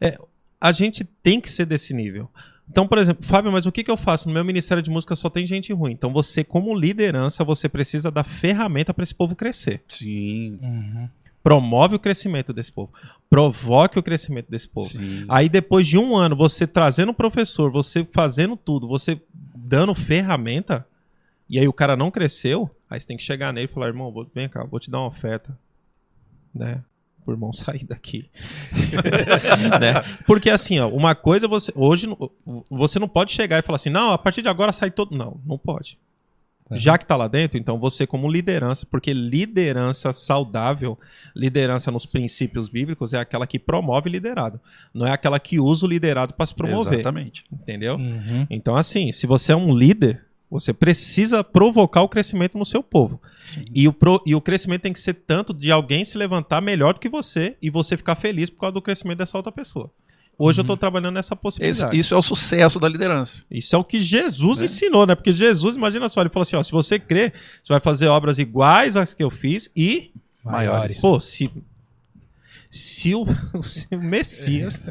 é, 0.00 0.18
a 0.60 0.72
gente 0.72 1.04
tem 1.04 1.40
que 1.40 1.50
ser 1.50 1.66
desse 1.66 1.92
nível. 1.94 2.30
Então, 2.68 2.86
por 2.86 2.98
exemplo, 2.98 3.24
Fábio, 3.24 3.52
mas 3.52 3.64
o 3.64 3.70
que, 3.72 3.84
que 3.84 3.90
eu 3.90 3.96
faço? 3.96 4.26
No 4.26 4.34
meu 4.34 4.44
ministério 4.44 4.82
de 4.82 4.90
música 4.90 5.14
só 5.14 5.30
tem 5.30 5.46
gente 5.46 5.72
ruim. 5.72 5.92
Então, 5.92 6.12
você, 6.12 6.42
como 6.42 6.74
liderança, 6.74 7.44
você 7.44 7.68
precisa 7.68 8.10
dar 8.10 8.24
ferramenta 8.24 8.92
pra 8.92 9.04
esse 9.04 9.14
povo 9.14 9.36
crescer. 9.36 9.82
Sim. 9.88 10.58
Uhum. 10.60 11.08
Promove 11.44 11.94
o 11.94 11.98
crescimento 12.00 12.52
desse 12.52 12.72
povo. 12.72 12.92
Provoque 13.30 13.98
o 14.00 14.02
crescimento 14.02 14.50
desse 14.50 14.68
povo. 14.68 14.88
Sim. 14.88 15.24
Aí 15.28 15.48
depois 15.48 15.86
de 15.86 15.96
um 15.96 16.16
ano, 16.16 16.34
você 16.34 16.66
trazendo 16.66 17.10
o 17.10 17.14
professor, 17.14 17.70
você 17.70 18.04
fazendo 18.12 18.56
tudo, 18.56 18.88
você 18.88 19.20
dando 19.54 19.94
ferramenta, 19.94 20.84
e 21.48 21.60
aí 21.60 21.68
o 21.68 21.72
cara 21.72 21.94
não 21.96 22.10
cresceu, 22.10 22.68
aí 22.90 22.98
você 22.98 23.06
tem 23.06 23.16
que 23.16 23.22
chegar 23.22 23.52
nele 23.52 23.68
e 23.70 23.72
falar, 23.72 23.86
irmão, 23.86 24.10
vou- 24.10 24.28
vem 24.34 24.48
cá, 24.48 24.64
vou 24.64 24.80
te 24.80 24.90
dar 24.90 24.98
uma 24.98 25.06
oferta. 25.06 25.56
Né? 26.52 26.82
Pro 27.26 27.34
irmão 27.34 27.52
sair 27.52 27.84
daqui. 27.84 28.30
né? 29.80 30.02
Porque 30.26 30.48
assim, 30.48 30.78
ó, 30.78 30.88
uma 30.88 31.14
coisa 31.14 31.48
você. 31.48 31.72
Hoje 31.74 32.08
você 32.70 33.00
não 33.00 33.08
pode 33.08 33.32
chegar 33.32 33.58
e 33.58 33.62
falar 33.62 33.76
assim, 33.76 33.90
não, 33.90 34.12
a 34.12 34.18
partir 34.18 34.42
de 34.42 34.48
agora 34.48 34.72
sai 34.72 34.92
todo. 34.92 35.16
Não, 35.16 35.40
não 35.44 35.58
pode. 35.58 35.98
Já 36.72 36.98
que 36.98 37.06
tá 37.06 37.14
lá 37.14 37.28
dentro, 37.28 37.56
então 37.56 37.78
você 37.78 38.06
como 38.06 38.28
liderança, 38.28 38.84
porque 38.90 39.12
liderança 39.12 40.12
saudável, 40.12 40.98
liderança 41.34 41.92
nos 41.92 42.04
princípios 42.06 42.68
bíblicos 42.68 43.12
é 43.12 43.18
aquela 43.18 43.46
que 43.46 43.56
promove 43.56 44.10
liderado, 44.10 44.60
não 44.92 45.06
é 45.06 45.12
aquela 45.12 45.38
que 45.38 45.60
usa 45.60 45.86
o 45.86 45.88
liderado 45.88 46.34
para 46.34 46.44
se 46.44 46.54
promover, 46.54 46.94
Exatamente. 46.94 47.44
entendeu? 47.52 47.94
Uhum. 47.94 48.48
Então 48.50 48.74
assim, 48.74 49.12
se 49.12 49.28
você 49.28 49.52
é 49.52 49.56
um 49.56 49.72
líder, 49.72 50.25
você 50.50 50.72
precisa 50.72 51.42
provocar 51.42 52.02
o 52.02 52.08
crescimento 52.08 52.56
no 52.56 52.64
seu 52.64 52.82
povo. 52.82 53.20
E 53.74 53.86
o, 53.88 53.92
pro- 53.92 54.22
e 54.26 54.34
o 54.34 54.40
crescimento 54.40 54.82
tem 54.82 54.92
que 54.92 55.00
ser 55.00 55.14
tanto 55.14 55.52
de 55.54 55.70
alguém 55.72 56.04
se 56.04 56.16
levantar 56.18 56.60
melhor 56.60 56.94
do 56.94 57.00
que 57.00 57.08
você 57.08 57.56
e 57.62 57.70
você 57.70 57.96
ficar 57.96 58.16
feliz 58.16 58.48
por 58.50 58.60
causa 58.60 58.74
do 58.74 58.82
crescimento 58.82 59.18
dessa 59.18 59.36
outra 59.36 59.50
pessoa. 59.52 59.90
Hoje 60.38 60.60
eu 60.60 60.64
tô 60.64 60.76
trabalhando 60.76 61.14
nessa 61.14 61.32
Esse- 61.34 61.40
possibilidade. 61.40 61.96
isso 61.98 62.14
é 62.14 62.16
o 62.18 62.22
sucesso 62.22 62.78
da 62.78 62.88
liderança. 62.88 63.42
Isso 63.50 63.74
é 63.74 63.78
o 63.78 63.84
que 63.84 63.98
Jesus 63.98 64.60
ensinou, 64.60 65.06
né? 65.06 65.14
Porque 65.14 65.32
Jesus, 65.32 65.76
imagina 65.76 66.08
só, 66.10 66.20
ele 66.20 66.28
falou 66.28 66.42
assim: 66.42 66.56
ó, 66.56 66.62
se 66.62 66.70
você 66.72 66.98
crer, 66.98 67.32
você 67.62 67.72
vai 67.72 67.80
fazer 67.80 68.06
obras 68.08 68.38
iguais 68.38 68.96
às 68.98 69.14
que 69.14 69.24
eu 69.24 69.30
fiz 69.30 69.70
e. 69.74 70.10
Maiores. 70.44 71.00
Pô, 71.00 71.18
se. 71.20 71.50
Se 72.76 73.14
o, 73.14 73.26
se 73.62 73.86
o 73.92 74.00
Messias, 74.00 74.90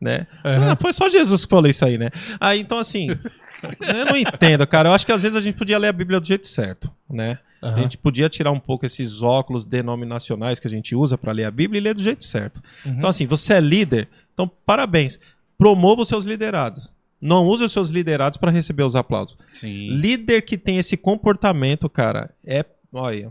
né? 0.00 0.26
Aham. 0.44 0.72
Ah, 0.72 0.76
Foi 0.76 0.92
só 0.92 1.08
Jesus 1.08 1.44
que 1.44 1.50
falou 1.50 1.68
isso 1.70 1.84
aí, 1.84 1.96
né? 1.96 2.10
Aí, 2.40 2.60
então, 2.60 2.78
assim, 2.78 3.08
eu 3.80 4.04
não 4.06 4.16
entendo, 4.16 4.66
cara. 4.66 4.88
Eu 4.88 4.92
acho 4.92 5.06
que 5.06 5.12
às 5.12 5.22
vezes 5.22 5.36
a 5.36 5.40
gente 5.40 5.56
podia 5.56 5.78
ler 5.78 5.88
a 5.88 5.92
Bíblia 5.92 6.20
do 6.20 6.26
jeito 6.26 6.46
certo, 6.46 6.90
né? 7.08 7.38
A 7.62 7.68
Aham. 7.68 7.82
gente 7.82 7.98
podia 7.98 8.28
tirar 8.28 8.50
um 8.50 8.58
pouco 8.58 8.86
esses 8.86 9.20
óculos 9.22 9.64
denominacionais 9.66 10.58
que 10.58 10.66
a 10.66 10.70
gente 10.70 10.94
usa 10.96 11.18
para 11.18 11.30
ler 11.32 11.44
a 11.44 11.50
Bíblia 11.50 11.78
e 11.78 11.82
ler 11.82 11.94
do 11.94 12.02
jeito 12.02 12.24
certo. 12.24 12.62
Uhum. 12.86 12.92
Então, 12.98 13.10
assim, 13.10 13.26
você 13.26 13.54
é 13.54 13.60
líder, 13.60 14.08
então 14.32 14.50
parabéns. 14.64 15.20
Promova 15.58 16.00
os 16.02 16.08
seus 16.08 16.24
liderados. 16.24 16.90
Não 17.20 17.46
use 17.46 17.62
os 17.62 17.70
seus 17.72 17.90
liderados 17.90 18.38
para 18.38 18.50
receber 18.50 18.82
os 18.82 18.96
aplausos. 18.96 19.36
Sim. 19.52 19.90
Líder 19.90 20.40
que 20.40 20.56
tem 20.56 20.78
esse 20.78 20.96
comportamento, 20.96 21.86
cara, 21.88 22.30
é. 22.46 22.64
Olha, 22.90 23.30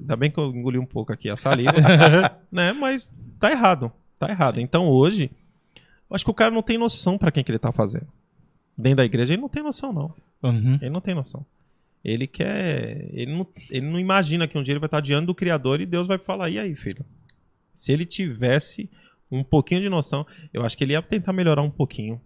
ainda 0.00 0.16
bem 0.16 0.30
que 0.30 0.38
eu 0.38 0.46
engoli 0.50 0.78
um 0.78 0.86
pouco 0.86 1.12
aqui 1.12 1.28
a 1.30 1.36
saliva, 1.36 1.72
né? 2.50 2.72
Mas 2.72 3.10
tá 3.38 3.50
errado. 3.50 3.92
Tá 4.18 4.28
errado. 4.28 4.60
Então 4.60 4.88
hoje, 4.88 5.30
eu 5.76 6.14
acho 6.14 6.24
que 6.24 6.30
o 6.30 6.34
cara 6.34 6.50
não 6.50 6.62
tem 6.62 6.76
noção 6.78 7.16
para 7.16 7.30
quem 7.30 7.42
que 7.44 7.50
ele 7.50 7.58
tá 7.58 7.72
fazendo. 7.72 8.06
Dentro 8.76 8.98
da 8.98 9.04
igreja, 9.04 9.32
ele 9.32 9.42
não 9.42 9.48
tem 9.48 9.62
noção, 9.62 9.92
não. 9.92 10.14
Uhum. 10.42 10.74
Ele 10.80 10.90
não 10.90 11.00
tem 11.00 11.14
noção. 11.14 11.44
Ele 12.04 12.26
quer. 12.26 13.08
Ele 13.12 13.32
não, 13.32 13.46
ele 13.70 13.86
não 13.86 13.98
imagina 13.98 14.48
que 14.48 14.56
um 14.56 14.62
dia 14.62 14.72
ele 14.72 14.78
vai 14.80 14.86
estar 14.86 15.00
diante 15.00 15.26
do 15.26 15.34
Criador 15.34 15.80
e 15.80 15.86
Deus 15.86 16.06
vai 16.06 16.16
falar: 16.18 16.48
e 16.48 16.58
aí, 16.58 16.74
filho? 16.74 17.04
Se 17.74 17.92
ele 17.92 18.06
tivesse 18.06 18.88
um 19.30 19.44
pouquinho 19.44 19.82
de 19.82 19.88
noção, 19.90 20.26
eu 20.52 20.64
acho 20.64 20.76
que 20.76 20.82
ele 20.84 20.94
ia 20.94 21.02
tentar 21.02 21.32
melhorar 21.32 21.60
um 21.62 21.70
pouquinho, 21.70 22.20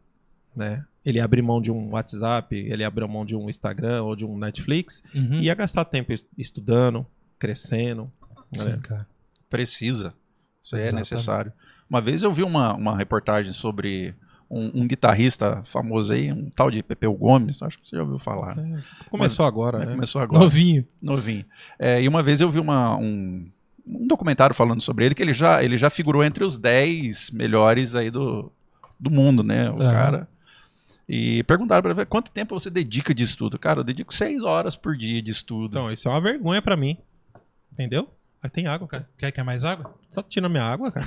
né? 0.55 0.85
Ele 1.05 1.19
ia 1.19 1.25
abrir 1.25 1.43
mão 1.43 1.61
de 1.61 1.71
um 1.71 1.91
WhatsApp, 1.91 2.55
ele 2.57 2.83
ia 2.83 2.87
abrir 2.87 3.07
mão 3.09 3.25
de 3.27 3.37
um 3.37 3.51
Instagram 3.51 4.03
ou 4.05 4.17
de 4.17 4.25
um 4.25 4.39
Netflix, 4.39 5.03
Uhum. 5.15 5.41
e 5.41 5.47
ia 5.47 5.55
gastar 5.55 5.85
tempo 5.85 6.13
es- 6.13 6.25
estudando, 6.39 7.05
crescendo. 7.39 8.11
Sim, 8.53 8.69
né? 8.69 8.79
cara. 8.83 9.07
Precisa. 9.49 10.15
Isso 10.63 10.77
é 10.77 10.93
necessário. 10.93 11.53
Uma 11.89 12.01
vez 12.01 12.23
eu 12.23 12.33
vi 12.33 12.43
uma, 12.43 12.75
uma 12.75 12.97
reportagem 12.97 13.53
sobre 13.53 14.15
um, 14.51 14.83
um 14.83 14.87
guitarrista 14.89 15.63
famoso 15.65 16.13
aí, 16.13 16.33
um 16.33 16.49
tal 16.51 16.71
de 16.71 16.83
Pepeu 16.83 17.13
Gomes, 17.15 17.63
acho 17.63 17.79
que 17.79 17.89
você 17.89 17.97
já 17.97 18.03
ouviu 18.03 18.19
falar. 18.19 18.57
né? 18.57 18.83
Começou 19.11 19.45
agora, 19.45 19.79
Né? 19.81 19.87
né? 19.87 19.93
Começou 19.93 20.21
agora. 20.23 20.43
Novinho. 20.43 20.87
Novinho. 21.01 21.45
É, 21.79 22.03
e 22.03 22.09
uma 22.09 22.23
vez 22.23 22.41
eu 22.41 22.51
vi 22.51 22.59
uma, 22.59 22.97
um, 22.97 23.47
um 23.87 24.07
documentário 24.07 24.55
falando 24.55 24.81
sobre 24.81 25.05
ele, 25.05 25.15
que 25.15 25.23
ele 25.23 25.35
já, 25.35 25.63
ele 25.63 25.77
já 25.77 25.91
figurou 25.91 26.25
entre 26.25 26.43
os 26.45 26.57
10 26.57 27.31
melhores 27.33 27.95
aí 27.95 28.11
do, 28.11 28.51
do 28.99 29.11
mundo, 29.11 29.43
né? 29.43 29.71
O 29.71 29.81
Aham. 29.83 29.93
cara. 29.93 30.29
E 31.07 31.43
perguntaram 31.45 31.83
pra 31.83 31.91
ele, 31.93 32.07
quanto 32.07 32.31
tempo 32.31 32.59
você 32.59 32.71
dedica 32.71 33.15
de 33.15 33.23
estudo? 33.23 33.59
Cara, 33.59 33.81
eu 33.81 33.85
dedico 33.85 34.13
6 34.15 34.43
horas 34.43 34.75
por 34.75 34.97
dia 34.97 35.21
de 35.21 35.31
estudo. 35.31 35.73
Então, 35.79 35.93
isso 35.93 36.09
é 36.09 36.11
uma 36.11 36.21
vergonha 36.21 36.63
pra 36.63 36.77
mim. 36.79 36.97
Entendeu? 37.75 38.09
Aí 38.43 38.51
tem 38.51 38.67
água, 38.67 38.87
cara. 38.87 39.09
Quer, 39.19 39.33
quer 39.33 39.43
mais 39.43 39.65
água? 39.65 39.95
Só 40.11 40.23
tirando 40.23 40.51
minha 40.53 40.65
água, 40.65 40.91
cara. 40.93 41.07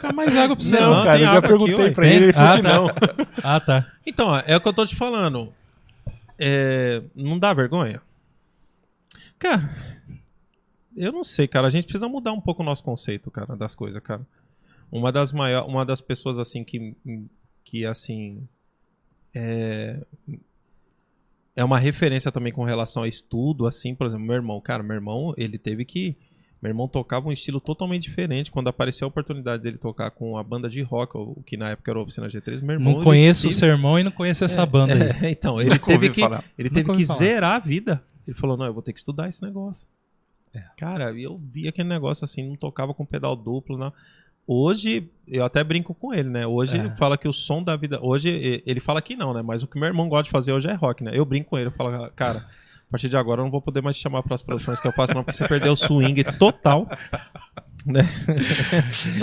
Quer 0.00 0.12
mais 0.12 0.36
água 0.36 0.56
pra 0.56 0.64
você? 0.64 0.78
Não, 0.78 0.94
Não, 0.94 1.04
cara, 1.04 1.18
tem 1.18 1.26
eu 1.26 1.32
já 1.34 1.42
perguntei 1.42 1.86
aqui, 1.86 1.94
pra 1.94 2.06
ele, 2.08 2.24
ele 2.26 2.32
falou 2.32 2.50
Ah, 2.50 2.56
que 2.56 2.62
tá. 2.62 2.72
não. 2.74 2.88
Ah, 3.44 3.60
tá. 3.60 3.92
Então, 4.06 4.36
é 4.36 4.56
o 4.56 4.60
que 4.60 4.68
eu 4.68 4.72
tô 4.72 4.84
te 4.86 4.96
falando. 4.96 5.52
É, 6.38 7.02
não 7.14 7.38
dá 7.38 7.54
vergonha? 7.54 8.02
Cara, 9.38 9.70
eu 10.96 11.12
não 11.12 11.22
sei, 11.24 11.46
cara. 11.46 11.66
A 11.68 11.70
gente 11.70 11.84
precisa 11.84 12.08
mudar 12.08 12.32
um 12.32 12.40
pouco 12.40 12.62
o 12.62 12.66
nosso 12.66 12.82
conceito, 12.82 13.30
cara, 13.30 13.56
das 13.56 13.74
coisas, 13.74 14.02
cara. 14.02 14.22
Uma 14.90 15.10
das 15.12 15.32
maiores, 15.32 15.68
uma 15.68 15.84
das 15.84 16.00
pessoas 16.00 16.38
assim 16.38 16.64
que, 16.64 16.94
que 17.64 17.84
assim 17.86 18.46
é, 19.34 20.00
é 21.56 21.62
uma 21.64 21.78
referência 21.78 22.32
também 22.32 22.52
com 22.52 22.64
relação 22.64 23.02
a 23.04 23.08
estudo, 23.08 23.66
assim, 23.66 23.94
por 23.94 24.06
exemplo, 24.06 24.24
meu 24.26 24.34
irmão, 24.36 24.60
cara, 24.60 24.82
meu 24.82 24.94
irmão, 24.94 25.32
ele 25.36 25.56
teve 25.58 25.84
que 25.84 26.16
meu 26.62 26.70
irmão 26.70 26.88
tocava 26.88 27.28
um 27.28 27.32
estilo 27.32 27.60
totalmente 27.60 28.04
diferente. 28.04 28.50
Quando 28.50 28.68
apareceu 28.68 29.04
a 29.04 29.08
oportunidade 29.08 29.62
dele 29.62 29.76
tocar 29.76 30.10
com 30.10 30.38
a 30.38 30.42
banda 30.42 30.66
de 30.66 30.80
rock, 30.80 31.14
o 31.14 31.42
que 31.44 31.58
na 31.58 31.68
época 31.70 31.90
era 31.90 32.00
a 32.00 32.02
Oficina 32.02 32.26
G3, 32.26 32.62
meu 32.62 32.72
irmão. 32.76 32.94
Não 32.96 33.04
conheço 33.04 33.42
o 33.46 33.50
teve- 33.50 33.58
seu 33.60 33.68
irmão 33.68 33.98
e 33.98 34.02
não 34.02 34.10
conheço 34.10 34.44
essa 34.46 34.64
banda 34.64 34.94
aí. 34.94 35.26
é, 35.26 35.30
então, 35.30 35.60
ele 35.60 35.68
Nunca 35.70 35.84
teve 35.86 36.08
que, 36.08 36.22
falar. 36.22 36.42
ele 36.58 36.70
teve 36.70 36.90
que 36.92 37.04
zerar 37.04 37.56
a 37.56 37.58
vida. 37.58 38.02
Ele 38.26 38.34
falou: 38.34 38.56
não, 38.56 38.64
eu 38.64 38.72
vou 38.72 38.82
ter 38.82 38.94
que 38.94 38.98
estudar 38.98 39.28
esse 39.28 39.42
negócio. 39.42 39.86
É. 40.54 40.62
Cara, 40.78 41.12
e 41.12 41.22
eu 41.24 41.38
vi 41.38 41.68
aquele 41.68 41.86
negócio 41.88 42.24
assim, 42.24 42.48
não 42.48 42.56
tocava 42.56 42.94
com 42.94 43.04
pedal 43.04 43.36
duplo, 43.36 43.76
não. 43.76 43.92
Hoje, 44.46 45.08
eu 45.26 45.44
até 45.44 45.64
brinco 45.64 45.94
com 45.94 46.12
ele, 46.12 46.28
né? 46.28 46.46
Hoje 46.46 46.76
É. 46.76 46.80
ele 46.80 46.90
fala 46.96 47.16
que 47.16 47.26
o 47.28 47.32
som 47.32 47.62
da 47.62 47.76
vida. 47.76 47.98
Hoje, 48.02 48.62
ele 48.66 48.80
fala 48.80 49.00
que 49.00 49.16
não, 49.16 49.32
né? 49.32 49.42
Mas 49.42 49.62
o 49.62 49.66
que 49.66 49.78
meu 49.78 49.86
irmão 49.88 50.08
gosta 50.08 50.24
de 50.24 50.30
fazer 50.30 50.52
hoje 50.52 50.68
é 50.68 50.74
rock, 50.74 51.02
né? 51.02 51.12
Eu 51.14 51.24
brinco 51.24 51.50
com 51.50 51.58
ele, 51.58 51.68
eu 51.68 51.72
falo, 51.72 52.10
cara, 52.14 52.40
a 52.88 52.90
partir 52.90 53.08
de 53.08 53.16
agora 53.16 53.40
eu 53.40 53.44
não 53.44 53.50
vou 53.50 53.62
poder 53.62 53.80
mais 53.82 53.96
te 53.96 54.02
chamar 54.02 54.22
para 54.22 54.34
as 54.34 54.42
produções 54.42 54.78
que 54.80 54.86
eu 54.86 54.92
faço, 54.92 55.14
não, 55.14 55.24
porque 55.24 55.36
você 55.36 55.48
perdeu 55.48 55.72
o 55.72 55.76
swing 55.76 56.22
total. 56.38 56.86
Né? 57.86 58.00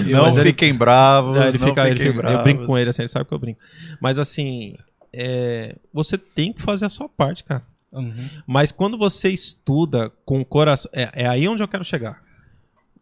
Não 0.05 0.27
ele- 0.37 0.43
fiquem 0.43 0.71
bravos, 0.71 1.35
Não, 1.39 1.47
ele 1.47 1.57
não 1.57 1.67
fica, 1.67 1.81
ele 1.89 1.97
fiquem 1.97 2.11
fica- 2.11 2.21
bravos. 2.21 2.37
eu 2.37 2.43
brinco 2.43 2.65
com 2.67 2.77
ele, 2.77 2.91
assim, 2.91 3.01
ele 3.01 3.09
sabe 3.09 3.25
que 3.25 3.33
eu 3.33 3.39
brinco. 3.39 3.59
Mas 3.99 4.19
assim, 4.19 4.75
é, 5.11 5.75
você 5.91 6.15
tem 6.15 6.53
que 6.53 6.61
fazer 6.61 6.85
a 6.85 6.89
sua 6.89 7.09
parte, 7.09 7.43
cara. 7.43 7.63
Uhum. 7.91 8.29
Mas 8.45 8.71
quando 8.71 8.99
você 8.99 9.29
estuda 9.29 10.11
com 10.23 10.41
o 10.41 10.45
coração. 10.45 10.91
É, 10.93 11.23
é 11.23 11.27
aí 11.27 11.47
onde 11.47 11.63
eu 11.63 11.67
quero 11.67 11.83
chegar. 11.83 12.21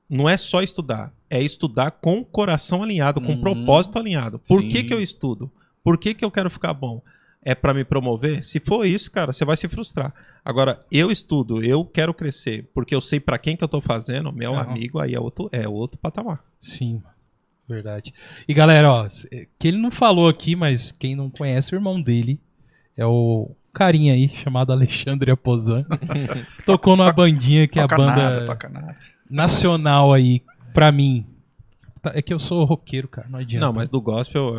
Não 0.09 0.29
é 0.29 0.37
só 0.37 0.61
estudar, 0.61 1.11
é 1.29 1.41
estudar 1.41 1.91
com 1.91 2.19
o 2.19 2.25
coração 2.25 2.81
alinhado, 2.83 3.21
com 3.21 3.27
o 3.33 3.35
Uhum. 3.35 3.41
propósito 3.41 3.99
alinhado. 3.99 4.39
Por 4.39 4.63
que, 4.63 4.79
Sim. 4.79 4.85
que 4.85 4.93
eu 4.93 5.01
estudo? 5.01 5.51
Por 5.83 5.97
que, 5.97 6.13
que 6.13 6.25
eu 6.25 6.31
quero 6.31 6.49
ficar 6.49 6.73
bom? 6.73 7.01
É 7.43 7.55
pra 7.55 7.73
me 7.73 7.85
promover? 7.85 8.43
Se 8.43 8.59
for 8.59 8.85
isso, 8.85 9.09
cara, 9.11 9.31
você 9.31 9.45
vai 9.45 9.55
se 9.55 9.67
frustrar. 9.69 10.13
Agora, 10.43 10.83
eu 10.91 11.09
estudo, 11.11 11.63
eu 11.63 11.85
quero 11.85 12.13
crescer, 12.13 12.69
porque 12.73 12.93
eu 12.93 12.99
sei 12.99 13.19
pra 13.19 13.37
quem 13.37 13.55
que 13.55 13.63
eu 13.63 13.67
tô 13.67 13.79
fazendo, 13.79 14.31
meu 14.33 14.55
Aham. 14.55 14.71
amigo, 14.71 14.99
aí 14.99 15.13
é 15.15 15.19
outro, 15.19 15.47
é 15.51 15.67
outro 15.67 15.97
patamar. 15.97 16.43
Sim, 16.61 17.01
verdade. 17.67 18.13
E 18.47 18.53
galera, 18.53 18.91
ó, 18.91 19.07
que 19.57 19.67
ele 19.67 19.77
não 19.77 19.91
falou 19.91 20.27
aqui, 20.27 20.55
mas 20.55 20.91
quem 20.91 21.15
não 21.15 21.29
conhece 21.29 21.73
o 21.73 21.77
irmão 21.77 22.01
dele 22.01 22.39
é 22.97 23.05
o 23.05 23.51
carinha 23.71 24.13
aí 24.13 24.27
chamado 24.43 24.73
Alexandre 24.73 25.31
Aposan, 25.31 25.85
que 26.57 26.63
tocou 26.65 26.97
numa 26.97 27.13
bandinha 27.13 27.67
que 27.69 27.79
é 27.79 27.83
a 27.83 27.87
banda 27.87 28.15
nada, 28.15 28.45
toca 28.45 28.67
nada. 28.67 28.97
nacional 29.29 30.11
aí, 30.11 30.41
pra 30.73 30.91
mim, 30.91 31.25
Tá, 32.01 32.13
é 32.15 32.21
que 32.21 32.33
eu 32.33 32.39
sou 32.39 32.63
roqueiro, 32.63 33.09
cara, 33.09 33.27
não 33.29 33.39
adianta. 33.39 33.65
Não, 33.65 33.73
mas 33.73 33.89
do 33.89 33.99
gospel, 33.99 34.53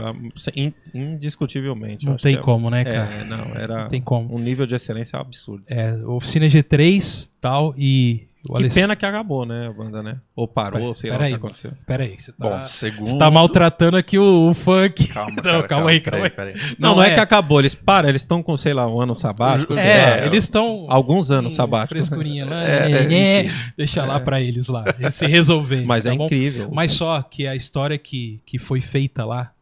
in- 0.54 0.74
indiscutivelmente. 0.92 2.04
Não 2.04 2.16
tem 2.18 2.34
é- 2.36 2.38
como, 2.38 2.68
né, 2.68 2.84
cara? 2.84 3.14
É, 3.14 3.24
não, 3.24 3.54
era 3.56 3.78
Não 3.82 3.88
tem 3.88 4.02
como. 4.02 4.34
um 4.34 4.38
nível 4.38 4.66
de 4.66 4.74
excelência 4.74 5.18
absurdo. 5.18 5.62
É, 5.66 5.94
oficina 6.04 6.46
G3 6.46 7.30
tal, 7.40 7.74
e 7.78 8.28
o 8.48 8.54
Que 8.54 8.58
Aless- 8.62 8.74
pena 8.74 8.96
que 8.96 9.04
acabou, 9.04 9.44
né, 9.44 9.66
a 9.66 9.72
banda, 9.72 10.02
né? 10.02 10.18
Ou 10.34 10.48
parou, 10.48 10.80
Pera- 10.80 10.94
sei 10.94 11.10
lá 11.10 11.16
o 11.16 11.18
peraí, 11.18 11.32
que 11.32 11.36
aconteceu. 11.36 11.72
Pera 11.86 12.04
aí, 12.04 12.16
você 12.18 12.32
tá, 12.32 12.48
Bom, 12.48 12.62
segundo. 12.62 13.06
você 13.08 13.18
tá 13.18 13.30
maltratando 13.30 13.96
aqui 13.98 14.18
o, 14.18 14.48
o 14.48 14.54
funk. 14.54 15.08
Calma, 15.08 15.30
Não, 15.36 15.42
cara, 15.42 15.68
calma 15.68 15.90
aí, 15.90 16.00
peraí, 16.00 16.30
calma 16.30 16.46
aí. 16.46 16.54
peraí. 16.54 16.76
Não, 16.78 16.96
não, 16.96 17.02
é, 17.02 17.12
que 17.14 17.20
acabou, 17.20 17.60
eles 17.60 17.74
param, 17.74 18.08
eles 18.08 18.22
estão 18.22 18.42
com, 18.42 18.56
sei 18.56 18.72
lá, 18.72 18.86
um 18.86 19.00
ano 19.00 19.14
sabático. 19.14 19.74
sei 19.76 19.84
É, 19.84 20.10
lá, 20.20 20.26
eles 20.26 20.44
estão. 20.44 20.86
Alguns 20.88 21.30
anos 21.30 21.54
sabáticos. 21.54 22.08
Frescurinha 22.08 22.46
lá, 22.46 22.64
É, 22.64 23.42
é, 23.42 23.46
deixa 23.76 24.04
lá 24.04 24.18
pra 24.18 24.40
eles 24.40 24.68
lá, 24.68 24.84
eles 24.98 25.14
se 25.14 25.26
resolverem. 25.26 25.84
Mas 25.86 26.04
tá 26.04 26.12
é 26.14 26.16
bom? 26.16 26.24
incrível. 26.26 26.70
Mas 26.72 26.92
só 26.92 27.20
que 27.22 27.46
a 27.46 27.54
história 27.54 27.98
que, 27.98 28.40
que 28.46 28.58
foi 28.58 28.80
feita 28.80 29.24
lá, 29.24 29.52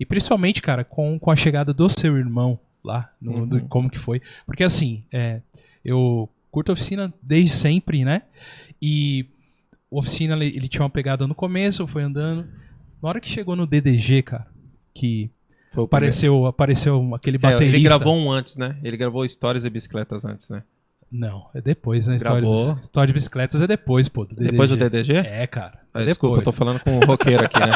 e 0.00 0.04
principalmente, 0.04 0.60
cara, 0.60 0.82
com, 0.84 1.18
com 1.18 1.30
a 1.30 1.36
chegada 1.36 1.72
do 1.72 1.88
seu 1.88 2.16
irmão 2.18 2.58
lá, 2.84 3.08
no, 3.20 3.46
do- 3.46 3.56
Uhum. 3.56 3.68
como 3.68 3.88
que 3.90 3.98
foi. 3.98 4.20
Porque 4.44 4.62
assim, 4.64 5.02
é, 5.12 5.40
eu 5.84 6.28
curto 6.56 6.70
a 6.70 6.72
oficina 6.72 7.12
desde 7.22 7.50
sempre, 7.50 8.02
né? 8.02 8.22
E 8.80 9.26
a 9.92 9.98
oficina, 9.98 10.34
ele, 10.34 10.56
ele 10.56 10.68
tinha 10.68 10.82
uma 10.82 10.88
pegada 10.88 11.26
no 11.26 11.34
começo, 11.34 11.86
foi 11.86 12.02
andando. 12.02 12.48
Na 13.02 13.10
hora 13.10 13.20
que 13.20 13.28
chegou 13.28 13.54
no 13.54 13.66
DDG, 13.66 14.22
cara, 14.22 14.46
que 14.94 15.30
apareceu, 15.76 16.46
apareceu 16.46 17.14
aquele 17.14 17.38
primeiro. 17.38 17.62
É, 17.62 17.66
baterista. 17.66 17.76
ele 17.76 17.84
gravou 17.84 18.16
um 18.16 18.32
antes, 18.32 18.56
né? 18.56 18.78
Ele 18.82 18.96
gravou 18.96 19.26
Histórias 19.26 19.66
e 19.66 19.70
Bicicletas 19.70 20.24
antes, 20.24 20.48
né? 20.48 20.62
Não, 21.12 21.50
é 21.54 21.60
depois, 21.60 22.06
né? 22.06 22.16
História, 22.16 22.40
Gravou. 22.40 22.74
de, 22.74 22.80
história 22.80 23.06
de 23.06 23.12
bicicletas 23.12 23.60
é 23.60 23.66
depois, 23.66 24.08
pô. 24.08 24.24
Do 24.24 24.34
DDG. 24.34 24.50
Depois 24.50 24.70
do 24.70 24.76
DDG? 24.78 25.12
É, 25.12 25.46
cara. 25.46 25.78
Ah, 25.92 26.02
é 26.02 26.06
desculpa, 26.06 26.38
eu 26.38 26.42
tô 26.42 26.52
falando 26.52 26.80
com 26.80 26.96
o 26.96 27.04
roqueiro 27.04 27.44
aqui, 27.44 27.60
né? 27.60 27.72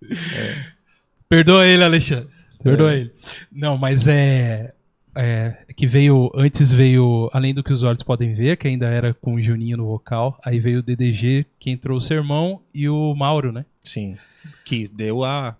Perdoa 1.28 1.66
ele, 1.66 1.84
Alexandre. 1.84 2.30
Perdoa 2.62 2.94
ele. 2.94 3.12
Não, 3.52 3.78
mas 3.78 4.08
é, 4.08 4.74
é 5.14 5.64
que 5.76 5.86
veio 5.86 6.30
antes 6.34 6.70
veio 6.70 7.28
além 7.32 7.54
do 7.54 7.62
que 7.62 7.72
os 7.72 7.82
olhos 7.82 8.02
podem 8.02 8.32
ver, 8.32 8.56
que 8.56 8.68
ainda 8.68 8.86
era 8.86 9.12
com 9.14 9.34
o 9.34 9.42
Juninho 9.42 9.76
no 9.76 9.86
vocal. 9.86 10.38
Aí 10.44 10.60
veio 10.60 10.80
o 10.80 10.82
DDG, 10.82 11.46
que 11.58 11.70
entrou 11.70 11.96
o 11.96 12.00
Sermão 12.00 12.62
e 12.74 12.88
o 12.88 13.14
Mauro, 13.14 13.52
né? 13.52 13.64
Sim. 13.82 14.16
Que 14.64 14.88
deu 14.88 15.24
a. 15.24 15.56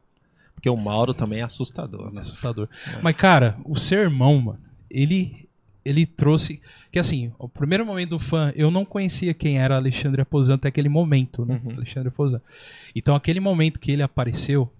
Porque 0.54 0.68
o 0.68 0.76
Mauro 0.76 1.14
também 1.14 1.40
é 1.40 1.42
assustador. 1.42 2.12
Né? 2.12 2.20
Assustador. 2.20 2.68
Mas 3.02 3.16
cara, 3.16 3.56
o 3.64 3.76
Sermão, 3.76 4.40
mano, 4.40 4.60
ele 4.90 5.48
ele 5.84 6.04
trouxe 6.04 6.60
que 6.92 6.98
assim, 6.98 7.32
o 7.38 7.48
primeiro 7.48 7.86
momento 7.86 8.10
do 8.10 8.18
fã, 8.18 8.52
eu 8.54 8.70
não 8.70 8.84
conhecia 8.84 9.32
quem 9.32 9.58
era 9.58 9.76
Alexandre 9.76 10.20
Aposan 10.20 10.54
até 10.54 10.68
aquele 10.68 10.88
momento, 10.88 11.44
né? 11.44 11.60
Uhum. 11.64 11.72
Alexandre 11.76 12.08
Aposan. 12.08 12.40
Então 12.94 13.14
aquele 13.14 13.40
momento 13.40 13.80
que 13.80 13.92
ele 13.92 14.02
apareceu 14.02 14.70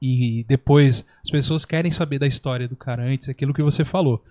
e 0.00 0.44
depois 0.48 1.04
as 1.22 1.30
pessoas 1.30 1.64
querem 1.64 1.90
saber 1.90 2.18
da 2.18 2.26
história 2.26 2.68
do 2.68 2.76
cara 2.76 3.02
antes, 3.02 3.28
aquilo 3.28 3.52
que 3.54 3.62
você 3.62 3.84
falou. 3.84 4.22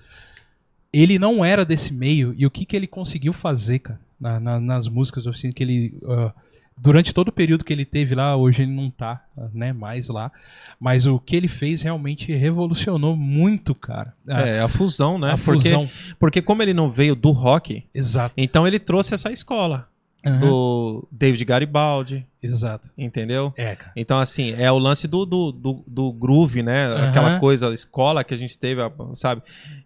Ele 0.92 1.20
não 1.20 1.44
era 1.44 1.66
desse 1.66 1.94
meio 1.94 2.34
e 2.38 2.46
o 2.46 2.52
que, 2.52 2.66
que 2.66 2.76
ele 2.76 2.88
conseguiu 2.88 3.34
fazer, 3.34 3.80
cara, 3.80 4.00
na- 4.20 4.40
na- 4.40 4.60
nas 4.60 4.88
músicas 4.88 5.28
oficina 5.28 5.54
que 5.54 5.62
ele 5.64 5.94
ah, 6.08 6.32
durante 6.80 7.12
todo 7.14 7.30
o 7.30 7.32
período 7.32 7.66
que 7.66 7.74
ele 7.74 7.84
teve 7.86 8.14
lá, 8.16 8.36
hoje 8.38 8.62
ele 8.64 8.72
não 8.72 8.90
tá, 8.90 9.26
né, 9.54 9.74
mais 9.74 10.08
lá, 10.10 10.32
mas 10.80 11.06
o 11.08 11.20
que 11.20 11.36
ele 11.36 11.48
fez 11.48 11.82
realmente 11.82 12.32
revolucionou 12.34 13.16
muito, 13.18 13.74
cara. 13.74 14.14
A, 14.28 14.42
É, 14.42 14.62
a 14.62 14.68
fusão, 14.68 15.18
né? 15.20 15.32
a 15.32 15.38
porque, 15.38 15.70
fusão. 15.70 15.90
porque 16.20 16.42
como 16.42 16.62
ele 16.62 16.74
não 16.76 16.92
veio 16.92 17.16
do 17.16 17.32
rock, 17.32 17.84
Exato. 17.94 18.34
então 18.38 18.66
ele 18.68 18.78
trouxe 18.80 19.14
essa 19.14 19.32
escola 19.32 19.90
Aham. 20.28 20.40
do 20.40 21.08
David 21.12 21.44
Garibaldi, 21.46 22.26
Exato. 22.42 22.90
entendeu? 22.98 23.54
É, 23.56 23.76
cara. 23.76 23.92
Então, 23.96 24.20
assim, 24.20 24.54
é 24.58 24.72
o 24.72 24.78
lance 24.78 25.08
do, 25.08 25.26
do, 25.26 25.52
do, 25.52 25.84
do 25.88 26.12
groove, 26.12 26.62
né? 26.64 26.88
Aquela 27.10 27.30
Aham. 27.32 27.40
coisa, 27.40 27.70
a 27.70 27.74
escola 27.74 28.24
que 28.24 28.34
a 28.34 28.38
gente 28.38 28.58
teve, 28.58 28.82
sabe? 29.16 29.42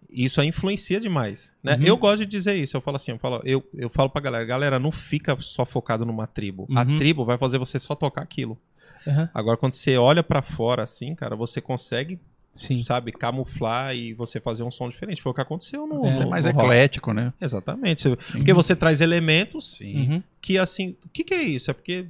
Isso 0.10 0.42
aí 0.42 0.48
influencia 0.48 1.00
demais, 1.00 1.54
né? 1.64 1.76
Uhum. 1.76 1.84
Eu 1.84 1.98
gosto 1.98 2.20
de 2.20 2.26
dizer 2.26 2.56
isso. 2.56 2.76
Eu 2.76 2.82
falo 2.82 2.98
assim, 2.98 3.12
eu 3.12 3.20
falo, 3.20 3.42
eu, 3.46 3.64
eu 3.74 3.90
falo 3.90 4.10
pra 4.10 4.22
galera, 4.22 4.44
galera, 4.46 4.80
não 4.80 4.92
fica 4.92 5.38
só 5.40 5.66
focado 5.66 6.06
numa 6.06 6.28
tribo. 6.28 6.68
A 6.76 6.82
Uhum. 6.82 6.98
tribo 6.98 7.24
vai 7.24 7.38
fazer 7.38 7.58
você 7.58 7.80
só 7.80 7.96
tocar 7.96 8.22
aquilo. 8.22 8.58
Agora, 9.34 9.58
quando 9.58 9.74
você 9.74 9.98
olha 9.98 10.22
pra 10.22 10.42
fora, 10.44 10.84
assim, 10.84 11.16
cara, 11.16 11.36
você 11.36 11.60
consegue, 11.60 12.20
Sim. 12.54 12.84
sabe, 12.84 13.12
camuflar 13.12 13.96
e 13.96 14.14
você 14.14 14.40
fazer 14.40 14.64
um 14.64 14.72
som 14.72 14.90
diferente. 14.90 15.22
Foi 15.22 15.32
o 15.32 15.36
que 15.36 15.42
aconteceu 15.42 15.88
no. 15.88 16.04
Ser 16.04 16.26
no- 16.26 16.30
mais 16.32 16.46
no 16.46 16.52
eclético, 16.52 17.14
né? 17.14 17.34
Exatamente. 17.40 18.02
Você- 18.04 18.16
Porque 18.16 18.54
você 18.54 18.76
traz 18.76 19.00
elementos 19.02 19.78
Sim. 19.78 19.96
Uhum. 19.96 20.24
que, 20.42 20.58
assim, 20.58 20.96
o 21.06 21.10
que, 21.10 21.24
que 21.24 21.34
é 21.34 21.42
isso? 21.44 21.72
É 21.72 21.74
porque 21.74 22.08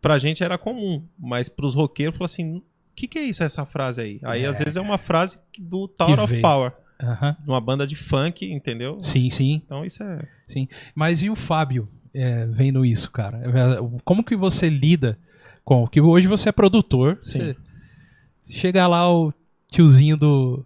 pra 0.00 0.18
gente 0.18 0.42
era 0.42 0.56
comum, 0.58 1.02
mas 1.18 1.48
pros 1.48 1.74
roqueiros, 1.74 2.16
falou 2.16 2.26
assim, 2.26 2.56
o 2.56 2.62
que, 2.94 3.06
que 3.06 3.18
é 3.18 3.22
isso, 3.22 3.42
essa 3.44 3.64
frase 3.66 4.00
aí? 4.00 4.20
Aí, 4.24 4.44
às 4.46 4.58
vezes, 4.58 4.76
é 4.76 4.80
uma 4.80 4.98
frase 4.98 5.38
que- 5.52 5.60
do 5.62 5.86
Tower 5.88 6.20
of 6.20 6.30
veio. 6.30 6.42
Power, 6.42 6.72
de 7.42 7.48
uma 7.50 7.60
banda 7.60 7.86
de 7.86 7.94
funk, 7.96 8.50
entendeu? 8.50 8.98
Sim, 9.00 9.28
sim. 9.30 9.62
Então, 9.64 9.84
isso 9.84 10.02
é... 10.02 10.20
Mas 10.94 11.22
e 11.22 11.30
o 11.30 11.36
Fábio 11.36 11.88
é, 12.14 12.44
vendo 12.46 12.84
isso, 12.84 13.10
cara? 13.10 13.38
É, 13.38 14.00
Como 14.04 14.22
que 14.24 14.36
você 14.36 14.68
lida 14.68 15.18
com. 15.64 15.86
Que 15.86 16.00
hoje 16.00 16.26
você 16.28 16.50
é 16.50 16.52
produtor. 16.52 17.18
Você 17.22 17.56
chega 18.46 18.86
lá 18.86 19.10
o 19.10 19.32
tiozinho 19.72 20.16
do. 20.16 20.64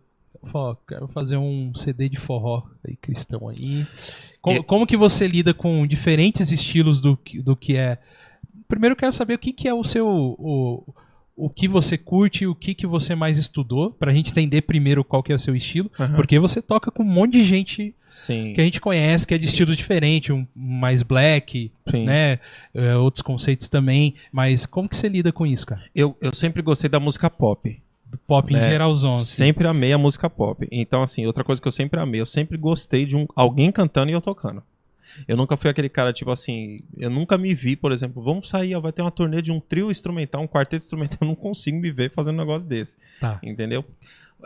Fala, 0.53 0.71
ó, 0.71 0.77
quero 0.87 1.09
fazer 1.09 1.37
um 1.37 1.73
CD 1.75 2.09
de 2.09 2.19
forró 2.19 2.63
aí, 2.87 2.95
cristão 2.97 3.49
aí. 3.49 3.87
Como, 4.41 4.63
como 4.63 4.87
que 4.87 4.97
você 4.97 5.27
lida 5.27 5.53
com 5.55 5.87
diferentes 5.87 6.53
estilos 6.53 7.01
do, 7.01 7.17
que- 7.17 7.41
do 7.41 7.57
que 7.57 7.77
é. 7.77 7.99
Primeiro 8.69 8.93
eu 8.93 8.97
quero 8.97 9.13
saber 9.13 9.35
o 9.35 9.39
que, 9.39 9.53
que 9.53 9.67
é 9.69 9.75
o 9.75 9.83
seu. 9.83 10.07
O, 10.09 10.95
o 11.37 11.51
que 11.51 11.69
você 11.69 11.99
curte 11.99 12.45
e 12.45 12.47
o 12.47 12.55
que, 12.55 12.75
que 12.75 12.87
você 12.87 13.15
mais 13.15 13.37
estudou, 13.37 13.91
pra 13.91 14.13
gente 14.13 14.31
entender 14.31 14.63
primeiro 14.63 15.05
qual 15.05 15.23
que 15.23 15.31
é 15.33 15.35
o 15.35 15.39
seu 15.39 15.55
estilo. 15.55 15.91
Aham. 15.99 16.15
Porque 16.15 16.39
você 16.39 16.63
toca 16.63 16.91
com 16.91 17.03
um 17.03 17.07
monte 17.07 17.33
de 17.33 17.45
gente 17.45 17.95
Sim, 18.09 18.53
que 18.55 18.61
a 18.61 18.65
gente 18.65 18.81
conhece, 18.81 19.27
que 19.27 19.35
é 19.35 19.39
de 19.39 19.45
estilo 19.47 19.75
diferente, 19.77 20.33
um 20.33 20.47
mais 20.55 21.03
black, 21.03 21.71
sim. 21.91 22.05
né? 22.07 22.39
É, 22.73 22.97
outros 22.97 23.21
conceitos 23.23 23.69
também. 23.69 24.15
Mas 24.33 24.65
como 24.65 24.89
que 24.89 24.97
você 24.97 25.09
lida 25.09 25.31
com 25.33 25.45
isso, 25.45 25.67
cara? 25.67 25.83
Eu, 25.95 26.17
eu 26.23 26.35
sempre 26.35 26.63
gostei 26.63 26.89
da 26.89 26.99
música 27.01 27.29
pop. 27.29 27.83
Pop 28.27 28.53
em 28.53 28.57
É, 28.57 28.71
geralzão. 28.71 29.17
assim. 29.17 29.25
Sempre 29.25 29.67
amei 29.67 29.93
a 29.93 29.99
música 29.99 30.29
pop. 30.29 30.67
Então, 30.71 31.03
assim, 31.03 31.27
outra 31.27 31.45
coisa 31.45 31.61
que 31.61 31.69
eu 31.69 31.73
sempre 31.73 31.99
amei, 32.01 32.21
eu 32.21 32.27
sempre 32.27 32.57
gostei 32.57 33.05
de 33.07 33.17
um, 33.17 33.27
alguém 33.35 33.71
cantando 33.71 34.11
e 34.11 34.15
eu 34.15 34.21
tocando. 34.21 34.63
Eu 35.27 35.37
nunca 35.37 35.57
fui 35.57 35.71
aquele 35.71 35.89
cara, 35.89 36.13
tipo 36.13 36.31
assim, 36.31 36.81
eu 36.97 37.09
nunca 37.09 37.39
me 37.39 37.55
vi, 37.55 37.75
por 37.75 37.91
exemplo, 37.91 38.23
vamos 38.23 38.49
sair, 38.49 38.75
ó, 38.75 38.81
vai 38.81 38.93
ter 38.93 39.01
uma 39.03 39.11
turnê 39.11 39.41
de 39.41 39.51
um 39.51 39.61
trio 39.61 39.91
instrumental, 39.91 40.43
um 40.43 40.49
quarteto 40.49 40.83
instrumental, 40.85 41.19
eu 41.23 41.27
não 41.29 41.35
consigo 41.35 41.79
me 41.79 41.91
ver 41.91 42.11
fazendo 42.13 42.35
um 42.35 42.39
negócio 42.39 42.69
desse. 42.69 42.97
Tá. 43.21 43.39
Entendeu? 43.43 43.85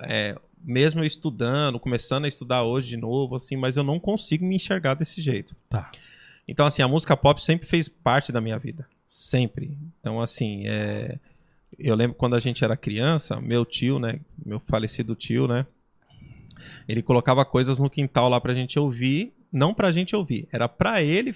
É, 0.05 0.37
mesmo 0.63 1.01
eu 1.01 1.07
estudando, 1.07 1.81
começando 1.81 2.25
a 2.25 2.29
estudar 2.29 2.63
hoje 2.63 2.89
de 2.89 2.97
novo, 2.97 3.35
assim, 3.35 3.57
mas 3.57 3.77
eu 3.77 3.83
não 3.83 3.99
consigo 3.99 4.45
me 4.45 4.57
enxergar 4.57 4.95
desse 4.95 5.21
jeito. 5.21 5.57
Tá. 5.69 5.91
Então, 6.47 6.67
assim, 6.67 6.83
a 6.83 6.89
música 6.89 7.17
pop 7.17 7.43
sempre 7.43 7.67
fez 7.67 7.89
parte 7.89 8.31
da 8.31 8.41
minha 8.41 8.59
vida. 8.59 8.87
Sempre. 9.09 9.77
Então, 10.01 10.21
assim, 10.21 10.67
é... 10.67 11.19
eu 11.79 11.95
lembro 11.95 12.17
quando 12.17 12.35
a 12.37 12.41
gente 12.41 12.63
era 12.65 12.77
criança, 12.77 13.41
meu 13.41 13.65
tio, 13.65 13.99
né? 13.99 14.21
Meu 14.45 14.61
falecido 14.61 15.15
tio, 15.15 15.47
né? 15.49 15.67
Ele 16.89 17.03
colocava 17.03 17.45
coisas 17.45 17.79
no 17.79 17.89
quintal 17.89 18.29
lá 18.29 18.41
pra 18.41 18.55
gente 18.55 18.79
ouvir. 18.79 19.33
Não 19.53 19.75
pra 19.75 19.91
gente 19.91 20.15
ouvir, 20.15 20.47
era 20.53 20.69
pra 20.69 21.03
ele 21.03 21.35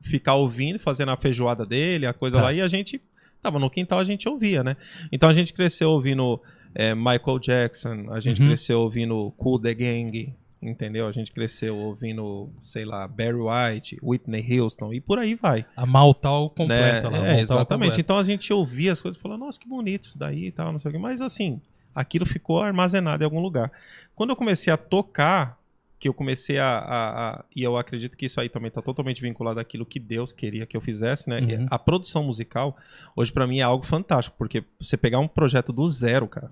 ficar 0.00 0.34
ouvindo, 0.34 0.78
fazendo 0.78 1.10
a 1.10 1.16
feijoada 1.16 1.66
dele, 1.66 2.06
a 2.06 2.12
coisa 2.14 2.38
Tá. 2.38 2.44
lá, 2.44 2.52
e 2.54 2.60
a 2.62 2.68
gente 2.68 2.98
tava 3.42 3.58
no 3.58 3.68
quintal, 3.68 3.98
a 3.98 4.04
gente 4.04 4.26
ouvia, 4.26 4.64
né? 4.64 4.76
Então 5.12 5.28
a 5.28 5.34
gente 5.34 5.52
cresceu 5.52 5.90
ouvindo 5.90 6.40
é, 6.74 6.94
Michael 6.94 7.38
Jackson, 7.38 8.06
a 8.10 8.20
gente 8.20 8.40
Uhum. 8.40 8.46
cresceu 8.48 8.80
ouvindo 8.80 9.30
Cool 9.36 9.58
The 9.58 9.74
Gang, 9.74 10.32
entendeu? 10.62 11.06
A 11.06 11.12
gente 11.12 11.32
cresceu 11.32 11.76
ouvindo, 11.76 12.50
sei 12.60 12.84
lá, 12.84 13.06
Barry 13.08 13.34
White, 13.38 13.98
Whitney 14.02 14.60
Houston, 14.60 14.92
e 14.92 15.00
por 15.00 15.18
aí 15.18 15.34
vai. 15.34 15.64
A 15.76 15.86
Maltal 15.86 16.50
completa 16.50 17.10
né? 17.10 17.18
lá. 17.18 17.26
É, 17.28 17.40
exatamente. 17.40 17.90
completa. 17.90 18.00
Então 18.00 18.18
a 18.18 18.22
gente 18.24 18.52
ouvia 18.52 18.92
as 18.92 19.00
coisas 19.00 19.18
e 19.18 19.22
falava, 19.22 19.44
nossa, 19.44 19.58
que 19.58 19.68
bonito 19.68 20.08
isso 20.08 20.18
daí 20.18 20.46
e 20.46 20.50
tal, 20.52 20.72
não 20.72 20.78
sei 20.78 20.90
o 20.90 20.92
quê. 20.92 20.98
Mas 20.98 21.20
assim, 21.20 21.60
aquilo 21.94 22.26
ficou 22.26 22.60
armazenado 22.60 23.22
em 23.22 23.24
algum 23.24 23.40
lugar. 23.40 23.70
Quando 24.14 24.30
eu 24.30 24.36
comecei 24.36 24.72
a 24.72 24.76
tocar, 24.76 25.58
que 25.98 26.08
eu 26.08 26.14
comecei 26.14 26.58
a. 26.58 26.78
a- 26.78 27.28
a- 27.30 27.44
e 27.54 27.62
eu 27.62 27.76
acredito 27.76 28.16
que 28.16 28.24
isso 28.24 28.40
aí 28.40 28.48
também 28.48 28.68
está 28.68 28.80
totalmente 28.80 29.20
vinculado 29.20 29.60
àquilo 29.60 29.84
que 29.84 29.98
Deus 30.00 30.32
queria 30.32 30.64
que 30.64 30.74
eu 30.76 30.80
fizesse, 30.80 31.28
né? 31.28 31.40
Uhum. 31.40 31.66
A 31.70 31.78
produção 31.78 32.24
musical, 32.24 32.74
hoje 33.14 33.30
pra 33.30 33.46
mim 33.46 33.58
é 33.58 33.62
algo 33.62 33.84
fantástico, 33.84 34.34
porque 34.38 34.64
você 34.80 34.96
pegar 34.96 35.18
um 35.18 35.28
projeto 35.28 35.72
do 35.74 35.86
zero, 35.88 36.26
cara, 36.26 36.50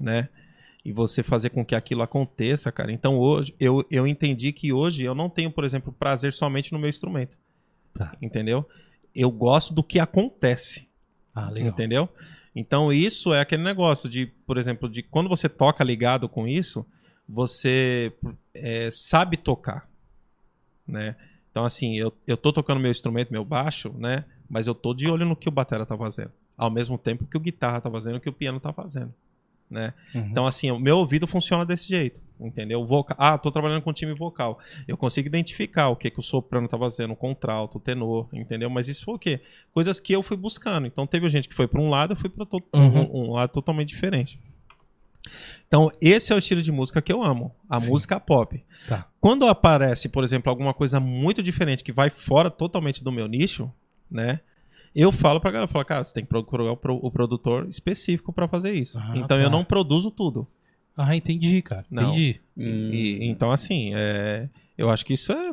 né? 0.00 0.30
E 0.86 0.92
você 0.92 1.20
fazer 1.20 1.50
com 1.50 1.64
que 1.64 1.74
aquilo 1.74 2.02
aconteça, 2.02 2.70
cara. 2.70 2.92
Então 2.92 3.18
hoje, 3.18 3.52
eu, 3.58 3.84
eu 3.90 4.06
entendi 4.06 4.52
que 4.52 4.72
hoje 4.72 5.02
eu 5.02 5.16
não 5.16 5.28
tenho, 5.28 5.50
por 5.50 5.64
exemplo, 5.64 5.92
prazer 5.92 6.32
somente 6.32 6.72
no 6.72 6.78
meu 6.78 6.88
instrumento. 6.88 7.36
Tá. 7.92 8.16
Entendeu? 8.22 8.64
Eu 9.12 9.28
gosto 9.32 9.74
do 9.74 9.82
que 9.82 9.98
acontece. 9.98 10.86
Ah, 11.34 11.50
legal. 11.50 11.70
Entendeu? 11.70 12.08
Então 12.54 12.92
isso 12.92 13.34
é 13.34 13.40
aquele 13.40 13.64
negócio 13.64 14.08
de, 14.08 14.26
por 14.46 14.58
exemplo, 14.58 14.88
de 14.88 15.02
quando 15.02 15.28
você 15.28 15.48
toca 15.48 15.82
ligado 15.82 16.28
com 16.28 16.46
isso, 16.46 16.86
você 17.28 18.12
é, 18.54 18.88
sabe 18.92 19.36
tocar, 19.36 19.90
né? 20.86 21.16
Então, 21.50 21.64
assim, 21.64 21.96
eu, 21.96 22.12
eu 22.28 22.36
tô 22.36 22.52
tocando 22.52 22.80
meu 22.80 22.92
instrumento, 22.92 23.32
meu 23.32 23.44
baixo, 23.44 23.92
né? 23.98 24.24
Mas 24.48 24.68
eu 24.68 24.74
tô 24.74 24.94
de 24.94 25.08
olho 25.08 25.26
no 25.26 25.34
que 25.34 25.48
o 25.48 25.52
batera 25.52 25.84
tá 25.84 25.98
fazendo. 25.98 26.30
Ao 26.56 26.70
mesmo 26.70 26.96
tempo 26.96 27.26
que 27.26 27.36
o 27.36 27.40
guitarra 27.40 27.80
tá 27.80 27.90
fazendo, 27.90 28.20
que 28.20 28.28
o 28.28 28.32
piano 28.32 28.60
tá 28.60 28.72
fazendo, 28.72 29.12
né? 29.70 29.92
Uhum. 30.14 30.28
Então, 30.30 30.46
assim, 30.46 30.70
o 30.70 30.78
meu 30.78 30.98
ouvido 30.98 31.26
funciona 31.26 31.64
desse 31.64 31.88
jeito, 31.88 32.20
entendeu? 32.40 32.86
Ah, 33.18 33.36
tô 33.36 33.50
trabalhando 33.50 33.82
com 33.82 33.92
time 33.92 34.14
vocal. 34.14 34.58
Eu 34.86 34.96
consigo 34.96 35.26
identificar 35.26 35.88
o 35.88 35.96
que, 35.96 36.10
que 36.10 36.20
o 36.20 36.22
soprano 36.22 36.68
tá 36.68 36.78
fazendo, 36.78 37.12
o 37.12 37.16
contralto, 37.16 37.78
o 37.78 37.80
tenor, 37.80 38.28
entendeu? 38.32 38.70
Mas 38.70 38.88
isso 38.88 39.04
foi 39.04 39.14
o 39.14 39.18
quê? 39.18 39.40
Coisas 39.72 40.00
que 40.00 40.12
eu 40.12 40.22
fui 40.22 40.36
buscando. 40.36 40.86
Então, 40.86 41.06
teve 41.06 41.28
gente 41.28 41.48
que 41.48 41.54
foi 41.54 41.66
para 41.66 41.80
um 41.80 41.88
lado, 41.88 42.12
eu 42.12 42.16
fui 42.16 42.30
para. 42.30 42.46
Uhum. 42.74 43.10
um, 43.12 43.28
um 43.28 43.32
lado 43.32 43.50
totalmente 43.50 43.88
diferente. 43.88 44.38
Então, 45.66 45.90
esse 46.00 46.32
é 46.32 46.36
o 46.36 46.38
estilo 46.38 46.62
de 46.62 46.70
música 46.70 47.02
que 47.02 47.12
eu 47.12 47.22
amo, 47.22 47.54
a 47.68 47.80
Sim. 47.80 47.88
música 47.88 48.20
pop. 48.20 48.62
Tá. 48.88 49.08
Quando 49.20 49.46
aparece, 49.48 50.08
por 50.08 50.22
exemplo, 50.22 50.50
alguma 50.50 50.72
coisa 50.72 51.00
muito 51.00 51.42
diferente 51.42 51.82
que 51.82 51.92
vai 51.92 52.10
fora 52.10 52.50
totalmente 52.50 53.02
do 53.02 53.10
meu 53.10 53.26
nicho, 53.26 53.72
né? 54.10 54.40
Eu 54.98 55.12
falo 55.12 55.38
pra 55.40 55.50
galera, 55.50 55.68
eu 55.68 55.72
falo, 55.72 55.84
cara, 55.84 56.02
você 56.02 56.14
tem 56.14 56.22
que 56.24 56.28
procurar 56.30 56.72
o, 56.72 56.76
pro- 56.76 56.98
o 57.02 57.10
produtor 57.10 57.68
específico 57.68 58.32
pra 58.32 58.48
fazer 58.48 58.72
isso. 58.72 58.98
Ah, 58.98 59.12
então 59.14 59.36
tá. 59.36 59.42
eu 59.42 59.50
não 59.50 59.62
produzo 59.62 60.10
tudo. 60.10 60.46
Ah, 60.96 61.14
entendi, 61.14 61.60
cara. 61.60 61.84
Não. 61.90 62.04
Entendi. 62.14 62.40
E- 62.56 63.18
e- 63.20 63.28
então, 63.28 63.50
assim, 63.50 63.92
é, 63.94 64.48
eu 64.78 64.88
acho 64.88 65.04
que 65.04 65.12
isso 65.12 65.30
é, 65.32 65.50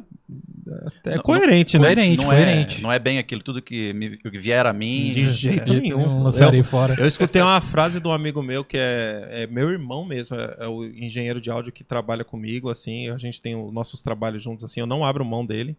é 1.06 1.16
Não- 1.16 1.22
coerente, 1.24 1.78
né? 1.78 1.84
Coerente, 1.88 2.18
não, 2.18 2.24
coerente. 2.26 2.80
É, 2.80 2.82
não 2.82 2.91
é 2.91 2.98
bem 3.00 3.18
aquilo 3.18 3.44
tudo 3.44 3.62
que, 3.62 3.91
me, 3.91 4.16
que 4.16 4.30
vier 4.39 4.66
a 4.66 4.72
mim. 4.72 5.12
De 5.12 5.30
jeito 5.32 5.66
De- 5.66 5.82
nenhum. 5.82 6.24
Lançarei 6.24 6.64
fora. 6.64 6.96
Eu 6.98 7.06
escutei 7.06 7.41
uma 7.41 7.60
frase 7.60 8.00
de 8.00 8.08
um 8.08 8.12
amigo 8.14 8.41
meu 8.41 8.64
que 8.64 8.78
é, 8.78 9.28
é 9.44 9.48
meu 9.48 9.70
irmão 9.70 10.06
mesmo, 10.06 10.38
é, 10.38 10.56
é 10.62 10.68
o 10.70 10.86
engenheiro 10.86 11.41
de 11.41 11.52
áudio 11.52 11.74
que 11.74 11.84
trabalha 11.84 12.24
comigo, 12.24 12.70
assim, 12.70 13.10
a 13.10 13.18
gente 13.18 13.41
tem 13.41 13.56
os 13.56 13.74
nossos 13.74 14.02
trabalhos 14.02 14.41
juntos, 14.41 14.64
assim, 14.64 14.80
eu 14.80 14.88
não 14.88 15.04
abro 15.04 15.26
mão 15.26 15.46
dele. 15.46 15.76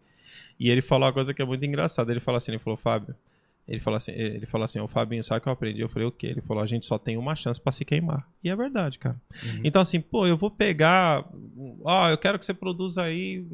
E 0.59 0.69
ele 0.69 0.83
falou 0.83 1.07
uma 1.07 1.13
coisa 1.13 1.33
que 1.33 1.41
é 1.41 1.45
muito 1.45 1.65
engraçada. 1.65 2.11
Ele 2.11 2.19
falou 2.19 2.37
assim, 2.37 2.51
ele 2.51 2.59
falou, 2.59 2.77
Fábio, 2.77 3.15
ele 3.67 3.79
falou 3.79 3.97
assim, 3.97 4.11
ele 4.11 4.45
falou 4.45 4.65
assim, 4.65 4.79
ô 4.79 4.87
Fabinho, 4.87 5.23
sabe 5.23 5.39
o 5.39 5.41
que 5.41 5.49
eu 5.49 5.53
aprendi? 5.53 5.81
Eu 5.81 5.89
falei, 5.89 6.07
o 6.07 6.11
quê? 6.11 6.27
Ele 6.27 6.41
falou, 6.41 6.61
a 6.61 6.67
gente 6.67 6.85
só 6.85 6.99
tem 6.99 7.17
uma 7.17 7.35
chance 7.35 7.59
pra 7.59 7.71
se 7.71 7.83
queimar. 7.83 8.29
E 8.43 8.49
é 8.49 8.55
verdade, 8.55 8.99
cara. 8.99 9.19
Então, 9.63 9.81
assim, 9.81 9.99
pô, 9.99 10.27
eu 10.27 10.37
vou 10.37 10.51
pegar. 10.51 11.27
Ó, 11.83 12.09
eu 12.09 12.17
quero 12.17 12.37
que 12.37 12.45
você 12.45 12.53
produza 12.53 13.01
aí 13.01 13.45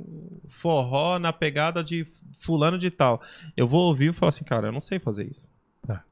forró 0.50 1.18
na 1.18 1.32
pegada 1.32 1.82
de 1.82 2.06
fulano 2.36 2.78
de 2.78 2.92
tal. 2.92 3.22
Eu 3.56 3.68
vou 3.68 3.88
ouvir 3.88 4.10
e 4.10 4.14
falar 4.14 4.30
assim, 4.30 4.44
cara, 4.44 4.68
eu 4.68 4.72
não 4.72 4.82
sei 4.82 5.00
fazer 5.00 5.30
isso. 5.32 5.50
Tá. 5.88 6.04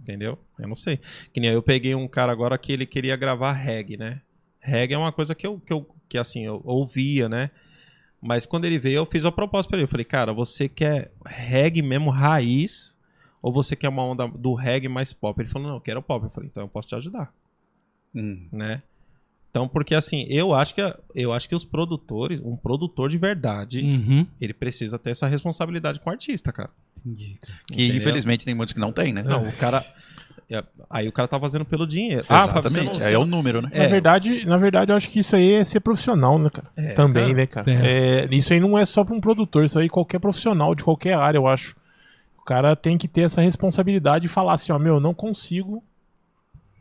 Entendeu? 0.00 0.36
Eu 0.58 0.66
não 0.66 0.76
sei. 0.76 0.98
Que 1.32 1.38
nem 1.38 1.50
eu 1.50 1.62
peguei 1.62 1.94
um 1.94 2.08
cara 2.08 2.32
agora 2.32 2.58
que 2.58 2.72
ele 2.72 2.86
queria 2.86 3.14
gravar 3.14 3.52
reggae, 3.52 3.96
né? 3.96 4.20
Reggae 4.58 4.94
é 4.94 4.98
uma 4.98 5.12
coisa 5.12 5.32
que 5.32 5.46
eu, 5.46 5.60
que 5.60 5.72
eu 5.72 5.88
que 6.08 6.18
assim, 6.18 6.44
eu 6.44 6.60
ouvia, 6.64 7.28
né? 7.28 7.50
Mas 8.20 8.46
quando 8.46 8.64
ele 8.64 8.78
veio, 8.78 8.96
eu 8.96 9.06
fiz 9.06 9.24
a 9.24 9.32
proposta 9.32 9.68
pra 9.68 9.78
ele. 9.78 9.84
Eu 9.84 9.88
falei, 9.88 10.04
cara, 10.04 10.32
você 10.32 10.68
quer 10.68 11.12
reggae 11.24 11.82
mesmo 11.82 12.10
raiz? 12.10 12.96
Ou 13.42 13.52
você 13.52 13.74
quer 13.74 13.88
uma 13.88 14.04
onda 14.04 14.28
do 14.28 14.54
reggae 14.54 14.88
mais 14.88 15.12
pop? 15.12 15.40
Ele 15.40 15.48
falou, 15.50 15.68
não, 15.68 15.74
eu 15.76 15.80
quero 15.80 16.00
pop. 16.00 16.24
Eu 16.24 16.30
falei, 16.30 16.48
então 16.50 16.62
eu 16.62 16.68
posso 16.68 16.88
te 16.88 16.94
ajudar 16.94 17.32
Hum. 18.14 18.46
né? 18.52 18.82
Então, 19.50 19.66
porque 19.68 19.94
assim, 19.94 20.24
eu 20.30 20.54
acho 20.54 20.74
que 20.74 20.80
eu 21.14 21.32
acho 21.32 21.46
que 21.48 21.54
os 21.54 21.64
produtores, 21.64 22.40
um 22.42 22.56
produtor 22.56 23.10
de 23.10 23.18
verdade, 23.18 23.80
Uhum. 23.82 24.26
ele 24.40 24.54
precisa 24.54 24.98
ter 24.98 25.10
essa 25.10 25.26
responsabilidade 25.26 26.00
com 26.00 26.08
o 26.08 26.12
artista, 26.12 26.50
cara. 26.52 26.70
Entendi, 27.04 27.36
cara. 27.42 27.58
Que 27.66 27.74
Entendeu? 27.74 27.96
infelizmente 27.96 28.44
tem 28.46 28.54
muitos 28.54 28.72
que 28.72 28.80
não 28.80 28.92
tem, 28.92 29.12
né? 29.12 29.22
Não, 29.22 29.42
o 29.42 29.52
cara 29.56 29.84
é, 30.50 30.62
aí 30.90 31.08
o 31.08 31.12
cara 31.12 31.26
tá 31.28 31.38
fazendo 31.40 31.64
pelo 31.64 31.86
dinheiro. 31.86 32.24
Ah, 32.28 32.44
Exatamente. 32.44 32.98
não- 32.98 33.06
Aí 33.06 33.12
é 33.14 33.18
o 33.18 33.24
número, 33.26 33.60
né? 33.62 33.70
Na 33.74 33.84
É. 33.84 33.88
verdade, 33.88 34.46
na 34.46 34.56
verdade, 34.58 34.90
eu 34.92 34.96
acho 34.96 35.08
que 35.10 35.18
isso 35.18 35.34
aí 35.36 35.52
é 35.52 35.64
ser 35.64 35.80
profissional, 35.80 36.38
né, 36.38 36.48
cara? 36.50 36.68
É, 36.76 36.92
Também, 36.94 37.24
cara. 37.24 37.34
né, 37.34 37.46
cara? 37.46 37.70
É. 37.72 38.24
É, 38.24 38.34
isso 38.34 38.52
aí 38.52 38.60
não 38.60 38.76
é 38.78 38.84
só 38.86 39.02
pra 39.04 39.14
um 39.14 39.20
produtor, 39.20 39.64
isso 39.64 39.78
aí 39.78 39.88
qualquer 39.88 40.18
profissional 40.18 40.74
de 40.74 40.82
qualquer 40.84 41.14
área, 41.14 41.38
eu 41.38 41.46
acho. 41.46 41.74
O 42.42 42.44
cara 42.44 42.74
tem 42.76 42.98
que 42.98 43.08
ter 43.08 43.22
essa 43.22 43.40
responsabilidade 43.40 44.26
e 44.26 44.28
falar 44.28 44.54
assim, 44.54 44.72
ó, 44.72 44.78
meu, 44.78 44.98
não 45.00 45.14
consigo 45.14 45.82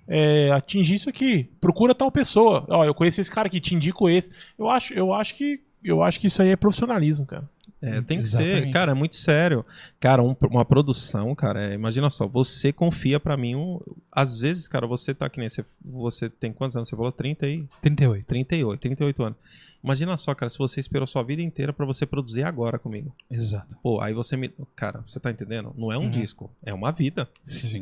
é, 0.08 0.52
atingir 0.52 0.96
isso 0.96 1.10
aqui. 1.10 1.48
Procura 1.62 1.94
tal 1.96 2.12
pessoa. 2.12 2.66
Ó, 2.68 2.84
eu 2.84 2.94
conheço 2.94 3.22
esse 3.22 3.32
cara 3.32 3.48
aqui, 3.48 3.62
te 3.62 3.76
indico 3.76 4.10
esse. 4.10 4.32
Eu 4.58 4.70
acho, 4.70 4.94
eu 4.94 5.14
acho 5.14 5.36
que 5.36 5.62
eu 5.84 6.04
acho 6.04 6.20
que 6.20 6.28
isso 6.28 6.42
aí 6.42 6.50
é 6.50 6.56
profissionalismo, 6.56 7.26
cara. 7.26 7.50
É, 7.82 8.00
tem 8.02 8.20
que 8.20 8.28
ser, 8.28 8.42
Exatamente. 8.44 8.74
cara, 8.74 8.92
é 8.92 8.94
muito 8.94 9.16
sério. 9.16 9.66
Cara, 10.00 10.22
um- 10.22 10.36
uma 10.52 10.64
produção, 10.64 11.34
cara, 11.34 11.64
é, 11.72 11.74
imagina 11.74 12.12
só, 12.12 12.28
você 12.28 12.72
confia 12.72 13.20
pra 13.20 13.36
mim, 13.36 13.56
um, 13.56 13.80
às 14.12 14.40
vezes, 14.40 14.68
cara, 14.68 14.86
você 14.86 15.16
tá 15.16 15.28
que 15.28 15.40
nem 15.40 15.50
você, 15.50 15.66
você 15.84 16.30
tem 16.30 16.54
quantos 16.54 16.76
anos? 16.78 16.90
Você 16.90 16.96
falou 16.96 17.12
30 17.12 17.48
aí? 17.48 17.64
38. 17.82 18.26
38, 18.28 18.80
38 18.80 19.24
anos. 19.24 19.38
Imagina 19.84 20.16
só, 20.18 20.34
cara, 20.36 20.50
se 20.50 20.58
você 20.58 20.80
esperou 20.80 21.08
sua 21.08 21.24
vida 21.24 21.42
inteira 21.42 21.74
pra 21.74 21.86
você 21.86 22.06
produzir 22.06 22.44
agora 22.44 22.78
comigo. 22.78 23.16
Exato. 23.30 23.76
Pô, 23.82 24.00
aí 24.02 24.14
você 24.14 24.38
me. 24.38 24.50
Cara, 24.76 25.04
você 25.08 25.20
tá 25.20 25.32
entendendo? 25.32 25.74
Não 25.78 25.92
é 25.92 25.98
um 25.98 26.04
Uhum. 26.04 26.10
disco, 26.12 26.52
é 26.64 26.74
uma 26.74 26.92
vida. 26.92 27.28
Sim. 27.46 27.82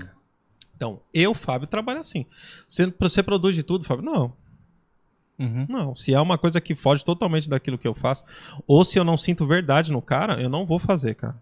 Então, 0.75 1.01
eu, 1.13 1.33
Fábio, 1.33 1.67
trabalho 1.67 1.99
assim. 1.99 2.25
Você, 2.67 2.93
você 2.97 3.21
produz 3.21 3.53
de 3.53 3.63
tudo, 3.63 3.83
Fábio? 3.83 4.05
Não, 4.05 4.31
Uhum. 5.37 5.65
não. 5.69 5.95
Se 5.95 6.13
é 6.13 6.19
uma 6.19 6.37
coisa 6.37 6.59
que 6.59 6.75
foge 6.75 7.03
totalmente 7.03 7.49
daquilo 7.49 7.77
que 7.77 7.87
eu 7.87 7.93
faço, 7.95 8.23
ou 8.67 8.83
se 8.83 8.97
eu 8.99 9.03
não 9.03 9.17
sinto 9.17 9.45
verdade 9.47 9.91
no 9.91 10.01
cara, 10.01 10.41
eu 10.41 10.49
não 10.49 10.65
vou 10.65 10.79
fazer, 10.79 11.15
cara. 11.15 11.35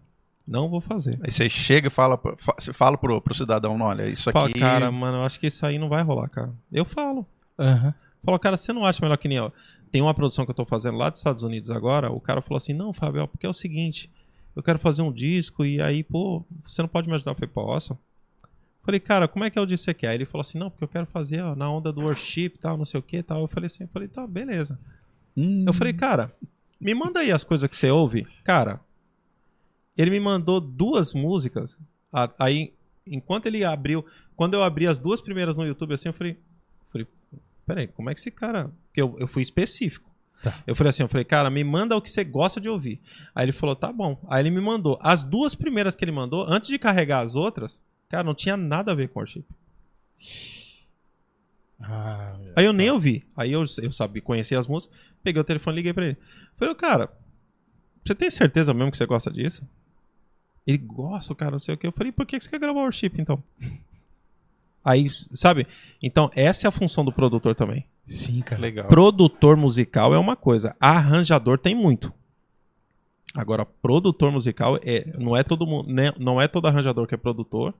Não 0.46 0.68
vou 0.68 0.80
fazer. 0.80 1.18
Aí 1.22 1.30
você 1.30 1.48
chega 1.50 1.88
e 1.88 1.90
fala, 1.90 2.16
fa- 2.38 2.54
você 2.58 2.72
fala 2.72 2.96
pro, 2.96 3.20
pro 3.20 3.34
cidadão, 3.34 3.76
"Não, 3.76 3.86
olha, 3.86 4.08
isso 4.08 4.32
Fala, 4.32 4.48
aqui. 4.48 4.58
cara, 4.58 4.90
mano, 4.90 5.18
eu 5.18 5.22
acho 5.22 5.38
que 5.38 5.46
isso 5.48 5.64
aí 5.66 5.78
não 5.78 5.88
vai 5.88 6.02
rolar, 6.02 6.28
cara. 6.30 6.52
Eu 6.72 6.84
falo. 6.84 7.26
Aham. 7.58 7.92
Falo, 8.24 8.38
cara, 8.38 8.56
você 8.56 8.72
não 8.72 8.84
acha 8.84 8.98
melhor 9.02 9.16
que 9.18 9.28
nem, 9.28 9.38
ó. 9.40 9.50
Tem 9.90 10.02
uma 10.02 10.14
produção 10.14 10.44
que 10.44 10.50
eu 10.50 10.54
tô 10.54 10.64
fazendo 10.64 10.98
lá 10.98 11.10
dos 11.10 11.20
Estados 11.20 11.42
Unidos 11.42 11.70
agora, 11.70 12.10
o 12.10 12.20
cara 12.20 12.42
falou 12.42 12.58
assim, 12.58 12.72
não, 12.72 12.92
Fábio, 12.92 13.26
porque 13.28 13.46
é 13.46 13.48
o 13.48 13.54
seguinte, 13.54 14.10
eu 14.54 14.62
quero 14.62 14.78
fazer 14.78 15.02
um 15.02 15.12
disco 15.12 15.64
e 15.64 15.80
aí, 15.80 16.02
pô, 16.02 16.44
você 16.64 16.82
não 16.82 16.88
pode 16.88 17.08
me 17.08 17.14
ajudar? 17.14 17.30
Eu 17.32 17.34
falei, 17.36 17.50
posso. 17.52 17.98
Falei, 18.82 19.00
cara, 19.00 19.28
como 19.28 19.44
é 19.44 19.50
que 19.50 19.58
é 19.58 19.62
o 19.62 19.66
disco 19.66 19.84
que 19.84 19.90
você 19.90 19.94
quer? 19.94 20.08
Aí 20.08 20.16
ele 20.16 20.24
falou 20.24 20.40
assim, 20.40 20.58
não, 20.58 20.70
porque 20.70 20.82
eu 20.82 20.88
quero 20.88 21.06
fazer 21.06 21.42
ó, 21.42 21.54
na 21.54 21.70
onda 21.70 21.92
do 21.92 22.00
worship 22.00 22.46
e 22.46 22.58
tal, 22.58 22.76
não 22.76 22.84
sei 22.84 22.98
o 22.98 23.02
que 23.02 23.22
tal. 23.22 23.42
Eu 23.42 23.46
falei 23.46 23.66
assim, 23.66 23.84
eu 23.84 23.88
falei, 23.88 24.08
tá, 24.08 24.26
beleza. 24.26 24.78
Hum, 25.36 25.64
Eu 25.66 25.74
falei, 25.74 25.92
cara, 25.92 26.34
me 26.80 26.94
manda 26.94 27.20
aí 27.20 27.30
as 27.30 27.44
coisas 27.44 27.68
que 27.68 27.76
você 27.76 27.90
ouve. 27.90 28.26
Cara, 28.44 28.80
ele 29.96 30.10
me 30.10 30.20
mandou 30.20 30.60
duas 30.60 31.12
músicas. 31.12 31.78
Aí, 32.38 32.72
enquanto 33.06 33.46
ele 33.46 33.62
abriu, 33.64 34.04
quando 34.34 34.54
eu 34.54 34.62
abri 34.62 34.86
as 34.86 34.98
duas 34.98 35.20
primeiras 35.20 35.56
no 35.56 35.66
YouTube, 35.66 35.94
assim, 35.94 36.08
eu 36.08 36.14
falei 36.14 36.38
peraí, 37.68 37.86
como 37.86 38.08
é 38.08 38.14
que 38.14 38.20
esse 38.20 38.30
cara. 38.30 38.70
Porque 38.86 39.02
eu, 39.02 39.14
eu 39.18 39.28
fui 39.28 39.42
específico. 39.42 40.08
Tá. 40.42 40.62
Eu 40.66 40.74
falei 40.74 40.90
assim, 40.90 41.02
eu 41.02 41.08
falei, 41.08 41.24
cara, 41.24 41.50
me 41.50 41.62
manda 41.62 41.94
o 41.96 42.00
que 42.00 42.08
você 42.08 42.24
gosta 42.24 42.60
de 42.60 42.68
ouvir. 42.68 43.00
Aí 43.34 43.44
ele 43.44 43.52
falou, 43.52 43.76
tá 43.76 43.92
bom. 43.92 44.18
Aí 44.28 44.42
ele 44.42 44.50
me 44.50 44.60
mandou. 44.60 44.98
As 45.02 45.22
duas 45.22 45.54
primeiras 45.54 45.94
que 45.94 46.04
ele 46.04 46.12
mandou, 46.12 46.44
antes 46.48 46.68
de 46.68 46.78
carregar 46.78 47.20
as 47.20 47.34
outras, 47.34 47.82
cara, 48.08 48.24
não 48.24 48.34
tinha 48.34 48.56
nada 48.56 48.92
a 48.92 48.94
ver 48.94 49.08
com 49.08 49.20
worship. 49.20 49.44
Ah, 51.80 52.36
Aí 52.56 52.64
eu 52.64 52.72
nem 52.72 52.90
ouvi. 52.90 53.26
Aí 53.36 53.52
eu, 53.52 53.64
eu 53.82 53.92
sabia, 53.92 54.22
conhecer 54.22 54.54
as 54.54 54.66
músicas, 54.66 54.96
peguei 55.22 55.40
o 55.40 55.44
telefone 55.44 55.74
e 55.74 55.78
liguei 55.78 55.92
pra 55.92 56.06
ele. 56.06 56.16
Falei, 56.56 56.74
cara, 56.74 57.12
você 58.04 58.14
tem 58.14 58.30
certeza 58.30 58.72
mesmo 58.72 58.90
que 58.90 58.96
você 58.96 59.06
gosta 59.06 59.30
disso? 59.30 59.68
Ele 60.66 60.78
gosta, 60.78 61.34
cara, 61.34 61.52
não 61.52 61.58
sei 61.58 61.74
o 61.74 61.78
que. 61.78 61.86
Eu 61.86 61.92
falei, 61.92 62.12
por 62.12 62.24
que 62.24 62.38
que 62.38 62.44
você 62.44 62.50
quer 62.50 62.58
gravar 62.58 62.80
worship 62.80 63.12
então? 63.18 63.42
Aí, 64.88 65.10
sabe? 65.34 65.66
Então, 66.02 66.30
essa 66.34 66.66
é 66.66 66.68
a 66.68 66.72
função 66.72 67.04
do 67.04 67.12
produtor 67.12 67.54
também. 67.54 67.84
Sim, 68.06 68.40
cara. 68.40 68.62
Legal. 68.62 68.88
Produtor 68.88 69.54
musical 69.54 70.14
é 70.14 70.18
uma 70.18 70.34
coisa, 70.34 70.74
arranjador 70.80 71.58
tem 71.58 71.74
muito. 71.74 72.10
Agora, 73.34 73.66
produtor 73.66 74.32
musical 74.32 74.78
é, 74.82 75.12
não 75.18 75.36
é 75.36 75.42
todo 75.42 75.66
mundo, 75.66 75.92
né, 75.92 76.12
não 76.18 76.40
é 76.40 76.48
todo 76.48 76.66
arranjador 76.66 77.06
que 77.06 77.14
é 77.14 77.18
produtor 77.18 77.74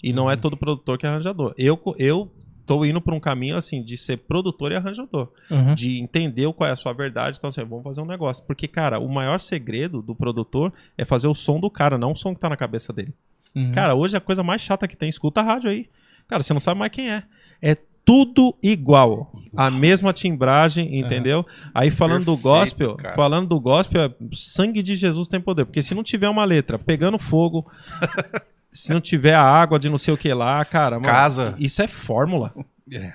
e 0.00 0.12
não 0.12 0.30
é 0.30 0.36
todo 0.36 0.56
produtor 0.56 0.96
que 0.96 1.04
é 1.04 1.08
arranjador. 1.08 1.52
Eu 1.58 1.80
eu 1.98 2.30
tô 2.64 2.84
indo 2.84 3.00
para 3.00 3.14
um 3.14 3.18
caminho 3.20 3.56
assim 3.56 3.82
de 3.82 3.96
ser 3.96 4.18
produtor 4.18 4.70
e 4.70 4.76
arranjador, 4.76 5.32
Uhum. 5.50 5.74
de 5.74 5.98
entender 6.00 6.50
qual 6.52 6.68
é 6.68 6.72
a 6.72 6.76
sua 6.76 6.92
verdade, 6.92 7.38
então 7.38 7.48
assim, 7.48 7.64
vamos 7.64 7.82
fazer 7.82 8.00
um 8.00 8.06
negócio, 8.06 8.44
porque 8.44 8.68
cara, 8.68 9.00
o 9.00 9.08
maior 9.08 9.40
segredo 9.40 10.00
do 10.00 10.14
produtor 10.14 10.72
é 10.96 11.04
fazer 11.04 11.26
o 11.26 11.34
som 11.34 11.58
do 11.58 11.68
cara, 11.68 11.98
não 11.98 12.12
o 12.12 12.16
som 12.16 12.32
que 12.32 12.40
tá 12.40 12.48
na 12.48 12.56
cabeça 12.56 12.92
dele. 12.92 13.12
Uhum. 13.54 13.72
Cara, 13.72 13.96
hoje 13.96 14.16
a 14.16 14.20
coisa 14.20 14.44
mais 14.44 14.62
chata 14.62 14.86
que 14.86 14.96
tem, 14.96 15.08
escuta 15.08 15.40
a 15.40 15.44
rádio 15.44 15.70
aí. 15.70 15.88
Cara, 16.28 16.42
você 16.42 16.52
não 16.52 16.60
sabe 16.60 16.78
mais 16.78 16.92
quem 16.92 17.10
é. 17.10 17.22
É 17.62 17.76
tudo 18.06 18.56
igual. 18.62 19.32
A 19.56 19.68
mesma 19.70 20.12
timbragem, 20.12 20.96
entendeu? 20.96 21.44
Aí 21.74 21.90
falando 21.90 22.24
do 22.26 22.36
Perfeito, 22.36 22.60
gospel, 22.60 22.96
cara. 22.96 23.16
falando 23.16 23.48
do 23.48 23.60
gospel, 23.60 24.02
é, 24.02 24.14
sangue 24.32 24.82
de 24.82 24.94
Jesus 24.94 25.26
tem 25.26 25.40
poder. 25.40 25.64
Porque 25.64 25.82
se 25.82 25.94
não 25.94 26.04
tiver 26.04 26.28
uma 26.28 26.44
letra 26.44 26.78
pegando 26.78 27.18
fogo, 27.18 27.66
se 28.72 28.92
não 28.94 29.00
tiver 29.00 29.34
a 29.34 29.42
água 29.42 29.78
de 29.78 29.88
não 29.88 29.98
sei 29.98 30.14
o 30.14 30.16
que 30.16 30.32
lá, 30.32 30.64
cara, 30.64 31.00
mano, 31.00 31.12
Casa. 31.12 31.54
isso 31.58 31.82
é 31.82 31.88
fórmula. 31.88 32.54
É. 32.92 33.12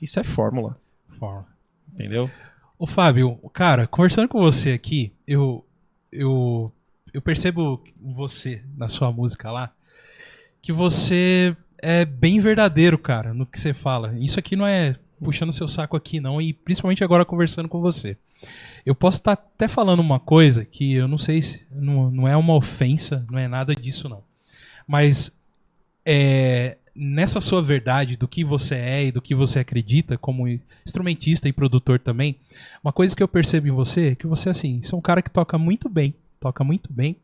Isso 0.00 0.18
é 0.18 0.24
fórmula. 0.24 0.80
Forma. 1.18 1.46
Entendeu? 1.92 2.30
Ô, 2.78 2.86
Fábio, 2.86 3.36
cara, 3.52 3.86
conversando 3.86 4.28
com 4.28 4.38
você 4.38 4.72
aqui, 4.72 5.12
eu, 5.26 5.64
eu, 6.12 6.72
eu 7.12 7.20
percebo 7.20 7.82
você, 8.00 8.62
na 8.76 8.88
sua 8.88 9.10
música 9.10 9.50
lá, 9.50 9.72
que 10.62 10.72
você 10.72 11.56
é 11.88 12.04
bem 12.04 12.40
verdadeiro, 12.40 12.98
cara, 12.98 13.32
no 13.32 13.46
que 13.46 13.56
você 13.56 13.72
fala. 13.72 14.12
Isso 14.18 14.40
aqui 14.40 14.56
não 14.56 14.66
é 14.66 14.96
puxando 15.22 15.52
seu 15.52 15.68
saco 15.68 15.96
aqui, 15.96 16.18
não, 16.18 16.42
e 16.42 16.52
principalmente 16.52 17.04
agora 17.04 17.24
conversando 17.24 17.68
com 17.68 17.80
você. 17.80 18.16
Eu 18.84 18.92
posso 18.92 19.18
estar 19.18 19.32
até 19.34 19.68
falando 19.68 20.00
uma 20.00 20.18
coisa 20.18 20.64
que 20.64 20.94
eu 20.94 21.06
não 21.06 21.16
sei 21.16 21.40
se 21.40 21.62
não, 21.70 22.10
não 22.10 22.26
é 22.26 22.36
uma 22.36 22.56
ofensa, 22.56 23.24
não 23.30 23.38
é 23.38 23.46
nada 23.46 23.72
disso 23.72 24.08
não. 24.08 24.20
Mas 24.84 25.30
é, 26.04 26.76
nessa 26.92 27.40
sua 27.40 27.62
verdade 27.62 28.16
do 28.16 28.26
que 28.26 28.42
você 28.44 28.74
é 28.74 29.04
e 29.04 29.12
do 29.12 29.22
que 29.22 29.32
você 29.32 29.60
acredita 29.60 30.18
como 30.18 30.48
instrumentista 30.84 31.48
e 31.48 31.52
produtor 31.52 32.00
também, 32.00 32.34
uma 32.82 32.92
coisa 32.92 33.14
que 33.14 33.22
eu 33.22 33.28
percebo 33.28 33.68
em 33.68 33.72
você 33.72 34.08
é 34.08 34.14
que 34.16 34.26
você 34.26 34.50
assim, 34.50 34.82
você 34.82 34.92
é 34.92 34.98
um 34.98 35.00
cara 35.00 35.22
que 35.22 35.30
toca 35.30 35.56
muito 35.56 35.88
bem, 35.88 36.16
toca 36.40 36.64
muito 36.64 36.92
bem. 36.92 37.16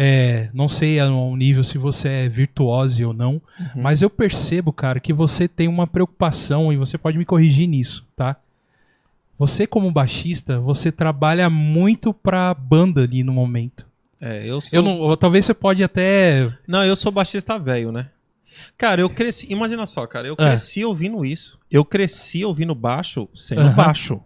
É, 0.00 0.48
não 0.54 0.68
sei 0.68 1.00
ao 1.00 1.34
nível 1.34 1.64
se 1.64 1.76
você 1.76 2.08
é 2.08 2.28
virtuose 2.28 3.04
ou 3.04 3.12
não, 3.12 3.42
uhum. 3.58 3.82
mas 3.82 4.00
eu 4.00 4.08
percebo, 4.08 4.72
cara, 4.72 5.00
que 5.00 5.12
você 5.12 5.48
tem 5.48 5.66
uma 5.66 5.88
preocupação 5.88 6.72
e 6.72 6.76
você 6.76 6.96
pode 6.96 7.18
me 7.18 7.24
corrigir 7.24 7.66
nisso, 7.66 8.06
tá? 8.14 8.36
Você, 9.36 9.66
como 9.66 9.90
baixista, 9.90 10.60
você 10.60 10.92
trabalha 10.92 11.50
muito 11.50 12.14
pra 12.14 12.54
banda 12.54 13.02
ali 13.02 13.24
no 13.24 13.32
momento. 13.32 13.84
É, 14.20 14.48
eu 14.48 14.60
sou. 14.60 14.78
Eu 14.78 14.82
não, 14.82 15.16
talvez 15.16 15.44
você 15.44 15.52
pode 15.52 15.82
até. 15.82 16.48
Não, 16.64 16.84
eu 16.84 16.94
sou 16.94 17.10
baixista 17.10 17.58
velho, 17.58 17.90
né? 17.90 18.08
Cara, 18.76 19.00
eu 19.00 19.10
cresci. 19.10 19.52
Imagina 19.52 19.84
só, 19.84 20.06
cara. 20.06 20.28
Eu 20.28 20.34
é. 20.34 20.36
cresci 20.36 20.84
ouvindo 20.84 21.24
isso. 21.24 21.58
Eu 21.68 21.84
cresci 21.84 22.44
ouvindo 22.44 22.72
baixo 22.72 23.28
sendo 23.34 23.62
uh 23.62 23.70
-huh. 23.70 23.74
baixo. 23.74 24.22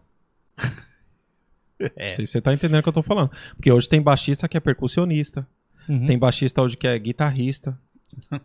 é. 1.96 2.08
Não 2.08 2.16
sei 2.16 2.26
se 2.26 2.32
você 2.32 2.42
tá 2.42 2.52
entendendo 2.52 2.80
o 2.80 2.82
que 2.82 2.90
eu 2.90 2.92
tô 2.92 3.02
falando. 3.02 3.30
Porque 3.56 3.72
hoje 3.72 3.88
tem 3.88 4.02
baixista 4.02 4.46
que 4.46 4.58
é 4.58 4.60
percussionista. 4.60 5.46
Uhum. 5.88 6.06
Tem 6.06 6.18
baixista 6.18 6.62
hoje 6.62 6.76
que 6.76 6.86
é 6.86 6.98
guitarrista. 6.98 7.78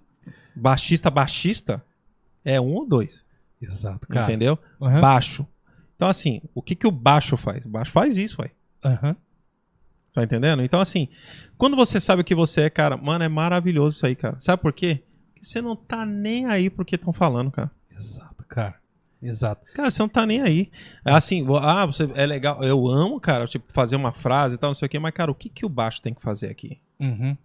baixista, 0.56 1.10
baixista 1.10 1.84
é 2.44 2.60
um 2.60 2.74
ou 2.74 2.88
dois. 2.88 3.26
Exato, 3.62 4.08
cara. 4.08 4.26
Entendeu? 4.26 4.58
Uhum. 4.80 5.02
Baixo. 5.02 5.48
Então, 5.96 6.08
assim, 6.08 6.42
o 6.54 6.62
que, 6.62 6.76
que 6.76 6.88
o 6.88 6.92
baixo 6.92 7.36
faz? 7.36 7.66
O 7.66 7.70
baixo 7.70 7.92
faz 7.92 8.18
isso, 8.18 8.42
ué. 8.42 8.52
Uhum. 8.86 9.16
Tá 10.14 10.24
entendendo? 10.24 10.64
Então, 10.64 10.80
assim, 10.80 11.10
quando 11.58 11.76
você 11.76 12.00
sabe 12.00 12.22
o 12.22 12.26
que 12.26 12.36
você 12.36 12.62
é, 12.62 12.70
cara, 12.70 12.96
mano, 12.98 13.24
é 13.24 13.30
maravilhoso 13.30 13.98
isso 13.98 14.06
aí, 14.06 14.16
cara. 14.16 14.38
Sabe 14.40 14.62
por 14.62 14.74
quê? 14.74 15.04
Porque 15.34 15.46
você 15.46 15.62
não 15.62 15.76
tá 15.76 16.06
nem 16.06 16.46
aí 16.46 16.70
pro 16.70 16.86
que 16.86 16.96
estão 16.96 17.12
falando, 17.12 17.52
cara. 17.52 17.72
Exato, 17.96 18.44
cara. 18.48 18.76
Exato. 19.22 19.66
Cara, 19.74 19.90
você 19.90 20.02
não 20.02 20.10
tá 20.10 20.26
nem 20.26 20.42
aí. 20.42 20.72
É 21.04 21.12
assim, 21.12 21.46
ah, 21.62 21.86
você 21.86 22.10
é 22.16 22.26
legal. 22.26 22.64
Eu 22.64 22.88
amo, 22.88 23.20
cara, 23.20 23.48
tipo, 23.48 23.72
fazer 23.74 23.96
uma 23.96 24.14
frase 24.14 24.56
e 24.56 24.58
tal, 24.58 24.70
não 24.70 24.76
sei 24.76 24.86
o 24.86 24.90
quê, 24.90 25.00
mas, 25.00 25.14
cara, 25.14 25.32
o 25.32 25.36
que, 25.36 25.50
que 25.50 25.66
o 25.66 25.70
baixo 25.70 26.02
tem 26.02 26.14
que 26.14 26.22
fazer 26.22 26.50
aqui? 26.50 26.80
Uhum. 27.00 27.38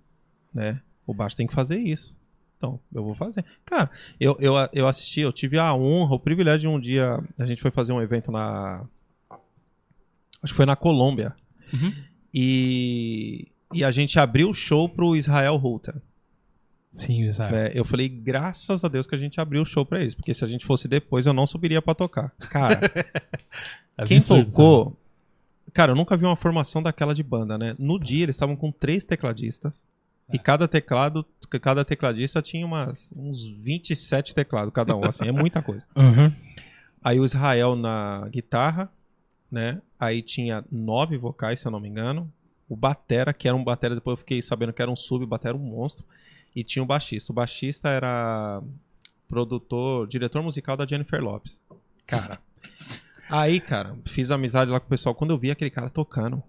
Né? 0.53 0.80
O 1.07 1.14
baixo 1.14 1.36
tem 1.36 1.46
que 1.46 1.55
fazer 1.55 1.78
isso. 1.78 2.14
Então, 2.57 2.78
eu 2.94 3.03
vou 3.03 3.14
fazer. 3.14 3.44
Cara, 3.64 3.90
eu, 4.20 4.36
eu, 4.38 4.55
eu 4.72 4.86
assisti, 4.86 5.20
eu 5.20 5.32
tive 5.32 5.59
a 5.59 5.74
honra, 5.74 6.14
o 6.14 6.20
privilégio 6.20 6.61
de 6.61 6.68
um 6.68 6.78
dia. 6.78 7.18
A 7.38 7.44
gente 7.44 7.61
foi 7.61 7.72
fazer 7.72 7.92
um 7.92 8.00
evento 8.00 8.30
na. 8.30 8.86
Acho 10.40 10.53
que 10.53 10.57
foi 10.57 10.66
na 10.66 10.76
Colômbia. 10.76 11.34
Uhum. 11.72 11.92
E, 12.32 13.48
e 13.72 13.82
a 13.82 13.90
gente 13.90 14.18
abriu 14.18 14.50
o 14.50 14.55
show 14.55 14.88
pro 14.88 15.16
Israel 15.16 15.57
Holter. 15.57 16.00
Sim, 16.92 17.24
Israel. 17.24 17.55
É, 17.55 17.72
eu 17.74 17.84
falei, 17.84 18.09
graças 18.09 18.84
a 18.84 18.88
Deus 18.88 19.07
que 19.07 19.14
a 19.14 19.18
gente 19.18 19.40
abriu 19.40 19.62
o 19.62 19.66
show 19.66 19.84
pra 19.84 20.00
eles. 20.00 20.14
Porque 20.14 20.32
se 20.32 20.44
a 20.44 20.48
gente 20.48 20.64
fosse 20.64 20.86
depois, 20.86 21.26
eu 21.26 21.32
não 21.32 21.46
subiria 21.46 21.82
para 21.82 21.94
tocar. 21.94 22.30
Cara, 22.50 22.80
quem 24.07 24.20
tocou. 24.20 24.96
Cara, 25.72 25.92
eu 25.92 25.96
nunca 25.96 26.16
vi 26.16 26.24
uma 26.24 26.36
formação 26.36 26.82
daquela 26.82 27.14
de 27.14 27.22
banda, 27.22 27.56
né? 27.56 27.74
No 27.78 27.98
dia 27.98 28.24
eles 28.24 28.36
estavam 28.36 28.56
com 28.56 28.70
três 28.70 29.04
tecladistas. 29.04 29.82
E 30.32 30.38
cada 30.38 30.66
teclado, 30.66 31.26
cada 31.60 31.84
tecladista 31.84 32.40
tinha 32.40 32.64
umas, 32.64 33.10
uns 33.14 33.48
27 33.48 34.34
teclados 34.34 34.72
cada 34.72 34.96
um, 34.96 35.04
assim, 35.04 35.28
é 35.28 35.32
muita 35.32 35.62
coisa. 35.62 35.84
Uhum. 35.94 36.32
Aí 37.04 37.18
o 37.18 37.24
Israel 37.24 37.74
na 37.74 38.28
guitarra, 38.30 38.88
né? 39.50 39.82
Aí 39.98 40.22
tinha 40.22 40.64
nove 40.70 41.18
vocais, 41.18 41.58
se 41.58 41.66
eu 41.66 41.72
não 41.72 41.80
me 41.80 41.88
engano. 41.88 42.32
O 42.68 42.76
Batera, 42.76 43.32
que 43.32 43.48
era 43.48 43.56
um 43.56 43.64
Batera, 43.64 43.96
depois 43.96 44.14
eu 44.14 44.18
fiquei 44.18 44.40
sabendo 44.40 44.72
que 44.72 44.80
era 44.80 44.90
um 44.90 44.94
sub, 44.94 45.26
Batera 45.26 45.56
um 45.56 45.60
monstro. 45.60 46.04
E 46.54 46.62
tinha 46.62 46.82
o 46.82 46.86
baixista. 46.86 47.32
O 47.32 47.34
baixista 47.34 47.88
era 47.88 48.62
produtor, 49.28 50.06
diretor 50.06 50.42
musical 50.42 50.76
da 50.76 50.86
Jennifer 50.86 51.20
Lopes. 51.20 51.60
Cara. 52.06 52.38
Aí, 53.33 53.61
cara, 53.61 53.97
fiz 54.07 54.30
amizade 54.30 54.70
lá 54.70 54.78
com 54.78 54.87
o 54.87 54.91
pessoal. 54.91 55.14
Quando 55.14 55.30
eu 55.30 55.39
vi 55.39 55.51
aquele 55.51 55.70
cara 55.70 55.89
tocando, 55.89 56.43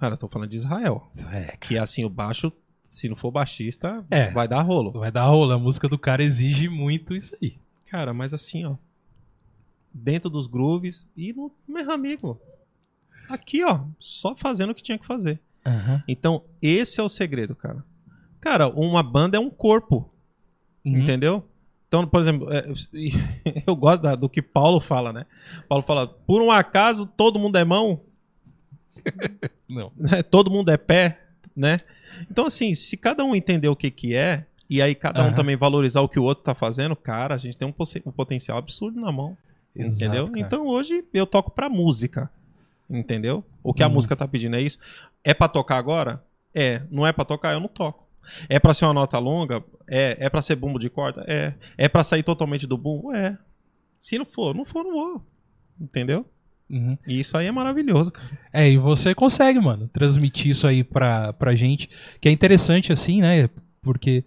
Cara, 0.00 0.14
eu 0.14 0.18
tô 0.18 0.28
falando 0.28 0.48
de 0.48 0.56
Israel. 0.56 1.10
É, 1.30 1.58
que 1.58 1.76
assim, 1.76 2.06
o 2.06 2.08
baixo 2.08 2.50
se 2.90 3.08
não 3.08 3.14
for 3.14 3.30
baixista, 3.30 4.04
é, 4.10 4.32
vai 4.32 4.48
dar 4.48 4.62
rolo. 4.62 4.90
Vai 4.92 5.12
dar 5.12 5.26
rolo. 5.26 5.52
A 5.52 5.58
música 5.58 5.88
do 5.88 5.96
cara 5.96 6.24
exige 6.24 6.68
muito 6.68 7.14
isso 7.14 7.36
aí. 7.40 7.56
Cara, 7.86 8.12
mas 8.12 8.34
assim, 8.34 8.64
ó. 8.64 8.74
Dentro 9.92 10.28
dos 10.28 10.48
grooves 10.48 11.06
e 11.16 11.32
no 11.32 11.52
meu 11.68 11.88
amigo. 11.92 12.40
Aqui, 13.28 13.62
ó. 13.62 13.84
Só 14.00 14.34
fazendo 14.34 14.70
o 14.70 14.74
que 14.74 14.82
tinha 14.82 14.98
que 14.98 15.06
fazer. 15.06 15.38
Uhum. 15.64 16.02
Então, 16.08 16.42
esse 16.60 16.98
é 16.98 17.02
o 17.02 17.08
segredo, 17.08 17.54
cara. 17.54 17.84
Cara, 18.40 18.68
uma 18.68 19.04
banda 19.04 19.36
é 19.36 19.40
um 19.40 19.50
corpo. 19.50 20.10
Uhum. 20.84 21.02
Entendeu? 21.02 21.46
Então, 21.90 22.06
por 22.06 22.20
exemplo, 22.20 22.48
é, 22.52 22.64
eu 23.66 23.74
gosto 23.74 24.02
da, 24.02 24.14
do 24.14 24.28
que 24.28 24.40
Paulo 24.40 24.78
fala, 24.78 25.12
né? 25.12 25.26
Paulo 25.68 25.82
fala: 25.82 26.06
por 26.06 26.40
um 26.40 26.48
acaso 26.48 27.04
todo 27.04 27.36
mundo 27.36 27.58
é 27.58 27.64
mão? 27.64 28.00
Não. 29.68 29.90
todo 30.30 30.52
mundo 30.52 30.70
é 30.70 30.76
pé, 30.76 31.20
né? 31.54 31.80
Então, 32.30 32.46
assim, 32.46 32.76
se 32.76 32.96
cada 32.96 33.24
um 33.24 33.34
entender 33.34 33.68
o 33.68 33.74
que, 33.74 33.90
que 33.90 34.14
é, 34.14 34.46
e 34.68 34.80
aí 34.80 34.94
cada 34.94 35.24
um 35.24 35.34
também 35.34 35.56
valorizar 35.56 36.00
o 36.00 36.08
que 36.08 36.18
o 36.18 36.22
outro 36.22 36.44
tá 36.44 36.54
fazendo, 36.54 36.94
cara, 36.94 37.34
a 37.34 37.38
gente 37.38 37.58
tem 37.58 37.66
um, 37.66 37.74
um 38.06 38.12
potencial 38.12 38.58
absurdo 38.58 39.00
na 39.00 39.10
mão. 39.10 39.36
Exato, 39.74 39.96
entendeu? 39.96 40.26
Cara. 40.26 40.38
Então 40.38 40.66
hoje 40.68 41.04
eu 41.12 41.26
toco 41.26 41.50
pra 41.50 41.68
música. 41.68 42.30
Entendeu? 42.88 43.44
O 43.64 43.74
que 43.74 43.82
a 43.82 43.88
uhum. 43.88 43.94
música 43.94 44.14
tá 44.14 44.28
pedindo 44.28 44.54
é 44.54 44.60
isso. 44.60 44.78
É 45.24 45.34
para 45.34 45.48
tocar 45.48 45.76
agora? 45.76 46.22
É. 46.54 46.82
Não 46.90 47.06
é 47.06 47.12
para 47.12 47.24
tocar? 47.24 47.52
Eu 47.52 47.60
não 47.60 47.68
toco. 47.68 48.06
É 48.48 48.58
para 48.58 48.74
ser 48.74 48.84
uma 48.84 48.94
nota 48.94 49.18
longa? 49.18 49.62
É. 49.88 50.16
É 50.26 50.28
para 50.28 50.42
ser 50.42 50.56
bumbo 50.56 50.78
de 50.78 50.90
corda? 50.90 51.24
É. 51.26 51.54
É 51.76 51.88
para 51.88 52.04
sair 52.04 52.22
totalmente 52.22 52.66
do 52.66 52.76
bumbo? 52.76 53.14
É. 53.14 53.36
Se 54.00 54.18
não 54.18 54.24
for, 54.24 54.54
não 54.54 54.64
for, 54.64 54.82
não 54.84 54.92
vou. 54.92 55.22
Entendeu? 55.80 56.24
Uhum. 56.70 56.96
E 57.06 57.18
isso 57.18 57.36
aí 57.36 57.46
é 57.46 57.52
maravilhoso, 57.52 58.12
cara. 58.12 58.28
É, 58.52 58.70
e 58.70 58.78
você 58.78 59.14
consegue, 59.14 59.58
mano, 59.58 59.90
transmitir 59.92 60.52
isso 60.52 60.66
aí 60.66 60.84
pra, 60.84 61.32
pra 61.32 61.56
gente. 61.56 61.90
Que 62.20 62.28
é 62.28 62.32
interessante, 62.32 62.92
assim, 62.92 63.20
né? 63.20 63.50
Porque 63.82 64.24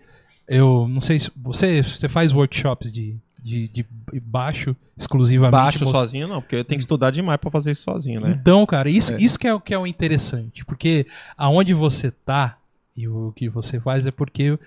eu 0.47 0.88
não 0.89 0.99
sei 0.99 1.20
se. 1.20 1.32
Você, 1.38 1.82
você 1.82 2.10
faz 2.10 2.34
workshops 2.34 2.91
de, 2.91 3.16
de, 3.41 3.70
de 3.70 3.86
baixo 4.22 4.76
exclusivamente. 4.97 5.51
Baixo 5.54 5.88
sozinho, 5.88 6.28
não, 6.28 6.41
porque 6.41 6.58
eu 6.58 6.66
tenho 6.66 6.80
que 6.80 6.84
estudar 6.84 7.12
demais 7.12 7.39
para 7.39 7.49
fazer 7.49 7.72
isso 7.72 7.84
sozinho, 7.84 8.20
né? 8.20 8.36
Então, 8.38 8.66
cara, 8.66 8.89
isso, 8.89 9.14
é. 9.14 9.22
isso 9.22 9.39
que 9.39 9.47
é 9.47 9.54
o 9.54 9.62
que 9.62 9.74
é 9.74 9.78
o 9.78 9.88
interessante. 9.88 10.66
Porque 10.66 11.08
aonde 11.38 11.74
você 11.74 12.12
tá 12.12 12.58
e 12.96 13.08
o 13.08 13.34
que 13.36 13.50
você 13.50 13.80
faz 13.80 14.06
é 14.06 14.12
porque 14.12 14.57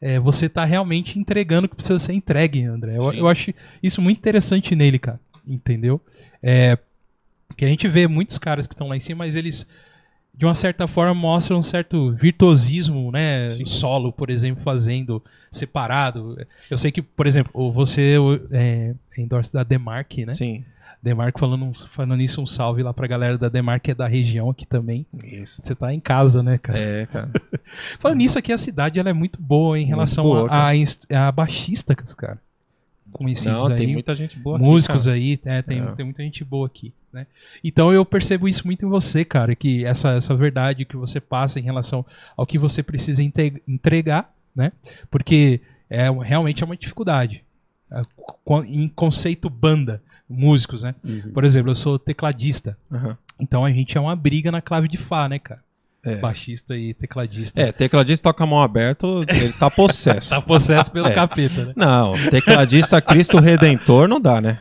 é, 0.00 0.18
você 0.18 0.48
tá 0.48 0.64
realmente 0.64 1.18
entregando 1.18 1.66
o 1.66 1.68
que 1.68 1.76
precisa 1.76 1.98
ser 1.98 2.12
entregue, 2.12 2.64
André. 2.64 2.96
Eu, 2.98 3.12
eu, 3.12 3.28
acho 3.28 3.52
isso 3.82 4.00
muito 4.00 4.18
interessante 4.18 4.74
nele, 4.74 4.98
cara. 4.98 5.20
Entendeu? 5.46 6.00
É, 6.42 6.78
que 7.56 7.64
a 7.64 7.68
gente 7.68 7.86
vê 7.88 8.06
muitos 8.06 8.38
caras 8.38 8.66
que 8.66 8.74
estão 8.74 8.88
lá 8.88 8.96
em 8.96 9.00
cima, 9.00 9.24
mas 9.24 9.36
eles 9.36 9.66
de 10.34 10.46
uma 10.46 10.54
certa 10.54 10.88
forma 10.88 11.12
mostram 11.12 11.58
um 11.58 11.62
certo 11.62 12.12
virtuosismo, 12.12 13.12
né? 13.12 13.50
Sim. 13.50 13.66
Solo, 13.66 14.10
por 14.10 14.30
exemplo, 14.30 14.62
fazendo 14.64 15.22
separado. 15.50 16.38
Eu 16.70 16.78
sei 16.78 16.90
que, 16.90 17.02
por 17.02 17.26
exemplo, 17.26 17.70
você 17.70 18.14
é, 18.50 18.94
é 19.16 19.20
endorse 19.20 19.52
da 19.52 19.62
Demark, 19.62 20.16
né? 20.24 20.32
Sim. 20.32 20.64
Demark 21.02 21.38
falando, 21.38 21.72
falando 21.90 22.16
nisso, 22.16 22.42
um 22.42 22.46
salve 22.46 22.82
lá 22.82 22.92
pra 22.92 23.06
galera 23.06 23.38
da 23.38 23.48
Demark, 23.48 23.82
que 23.82 23.90
é 23.90 23.94
da 23.94 24.06
região 24.06 24.50
aqui 24.50 24.66
também. 24.66 25.06
Isso. 25.24 25.62
Você 25.64 25.74
tá 25.74 25.92
em 25.94 26.00
casa, 26.00 26.42
né, 26.42 26.58
cara? 26.58 26.78
É, 26.78 27.06
cara. 27.06 27.30
falando 27.98 28.18
nisso 28.18 28.38
aqui, 28.38 28.52
a 28.52 28.58
cidade 28.58 29.00
ela 29.00 29.08
é 29.08 29.14
muito 29.14 29.40
boa 29.40 29.78
em 29.78 29.84
relação 29.84 30.24
boa, 30.24 30.50
a, 30.50 30.70
a, 30.70 31.28
a 31.28 31.32
baixistas, 31.32 32.14
cara 32.14 32.38
conhecidos 33.12 33.68
Não, 33.68 33.72
aí. 33.72 33.76
Tem 33.76 33.92
muita 33.92 34.14
gente 34.14 34.38
boa 34.38 34.58
Músicos 34.58 35.06
aqui, 35.06 35.16
aí, 35.16 35.40
é, 35.44 35.62
tem, 35.62 35.80
é. 35.80 35.92
tem 35.92 36.04
muita 36.04 36.22
gente 36.22 36.44
boa 36.44 36.66
aqui. 36.66 36.92
Né? 37.12 37.26
Então 37.62 37.92
eu 37.92 38.04
percebo 38.04 38.48
isso 38.48 38.66
muito 38.66 38.86
em 38.86 38.88
você, 38.88 39.24
cara, 39.24 39.54
que 39.54 39.84
essa, 39.84 40.12
essa 40.12 40.34
verdade 40.34 40.84
que 40.84 40.96
você 40.96 41.20
passa 41.20 41.58
em 41.58 41.62
relação 41.62 42.04
ao 42.36 42.46
que 42.46 42.58
você 42.58 42.82
precisa 42.82 43.22
entregar, 43.22 44.32
né? 44.54 44.72
Porque 45.10 45.60
é, 45.88 46.08
realmente 46.10 46.62
é 46.62 46.66
uma 46.66 46.76
dificuldade. 46.76 47.44
É, 47.90 48.02
em 48.66 48.88
conceito 48.88 49.50
banda, 49.50 50.00
músicos, 50.30 50.84
né? 50.84 50.94
Uhum. 51.04 51.32
Por 51.32 51.44
exemplo, 51.44 51.70
eu 51.70 51.74
sou 51.74 51.98
tecladista. 51.98 52.78
Uhum. 52.90 53.16
Então 53.38 53.64
a 53.64 53.72
gente 53.72 53.98
é 53.98 54.00
uma 54.00 54.14
briga 54.14 54.52
na 54.52 54.62
clave 54.62 54.86
de 54.86 54.96
Fá, 54.96 55.28
né, 55.28 55.38
cara? 55.38 55.60
É. 56.02 56.16
Baixista 56.16 56.74
e 56.76 56.94
tecladista. 56.94 57.60
É, 57.60 57.72
tecladista 57.72 58.30
toca 58.30 58.44
a 58.44 58.46
mão 58.46 58.62
aberta, 58.62 59.06
ele 59.28 59.52
tá 59.52 59.68
possesso. 59.70 60.30
tá 60.30 60.40
possesso 60.40 60.90
pelo 60.90 61.08
é. 61.08 61.12
capeta, 61.12 61.66
né? 61.66 61.72
Não, 61.76 62.12
tecladista 62.30 63.02
Cristo 63.02 63.38
Redentor 63.38 64.08
não 64.08 64.20
dá, 64.20 64.40
né? 64.40 64.60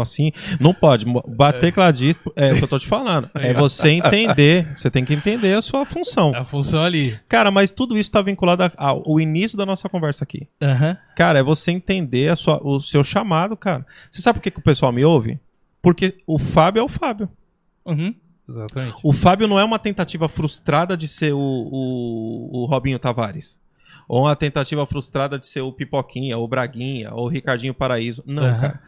Assim, 0.00 0.32
não 0.58 0.72
pode. 0.72 1.04
Bater 1.28 1.60
tecladista, 1.60 2.30
é 2.36 2.52
o 2.52 2.56
que 2.56 2.64
eu 2.64 2.68
tô 2.68 2.78
te 2.78 2.86
falando. 2.86 3.30
É 3.40 3.54
você 3.54 3.90
entender. 3.90 4.70
Você 4.74 4.90
tem 4.90 5.04
que 5.04 5.14
entender 5.14 5.54
a 5.54 5.62
sua 5.62 5.84
função. 5.84 6.32
A 6.34 6.44
função 6.44 6.82
ali. 6.82 7.18
Cara, 7.28 7.50
mas 7.50 7.70
tudo 7.70 7.96
isso 7.96 8.10
tá 8.10 8.20
vinculado 8.22 8.70
ao 8.76 9.18
início 9.18 9.56
da 9.56 9.64
nossa 9.64 9.88
conversa 9.88 10.24
aqui. 10.24 10.46
Uhum. 10.60 10.96
Cara, 11.16 11.38
é 11.38 11.42
você 11.42 11.70
entender 11.70 12.30
a 12.30 12.36
sua, 12.36 12.60
o 12.62 12.80
seu 12.80 13.02
chamado, 13.02 13.56
cara. 13.56 13.86
Você 14.10 14.20
sabe 14.22 14.38
por 14.38 14.42
que, 14.42 14.50
que 14.50 14.60
o 14.60 14.62
pessoal 14.62 14.92
me 14.92 15.04
ouve? 15.04 15.40
Porque 15.82 16.18
o 16.26 16.38
Fábio 16.38 16.80
é 16.80 16.84
o 16.84 16.88
Fábio. 16.88 17.28
Uhum. 17.84 18.14
Exatamente. 18.48 18.96
O 19.02 19.12
Fábio 19.12 19.46
não 19.46 19.58
é 19.58 19.64
uma 19.64 19.78
tentativa 19.78 20.28
frustrada 20.28 20.96
de 20.96 21.06
ser 21.06 21.32
o, 21.32 21.38
o, 21.38 22.62
o 22.62 22.64
Robinho 22.66 22.98
Tavares. 22.98 23.58
Ou 24.12 24.22
uma 24.24 24.34
tentativa 24.34 24.84
frustrada 24.86 25.38
de 25.38 25.46
ser 25.46 25.60
o 25.60 25.70
Pipoquinha, 25.70 26.36
ou 26.36 26.44
o 26.44 26.48
Braguinha, 26.48 27.14
ou 27.14 27.26
o 27.26 27.28
Ricardinho 27.28 27.72
Paraíso. 27.72 28.24
Não, 28.26 28.44
Aham. 28.44 28.60
cara. 28.60 28.80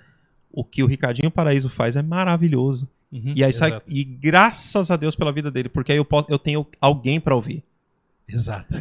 O 0.50 0.64
que 0.64 0.82
o 0.82 0.86
Ricardinho 0.86 1.30
Paraíso 1.30 1.68
faz 1.68 1.94
é 1.94 2.02
maravilhoso. 2.02 2.88
Uhum, 3.12 3.32
E 3.36 3.44
aí 3.44 3.52
sai, 3.52 3.80
e 3.86 4.02
graças 4.02 4.90
a 4.90 4.96
Deus 4.96 5.14
pela 5.14 5.30
vida 5.30 5.48
dele, 5.48 5.68
porque 5.68 5.92
aí 5.92 5.98
eu, 5.98 6.04
posso, 6.04 6.26
eu 6.28 6.40
tenho 6.40 6.66
alguém 6.80 7.20
pra 7.20 7.36
ouvir. 7.36 7.62
Exato. 8.28 8.74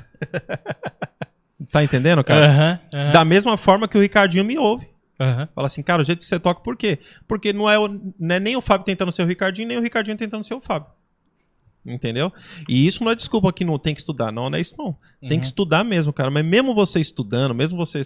Tá 1.72 1.84
entendendo, 1.84 2.24
cara? 2.24 2.48
Aham, 2.48 2.80
aham, 2.94 3.12
Da 3.12 3.24
mesma 3.24 3.56
forma 3.56 3.88
que 3.88 3.98
o 3.98 4.02
Ricardinho 4.02 4.44
me 4.44 4.58
ouve. 4.58 4.88
aham. 5.20 5.48
Fala 5.54 5.68
assim, 5.68 5.84
cara, 5.84 6.02
o 6.02 6.06
jeito 6.06 6.20
que 6.20 6.26
você 6.26 6.40
toca, 6.40 6.62
por 6.62 6.76
quê? 6.76 6.98
Porque 7.28 7.54
não 7.54 7.70
é, 7.70 7.78
o- 7.78 7.88
não 8.20 8.36
é 8.36 8.40
nem 8.40 8.56
o 8.56 8.62
Fábio 8.62 8.86
tentando 8.86 9.12
ser 9.12 9.22
o 9.22 9.28
Ricardinho, 9.28 9.68
nem 9.68 9.78
o 9.78 9.82
Ricardinho 9.82 10.18
tentando 10.18 10.44
ser 10.44 10.56
o 10.56 10.60
Fábio. 10.62 10.90
Entendeu? 11.86 12.32
E 12.70 12.86
isso 12.86 13.04
não 13.04 13.12
é 13.12 13.16
desculpa 13.16 13.52
que 13.52 13.66
não 13.66 13.80
tem 13.80 13.96
que 13.96 14.02
estudar, 14.02 14.32
não, 14.32 14.50
não 14.52 14.58
é 14.58 14.62
isso 14.62 14.76
não. 14.78 14.96
Tem 15.20 15.32
Uhum. 15.34 15.40
que 15.40 15.46
estudar 15.48 15.84
mesmo, 15.84 16.14
cara. 16.14 16.30
Mas 16.30 16.46
mesmo 16.46 16.76
você 16.76 17.00
estudando, 17.00 17.56
mesmo 17.56 17.78
você 17.78 18.02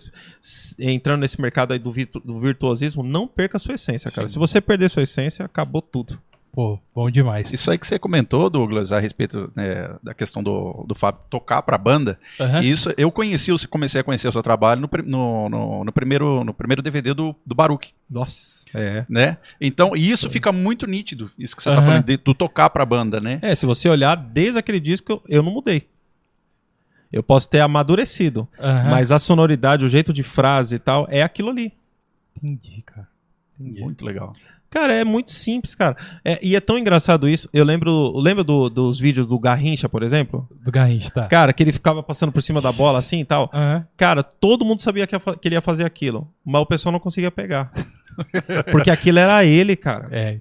entrando 0.80 1.22
nesse 1.22 1.40
mercado 1.42 1.74
aí 1.74 1.80
do, 1.80 1.92
virtu- 1.92 2.20
do 2.22 2.40
virtuosismo, 2.40 3.04
não 3.04 3.28
perca 3.28 3.58
a 3.58 3.60
sua 3.60 3.76
essência, 3.76 4.10
cara. 4.12 4.28
Sim. 4.30 4.34
Se 4.34 4.40
você 4.40 4.62
perder 4.62 4.90
sua 4.90 5.04
essência, 5.04 5.46
acabou 5.46 5.82
tudo. 5.82 6.20
Pô, 6.56 6.80
bom 6.96 7.12
demais. 7.12 7.52
Isso 7.52 7.70
aí 7.70 7.78
que 7.78 7.86
você 7.86 8.00
comentou, 8.00 8.50
Douglas, 8.50 8.94
a 8.94 9.00
respeito 9.02 9.52
né, 9.54 9.94
da 10.02 10.14
questão 10.14 10.42
do, 10.42 10.86
do 10.88 10.96
Fábio 10.96 11.20
tocar 11.30 11.62
pra 11.62 11.78
banda. 11.78 12.18
Aham. 12.40 12.64
Isso, 12.64 12.94
eu 12.98 13.12
conheci, 13.12 13.52
eu 13.52 13.58
comecei 13.70 14.00
a 14.00 14.04
conhecer 14.06 14.30
o 14.30 14.32
seu 14.32 14.42
trabalho 14.42 14.80
no, 14.80 14.90
no, 15.04 15.50
no, 15.50 15.84
no 15.84 15.92
primeiro, 15.92 16.46
no 16.46 16.54
primeiro 16.54 16.82
DVD 16.82 17.14
do, 17.14 17.36
do 17.46 17.54
Baruch, 17.54 17.94
Nossa. 18.10 18.66
É. 18.74 19.06
né? 19.10 19.38
Então, 19.60 19.98
e 19.98 20.10
isso 20.10 20.30
fica 20.30 20.54
muito 20.54 20.88
nítido, 20.88 21.30
isso 21.38 21.58
que 21.58 21.62
você 21.62 21.70
tá 21.70 21.82
falando, 21.82 22.06
de, 22.06 22.16
do 22.16 22.34
tocar 22.34 22.70
pra 22.70 22.86
banda, 22.86 23.20
né? 23.20 23.38
É, 23.42 23.54
se 23.54 23.66
você 23.66 23.90
olhar 23.90 24.16
desde 24.16 24.58
aquele 24.58 24.80
disco, 24.80 25.12
eu, 25.12 25.24
eu 25.28 25.44
não 25.44 25.52
mudei. 25.52 25.90
Eu 27.12 27.22
posso 27.22 27.50
ter 27.50 27.60
amadurecido, 27.60 28.48
Aham. 28.58 28.92
mas 28.92 29.12
a 29.12 29.20
sonoridade, 29.20 29.84
o 29.84 29.90
jeito 29.90 30.14
de 30.14 30.24
frase 30.24 30.76
e 30.76 30.80
tal, 30.80 31.06
é 31.10 31.22
aquilo 31.22 31.50
ali. 31.50 31.74
Entendi, 32.38 32.82
cara. 32.82 33.08
Entendi. 33.60 33.82
Muito 33.82 34.06
legal. 34.06 34.32
Cara, 34.76 34.94
é 34.94 35.06
muito 35.06 35.32
simples, 35.32 35.74
cara. 35.74 35.96
É, 36.24 36.38
e 36.46 36.54
é 36.54 36.60
tão 36.60 36.78
engraçado 36.78 37.30
isso. 37.30 37.48
Eu 37.54 37.64
lembro, 37.64 38.12
lembra 38.20 38.44
do- 38.44 38.70
dos 38.70 39.00
vídeos 39.00 39.26
do 39.26 39.40
Garrincha, 39.40 39.88
por 39.88 40.04
exemplo? 40.04 40.46
Do 40.62 40.70
Garrincha, 40.70 41.10
tá. 41.10 41.28
Cara, 41.28 41.54
que 41.54 41.64
ele 41.64 41.72
ficava 41.72 42.04
passando 42.04 42.34
por 42.34 42.42
cima 42.42 42.60
da 42.62 42.74
bola 42.74 43.00
assim 43.00 43.20
e 43.22 43.24
tal. 43.26 43.50
Aham. 43.54 43.88
Cara, 43.96 44.22
todo 44.22 44.66
mundo 44.66 44.82
sabia 44.82 45.08
que, 45.08 45.18
que 45.18 45.48
ele 45.48 45.56
ia 45.56 45.62
fazer 45.62 45.86
aquilo, 45.86 46.28
mas 46.44 46.62
o 46.62 46.66
pessoal 46.66 46.92
não 46.92 47.00
conseguia 47.00 47.32
pegar. 47.32 47.72
Porque 48.70 48.90
aquilo 48.92 49.18
era 49.20 49.46
ele, 49.46 49.78
cara. 49.78 50.10
É. 50.12 50.40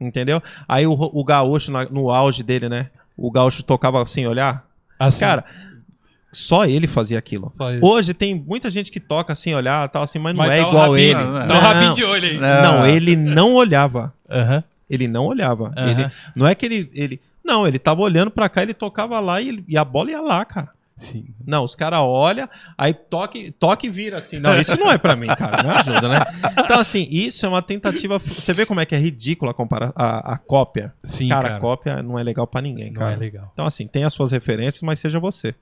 Entendeu? 0.00 0.42
Aí 0.68 0.84
o, 0.86 0.92
o 0.92 1.24
gaúcho, 1.24 1.70
no 1.90 2.10
auge 2.10 2.42
dele, 2.42 2.68
né? 2.68 2.90
O 3.16 3.30
gaúcho 3.30 3.62
tocava 3.62 4.04
sem 4.06 4.26
olhar. 4.26 4.66
Assim, 4.98 5.20
Cara, 5.20 5.44
só 6.32 6.64
ele 6.66 6.86
fazia 6.86 7.18
aquilo. 7.18 7.50
Hoje 7.82 8.12
tem 8.14 8.34
muita 8.34 8.68
gente 8.70 8.90
que 8.92 9.00
toca 9.00 9.34
sem 9.34 9.54
olhar, 9.54 9.88
tal 9.88 10.02
assim, 10.02 10.18
mas 10.18 10.34
não 10.34 10.44
Mas 10.44 10.54
é 10.58 10.64
o 10.64 10.68
igual 10.68 10.90
rabinho, 10.90 10.98
ele. 11.20 11.30
né? 11.30 11.46
Dá 11.46 11.54
o 11.56 11.60
rabinho 11.60 11.94
de 11.94 12.04
olho 12.04 12.24
aí. 12.24 12.38
Não. 12.38 12.62
Não, 12.62 12.86
ele 12.86 13.16
não 13.16 13.54
olhava. 13.54 14.12
Aham. 14.30 14.64
Ele 14.90 15.06
não 15.08 15.26
olhava. 15.26 15.72
Aham. 15.76 15.90
Ele, 15.90 16.10
não 16.34 16.46
é 16.46 16.54
que 16.54 16.66
ele, 16.66 16.90
ele. 16.94 17.20
Não, 17.44 17.66
ele 17.66 17.78
tava 17.78 18.02
olhando 18.02 18.30
pra 18.30 18.48
cá, 18.48 18.62
ele 18.62 18.74
tocava 18.74 19.18
lá 19.20 19.40
e, 19.40 19.48
ele- 19.48 19.64
e 19.66 19.76
a 19.78 19.84
bola 19.84 20.10
ia 20.10 20.20
lá, 20.20 20.44
cara. 20.44 20.68
Sim. 20.98 21.26
Não, 21.46 21.64
os 21.64 21.76
caras 21.76 22.00
olham, 22.00 22.48
aí 22.76 22.92
toque, 22.92 23.52
toque 23.52 23.86
e 23.86 23.90
vira 23.90 24.18
assim. 24.18 24.40
Não, 24.40 24.60
isso 24.60 24.76
não 24.78 24.90
é 24.90 24.98
pra 24.98 25.14
mim, 25.14 25.28
cara. 25.28 25.62
Não 25.62 25.70
ajuda, 25.70 26.08
né? 26.08 26.18
Então, 26.58 26.80
assim, 26.80 27.06
isso 27.08 27.46
é 27.46 27.48
uma 27.48 27.62
tentativa. 27.62 28.18
Você 28.18 28.52
vê 28.52 28.66
como 28.66 28.80
é 28.80 28.84
que 28.84 28.96
é 28.96 28.98
ridícula 28.98 29.52
a, 29.52 29.54
compara 29.54 29.92
a, 29.94 30.34
a 30.34 30.36
cópia? 30.36 30.92
Sim, 31.04 31.28
cara, 31.28 31.42
cara. 31.44 31.56
a 31.56 31.60
cópia 31.60 32.02
não 32.02 32.18
é 32.18 32.22
legal 32.24 32.48
pra 32.48 32.60
ninguém, 32.60 32.90
Não 32.90 33.00
cara. 33.00 33.14
é 33.14 33.16
legal. 33.16 33.48
Então, 33.54 33.64
assim, 33.64 33.86
tem 33.86 34.02
as 34.02 34.12
suas 34.12 34.32
referências, 34.32 34.82
mas 34.82 34.98
seja 34.98 35.20
você. 35.20 35.54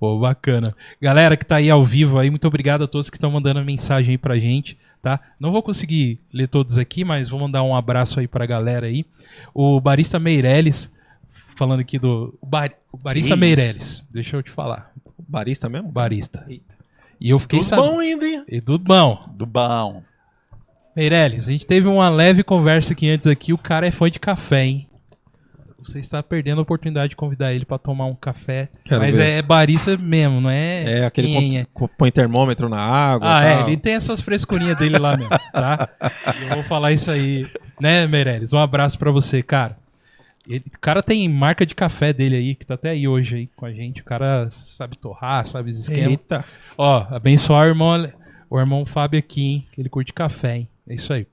Pô, 0.00 0.18
bacana. 0.18 0.74
Galera 1.00 1.36
que 1.36 1.44
tá 1.44 1.56
aí 1.56 1.68
ao 1.70 1.84
vivo 1.84 2.18
aí, 2.18 2.30
muito 2.30 2.48
obrigado 2.48 2.84
a 2.84 2.88
todos 2.88 3.10
que 3.10 3.16
estão 3.18 3.30
mandando 3.30 3.62
mensagem 3.62 4.12
aí 4.12 4.18
pra 4.18 4.38
gente, 4.38 4.78
tá? 5.02 5.20
Não 5.38 5.52
vou 5.52 5.62
conseguir 5.62 6.18
ler 6.32 6.48
todos 6.48 6.78
aqui, 6.78 7.04
mas 7.04 7.28
vou 7.28 7.38
mandar 7.38 7.62
um 7.62 7.76
abraço 7.76 8.20
aí 8.20 8.26
pra 8.26 8.46
galera 8.46 8.86
aí. 8.86 9.04
O 9.52 9.78
Barista 9.80 10.18
Meirelles, 10.18 10.90
falando 11.58 11.80
aqui 11.80 11.98
do... 11.98 12.38
O, 12.40 12.46
bar... 12.46 12.70
o 12.92 12.96
Barista 12.96 13.34
isso? 13.34 13.40
Meirelles, 13.40 14.04
deixa 14.10 14.36
eu 14.36 14.42
te 14.42 14.50
falar. 14.50 14.92
Barista 15.18 15.68
mesmo? 15.68 15.88
Barista. 15.90 16.44
Eita. 16.48 16.74
E 17.20 17.30
eu 17.30 17.38
fiquei 17.38 17.62
sabendo... 17.62 17.90
bom 17.90 17.98
ainda, 17.98 18.26
hein? 18.26 18.44
E 18.48 18.60
tudo 18.60 18.84
bom. 18.84 19.28
Do 19.34 19.44
bom. 19.44 20.02
Meirelles, 20.96 21.48
a 21.48 21.52
gente 21.52 21.66
teve 21.66 21.86
uma 21.86 22.08
leve 22.08 22.42
conversa 22.42 22.92
aqui 22.92 23.10
antes 23.10 23.26
aqui, 23.26 23.52
o 23.52 23.58
cara 23.58 23.86
é 23.86 23.90
fã 23.90 24.10
de 24.10 24.18
café, 24.18 24.64
hein? 24.64 24.88
Você 25.84 26.00
está 26.00 26.22
perdendo 26.22 26.58
a 26.58 26.62
oportunidade 26.62 27.10
de 27.10 27.16
convidar 27.16 27.52
ele 27.52 27.64
pra 27.64 27.78
tomar 27.78 28.06
um 28.06 28.14
café. 28.14 28.68
Quero 28.84 29.00
mas 29.00 29.16
ver. 29.16 29.38
é 29.38 29.42
barista 29.42 29.96
mesmo, 29.96 30.40
não 30.40 30.50
é? 30.50 31.00
É 31.00 31.04
aquele 31.06 31.28
quem 31.28 31.58
é. 31.58 31.64
que 31.64 31.88
põe 31.96 32.10
termômetro 32.10 32.68
na 32.68 32.80
água. 32.80 33.38
Ah, 33.38 33.44
é, 33.44 33.62
ele 33.62 33.76
tem 33.76 33.94
essas 33.94 34.20
frescurinhas 34.20 34.76
dele 34.76 34.98
lá 34.98 35.16
mesmo, 35.16 35.30
tá? 35.52 35.88
E 36.42 36.48
Eu 36.48 36.56
vou 36.56 36.64
falar 36.64 36.92
isso 36.92 37.10
aí, 37.10 37.46
né, 37.80 38.06
Meirelles? 38.06 38.52
Um 38.52 38.58
abraço 38.58 38.98
pra 38.98 39.10
você, 39.10 39.42
cara. 39.42 39.78
Ele- 40.48 40.64
o 40.74 40.78
cara 40.80 41.02
tem 41.02 41.28
marca 41.28 41.66
de 41.66 41.74
café 41.74 42.12
dele 42.12 42.36
aí, 42.36 42.54
que 42.54 42.66
tá 42.66 42.74
até 42.74 42.90
aí 42.90 43.06
hoje 43.06 43.36
aí 43.36 43.46
com 43.48 43.66
a 43.66 43.72
gente. 43.72 44.00
O 44.00 44.04
cara 44.04 44.48
sabe 44.50 44.96
torrar, 44.96 45.44
sabe 45.46 45.70
os 45.70 45.78
esquemas. 45.78 46.10
Eita. 46.10 46.44
Ó, 46.76 47.06
abençoar 47.10 47.66
o 47.66 47.68
irmão, 47.68 48.10
o 48.48 48.58
irmão 48.58 48.86
Fábio 48.86 49.18
aqui, 49.18 49.42
hein? 49.42 49.66
Que 49.72 49.80
ele 49.80 49.88
curte 49.88 50.12
café, 50.12 50.56
hein? 50.56 50.68
É 50.88 50.94
isso 50.94 51.12
aí. 51.12 51.26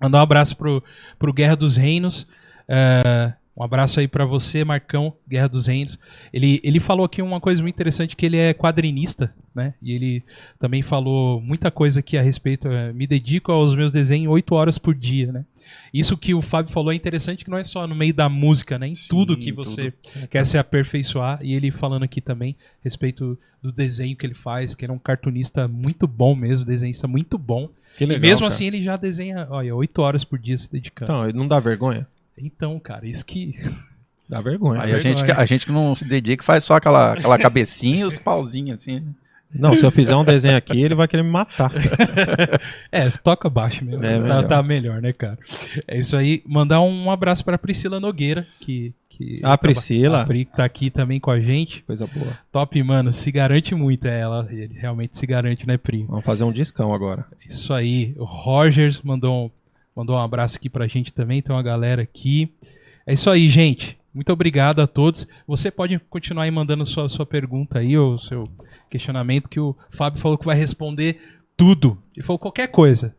Mandar 0.00 0.18
um 0.18 0.22
abraço 0.22 0.56
pro, 0.56 0.82
pro 1.18 1.32
Guerra 1.32 1.56
dos 1.56 1.76
Reinos. 1.76 2.26
É, 2.68 3.32
um 3.56 3.62
abraço 3.62 4.00
aí 4.00 4.08
pra 4.08 4.24
você, 4.24 4.64
Marcão, 4.64 5.12
Guerra 5.28 5.48
dos 5.48 5.66
Reinos. 5.66 5.98
Ele, 6.32 6.60
ele 6.62 6.80
falou 6.80 7.04
aqui 7.04 7.20
uma 7.20 7.40
coisa 7.40 7.60
muito 7.60 7.74
interessante, 7.74 8.16
que 8.16 8.24
ele 8.24 8.38
é 8.38 8.54
quadrinista, 8.54 9.34
né? 9.54 9.74
E 9.82 9.92
ele 9.92 10.24
também 10.58 10.82
falou 10.82 11.40
muita 11.40 11.70
coisa 11.70 12.00
aqui 12.00 12.16
a 12.16 12.22
respeito. 12.22 12.68
é, 12.68 12.92
me 12.92 13.06
dedico 13.06 13.50
aos 13.52 13.74
meus 13.74 13.92
desenhos 13.92 14.32
oito 14.32 14.54
horas 14.54 14.78
por 14.78 14.94
dia, 14.94 15.32
né? 15.32 15.44
Isso 15.92 16.16
que 16.16 16.32
o 16.32 16.40
Fábio 16.40 16.72
falou 16.72 16.92
é 16.92 16.94
interessante, 16.94 17.44
que 17.44 17.50
não 17.50 17.58
é 17.58 17.64
só 17.64 17.86
no 17.86 17.94
meio 17.94 18.14
da 18.14 18.28
música, 18.28 18.78
né? 18.78 18.86
Em 18.86 18.94
tudo 19.08 19.36
que 19.36 19.52
você 19.52 19.92
quer 20.30 20.46
se 20.46 20.56
aperfeiçoar. 20.56 21.40
E 21.42 21.52
ele 21.52 21.70
falando 21.70 22.04
aqui 22.04 22.20
também 22.20 22.56
a 22.80 22.84
respeito 22.84 23.36
do 23.60 23.72
desenho 23.72 24.16
que 24.16 24.24
ele 24.24 24.34
faz, 24.34 24.74
que 24.74 24.84
ele 24.84 24.92
é 24.92 24.94
um 24.94 24.98
cartunista 24.98 25.68
muito 25.68 26.06
bom 26.06 26.34
mesmo, 26.34 26.64
desenhista 26.64 27.06
muito 27.06 27.36
bom. 27.36 27.68
Que 27.98 28.04
e 28.04 28.06
legal. 28.06 28.22
mesmo 28.22 28.44
cara. 28.44 28.48
assim 28.48 28.66
ele 28.66 28.82
já 28.82 28.96
desenha, 28.96 29.46
olha, 29.50 29.74
oito 29.74 30.00
horas 30.00 30.24
por 30.24 30.38
dia 30.38 30.56
se 30.56 30.70
dedicando. 30.70 31.12
Então, 31.12 31.40
não 31.40 31.46
dá 31.46 31.60
vergonha? 31.60 32.06
Então, 32.38 32.78
cara, 32.78 33.06
isso 33.06 33.24
que. 33.24 33.54
Dá 34.28 34.40
vergonha. 34.40 34.82
Aí 34.82 34.92
a 34.94 34.98
gente, 34.98 35.16
vergonha. 35.16 35.34
que- 35.34 35.40
a 35.40 35.44
gente 35.44 35.66
que 35.66 35.72
não 35.72 35.94
se 35.94 36.04
dedica 36.04 36.44
faz 36.44 36.62
só 36.64 36.76
aquela, 36.76 37.14
aquela 37.14 37.36
cabecinha 37.40 38.00
e 38.00 38.04
os 38.04 38.18
pauzinhos 38.18 38.80
assim. 38.82 39.04
Não, 39.52 39.74
se 39.74 39.84
eu 39.84 39.90
fizer 39.90 40.14
um 40.14 40.24
desenho 40.24 40.56
aqui, 40.56 40.80
ele 40.80 40.94
vai 40.94 41.08
querer 41.08 41.24
me 41.24 41.30
matar. 41.30 41.72
É, 42.92 43.08
toca 43.10 43.48
baixo 43.50 43.84
mesmo. 43.84 44.04
É, 44.04 44.14
tá, 44.16 44.20
melhor. 44.20 44.46
tá 44.48 44.62
melhor, 44.62 45.02
né, 45.02 45.12
cara? 45.12 45.38
É 45.88 45.98
isso 45.98 46.16
aí. 46.16 46.42
Mandar 46.46 46.80
um 46.80 47.10
abraço 47.10 47.44
pra 47.44 47.58
Priscila 47.58 47.98
Nogueira, 48.00 48.46
que. 48.60 48.92
que 49.08 49.40
A 49.42 49.56
Priscila. 49.58 50.22
A 50.22 50.24
Pri 50.26 50.44
que 50.44 50.56
tá 50.56 50.64
aqui 50.64 50.88
também 50.90 51.18
com 51.18 51.30
a 51.32 51.40
gente. 51.40 51.82
Coisa 51.82 52.06
boa. 52.06 52.38
Top, 52.52 52.80
mano. 52.82 53.12
Se 53.12 53.30
garante 53.32 53.74
muito. 53.74 54.06
É, 54.06 54.20
ela 54.20 54.46
ele 54.50 54.74
realmente 54.78 55.18
se 55.18 55.26
garante, 55.26 55.66
né, 55.66 55.76
Pri? 55.76 56.04
Vamos 56.08 56.24
fazer 56.24 56.44
um 56.44 56.52
discão 56.52 56.92
agora. 56.94 57.26
Isso 57.44 57.72
aí. 57.74 58.14
O 58.18 58.24
Rogers 58.24 59.00
mandou 59.02 59.46
um, 59.46 59.50
mandou 60.00 60.16
um 60.16 60.20
abraço 60.20 60.56
aqui 60.56 60.70
pra 60.70 60.86
gente 60.86 61.12
também. 61.12 61.42
Tem 61.42 61.54
uma 61.54 61.62
galera 61.62 62.00
aqui. 62.00 62.50
É 63.06 63.12
isso 63.12 63.28
aí, 63.28 63.50
gente. 63.50 63.98
Muito 64.14 64.32
obrigado 64.32 64.80
a 64.80 64.86
todos. 64.86 65.28
Você 65.46 65.70
pode 65.70 65.98
continuar 66.08 66.44
aí 66.44 66.50
mandando 66.50 66.86
sua, 66.86 67.06
sua 67.10 67.26
pergunta 67.26 67.80
aí, 67.80 67.98
ou 67.98 68.18
seu 68.18 68.44
questionamento, 68.88 69.50
que 69.50 69.60
o 69.60 69.76
Fábio 69.90 70.18
falou 70.18 70.38
que 70.38 70.46
vai 70.46 70.56
responder 70.56 71.20
tudo. 71.54 72.02
Ele 72.16 72.24
falou 72.24 72.38
qualquer 72.38 72.68
coisa. 72.68 73.14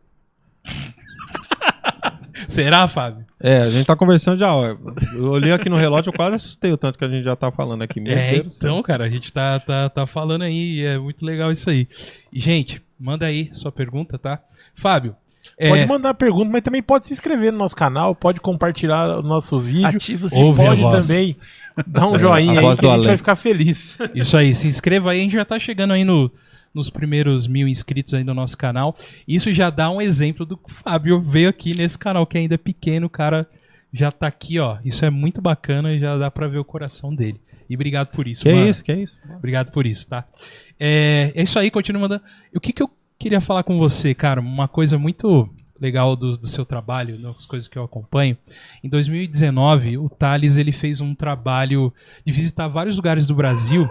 Será, 2.48 2.88
Fábio? 2.88 3.24
É, 3.38 3.58
a 3.58 3.70
gente 3.70 3.86
tá 3.86 3.94
conversando 3.94 4.40
já, 4.40 4.52
ó. 4.52 4.76
Eu 5.14 5.30
olhei 5.30 5.52
aqui 5.52 5.68
no 5.68 5.76
relógio, 5.76 6.10
eu 6.10 6.14
quase 6.14 6.34
assustei 6.34 6.72
o 6.72 6.76
tanto 6.76 6.98
que 6.98 7.04
a 7.04 7.08
gente 7.08 7.22
já 7.22 7.36
tá 7.36 7.52
falando 7.52 7.82
aqui. 7.82 8.00
Meu 8.00 8.12
é, 8.12 8.40
Deus 8.40 8.56
então, 8.56 8.82
cara, 8.82 9.04
a 9.04 9.08
gente 9.08 9.32
tá, 9.32 9.60
tá, 9.60 9.88
tá 9.88 10.04
falando 10.04 10.42
aí, 10.42 10.80
e 10.80 10.84
é 10.84 10.98
muito 10.98 11.24
legal 11.24 11.52
isso 11.52 11.70
aí. 11.70 11.86
E, 12.32 12.40
gente, 12.40 12.82
manda 12.98 13.24
aí 13.24 13.50
sua 13.52 13.70
pergunta, 13.70 14.18
tá? 14.18 14.42
Fábio, 14.74 15.16
é, 15.58 15.68
Pode 15.68 15.86
mandar 15.86 16.14
pergunta, 16.14 16.50
mas 16.50 16.62
também 16.62 16.82
pode 16.82 17.06
se 17.06 17.12
inscrever 17.12 17.52
no 17.52 17.58
nosso 17.58 17.76
canal, 17.76 18.14
pode 18.14 18.40
compartilhar 18.40 19.18
o 19.18 19.22
nosso 19.22 19.58
vídeo. 19.60 19.86
Ativa 19.86 20.26
o 20.32 20.38
Ouve 20.44 20.62
a 20.62 20.76
pode 20.76 21.06
também 21.06 21.36
dar 21.86 22.06
um 22.08 22.16
É, 22.16 22.18
joinha 22.18 22.60
aí 22.60 22.76
que 22.76 22.86
a 22.86 22.96
gente 22.96 23.06
vai 23.06 23.16
ficar 23.16 23.36
feliz. 23.36 23.98
Isso 24.14 24.36
aí, 24.36 24.54
se 24.54 24.68
inscreva 24.68 25.10
aí, 25.10 25.20
a 25.20 25.22
gente 25.22 25.32
já 25.32 25.44
tá 25.44 25.58
chegando 25.58 25.92
aí 25.92 26.04
no, 26.04 26.30
nos 26.74 26.90
primeiros 26.90 27.46
mil 27.46 27.68
inscritos 27.68 28.14
aí 28.14 28.24
no 28.24 28.34
nosso 28.34 28.56
canal. 28.56 28.94
Isso 29.26 29.52
já 29.52 29.70
dá 29.70 29.90
um 29.90 30.00
exemplo 30.00 30.46
do 30.46 30.56
que 30.56 30.70
o 30.70 30.74
Fábio 30.74 31.20
veio 31.20 31.48
aqui 31.48 31.76
nesse 31.76 31.98
canal, 31.98 32.26
que 32.26 32.38
ainda 32.38 32.54
é 32.54 32.58
pequeno, 32.58 33.06
o 33.06 33.10
cara 33.10 33.46
já 33.92 34.10
tá 34.10 34.26
aqui, 34.26 34.58
ó. 34.58 34.78
Isso 34.84 35.04
é 35.04 35.10
muito 35.10 35.42
bacana 35.42 35.92
e 35.92 35.98
já 35.98 36.16
dá 36.16 36.30
pra 36.30 36.48
ver 36.48 36.58
o 36.58 36.64
coração 36.64 37.14
dele. 37.14 37.40
E 37.68 37.74
obrigado 37.74 38.08
por 38.08 38.26
isso, 38.26 38.42
Que 38.42 38.52
mano. 38.52 38.68
isso, 38.68 38.84
que 38.84 38.92
isso? 38.92 39.18
Obrigado 39.36 39.70
por 39.70 39.86
isso, 39.86 40.06
tá? 40.06 40.24
É, 40.78 41.32
é 41.34 41.42
isso 41.42 41.58
aí, 41.58 41.70
continua 41.70 42.02
mandando. 42.02 42.22
O 42.54 42.60
que, 42.60 42.72
que 42.72 42.82
eu 42.82 42.90
queria 43.22 43.40
falar 43.40 43.62
com 43.62 43.78
você, 43.78 44.12
cara? 44.14 44.40
Uma 44.40 44.66
coisa 44.66 44.98
muito 44.98 45.48
legal 45.80 46.16
do, 46.16 46.36
do 46.36 46.48
seu 46.48 46.66
trabalho, 46.66 47.18
né, 47.20 47.32
as 47.36 47.46
coisas 47.46 47.68
que 47.68 47.78
eu 47.78 47.84
acompanho. 47.84 48.36
Em 48.82 48.88
2019, 48.88 49.96
o 49.96 50.08
Thales 50.08 50.56
ele 50.56 50.72
fez 50.72 51.00
um 51.00 51.14
trabalho 51.14 51.92
de 52.24 52.32
visitar 52.32 52.66
vários 52.66 52.96
lugares 52.96 53.26
do 53.28 53.34
Brasil 53.34 53.88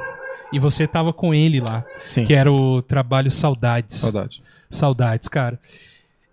e 0.51 0.59
você 0.59 0.85
tava 0.85 1.13
com 1.13 1.33
ele 1.33 1.61
lá, 1.61 1.85
Sim. 1.95 2.25
que 2.25 2.33
era 2.33 2.51
o 2.51 2.81
trabalho 2.81 3.31
Saudades. 3.31 3.97
Saudade. 3.97 4.43
Saudades, 4.69 5.29
cara. 5.29 5.57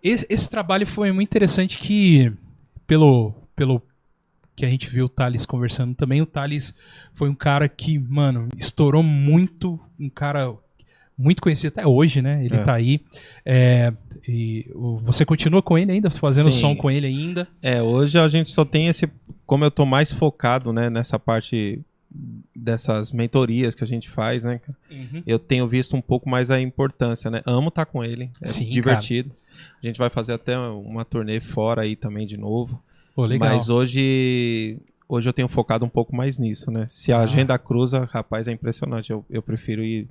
Esse, 0.03 0.27
esse 0.29 0.51
trabalho 0.51 0.87
foi 0.87 1.13
muito 1.13 1.29
interessante 1.29 1.79
que, 1.79 2.33
pelo, 2.85 3.33
pelo 3.55 3.81
que 4.57 4.67
a 4.67 4.69
gente 4.69 4.91
viu 4.91 5.05
o 5.05 5.09
Thales 5.09 5.47
conversando 5.47 5.95
também, 5.95 6.21
o 6.21 6.27
Thales 6.27 6.75
foi 7.15 7.29
um 7.29 7.35
cara 7.35 7.69
que, 7.69 7.97
mano, 7.97 8.49
estourou 8.57 9.05
muito, 9.05 9.79
um 9.99 10.11
cara 10.11 10.57
muito 11.19 11.43
conhecido 11.43 11.73
até 11.77 11.87
hoje, 11.87 12.23
né? 12.23 12.45
Ele 12.45 12.57
É. 12.57 12.63
tá 12.63 12.75
aí. 12.75 13.01
É, 13.45 13.93
e 14.27 14.71
você 15.03 15.25
continua 15.25 15.61
com 15.63 15.77
ele 15.77 15.91
ainda, 15.93 16.11
fazendo 16.11 16.51
Sim. 16.53 16.61
som 16.61 16.77
com 16.77 16.91
ele 16.91 17.07
ainda? 17.07 17.49
É, 17.63 17.83
hoje 17.83 18.17
a 18.19 18.29
gente 18.29 18.51
só 18.51 18.65
tem 18.65 18.87
esse. 18.89 19.09
Como 19.45 19.65
eu 19.65 19.71
tô 19.71 19.85
mais 19.85 20.13
focado, 20.13 20.73
né, 20.73 20.89
nessa 20.89 21.19
parte 21.19 21.81
dessas 22.55 23.13
mentorias 23.13 23.75
que 23.75 23.85
a 23.85 23.87
gente 23.87 24.09
faz, 24.09 24.43
né? 24.45 24.59
cara, 24.59 24.79
Eu 25.27 25.39
tenho 25.39 25.67
visto 25.69 25.95
um 25.95 26.01
pouco 26.01 26.29
mais 26.29 26.51
a 26.51 26.61
importância, 26.61 27.31
né? 27.31 27.43
Amo 27.47 27.69
estar 27.69 27.85
com 27.87 28.03
ele, 28.03 28.31
é 28.43 28.47
Sim, 28.49 28.71
divertido. 28.71 29.31
A 29.83 29.87
gente 29.87 29.99
vai 29.99 30.09
fazer 30.11 30.33
até 30.33 30.57
uma 30.59 31.05
turnê 31.05 31.41
fora 31.41 31.83
aí 31.83 31.95
também 31.97 32.27
de 32.27 32.37
novo. 32.37 32.83
Pô, 33.15 33.25
legal. 33.27 33.49
Mas 33.51 33.69
hoje, 33.69 34.79
hoje 35.09 35.29
eu 35.29 35.33
tenho 35.33 35.49
focado 35.49 35.85
um 35.85 35.89
pouco 35.89 36.15
mais 36.17 36.39
nisso, 36.39 36.71
né? 36.71 36.87
Se 36.89 37.13
a 37.13 37.19
Ah. 37.19 37.23
agenda 37.25 37.59
cruza, 37.59 38.09
rapaz, 38.11 38.49
é 38.49 38.53
impressionante. 38.53 39.11
Eu, 39.11 39.25
eu 39.29 39.43
prefiro 39.43 39.83
ir 39.85 40.09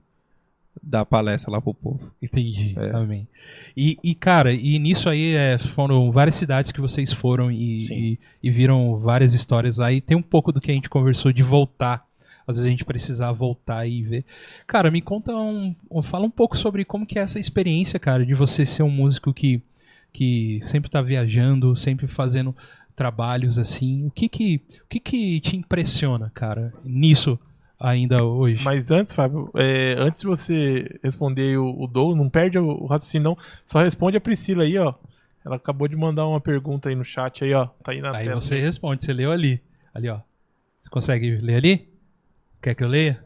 dar 0.81 1.05
palestra 1.05 1.51
lá 1.51 1.61
pro 1.61 1.73
povo. 1.73 2.11
Entendi, 2.21 2.73
É. 2.77 2.89
também. 2.89 3.27
E, 3.75 3.97
e, 4.03 4.13
cara, 4.15 4.53
e 4.53 4.77
nisso 4.79 5.09
aí 5.09 5.33
é, 5.35 5.57
foram 5.57 6.11
várias 6.11 6.35
cidades 6.35 6.71
que 6.71 6.81
vocês 6.81 7.11
foram 7.13 7.51
e, 7.51 7.87
e, 7.91 8.19
e 8.43 8.51
viram 8.51 8.97
várias 8.99 9.33
histórias 9.33 9.77
lá. 9.77 9.91
E 9.91 10.01
tem 10.01 10.15
um 10.17 10.21
pouco 10.21 10.51
do 10.51 10.61
que 10.61 10.71
a 10.71 10.73
gente 10.73 10.89
conversou 10.89 11.31
de 11.31 11.43
voltar. 11.43 12.05
Às 12.47 12.55
vezes 12.55 12.67
a 12.67 12.69
gente 12.71 12.85
precisar 12.85 13.31
voltar 13.33 13.85
e 13.87 14.01
ver. 14.03 14.25
Cara, 14.65 14.89
me 14.89 15.01
conta 15.01 15.35
um- 15.35 15.75
Fala 16.01 16.25
um 16.25 16.29
pouco 16.31 16.55
sobre 16.55 16.85
como 16.85 17.05
que 17.05 17.19
é 17.19 17.21
essa 17.21 17.39
experiência, 17.39 17.99
cara, 17.99 18.25
de 18.25 18.33
você 18.33 18.65
ser 18.65 18.83
um 18.83 18.89
músico 18.89 19.33
que, 19.33 19.61
que 20.13 20.61
sempre 20.63 20.89
tá 20.89 21.01
viajando, 21.01 21.75
sempre 21.75 22.07
fazendo 22.07 22.55
trabalhos 22.95 23.59
assim. 23.59 24.05
O 24.05 24.11
que 24.11 24.29
que, 24.29 24.61
o 24.83 24.87
que 24.87 24.99
que 24.99 25.39
te 25.41 25.57
impressiona, 25.57 26.31
cara, 26.33 26.73
nisso 26.85 27.37
ainda 27.79 28.23
hoje? 28.23 28.63
Mas 28.63 28.91
antes, 28.91 29.13
Fábio, 29.13 29.49
é, 29.55 29.95
antes 29.97 30.21
de 30.21 30.27
você 30.27 30.99
responder 31.03 31.57
o, 31.57 31.83
o 31.83 31.87
Dou, 31.87 32.15
não 32.15 32.29
perde 32.29 32.57
o, 32.57 32.65
o 32.65 32.85
raciocínio, 32.87 33.29
não. 33.31 33.37
Só 33.65 33.81
responde 33.81 34.17
a 34.17 34.21
Priscila 34.21 34.63
aí, 34.63 34.77
ó. 34.77 34.93
Ela 35.45 35.55
acabou 35.55 35.87
de 35.87 35.95
mandar 35.95 36.25
uma 36.27 36.41
pergunta 36.41 36.89
aí 36.89 36.95
no 36.95 37.05
chat 37.05 37.43
aí, 37.43 37.53
ó. 37.53 37.67
Tá 37.83 37.91
aí 37.93 38.01
na 38.01 38.15
Aí 38.15 38.25
tela. 38.25 38.41
você 38.41 38.59
responde, 38.59 39.05
você 39.05 39.13
leu 39.13 39.31
ali. 39.31 39.61
Ali, 39.93 40.09
ó. 40.09 40.19
Você 40.81 40.89
consegue 40.89 41.37
ler 41.37 41.55
ali? 41.55 41.89
Quer 42.61 42.75
que 42.75 42.83
eu 42.83 42.87
leia? 42.87 43.23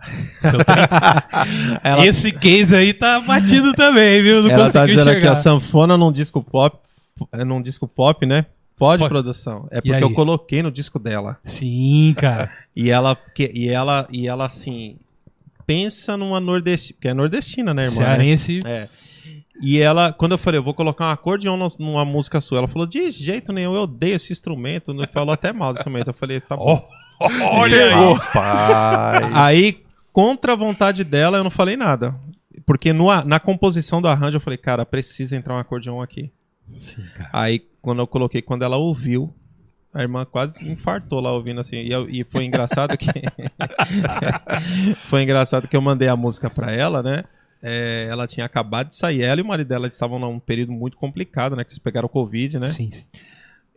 Ela, 1.82 2.06
Esse 2.06 2.30
case 2.32 2.74
aí 2.74 2.92
tá 2.94 3.20
batido 3.20 3.72
também, 3.74 4.22
viu? 4.22 4.42
Não 4.42 4.50
ela 4.50 4.70
tá 4.70 4.86
dizendo 4.86 5.08
aqui, 5.08 5.18
enxergar. 5.18 5.32
a 5.32 5.36
sanfona 5.36 5.96
num 5.96 6.12
disco 6.12 6.42
pop. 6.42 6.78
É 7.32 7.44
num 7.44 7.60
disco 7.60 7.88
pop, 7.88 8.24
né? 8.24 8.46
Pode, 8.78 9.00
Pode. 9.00 9.08
produção. 9.12 9.66
É 9.70 9.80
porque 9.80 10.02
eu 10.04 10.14
coloquei 10.14 10.62
no 10.62 10.70
disco 10.70 10.98
dela. 10.98 11.38
Sim, 11.44 12.14
cara. 12.16 12.50
E 12.76 12.90
ela, 12.90 13.16
que, 13.34 13.50
e 13.52 13.68
ela, 13.68 14.06
e 14.08 14.28
ela 14.28 14.46
assim, 14.46 14.98
pensa 15.66 16.16
numa 16.16 16.38
nordestina, 16.38 16.94
porque 16.96 17.08
é 17.08 17.14
nordestina, 17.14 17.74
né, 17.74 17.82
irmã? 17.86 17.98
né? 17.98 18.04
Cearense. 18.06 18.60
É. 18.64 18.88
E 19.60 19.80
ela, 19.80 20.12
quando 20.12 20.32
eu 20.32 20.38
falei, 20.38 20.60
eu 20.60 20.62
vou 20.62 20.72
colocar 20.72 21.06
um 21.08 21.10
acordeon 21.10 21.56
num- 21.56 21.66
numa 21.80 22.04
música 22.04 22.40
sua, 22.40 22.58
ela 22.58 22.68
falou, 22.68 22.86
de 22.86 23.10
jeito 23.10 23.52
nenhum, 23.52 23.74
eu 23.74 23.82
odeio 23.82 24.14
esse 24.14 24.32
instrumento. 24.32 24.94
Não 24.94 25.04
falou 25.12 25.32
até 25.32 25.52
mal 25.52 25.72
desse 25.72 25.80
instrumento. 25.80 26.06
Eu 26.10 26.14
falei, 26.14 26.40
tá 26.40 26.56
bom. 26.56 26.80
Olha 27.20 27.84
aí. 27.86 28.12
Rapaz. 28.14 29.34
Aí, 29.34 29.82
contra 30.12 30.52
a 30.52 30.56
vontade 30.56 31.02
dela, 31.02 31.38
eu 31.38 31.42
não 31.42 31.50
falei 31.50 31.76
nada. 31.76 32.14
Porque 32.64 32.92
no 32.92 33.06
na 33.24 33.40
composição 33.40 34.00
do 34.00 34.06
arranjo, 34.06 34.36
eu 34.36 34.40
falei, 34.40 34.56
cara, 34.56 34.86
precisa 34.86 35.34
entrar 35.36 35.54
um 35.54 35.58
acordeon 35.58 36.00
aqui. 36.00 36.30
Sim, 36.78 37.02
cara. 37.16 37.30
Aí, 37.32 37.60
quando 37.80 38.00
eu 38.00 38.06
coloquei, 38.06 38.42
quando 38.42 38.62
ela 38.64 38.76
ouviu, 38.76 39.32
a 39.94 40.02
irmã 40.02 40.24
quase 40.24 40.62
infartou 40.68 41.20
lá 41.20 41.32
ouvindo 41.32 41.60
assim. 41.60 41.76
E, 41.76 41.90
eu- 41.90 42.08
e 42.08 42.24
foi 42.24 42.44
engraçado 42.44 42.96
que. 42.96 43.06
foi 44.96 45.22
engraçado 45.22 45.66
que 45.68 45.76
eu 45.76 45.80
mandei 45.82 46.08
a 46.08 46.16
música 46.16 46.48
pra 46.50 46.70
ela, 46.72 47.02
né? 47.02 47.24
É, 47.62 48.06
ela 48.08 48.26
tinha 48.26 48.46
acabado 48.46 48.88
de 48.90 48.96
sair. 48.96 49.22
Ela 49.22 49.40
e 49.40 49.42
o 49.42 49.46
marido 49.46 49.68
dela 49.68 49.88
estavam 49.88 50.18
num 50.18 50.38
período 50.38 50.72
muito 50.72 50.96
complicado, 50.96 51.56
né? 51.56 51.64
Que 51.64 51.70
eles 51.70 51.78
pegaram 51.78 52.08
Covid, 52.08 52.58
né? 52.58 52.66
Sim, 52.66 52.90
sim. 52.92 53.04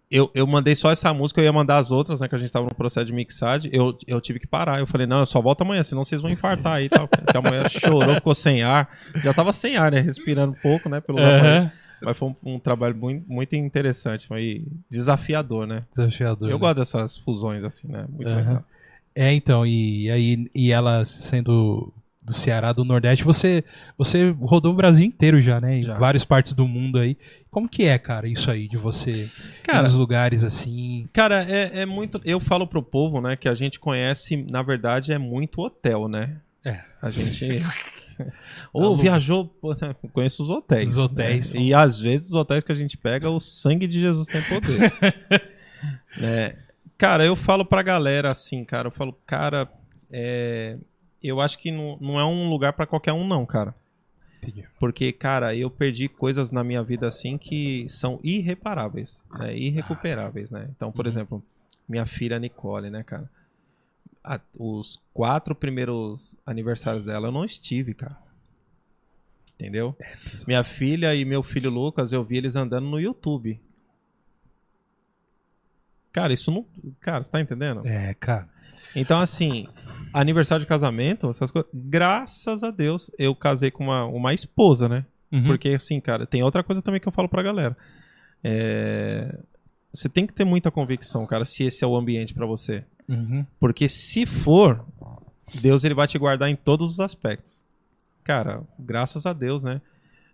Eu, 0.09 0.29
eu 0.35 0.45
mandei 0.45 0.75
só 0.75 0.91
essa 0.91 1.13
música, 1.13 1.39
eu 1.39 1.45
ia 1.45 1.53
mandar 1.53 1.77
as 1.77 1.89
outras, 1.89 2.19
né? 2.19 2.27
Que 2.27 2.35
a 2.35 2.37
gente 2.37 2.51
tava 2.51 2.65
no 2.65 2.75
processo 2.75 3.05
de 3.05 3.13
mixagem. 3.13 3.71
Eu, 3.73 3.97
eu 4.05 4.19
tive 4.19 4.39
que 4.39 4.45
parar. 4.45 4.79
Eu 4.79 4.85
falei, 4.85 5.07
não, 5.07 5.19
eu 5.19 5.25
só 5.25 5.41
volto 5.41 5.61
amanhã, 5.61 5.81
senão 5.83 6.03
vocês 6.03 6.21
vão 6.21 6.29
infartar 6.29 6.73
aí. 6.73 6.89
Tal. 6.89 7.07
Porque 7.07 7.35
a 7.37 7.41
mulher 7.41 7.71
chorou, 7.71 8.13
ficou 8.15 8.35
sem 8.35 8.61
ar. 8.61 8.89
Já 9.23 9.33
tava 9.33 9.53
sem 9.53 9.77
ar, 9.77 9.89
né? 9.89 10.01
Respirando 10.01 10.53
pouco, 10.61 10.89
né? 10.89 10.99
Pelo 10.99 11.17
aparelho. 11.37 11.71
Mas 12.01 12.17
foi 12.17 12.29
um, 12.29 12.35
um 12.55 12.59
trabalho 12.59 12.95
muito, 12.95 13.31
muito 13.31 13.55
interessante, 13.55 14.27
foi 14.27 14.65
desafiador, 14.89 15.67
né? 15.67 15.85
Desafiador. 15.95 16.49
Eu 16.49 16.55
né? 16.55 16.59
gosto 16.59 16.77
dessas 16.77 17.17
fusões 17.17 17.63
assim, 17.63 17.87
né? 17.87 18.05
Muito 18.09 18.29
Aham. 18.29 18.37
legal. 18.37 18.65
É, 19.13 19.33
então, 19.33 19.65
e 19.65 20.09
aí 20.09 20.49
e 20.55 20.71
ela 20.71 21.05
sendo 21.05 21.93
do 22.21 22.33
Ceará, 22.33 22.71
do 22.71 22.85
Nordeste, 22.85 23.25
você 23.25 23.63
você 23.97 24.29
rodou 24.39 24.71
o 24.71 24.75
Brasil 24.75 25.05
inteiro 25.05 25.41
já, 25.41 25.59
né? 25.59 25.79
Em 25.79 25.83
Já. 25.83 25.97
várias 25.97 26.23
partes 26.23 26.53
do 26.53 26.67
mundo 26.67 26.99
aí. 26.99 27.17
Como 27.49 27.67
que 27.67 27.83
é, 27.83 27.97
cara, 27.97 28.27
isso 28.27 28.49
aí 28.49 28.67
de 28.67 28.77
você 28.77 29.29
Cara, 29.63 29.83
nos 29.83 29.93
lugares 29.93 30.43
assim? 30.43 31.09
cara, 31.11 31.43
é, 31.43 31.81
é 31.81 31.85
muito. 31.85 32.21
Eu 32.23 32.39
falo 32.39 32.67
pro 32.67 32.83
povo, 32.83 33.19
né, 33.19 33.35
que 33.35 33.49
a 33.49 33.55
gente 33.55 33.79
conhece, 33.79 34.45
na 34.49 34.61
verdade, 34.61 35.11
é 35.11 35.17
muito 35.17 35.61
hotel, 35.61 36.07
né? 36.07 36.37
É. 36.63 36.81
A 37.01 37.09
gente. 37.09 37.61
Ou 38.73 38.97
viajou, 38.97 39.45
pô, 39.45 39.73
né, 39.73 39.95
conheço 40.13 40.43
os 40.43 40.49
hotéis. 40.49 40.91
Os 40.91 40.97
hotéis 40.97 41.53
né? 41.53 41.61
E 41.61 41.73
às 41.73 41.99
vezes 41.99 42.27
os 42.27 42.33
hotéis 42.33 42.63
que 42.63 42.71
a 42.71 42.75
gente 42.75 42.97
pega, 42.97 43.29
o 43.29 43.39
sangue 43.39 43.87
de 43.87 43.99
Jesus 43.99 44.27
tem 44.27 44.41
poder. 44.43 44.93
né? 46.17 46.55
Cara, 46.97 47.25
eu 47.25 47.35
falo 47.35 47.65
pra 47.65 47.81
galera 47.81 48.29
assim, 48.29 48.63
cara, 48.63 48.87
eu 48.87 48.91
falo, 48.91 49.11
cara, 49.25 49.67
é, 50.11 50.77
eu 51.23 51.41
acho 51.41 51.57
que 51.57 51.71
não, 51.71 51.97
não 51.99 52.19
é 52.19 52.23
um 52.25 52.47
lugar 52.47 52.73
pra 52.73 52.85
qualquer 52.85 53.11
um, 53.11 53.27
não, 53.27 53.43
cara. 53.43 53.73
Porque, 54.79 55.11
cara, 55.11 55.55
eu 55.55 55.69
perdi 55.69 56.07
coisas 56.07 56.51
na 56.51 56.63
minha 56.63 56.83
vida 56.83 57.07
assim 57.07 57.37
que 57.39 57.87
são 57.89 58.19
irreparáveis, 58.23 59.23
né? 59.31 59.55
Irrecuperáveis, 59.55 60.51
né? 60.51 60.67
Então, 60.75 60.91
por 60.91 61.07
exemplo, 61.07 61.43
minha 61.87 62.05
filha 62.05 62.39
Nicole, 62.39 62.89
né, 62.89 63.03
cara? 63.03 63.29
A- 64.23 64.39
os 64.57 65.01
quatro 65.13 65.55
primeiros 65.55 66.35
aniversários 66.45 67.03
dela 67.03 67.27
eu 67.27 67.31
não 67.31 67.43
estive, 67.45 67.93
cara. 67.93 68.17
Entendeu? 69.55 69.95
Minha 70.47 70.63
filha 70.63 71.13
e 71.15 71.23
meu 71.25 71.43
filho 71.43 71.69
Lucas, 71.69 72.11
eu 72.11 72.23
vi 72.23 72.37
eles 72.37 72.55
andando 72.55 72.87
no 72.87 72.99
YouTube. 72.99 73.59
Cara, 76.11 76.33
isso 76.33 76.51
não. 76.51 76.65
Cara, 76.99 77.23
você 77.23 77.29
tá 77.29 77.39
entendendo? 77.39 77.85
É, 77.87 78.13
cara. 78.15 78.49
Então, 78.95 79.19
assim, 79.21 79.67
aniversário 80.13 80.61
de 80.63 80.67
casamento, 80.67 81.29
essas 81.29 81.49
coisas. 81.51 81.69
Graças 81.73 82.63
a 82.63 82.71
Deus, 82.71 83.09
eu 83.17 83.33
casei 83.35 83.71
com 83.71 83.85
uma, 83.85 84.05
uma 84.05 84.33
esposa, 84.33 84.89
né? 84.89 85.05
Uhum. 85.31 85.45
Porque, 85.45 85.69
assim, 85.69 86.01
cara, 86.01 86.25
tem 86.25 86.43
outra 86.43 86.63
coisa 86.63 86.81
também 86.81 86.99
que 86.99 87.07
eu 87.07 87.11
falo 87.11 87.29
pra 87.29 87.41
galera. 87.43 87.77
É, 88.43 89.39
Você 89.93 90.09
tem 90.09 90.27
que 90.27 90.33
ter 90.33 90.43
muita 90.43 90.69
convicção, 90.69 91.25
cara, 91.25 91.45
se 91.45 91.63
esse 91.63 91.83
é 91.83 91.87
o 91.87 91.95
ambiente 91.95 92.33
pra 92.33 92.45
você. 92.45 92.83
Uhum. 93.11 93.45
Porque 93.59 93.87
se 93.89 94.25
for, 94.25 94.85
Deus 95.61 95.83
ele 95.83 95.93
vai 95.93 96.07
te 96.07 96.17
guardar 96.17 96.49
em 96.49 96.55
todos 96.55 96.93
os 96.93 96.99
aspectos. 96.99 97.63
Cara, 98.23 98.63
graças 98.79 99.25
a 99.25 99.33
Deus, 99.33 99.61
né? 99.63 99.81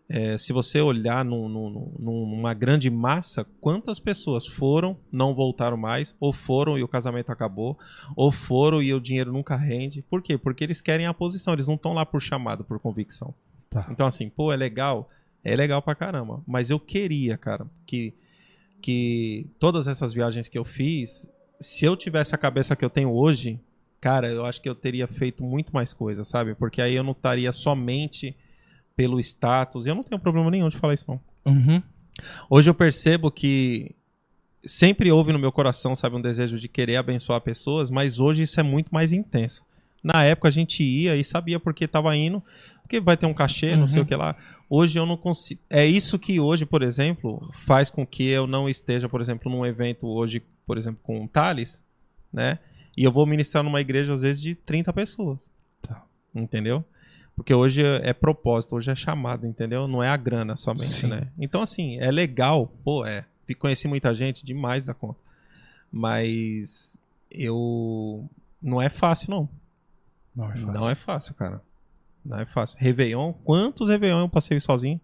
É, 0.10 0.38
se 0.38 0.54
você 0.54 0.80
olhar 0.80 1.26
num- 1.26 1.50
num- 1.50 1.92
num- 2.00 2.26
numa 2.30 2.54
grande 2.54 2.90
massa, 2.90 3.46
quantas 3.60 4.00
pessoas 4.00 4.46
foram, 4.48 4.96
não 5.12 5.36
voltaram 5.36 5.76
mais, 5.76 6.16
ou 6.18 6.32
foram 6.32 6.78
e 6.78 6.84
o 6.84 6.88
casamento 6.88 7.30
acabou, 7.30 7.78
ou 8.16 8.32
foram 8.32 8.82
e 8.82 8.94
o 8.94 9.02
dinheiro 9.02 9.34
nunca 9.34 9.58
rende. 9.58 10.02
Por 10.04 10.22
quê? 10.22 10.38
Porque 10.38 10.64
eles 10.64 10.80
querem 10.82 11.06
a 11.08 11.14
posição, 11.14 11.54
eles 11.54 11.68
não 11.68 11.76
estão 11.76 11.94
lá 11.94 12.06
por 12.06 12.22
chamado, 12.22 12.64
por 12.64 12.80
convicção. 12.80 13.34
Tá. 13.70 13.86
Então, 13.92 14.08
assim, 14.08 14.30
pô, 14.30 14.54
é 14.54 14.56
legal, 14.56 15.10
é 15.44 15.54
legal 15.58 15.82
pra 15.82 15.94
caramba. 15.96 16.42
Mas 16.48 16.70
eu 16.70 16.80
queria, 16.80 17.38
cara, 17.38 17.68
que, 17.86 18.14
que 18.82 19.46
todas 19.60 19.88
essas 19.88 20.14
viagens 20.14 20.48
que 20.48 20.58
eu 20.58 20.64
fiz, 20.64 21.30
se 21.60 21.86
eu 21.86 21.96
tivesse 21.96 22.34
a 22.34 22.38
cabeça 22.38 22.76
que 22.76 22.86
eu 22.86 22.90
tenho 22.90 23.12
hoje, 23.12 23.60
cara, 24.00 24.30
eu 24.30 24.46
acho 24.46 24.62
que 24.62 24.70
eu 24.70 24.76
teria 24.76 25.08
feito 25.08 25.44
muito 25.44 25.74
mais 25.74 25.94
coisas, 25.94 26.28
sabe? 26.28 26.56
Porque 26.56 26.82
aí 26.82 26.96
eu 26.96 27.04
não 27.04 27.12
estaria 27.12 27.52
somente 27.52 28.36
pelo 28.96 29.20
status. 29.20 29.86
E 29.86 29.90
eu 29.90 29.96
não 29.96 30.04
tenho 30.04 30.20
problema 30.20 30.50
nenhum 30.50 30.70
de 30.70 30.78
falar 30.78 30.94
isso, 30.94 31.06
não. 31.08 31.20
Uhum. 31.46 31.82
Hoje 32.50 32.70
eu 32.70 32.74
percebo 32.74 33.32
que 33.32 33.96
sempre 34.66 35.12
houve 35.12 35.32
no 35.32 35.40
meu 35.40 35.52
coração, 35.52 35.96
sabe, 35.96 36.16
um 36.16 36.22
desejo 36.22 36.60
de 36.60 36.68
querer 36.68 36.98
abençoar 36.98 37.40
pessoas, 37.42 37.90
mas 37.90 38.20
hoje 38.20 38.42
isso 38.44 38.60
é 38.60 38.64
muito 38.64 38.90
mais 38.90 39.14
intenso. 39.14 39.64
Na 40.04 40.24
época 40.24 40.48
a 40.48 40.52
gente 40.52 40.84
ia 40.84 41.16
e 41.16 41.24
sabia 41.24 41.60
porque 41.60 41.86
estava 41.86 42.16
indo, 42.16 42.44
Porque 42.82 43.02
vai 43.02 43.18
ter 43.18 43.26
um 43.26 43.34
cachê, 43.34 43.76
não 43.76 43.88
sei 43.88 44.02
o 44.02 44.06
que 44.06 44.16
lá. 44.16 44.36
Hoje 44.70 44.98
eu 44.98 45.06
não 45.06 45.18
consigo. 45.18 45.60
É 45.70 45.86
isso 45.86 46.18
que 46.18 46.40
hoje, 46.40 46.66
por 46.66 46.82
exemplo, 46.82 47.50
faz 47.54 47.90
com 47.90 48.06
que 48.06 48.26
eu 48.26 48.48
não 48.48 48.70
esteja, 48.70 49.10
por 49.10 49.20
exemplo, 49.20 49.52
num 49.52 49.66
evento 49.66 50.08
hoje, 50.08 50.42
por 50.68 50.78
exemplo, 50.78 51.00
com 51.02 51.24
o 51.24 51.28
Thales, 51.28 51.82
né? 52.32 52.60
E 52.96 53.04
eu 53.04 53.12
vou 53.12 53.26
ministrar 53.26 53.64
numa 53.64 53.80
igreja, 53.80 54.14
às 54.14 54.22
vezes, 54.22 54.42
de 54.42 54.54
30 54.54 54.92
pessoas. 54.92 55.50
Tá. 55.82 56.04
Entendeu? 56.36 56.84
Porque 57.36 57.54
hoje 57.54 57.84
é 57.84 58.14
propósito, 58.14 58.76
hoje 58.76 58.92
é 58.92 58.96
chamado, 58.96 59.46
entendeu? 59.46 59.88
Não 59.88 60.04
é 60.04 60.10
a 60.10 60.18
grana 60.18 60.58
somente, 60.58 61.02
Sim. 61.02 61.08
né? 61.08 61.32
Então, 61.40 61.62
assim, 61.62 61.98
é 62.00 62.12
legal, 62.12 62.68
pô, 62.84 63.06
é. 63.06 63.26
Conheci 63.60 63.88
muita 63.88 64.14
gente, 64.14 64.44
demais 64.44 64.86
da 64.86 64.94
conta. 64.94 65.20
Mas 65.92 67.00
eu. 67.32 68.28
Não 68.62 68.82
é 68.82 68.90
fácil, 68.90 69.30
não. 69.30 69.50
Não 70.36 70.52
é 70.52 70.56
fácil. 70.56 70.74
Não 70.74 70.90
é 70.90 70.96
fácil, 70.96 71.34
cara. 71.36 71.62
Não 72.26 72.40
é 72.40 72.46
fácil. 72.46 72.78
Réveillon, 72.78 73.32
quantos 73.32 73.88
Réveillon 73.88 74.22
eu 74.22 74.30
passei 74.30 74.60
sozinho? 74.60 75.00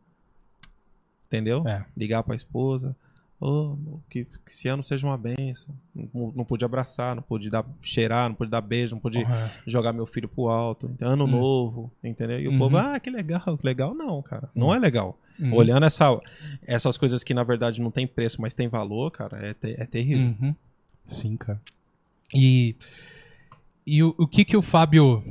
Entendeu? 1.28 1.66
É. 1.68 1.86
Ligar 1.96 2.22
pra 2.24 2.36
esposa. 2.36 2.96
Ô, 3.46 4.00
que, 4.10 4.24
que 4.24 4.52
esse 4.52 4.68
ano 4.70 4.82
seja 4.82 5.06
uma 5.06 5.18
benção. 5.18 5.76
Não, 5.94 6.32
não 6.34 6.46
pude 6.46 6.64
abraçar, 6.64 7.14
não 7.14 7.22
pude 7.22 7.50
dar, 7.50 7.66
cheirar, 7.82 8.30
não 8.30 8.36
pude 8.36 8.50
dar 8.50 8.62
beijo, 8.62 8.96
não 8.96 9.02
pude 9.02 9.20
Uhum. 9.20 9.50
jogar 9.68 9.92
meu 9.92 10.06
filho 10.06 10.30
pro 10.30 10.48
alto. 10.48 10.90
Então, 10.94 11.10
Ano 11.10 11.26
Hum. 11.26 11.32
novo, 11.32 11.92
entendeu? 12.02 12.40
E 12.40 12.48
o 12.48 12.52
Uhum. 12.52 12.58
povo, 12.60 12.78
ah, 12.78 12.98
que 13.02 13.10
legal, 13.10 13.58
que 13.58 13.66
legal. 13.66 13.94
Não, 13.94 14.22
cara. 14.22 14.50
Não 14.56 14.74
é 14.74 14.80
legal. 14.80 15.20
Uhum. 15.38 15.54
Olhando 15.56 15.86
essa, 15.86 16.06
essas 16.66 16.98
coisas 16.98 17.22
que 17.24 17.34
na 17.34 17.44
verdade 17.44 17.82
não 17.82 17.92
tem 17.92 18.08
preço, 18.08 18.40
mas 18.42 18.54
tem 18.54 18.70
valor, 18.70 19.12
cara, 19.12 19.46
é, 19.46 19.54
te- 19.54 19.76
é 19.78 19.86
terrível. 19.86 20.34
Uhum. 20.40 20.56
Sim, 21.06 21.36
cara. 21.36 21.60
E, 22.34 22.76
e 23.86 24.02
o, 24.02 24.16
o 24.18 24.26
que 24.28 24.46
que 24.46 24.56
o 24.56 24.62
Fábio... 24.62 25.22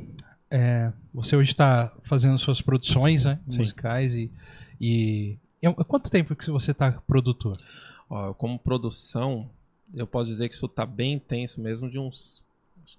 é, 0.51 0.93
você 1.15 1.35
hoje 1.35 1.53
está 1.53 1.91
fazendo 2.05 2.37
suas 2.37 2.61
produções 2.61 3.25
né, 3.25 3.39
musicais 3.47 4.13
e... 4.15 4.31
e 4.81 5.39
há 5.65 5.85
quanto 5.85 6.11
tempo 6.11 6.35
que 6.37 6.51
você 6.51 6.73
está 6.73 6.93
produtor? 7.07 7.59
Ó, 8.15 8.35
como 8.35 8.59
produção, 8.59 9.49
eu 9.95 10.07
posso 10.07 10.27
dizer 10.27 10.47
que 10.51 10.55
isso 10.55 10.69
tá 10.69 10.85
bem 10.85 11.15
intenso 11.15 11.63
mesmo 11.63 11.89
de 11.89 11.99
uns, 11.99 12.43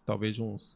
talvez 0.04 0.34
de 0.34 0.42
uns 0.42 0.76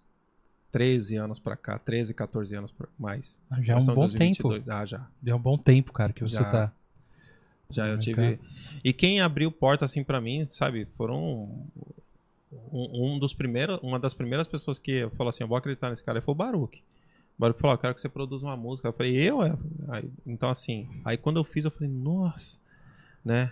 13 0.71 1.15
anos 1.15 1.39
pra 1.39 1.57
cá, 1.57 1.79
13, 1.79 2.13
14 2.13 2.55
anos 2.55 2.71
pra 2.71 2.87
mais. 2.99 3.35
Ah, 3.49 3.59
Já 3.63 3.73
é 3.73 3.77
um 3.77 3.85
bom 3.85 4.05
em 4.05 4.09
tempo. 4.09 4.43
2022. 4.49 4.69
Ah, 4.69 4.85
já. 4.85 5.07
Já 5.23 5.31
é 5.31 5.35
um 5.35 5.39
bom 5.39 5.57
tempo, 5.57 5.91
cara, 5.91 6.13
que 6.13 6.21
você 6.21 6.37
Já. 6.37 6.51
tá... 6.51 6.73
Já 7.71 7.87
eu 7.87 7.97
tive. 7.97 8.39
E 8.83 8.93
quem 8.93 9.21
abriu 9.21 9.51
porta 9.51 9.85
assim 9.85 10.03
pra 10.03 10.21
mim, 10.21 10.45
sabe, 10.45 10.85
foram 10.95 11.49
um, 12.71 13.15
um 13.15 13.19
dos 13.19 13.33
primeiros, 13.33 13.79
uma 13.81 13.99
das 13.99 14.13
primeiras 14.13 14.47
pessoas 14.47 14.77
que 14.77 15.09
falou 15.17 15.29
assim, 15.29 15.43
eu 15.43 15.47
vou 15.47 15.57
acreditar 15.57 15.89
nesse 15.89 16.03
cara, 16.03 16.21
foi 16.21 16.31
o 16.31 16.35
Baruch. 16.35 16.77
O 16.77 17.41
Baruch 17.41 17.59
falou, 17.59 17.73
eu 17.73 17.79
quero 17.79 17.95
que 17.95 18.01
você 18.01 18.07
produza 18.07 18.45
uma 18.45 18.55
música. 18.55 18.87
Eu 18.87 18.93
falei, 18.93 19.15
eu? 19.19 19.41
Aí, 19.41 20.09
então 20.27 20.49
assim, 20.51 20.87
aí 21.03 21.17
quando 21.17 21.37
eu 21.37 21.43
fiz, 21.43 21.65
eu 21.65 21.71
falei, 21.71 21.89
nossa, 21.89 22.59
né? 23.25 23.51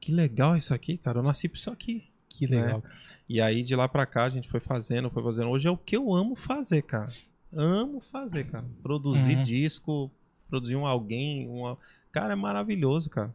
Que 0.00 0.12
legal 0.12 0.56
isso 0.56 0.72
aqui, 0.74 0.96
cara. 0.98 1.18
Eu 1.18 1.22
nasci 1.22 1.48
pra 1.48 1.58
isso 1.58 1.70
aqui. 1.70 2.04
Que 2.28 2.46
legal. 2.46 2.82
E 3.28 3.40
aí 3.40 3.62
de 3.62 3.74
lá 3.74 3.88
pra 3.88 4.04
cá 4.06 4.24
a 4.24 4.28
gente 4.28 4.48
foi 4.48 4.60
fazendo, 4.60 5.10
foi 5.10 5.22
fazendo. 5.22 5.48
Hoje 5.50 5.66
é 5.66 5.70
o 5.70 5.76
que 5.76 5.96
eu 5.96 6.12
amo 6.12 6.36
fazer, 6.36 6.82
cara. 6.82 7.08
Amo 7.52 8.00
fazer, 8.12 8.44
cara. 8.44 8.64
Produzir 8.82 9.38
Uhum. 9.38 9.44
disco, 9.44 10.10
produzir 10.48 10.76
um 10.76 10.86
alguém, 10.86 11.48
uma. 11.48 11.78
Cara, 12.12 12.32
é 12.34 12.36
maravilhoso, 12.36 13.08
cara. 13.10 13.34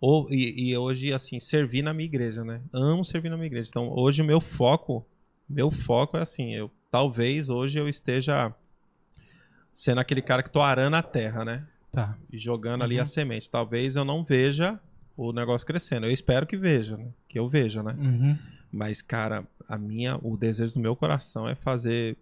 Ou, 0.00 0.26
e, 0.30 0.68
e 0.70 0.76
hoje, 0.76 1.12
assim, 1.12 1.38
servir 1.40 1.80
na 1.82 1.94
minha 1.94 2.06
igreja, 2.06 2.44
né? 2.44 2.60
Amo 2.72 3.04
servir 3.04 3.28
na 3.30 3.36
minha 3.36 3.46
igreja. 3.46 3.68
Então, 3.70 3.88
hoje 3.88 4.20
o 4.20 4.24
meu 4.24 4.40
foco, 4.40 5.06
meu 5.48 5.70
foco 5.70 6.16
é 6.16 6.22
assim, 6.22 6.52
eu 6.54 6.70
talvez 6.90 7.48
hoje 7.48 7.78
eu 7.78 7.88
esteja 7.88 8.52
sendo 9.72 10.00
aquele 10.00 10.20
cara 10.20 10.42
que 10.42 10.50
tô 10.50 10.60
arando 10.60 10.96
a 10.96 11.02
terra, 11.02 11.44
né? 11.44 11.66
Tá. 11.90 12.16
E 12.30 12.38
jogando 12.38 12.82
ali 12.82 12.96
Uhum. 12.96 13.02
a 13.02 13.06
semente. 13.06 13.48
Talvez 13.48 13.96
eu 13.96 14.04
não 14.04 14.22
veja 14.24 14.78
o 15.16 15.32
negócio 15.32 15.66
crescendo. 15.66 16.06
Eu 16.06 16.10
espero 16.12 16.46
que 16.46 16.56
veja, 16.56 16.96
né? 16.96 17.08
Que 17.28 17.38
eu 17.38 17.48
veja, 17.48 17.82
né? 17.82 17.94
Uhum. 17.98 18.38
Mas, 18.70 19.02
cara, 19.02 19.46
a 19.68 19.76
minha, 19.76 20.16
o 20.22 20.36
desejo 20.36 20.74
do 20.74 20.80
meu 20.80 20.96
coração 20.96 21.48
é 21.48 21.54
fazer 21.54 22.16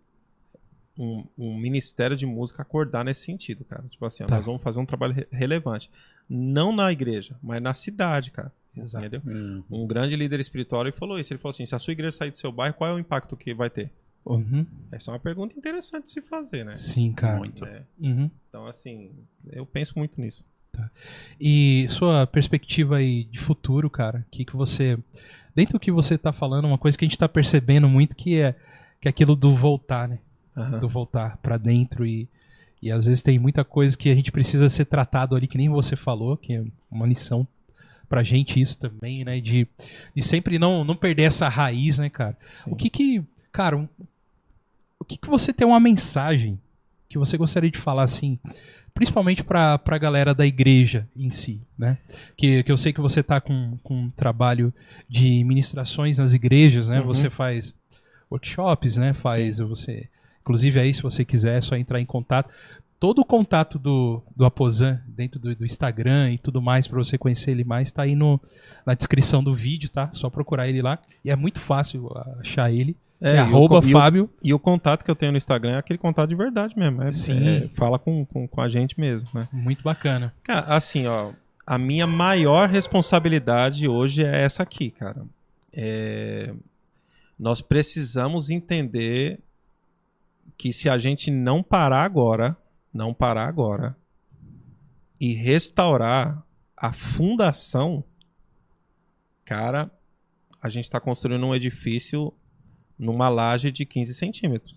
um, 0.99 1.25
um 1.39 1.57
ministério 1.59 2.17
de 2.17 2.27
música 2.27 2.63
acordar 2.63 3.05
nesse 3.05 3.23
sentido, 3.25 3.65
cara. 3.65 3.85
Tipo 3.89 4.05
assim, 4.05 4.25
Tá. 4.27 4.37
nós 4.37 4.47
vamos 4.47 4.63
fazer 4.63 4.81
um 4.81 4.87
trabalho 4.87 5.15
re- 5.15 5.27
relevante. 5.31 5.91
Não 6.29 6.73
na 6.75 6.91
igreja, 6.93 7.37
mas 7.43 7.61
na 7.63 7.73
cidade, 7.75 8.31
cara. 8.31 8.53
Exato. 8.77 9.05
Entendeu? 9.05 9.23
Hum. 9.27 9.63
Um 9.71 9.87
grande 9.87 10.15
líder 10.15 10.39
espiritual 10.41 10.83
ele 10.83 10.93
falou 10.93 11.19
isso. 11.19 11.33
Ele 11.33 11.41
falou 11.41 11.51
assim: 11.51 11.67
se 11.67 11.75
a 11.75 11.79
sua 11.79 11.93
igreja 11.93 12.13
sair 12.17 12.31
do 12.31 12.37
seu 12.37 12.53
bairro, 12.53 12.75
qual 12.75 12.91
é 12.91 12.95
o 12.95 12.99
impacto 13.01 13.37
que 13.37 13.53
vai 13.53 13.69
ter? 13.69 13.91
Uhum. 14.25 14.65
Essa 14.93 15.11
é 15.11 15.15
uma 15.15 15.19
pergunta 15.21 15.57
interessante 15.59 16.05
de 16.05 16.11
se 16.13 16.21
fazer, 16.21 16.65
né? 16.65 16.77
Sim, 16.77 17.13
cara. 17.13 17.39
Muito. 17.39 17.65
É. 17.65 17.83
Uhum. 17.99 18.31
Então, 18.49 18.67
assim, 18.67 19.13
eu 19.51 19.65
penso 19.67 19.99
muito 19.99 20.21
nisso. 20.21 20.45
E 21.41 21.87
sua 21.89 22.27
perspectiva 22.27 22.97
aí 22.97 23.25
de 23.25 23.39
futuro, 23.39 23.89
cara, 23.91 24.25
que 24.31 24.45
que 24.45 24.57
você 24.57 24.99
dentro 25.55 25.75
do 25.75 25.81
que 25.81 25.91
você 25.91 26.17
tá 26.17 26.33
falando, 26.33 26.65
uma 26.67 26.79
coisa 26.79 26.97
que 26.97 27.05
a 27.05 27.09
gente 27.09 27.19
tá 27.19 27.29
percebendo 27.29 27.89
muito 27.89 28.15
que 28.17 28.37
é 28.41 28.55
que 29.01 29.09
é 29.09 29.11
aquilo 29.11 29.35
do 29.35 29.51
voltar, 29.55 30.09
né? 30.09 30.19
Aham. 30.57 30.79
Do 30.79 30.89
voltar 30.89 31.37
pra 31.39 31.57
dentro 31.57 32.07
e 32.07 32.29
e 32.83 32.91
às 32.91 33.05
vezes 33.05 33.21
tem 33.21 33.39
muita 33.39 33.63
coisa 33.63 33.97
que 33.97 34.09
a 34.09 34.15
gente 34.15 34.33
precisa 34.33 34.69
ser 34.71 34.87
tratado 34.87 35.37
ali 35.37 35.47
que 35.47 35.59
nem 35.59 35.69
você 35.69 35.97
falou, 35.97 36.37
que 36.37 36.55
é 36.55 36.65
uma 36.91 37.07
lição 37.07 37.47
pra 38.09 38.23
gente 38.23 38.59
isso 38.61 38.79
também, 38.79 39.23
né, 39.25 39.39
de, 39.39 39.67
de 40.17 40.23
sempre 40.23 40.59
não 40.59 40.83
não 40.83 40.97
perder 40.97 41.25
essa 41.25 41.49
raiz, 41.49 41.99
né, 41.99 42.09
cara? 42.09 42.37
Sim. 42.57 42.71
O 42.73 42.77
que 42.77 42.89
que, 42.91 43.23
cara, 43.53 43.77
um- 43.77 43.89
o 44.99 45.05
que 45.05 45.17
que 45.19 45.29
você 45.29 45.53
tem 45.53 45.67
uma 45.67 45.79
mensagem 45.79 46.59
que 47.11 47.19
você 47.19 47.37
gostaria 47.37 47.71
de 47.71 47.79
falar 47.79 48.05
assim, 48.05 48.39
principalmente 48.95 49.43
pra, 49.43 49.77
pra 49.77 49.99
galera 49.99 50.33
da 50.33 50.47
igreja 50.47 51.09
em 51.17 51.29
si, 51.29 51.61
né? 51.77 51.99
Que, 52.37 52.63
que 52.63 52.71
eu 52.71 52.77
sei 52.77 52.93
que 52.93 53.01
você 53.01 53.21
tá 53.21 53.41
com, 53.41 53.77
com 53.83 54.03
um 54.03 54.11
trabalho 54.11 54.73
de 55.09 55.43
ministrações 55.43 56.19
nas 56.19 56.33
igrejas, 56.33 56.89
né? 56.89 57.01
Uhum. 57.01 57.07
Você 57.07 57.29
faz 57.29 57.75
workshops, 58.31 58.97
né? 58.97 59.13
Faz, 59.13 59.59
você, 59.59 60.09
inclusive 60.41 60.79
aí 60.79 60.95
se 60.95 61.03
você 61.03 61.25
quiser 61.25 61.59
é 61.59 61.61
só 61.61 61.77
entrar 61.77 62.01
em 62.01 62.07
contato. 62.07 62.49
Todo 63.01 63.23
o 63.23 63.25
contato 63.25 63.77
do, 63.77 64.23
do 64.37 64.45
Aposan 64.45 65.01
dentro 65.09 65.41
do, 65.41 65.57
do 65.57 65.65
Instagram 65.65 66.33
e 66.33 66.39
tudo 66.39 66.63
mais 66.63 66.87
pra 66.87 66.99
você 66.99 67.19
conhecer 67.19 67.51
ele 67.51 67.65
mais 67.65 67.91
tá 67.91 68.03
aí 68.03 68.15
no, 68.15 68.39
na 68.87 68.95
descrição 68.95 69.43
do 69.43 69.53
vídeo, 69.53 69.91
tá? 69.91 70.11
Só 70.13 70.31
procurar 70.31 70.69
ele 70.69 70.81
lá. 70.81 70.99
E 71.25 71.31
é 71.31 71.35
muito 71.35 71.59
fácil 71.59 72.09
achar 72.39 72.71
ele. 72.71 72.97
É, 73.23 73.33
e 73.37 73.39
o 73.39 73.41
arroba 73.41 73.81
co- 73.81 73.87
e 73.87 73.91
o- 73.91 73.93
Fábio. 73.93 74.31
E 74.43 74.55
o 74.55 74.59
contato 74.59 75.05
que 75.05 75.11
eu 75.11 75.15
tenho 75.17 75.33
no 75.33 75.39
Instagram 75.39 75.73
é 75.73 75.79
aquele 75.79 75.99
contato 75.99 76.29
de 76.31 76.35
verdade 76.35 76.79
mesmo. 76.79 77.03
É, 77.03 77.13
Sim. 77.13 77.47
é, 77.47 77.69
fala 77.75 77.99
com, 77.99 78.25
com, 78.25 78.49
com 78.49 78.61
a 78.61 78.69
gente 78.69 78.99
mesmo, 78.99 79.29
né? 79.35 79.49
Muito 79.53 79.83
bacana. 79.83 80.35
Cara, 80.43 80.67
assim, 80.75 81.07
ó, 81.07 81.33
a 81.67 81.77
minha 81.77 82.07
maior 82.07 82.69
responsabilidade 82.69 83.87
hoje 83.87 84.25
é 84.25 84.43
essa 84.43 84.63
aqui, 84.63 84.91
cara. 84.91 85.23
É, 85.73 86.53
nós 87.39 87.61
precisamos 87.61 88.49
entender 88.51 89.39
que 90.57 90.73
se 90.73 90.89
a 90.89 90.97
gente 90.99 91.31
não 91.31 91.63
parar 91.63 92.03
agora, 92.05 92.57
não 92.93 93.15
parar 93.15 93.47
agora 93.49 93.97
e 95.21 95.33
restaurar 95.35 96.43
a 96.77 96.93
fundação, 96.93 98.03
cara, 99.45 99.91
a 100.63 100.69
gente 100.69 100.85
está 100.85 100.99
construindo 101.01 101.47
um 101.47 101.55
edifício 101.55 102.33
numa 103.01 103.29
laje 103.29 103.73
de 103.73 103.85
15 103.87 104.15
centímetros. 104.15 104.75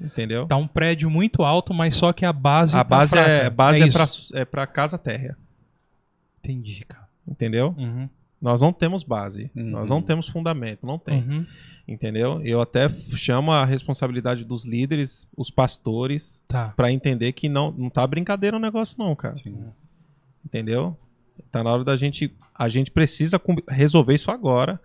Entendeu? 0.00 0.46
Tá 0.46 0.56
um 0.56 0.66
prédio 0.66 1.08
muito 1.08 1.42
alto, 1.42 1.72
mas 1.72 1.94
só 1.94 2.12
que 2.12 2.24
a 2.24 2.32
base 2.32 2.74
A 2.74 2.78
tá 2.78 2.84
base 2.84 3.10
fraca. 3.10 3.30
é, 3.30 3.50
base 3.50 3.82
é, 3.82 3.86
isso. 3.86 4.30
pra, 4.32 4.40
é 4.40 4.44
pra 4.44 4.66
casa 4.66 4.98
térrea. 4.98 5.36
Entendi, 6.42 6.84
cara. 6.84 7.06
Entendeu? 7.26 7.74
Uhum. 7.78 8.08
Nós 8.40 8.60
não 8.60 8.72
temos 8.72 9.02
base. 9.02 9.50
Uhum. 9.54 9.70
Nós 9.70 9.88
não 9.88 10.02
temos 10.02 10.28
fundamento. 10.28 10.84
Não 10.84 10.98
tem. 10.98 11.22
Uhum. 11.22 11.46
Entendeu? 11.86 12.40
Eu 12.42 12.60
até 12.60 12.88
chamo 13.14 13.52
a 13.52 13.64
responsabilidade 13.64 14.44
dos 14.44 14.64
líderes, 14.64 15.28
os 15.36 15.50
pastores, 15.50 16.42
Tá. 16.48 16.72
pra 16.76 16.90
entender 16.90 17.32
que 17.32 17.48
não, 17.48 17.70
não 17.70 17.88
tá 17.90 18.06
brincadeira 18.06 18.56
o 18.56 18.60
negócio, 18.60 18.96
não, 18.98 19.14
cara. 19.14 19.36
Sim. 19.36 19.56
Entendeu? 20.44 20.96
Tá 21.52 21.62
na 21.62 21.70
hora 21.72 21.84
da 21.84 21.96
gente. 21.96 22.34
A 22.58 22.68
gente 22.68 22.90
precisa 22.90 23.40
resolver 23.68 24.14
isso 24.14 24.30
agora. 24.30 24.80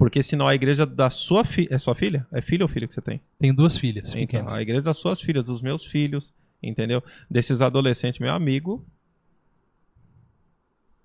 Porque 0.00 0.22
senão 0.22 0.48
a 0.48 0.54
igreja 0.54 0.86
da 0.86 1.10
sua 1.10 1.44
filha. 1.44 1.68
É 1.70 1.78
sua 1.78 1.94
filha? 1.94 2.26
É 2.32 2.40
filha 2.40 2.64
ou 2.64 2.68
filho 2.70 2.88
que 2.88 2.94
você 2.94 3.02
tem? 3.02 3.20
Tenho 3.38 3.54
duas 3.54 3.76
filhas 3.76 4.08
Então, 4.08 4.20
pequenas. 4.22 4.54
a 4.54 4.62
igreja 4.62 4.82
das 4.82 4.96
suas 4.96 5.20
filhas, 5.20 5.44
dos 5.44 5.60
meus 5.60 5.84
filhos, 5.84 6.32
entendeu? 6.62 7.04
Desses 7.30 7.60
adolescentes, 7.60 8.18
meu 8.18 8.32
amigo, 8.32 8.82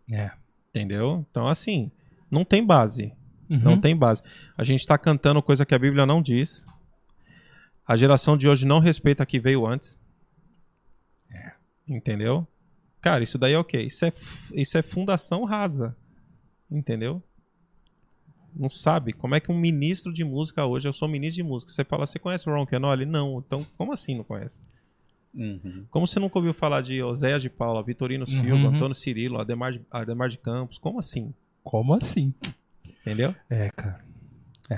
É. 0.09 0.31
entendeu? 0.69 1.25
Então, 1.29 1.45
assim, 1.45 1.91
não 2.31 2.45
tem 2.45 2.65
base. 2.65 3.13
Uhum. 3.49 3.59
Não 3.59 3.81
tem 3.81 3.93
base. 3.97 4.21
A 4.57 4.63
gente 4.63 4.85
tá 4.87 4.97
cantando 4.97 5.41
coisa 5.43 5.65
que 5.65 5.75
a 5.75 5.79
Bíblia 5.79 6.05
não 6.05 6.21
diz. 6.21 6.65
A 7.85 7.97
geração 7.97 8.37
de 8.37 8.47
hoje 8.47 8.65
não 8.65 8.79
respeita 8.79 9.23
a 9.23 9.25
que 9.25 9.41
veio 9.41 9.67
antes. 9.67 9.99
Entendeu? 11.87 12.47
Cara, 13.01 13.23
isso 13.25 13.37
daí 13.37 13.53
é 13.53 13.59
o 13.59 13.63
quê? 13.63 13.81
Isso 13.81 14.05
é, 14.05 14.13
isso 14.53 14.77
é 14.77 14.81
fundação 14.81 15.43
rasa. 15.43 15.95
Entendeu? 16.71 17.21
Não 18.55 18.69
sabe 18.69 19.11
como 19.11 19.35
é 19.35 19.39
que 19.39 19.51
um 19.51 19.57
ministro 19.57 20.13
de 20.13 20.23
música 20.23 20.65
hoje, 20.65 20.87
eu 20.87 20.93
sou 20.93 21.07
ministro 21.07 21.35
de 21.35 21.43
música, 21.43 21.71
você 21.73 21.83
fala, 21.83 22.07
você 22.07 22.17
conhece 22.17 22.49
o 22.49 22.53
Ron 22.53 22.65
Canoli? 22.65 23.05
Não, 23.05 23.43
então 23.45 23.65
como 23.77 23.91
assim 23.91 24.15
não 24.15 24.23
conhece? 24.23 24.61
Uhum. 25.33 25.85
Como 25.91 26.07
você 26.07 26.17
nunca 26.19 26.39
ouviu 26.39 26.53
falar 26.53 26.81
de 26.81 27.03
Oséias 27.03 27.41
de 27.41 27.49
Paula, 27.49 27.83
Vitorino 27.83 28.25
Silva, 28.25 28.55
Uhum. 28.55 28.75
Antônio 28.75 28.95
Cirilo, 28.95 29.37
Ademar 29.37 29.73
de, 29.73 29.81
Ademar 29.91 30.29
de 30.29 30.37
Campos? 30.37 30.77
Como 30.77 30.97
assim? 30.97 31.33
Como 31.61 31.93
assim? 31.93 32.33
Entendeu? 33.01 33.35
É, 33.49 33.69
cara. 33.71 34.05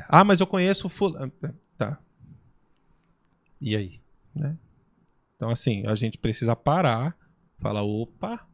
Ah, 0.10 0.24
mas 0.24 0.40
eu 0.40 0.48
conheço. 0.48 0.90
Ful... 0.90 1.14
Tá. 1.78 2.00
E 3.62 3.76
aí? 3.76 4.02
Então, 5.36 5.50
assim, 5.50 5.86
a 5.86 5.96
gente 5.96 6.18
precisa 6.18 6.56
parar, 6.56 7.16
falar, 7.60 7.84
opa, 7.84 8.48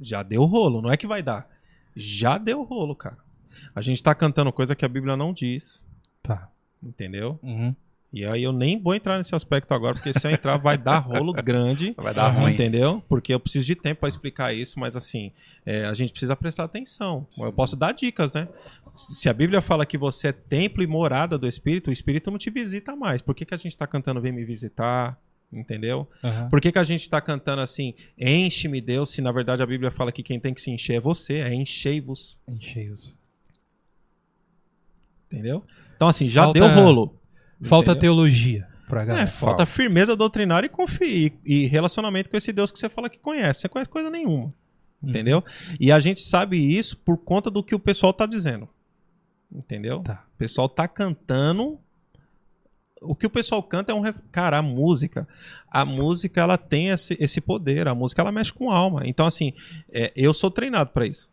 já 0.00 0.22
deu 0.22 0.44
rolo. 0.44 0.80
Não 0.80 0.90
é 0.92 0.96
que 0.96 1.06
vai 1.06 1.22
dar. 1.22 1.48
Já 1.96 2.38
deu 2.38 2.62
rolo, 2.62 2.94
cara. 2.94 3.18
A 3.74 3.80
gente 3.80 4.02
tá 4.02 4.14
cantando 4.14 4.52
coisa 4.52 4.74
que 4.74 4.84
a 4.84 4.88
Bíblia 4.88 5.16
não 5.16 5.32
diz, 5.32 5.84
Tá. 6.22 6.50
entendeu? 6.82 7.38
Uhum. 7.42 7.74
E 8.12 8.24
aí 8.24 8.42
eu 8.44 8.52
nem 8.52 8.80
vou 8.80 8.94
entrar 8.94 9.18
nesse 9.18 9.34
aspecto 9.34 9.74
agora, 9.74 9.94
porque 9.94 10.18
se 10.18 10.26
eu 10.26 10.30
entrar 10.30 10.56
vai 10.56 10.78
dar 10.78 11.00
rolo 11.00 11.32
grande. 11.44 11.92
Vai 11.96 12.14
dar 12.14 12.28
ruim. 12.28 12.52
Entendeu? 12.52 13.02
Porque 13.08 13.34
eu 13.34 13.40
preciso 13.40 13.66
de 13.66 13.74
tempo 13.74 14.00
para 14.00 14.08
explicar 14.08 14.54
isso, 14.54 14.80
mas 14.80 14.96
assim, 14.96 15.32
é, 15.66 15.84
a 15.84 15.92
gente 15.92 16.12
precisa 16.12 16.34
prestar 16.34 16.64
atenção. 16.64 17.26
Eu 17.38 17.52
posso 17.52 17.76
dar 17.76 17.92
dicas, 17.92 18.32
né? 18.32 18.48
Se 18.96 19.28
a 19.28 19.34
Bíblia 19.34 19.60
fala 19.60 19.84
que 19.84 19.98
você 19.98 20.28
é 20.28 20.32
templo 20.32 20.82
e 20.82 20.86
morada 20.86 21.36
do 21.36 21.46
Espírito, 21.46 21.90
o 21.90 21.92
Espírito 21.92 22.30
não 22.30 22.38
te 22.38 22.48
visita 22.48 22.96
mais. 22.96 23.20
Por 23.20 23.34
que, 23.34 23.44
que 23.44 23.52
a 23.54 23.58
gente 23.58 23.72
está 23.72 23.86
cantando 23.86 24.20
Vem 24.20 24.32
me 24.32 24.44
visitar? 24.44 25.20
Entendeu? 25.52 26.08
Aham. 26.24 26.48
Por 26.48 26.60
que, 26.60 26.72
que 26.72 26.78
a 26.78 26.84
gente 26.84 27.02
está 27.02 27.20
cantando 27.20 27.60
assim, 27.62 27.94
enche-me 28.18 28.80
Deus, 28.80 29.10
se 29.10 29.20
na 29.20 29.30
verdade 29.30 29.62
a 29.62 29.66
Bíblia 29.66 29.90
fala 29.90 30.10
que 30.10 30.22
quem 30.22 30.40
tem 30.40 30.54
que 30.54 30.60
se 30.60 30.70
encher 30.70 30.94
é 30.94 31.00
você, 31.00 31.34
é 31.34 31.52
enchei-vos. 31.54 32.38
Encheios. 32.48 33.14
Entendeu? 35.38 35.64
Então, 35.94 36.08
assim, 36.08 36.28
já 36.28 36.44
Falta- 36.44 36.60
deu 36.60 36.74
rolo. 36.84 37.18
Falta 37.64 37.92
Entendeu? 37.92 38.00
teologia 38.00 38.68
pra 38.88 39.04
galera. 39.04 39.24
É, 39.24 39.30
falta 39.30 39.64
firmeza 39.66 40.14
doutrinária 40.14 40.66
e, 40.66 40.70
confi- 40.70 41.32
e, 41.44 41.62
e 41.62 41.66
relacionamento 41.66 42.28
com 42.30 42.36
esse 42.36 42.52
Deus 42.52 42.70
que 42.70 42.78
você 42.78 42.88
fala 42.88 43.08
que 43.08 43.18
conhece. 43.18 43.60
Você 43.62 43.68
conhece 43.68 43.90
coisa 43.90 44.10
nenhuma. 44.10 44.52
Entendeu? 45.02 45.42
E 45.80 45.90
a 45.92 46.00
gente 46.00 46.20
sabe 46.20 46.56
isso 46.58 46.96
por 46.98 47.16
conta 47.18 47.50
do 47.50 47.62
que 47.62 47.74
o 47.74 47.78
pessoal 47.78 48.12
tá 48.12 48.26
dizendo. 48.26 48.68
Entendeu? 49.52 50.00
Tá. 50.00 50.24
O 50.34 50.38
pessoal 50.38 50.68
tá 50.68 50.86
cantando. 50.88 51.78
O 53.02 53.14
que 53.14 53.26
o 53.26 53.30
pessoal 53.30 53.62
canta 53.62 53.92
é 53.92 53.94
um. 53.94 54.02
Cara, 54.32 54.58
a 54.58 54.62
música. 54.62 55.28
A 55.70 55.84
música, 55.84 56.40
ela 56.40 56.56
tem 56.58 56.88
esse, 56.88 57.16
esse 57.20 57.40
poder. 57.40 57.86
A 57.88 57.94
música, 57.94 58.20
ela 58.22 58.32
mexe 58.32 58.52
com 58.52 58.70
a 58.70 58.76
alma. 58.76 59.02
Então, 59.04 59.26
assim, 59.26 59.52
é, 59.92 60.12
eu 60.16 60.32
sou 60.34 60.50
treinado 60.50 60.90
para 60.90 61.06
isso. 61.06 61.30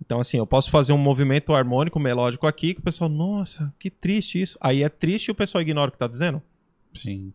Então, 0.00 0.20
assim, 0.20 0.38
eu 0.38 0.46
posso 0.46 0.70
fazer 0.70 0.92
um 0.92 0.98
movimento 0.98 1.54
harmônico, 1.54 1.98
melódico 1.98 2.46
aqui, 2.46 2.74
que 2.74 2.80
o 2.80 2.82
pessoal, 2.82 3.08
nossa, 3.08 3.72
que 3.78 3.90
triste 3.90 4.40
isso. 4.40 4.58
Aí 4.60 4.82
é 4.82 4.88
triste 4.88 5.28
e 5.28 5.30
o 5.30 5.34
pessoal 5.34 5.62
ignora 5.62 5.88
o 5.88 5.92
que 5.92 5.98
tá 5.98 6.06
dizendo. 6.06 6.42
Sim. 6.94 7.32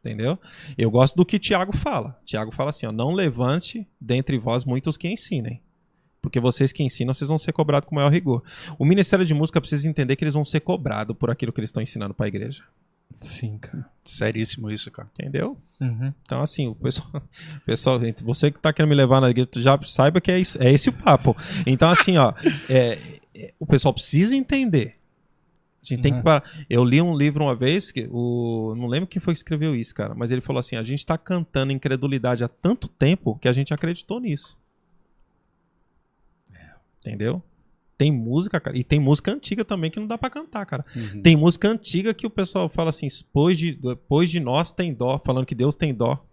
Entendeu? 0.00 0.38
Eu 0.76 0.90
gosto 0.90 1.14
do 1.14 1.24
que 1.24 1.38
Tiago 1.38 1.74
fala. 1.74 2.20
Tiago 2.24 2.50
fala 2.50 2.70
assim: 2.70 2.86
ó, 2.86 2.92
não 2.92 3.12
levante 3.12 3.86
dentre 3.98 4.38
vós 4.38 4.64
muitos 4.64 4.96
que 4.96 5.08
ensinem. 5.08 5.62
Porque 6.20 6.40
vocês 6.40 6.72
que 6.72 6.82
ensinam, 6.82 7.12
vocês 7.12 7.28
vão 7.28 7.38
ser 7.38 7.52
cobrados 7.52 7.88
com 7.88 7.94
maior 7.94 8.10
rigor. 8.10 8.42
O 8.78 8.84
Ministério 8.84 9.26
de 9.26 9.34
Música 9.34 9.60
precisa 9.60 9.88
entender 9.88 10.16
que 10.16 10.24
eles 10.24 10.32
vão 10.34 10.44
ser 10.44 10.60
cobrados 10.60 11.16
por 11.16 11.30
aquilo 11.30 11.52
que 11.52 11.60
eles 11.60 11.68
estão 11.68 11.82
ensinando 11.82 12.14
para 12.14 12.26
a 12.26 12.28
igreja. 12.28 12.64
Sim, 13.24 13.58
cara. 13.58 13.88
Seríssimo 14.04 14.70
isso, 14.70 14.90
cara. 14.90 15.08
Entendeu? 15.18 15.56
Uhum. 15.80 16.12
Então, 16.22 16.40
assim, 16.40 16.68
o 16.68 16.74
pessoal, 16.74 17.22
pessoal 17.64 18.00
gente, 18.04 18.22
você 18.22 18.50
que 18.50 18.58
tá 18.58 18.72
querendo 18.72 18.90
me 18.90 18.94
levar 18.94 19.20
na 19.20 19.30
igreja, 19.30 19.46
tu 19.46 19.60
já 19.62 19.78
saiba 19.84 20.20
que 20.20 20.30
é, 20.30 20.38
isso, 20.38 20.62
é 20.62 20.70
esse 20.70 20.88
o 20.88 20.92
papo. 20.92 21.36
Então, 21.66 21.90
assim, 21.90 22.16
ó, 22.18 22.32
é, 22.68 22.98
é, 23.34 23.54
o 23.58 23.66
pessoal 23.66 23.94
precisa 23.94 24.36
entender. 24.36 24.98
A 25.82 25.86
gente 25.86 26.00
tem 26.02 26.12
Uhum. 26.12 26.18
que 26.18 26.24
parar. 26.24 26.44
Eu 26.68 26.82
li 26.84 27.00
um 27.02 27.14
livro 27.14 27.44
uma 27.44 27.54
vez, 27.54 27.92
que 27.92 28.08
o, 28.10 28.74
não 28.76 28.86
lembro 28.86 29.06
quem 29.06 29.20
foi 29.20 29.34
que 29.34 29.38
escreveu 29.38 29.74
isso, 29.74 29.94
cara, 29.94 30.14
mas 30.14 30.30
ele 30.30 30.40
falou 30.40 30.60
assim: 30.60 30.76
a 30.76 30.82
gente 30.82 31.04
tá 31.04 31.18
cantando 31.18 31.72
incredulidade 31.72 32.42
há 32.42 32.48
tanto 32.48 32.88
tempo 32.88 33.38
que 33.38 33.48
a 33.48 33.52
gente 33.52 33.74
acreditou 33.74 34.18
nisso. 34.18 34.56
Entendeu? 37.00 37.42
Tem 37.96 38.10
música, 38.10 38.60
cara, 38.60 38.76
e 38.76 38.82
tem 38.82 38.98
música 38.98 39.32
antiga 39.32 39.64
também 39.64 39.90
que 39.90 40.00
não 40.00 40.06
dá 40.06 40.18
pra 40.18 40.28
cantar, 40.28 40.66
cara. 40.66 40.84
Uhum. 40.96 41.22
Tem 41.22 41.36
música 41.36 41.68
antiga 41.68 42.12
que 42.12 42.26
o 42.26 42.30
pessoal 42.30 42.68
fala 42.68 42.90
assim, 42.90 43.08
pois 43.32 43.56
de, 43.56 43.78
pois 44.08 44.30
de 44.30 44.40
nós 44.40 44.72
tem 44.72 44.92
dó, 44.92 45.20
falando 45.24 45.46
que 45.46 45.54
Deus 45.54 45.76
tem 45.76 45.94
dó. 45.94 46.26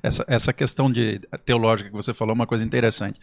Essa, 0.00 0.24
essa 0.28 0.52
questão 0.52 0.90
de 0.90 1.20
teológica 1.44 1.90
que 1.90 1.96
você 1.96 2.14
falou 2.14 2.32
é 2.32 2.34
uma 2.34 2.46
coisa 2.46 2.64
interessante. 2.64 3.18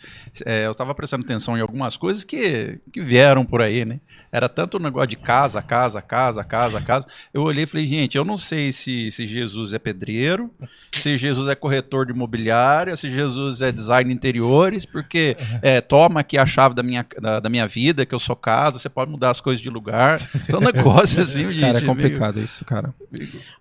É, 0.46 0.66
eu 0.66 0.72
estava 0.72 0.94
prestando 0.94 1.24
atenção 1.24 1.58
em 1.58 1.62
algumas 1.62 1.96
coisas 1.96 2.24
que, 2.26 2.80
que 2.92 3.02
vieram 3.02 3.46
por 3.46 3.62
aí, 3.62 3.86
né? 3.86 4.00
Era 4.30 4.50
tanto 4.50 4.76
o 4.76 4.80
negócio 4.82 5.08
de 5.08 5.16
casa, 5.16 5.62
casa, 5.62 6.02
casa, 6.02 6.44
casa, 6.44 6.82
casa. 6.82 7.08
Eu 7.34 7.44
olhei 7.44 7.64
e 7.64 7.68
falei, 7.68 7.88
gente, 7.88 8.18
eu 8.18 8.26
não 8.26 8.36
sei 8.36 8.74
se, 8.74 9.10
se 9.10 9.26
Jesus 9.26 9.72
é 9.72 9.80
pedreiro, 9.80 10.52
se 10.94 11.18
Jesus 11.18 11.48
é 11.48 11.56
corretor 11.56 12.06
de 12.06 12.12
imobiliária, 12.12 12.94
se 12.98 13.10
Jesus 13.10 13.62
é 13.62 13.72
design 13.72 14.10
de 14.10 14.14
interiores, 14.16 14.84
porque 14.86 15.38
é, 15.62 15.80
toma 15.80 16.20
aqui 16.20 16.38
a 16.38 16.46
chave 16.46 16.76
da 16.76 16.84
minha, 16.84 17.06
da, 17.22 17.40
da 17.40 17.50
minha 17.50 17.66
vida, 17.66 18.06
que 18.06 18.14
eu 18.14 18.20
sou 18.20 18.36
casa, 18.36 18.78
você 18.78 18.90
pode 18.90 19.10
mudar 19.10 19.30
as 19.30 19.40
coisas 19.40 19.62
de 19.62 19.70
lugar. 19.70 20.20
Então, 20.36 20.60
um 20.60 20.64
negócio 20.64 21.22
assim, 21.22 21.46
gente. 21.54 21.62
Cara, 21.62 21.78
é 21.78 21.82
meio- 21.82 21.86
complicado 21.96 22.42
isso, 22.42 22.66
cara. 22.66 22.94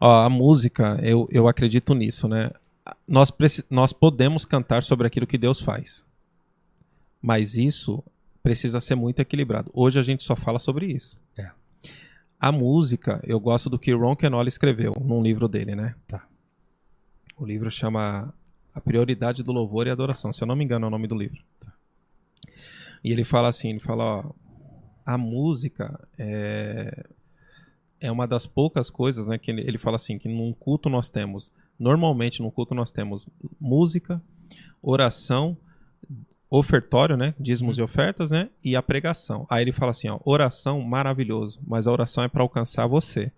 Ó, 0.00 0.24
a 0.24 0.28
música, 0.30 0.98
eu, 1.02 1.28
eu 1.30 1.46
acredito 1.46 1.94
nisso, 1.94 2.26
né? 2.26 2.43
Nós, 3.06 3.32
nós 3.70 3.92
podemos 3.92 4.44
cantar 4.44 4.82
sobre 4.82 5.06
aquilo 5.06 5.26
que 5.26 5.38
Deus 5.38 5.60
faz. 5.60 6.04
Mas 7.20 7.56
isso 7.56 8.02
precisa 8.42 8.80
ser 8.80 8.94
muito 8.94 9.20
equilibrado. 9.20 9.70
Hoje 9.72 9.98
a 9.98 10.02
gente 10.02 10.22
só 10.22 10.36
fala 10.36 10.58
sobre 10.58 10.86
isso. 10.86 11.18
É. 11.38 11.50
A 12.38 12.52
música, 12.52 13.20
eu 13.24 13.40
gosto 13.40 13.70
do 13.70 13.78
que 13.78 13.94
Ron 13.94 14.14
Kenoli 14.14 14.48
escreveu 14.48 14.94
num 15.00 15.22
livro 15.22 15.48
dele, 15.48 15.74
né? 15.74 15.94
Tá. 16.06 16.26
O 17.36 17.46
livro 17.46 17.70
chama 17.70 18.34
A 18.74 18.80
Prioridade 18.80 19.42
do 19.42 19.52
Louvor 19.52 19.86
e 19.86 19.90
Adoração. 19.90 20.32
Se 20.32 20.42
eu 20.42 20.46
não 20.46 20.54
me 20.54 20.64
engano, 20.64 20.84
é 20.84 20.88
o 20.88 20.90
nome 20.90 21.08
do 21.08 21.14
livro. 21.14 21.42
E 23.02 23.10
ele 23.10 23.24
fala 23.24 23.48
assim, 23.48 23.70
ele 23.70 23.80
fala, 23.80 24.04
ó, 24.04 24.30
a 25.04 25.18
música 25.18 26.06
é, 26.18 27.06
é 28.00 28.10
uma 28.10 28.26
das 28.26 28.46
poucas 28.46 28.90
coisas, 28.90 29.26
né, 29.26 29.38
que 29.38 29.50
ele, 29.50 29.62
ele 29.62 29.78
fala 29.78 29.96
assim, 29.96 30.18
que 30.18 30.28
num 30.28 30.52
culto 30.52 30.88
nós 30.88 31.08
temos, 31.08 31.52
normalmente 31.78 32.42
num 32.42 32.50
culto 32.50 32.74
nós 32.74 32.90
temos 32.90 33.26
música, 33.60 34.20
oração, 34.82 35.56
ofertório, 36.50 37.16
né, 37.16 37.34
dízimos 37.38 37.78
e 37.78 37.82
ofertas, 37.82 38.30
né, 38.30 38.48
e 38.64 38.76
a 38.76 38.82
pregação. 38.82 39.46
Aí 39.50 39.62
ele 39.64 39.72
fala 39.72 39.90
assim, 39.90 40.08
ó, 40.08 40.20
oração 40.24 40.80
maravilhoso, 40.80 41.60
mas 41.66 41.86
a 41.86 41.92
oração 41.92 42.22
é 42.22 42.28
para 42.28 42.42
alcançar 42.42 42.86
você. 42.86 43.32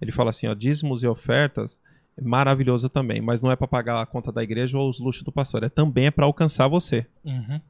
Ele 0.00 0.12
fala 0.12 0.30
assim, 0.30 0.46
ó, 0.46 0.54
dízimos 0.54 1.02
e 1.02 1.06
ofertas 1.06 1.80
maravilhoso 2.20 2.88
também, 2.88 3.20
mas 3.20 3.42
não 3.42 3.50
é 3.50 3.56
para 3.56 3.66
pagar 3.66 4.00
a 4.00 4.06
conta 4.06 4.30
da 4.30 4.42
igreja 4.42 4.76
ou 4.78 4.88
os 4.88 5.00
luxos 5.00 5.22
do 5.22 5.32
pastor, 5.32 5.62
é 5.64 5.68
também 5.68 6.06
é 6.06 6.10
para 6.10 6.26
alcançar 6.26 6.68
você 6.68 7.06
Uhum. 7.24 7.60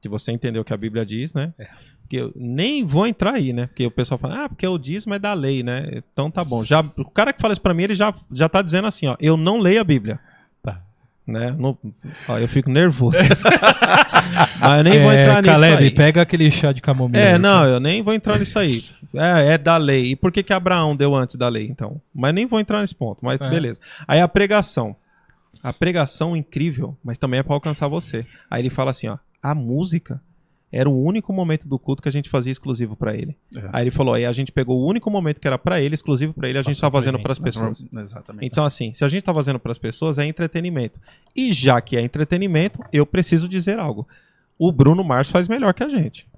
que 0.00 0.08
você 0.08 0.32
entendeu 0.32 0.62
o 0.62 0.64
que 0.64 0.72
a 0.72 0.76
Bíblia 0.76 1.04
diz, 1.04 1.32
né? 1.32 1.52
É. 1.58 1.68
Que 2.10 2.16
eu 2.16 2.32
nem 2.34 2.84
vou 2.84 3.06
entrar 3.06 3.34
aí, 3.34 3.52
né? 3.52 3.68
Porque 3.68 3.86
o 3.86 3.90
pessoal 3.90 4.18
fala, 4.18 4.44
ah, 4.44 4.48
porque 4.48 4.66
o 4.66 4.76
dízimo 4.76 5.14
é 5.14 5.18
da 5.20 5.32
lei, 5.32 5.62
né? 5.62 5.88
Então 6.12 6.28
tá 6.28 6.42
bom. 6.44 6.64
Já, 6.64 6.80
o 6.98 7.04
cara 7.08 7.32
que 7.32 7.40
fala 7.40 7.52
isso 7.52 7.62
pra 7.62 7.72
mim, 7.72 7.84
ele 7.84 7.94
já, 7.94 8.12
já 8.32 8.48
tá 8.48 8.60
dizendo 8.62 8.88
assim, 8.88 9.06
ó, 9.06 9.16
eu 9.20 9.36
não 9.36 9.58
leio 9.60 9.80
a 9.80 9.84
Bíblia. 9.84 10.18
Tá. 10.60 10.80
Né? 11.24 11.54
Não- 11.56 11.78
ó, 12.28 12.36
eu 12.36 12.48
fico 12.48 12.68
nervoso. 12.68 13.16
Mas 14.60 14.78
eu 14.78 14.84
nem 14.84 15.00
vou 15.02 15.12
É, 15.12 15.22
entrar 15.22 15.42
nisso 15.42 15.54
Caleb, 15.54 15.84
aí. 15.84 15.90
pega 15.92 16.22
aquele 16.22 16.50
chá 16.50 16.72
de 16.72 16.80
camomila. 16.82 17.18
É, 17.22 17.32
aí, 17.34 17.38
não, 17.38 17.64
eu 17.64 17.78
nem 17.80 18.02
vou 18.02 18.12
entrar 18.12 18.38
nisso 18.38 18.58
aí. 18.58 18.84
É, 19.14 19.54
é 19.54 19.58
da 19.58 19.76
lei. 19.76 20.06
E 20.10 20.16
por 20.16 20.32
que, 20.32 20.42
que 20.42 20.52
Abraão 20.52 20.96
deu 20.96 21.14
antes 21.14 21.36
da 21.36 21.48
lei, 21.48 21.66
então? 21.68 22.00
Mas 22.14 22.34
nem 22.34 22.44
vou 22.46 22.58
entrar 22.60 22.80
nesse 22.80 22.94
ponto, 22.94 23.18
mas 23.22 23.40
É. 23.40 23.48
beleza. 23.48 23.78
Aí 24.06 24.20
a 24.20 24.28
pregação. 24.28 24.96
A 25.62 25.72
pregação 25.72 26.36
incrível, 26.36 26.96
mas 27.04 27.18
também 27.18 27.38
é 27.40 27.42
pra 27.42 27.54
alcançar 27.54 27.86
você. 27.86 28.26
Aí 28.50 28.62
ele 28.62 28.70
fala 28.70 28.90
assim, 28.90 29.06
ó, 29.08 29.18
a 29.42 29.54
música 29.54 30.20
era 30.72 30.88
o 30.88 31.02
único 31.02 31.32
momento 31.32 31.66
do 31.66 31.78
culto 31.78 32.02
que 32.02 32.08
a 32.08 32.12
gente 32.12 32.28
fazia 32.28 32.52
exclusivo 32.52 32.94
pra 32.94 33.14
ele. 33.14 33.36
É. 33.56 33.68
Aí 33.72 33.84
ele 33.84 33.90
falou, 33.90 34.14
aí 34.14 34.24
a 34.24 34.32
gente 34.32 34.52
pegou 34.52 34.80
o 34.80 34.86
único 34.86 35.10
momento 35.10 35.40
que 35.40 35.46
era 35.46 35.58
pra 35.58 35.80
ele, 35.80 35.94
exclusivo 35.94 36.32
pra 36.32 36.48
ele, 36.48 36.58
a 36.58 36.62
gente 36.62 36.76
Passou 36.76 36.90
tá 36.90 36.98
fazendo 36.98 37.18
pras 37.18 37.38
gente. 37.38 37.44
pessoas. 37.44 37.86
Exatamente. 37.92 38.46
Então, 38.46 38.64
assim, 38.64 38.94
se 38.94 39.04
a 39.04 39.08
gente 39.08 39.22
tá 39.24 39.34
fazendo 39.34 39.58
pras 39.58 39.78
pessoas, 39.78 40.18
é 40.18 40.24
entretenimento. 40.24 41.00
E 41.34 41.52
já 41.52 41.80
que 41.80 41.96
é 41.96 42.00
entretenimento, 42.00 42.78
eu 42.92 43.04
preciso 43.04 43.48
dizer 43.48 43.78
algo. 43.78 44.06
O 44.58 44.70
Bruno 44.70 45.02
Mars 45.02 45.28
faz 45.28 45.48
melhor 45.48 45.74
que 45.74 45.82
a 45.82 45.88
gente. 45.88 46.28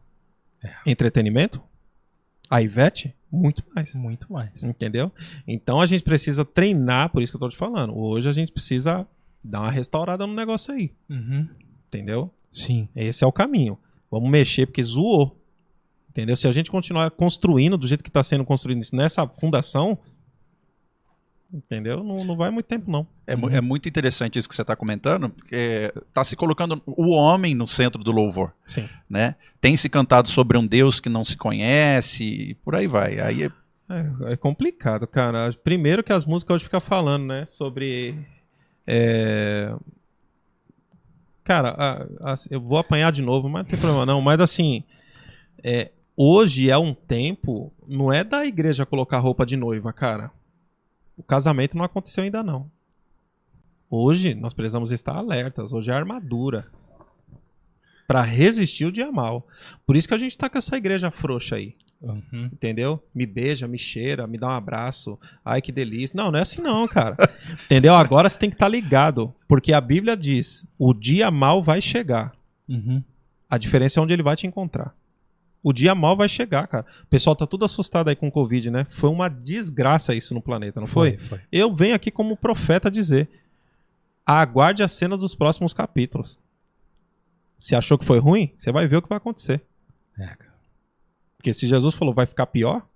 Entretenimento? 0.86 1.60
A 2.48 2.62
Ivete? 2.62 3.14
Muito 3.30 3.64
mais. 3.74 3.94
Muito 3.94 4.32
mais. 4.32 4.62
Entendeu? 4.62 5.10
Então 5.46 5.80
a 5.80 5.86
gente 5.86 6.04
precisa 6.04 6.44
treinar, 6.44 7.08
por 7.10 7.22
isso 7.22 7.32
que 7.32 7.36
eu 7.36 7.40
tô 7.40 7.48
te 7.48 7.56
falando. 7.56 7.96
Hoje 7.96 8.28
a 8.28 8.32
gente 8.32 8.52
precisa 8.52 9.06
dar 9.42 9.62
uma 9.62 9.70
restaurada 9.70 10.26
no 10.26 10.34
negócio 10.34 10.72
aí. 10.72 10.92
Uhum. 11.08 11.48
Entendeu? 11.88 12.30
Sim. 12.52 12.88
Esse 12.94 13.24
é 13.24 13.26
o 13.26 13.32
caminho. 13.32 13.78
Vamos 14.12 14.30
mexer, 14.30 14.66
porque 14.66 14.82
zoou. 14.84 15.36
Entendeu? 16.10 16.36
Se 16.36 16.46
a 16.46 16.52
gente 16.52 16.70
continuar 16.70 17.10
construindo 17.10 17.78
do 17.78 17.86
jeito 17.88 18.04
que 18.04 18.10
está 18.10 18.22
sendo 18.22 18.44
construído 18.44 18.80
nessa 18.92 19.26
fundação, 19.26 19.98
entendeu? 21.50 22.04
Não, 22.04 22.22
não 22.22 22.36
vai 22.36 22.50
muito 22.50 22.66
tempo, 22.66 22.90
não. 22.90 23.06
É, 23.26 23.32
é 23.32 23.60
muito 23.62 23.88
interessante 23.88 24.38
isso 24.38 24.46
que 24.46 24.54
você 24.54 24.60
está 24.60 24.76
comentando, 24.76 25.30
porque 25.30 25.90
está 26.06 26.22
se 26.22 26.36
colocando 26.36 26.82
o 26.86 27.10
homem 27.12 27.54
no 27.54 27.66
centro 27.66 28.04
do 28.04 28.12
louvor, 28.12 28.52
Sim. 28.66 28.86
né? 29.08 29.36
Tem 29.58 29.74
se 29.74 29.88
cantado 29.88 30.28
sobre 30.28 30.58
um 30.58 30.66
Deus 30.66 31.00
que 31.00 31.08
não 31.08 31.24
se 31.24 31.36
conhece 31.38 32.24
e 32.24 32.54
por 32.56 32.74
aí 32.74 32.86
vai. 32.86 33.18
Aí 33.18 33.44
é- 33.44 33.52
É, 33.88 34.32
é 34.32 34.36
complicado, 34.36 35.06
cara. 35.06 35.50
Primeiro 35.64 36.04
que 36.04 36.12
as 36.12 36.26
músicas 36.26 36.56
hoje 36.56 36.64
ficam 36.64 36.80
falando, 36.80 37.24
né? 37.26 37.46
Sobre. 37.46 38.14
Cara, 41.44 41.70
a, 41.70 42.32
a, 42.32 42.34
eu 42.50 42.60
vou 42.60 42.78
apanhar 42.78 43.10
de 43.10 43.22
novo, 43.22 43.48
mas 43.48 43.64
não 43.64 43.70
tem 43.70 43.78
problema 43.78 44.06
não. 44.06 44.20
Mas 44.20 44.40
assim, 44.40 44.84
é, 45.62 45.90
hoje 46.16 46.70
é 46.70 46.78
um 46.78 46.94
tempo, 46.94 47.72
não 47.86 48.12
é 48.12 48.22
da 48.22 48.46
igreja 48.46 48.86
colocar 48.86 49.18
roupa 49.18 49.44
de 49.44 49.56
noiva, 49.56 49.92
cara. 49.92 50.30
O 51.16 51.22
casamento 51.22 51.76
não 51.76 51.84
aconteceu 51.84 52.24
ainda 52.24 52.42
não. 52.42 52.70
Hoje 53.90 54.34
nós 54.34 54.54
precisamos 54.54 54.90
estar 54.90 55.14
alertas. 55.14 55.72
Hoje 55.72 55.90
é 55.90 55.94
armadura 55.94 56.66
para 58.06 58.22
resistir 58.22 58.86
o 58.86 58.92
dia 58.92 59.10
mal. 59.12 59.46
Por 59.86 59.96
isso 59.96 60.08
que 60.08 60.14
a 60.14 60.18
gente 60.18 60.36
tá 60.36 60.48
com 60.48 60.58
essa 60.58 60.76
igreja 60.76 61.10
frouxa 61.10 61.56
aí. 61.56 61.74
Uhum. 62.02 62.50
Entendeu? 62.52 63.02
Me 63.14 63.24
beija, 63.24 63.68
me 63.68 63.78
cheira, 63.78 64.26
me 64.26 64.36
dá 64.36 64.48
um 64.48 64.50
abraço. 64.50 65.18
Ai, 65.44 65.62
que 65.62 65.70
delícia. 65.70 66.16
Não, 66.16 66.30
não 66.30 66.38
é 66.38 66.42
assim 66.42 66.60
não, 66.60 66.86
cara. 66.88 67.16
Entendeu? 67.64 67.94
Agora 67.94 68.28
você 68.28 68.38
tem 68.38 68.50
que 68.50 68.56
estar 68.56 68.66
tá 68.66 68.70
ligado. 68.70 69.32
Porque 69.46 69.72
a 69.72 69.80
Bíblia 69.80 70.16
diz: 70.16 70.66
o 70.78 70.92
dia 70.92 71.30
mal 71.30 71.62
vai 71.62 71.80
chegar. 71.80 72.32
Uhum. 72.68 73.02
A 73.48 73.56
diferença 73.56 74.00
é 74.00 74.02
onde 74.02 74.12
ele 74.12 74.22
vai 74.22 74.34
te 74.34 74.46
encontrar. 74.46 74.94
O 75.62 75.72
dia 75.72 75.94
mal 75.94 76.16
vai 76.16 76.28
chegar, 76.28 76.66
cara. 76.66 76.84
O 77.04 77.06
pessoal 77.06 77.36
tá 77.36 77.46
tudo 77.46 77.64
assustado 77.64 78.08
aí 78.08 78.16
com 78.16 78.26
o 78.26 78.32
Covid, 78.32 78.68
né? 78.68 78.84
Foi 78.90 79.08
uma 79.08 79.28
desgraça 79.28 80.12
isso 80.12 80.34
no 80.34 80.42
planeta, 80.42 80.80
não 80.80 80.88
foi? 80.88 81.18
foi, 81.18 81.28
foi. 81.28 81.40
Eu 81.52 81.72
venho 81.72 81.94
aqui 81.94 82.10
como 82.10 82.36
profeta 82.36 82.90
dizer: 82.90 83.28
aguarde 84.26 84.82
a 84.82 84.88
cena 84.88 85.16
dos 85.16 85.36
próximos 85.36 85.72
capítulos. 85.72 86.36
Você 87.60 87.76
achou 87.76 87.96
que 87.96 88.04
foi 88.04 88.18
ruim? 88.18 88.52
Você 88.58 88.72
vai 88.72 88.88
ver 88.88 88.96
o 88.96 89.02
que 89.02 89.08
vai 89.08 89.18
acontecer. 89.18 89.62
É, 90.18 90.26
cara. 90.26 90.51
Porque 91.42 91.52
se 91.52 91.66
Jesus 91.66 91.96
falou 91.96 92.14
vai 92.14 92.24
ficar 92.24 92.46
pior, 92.46 92.86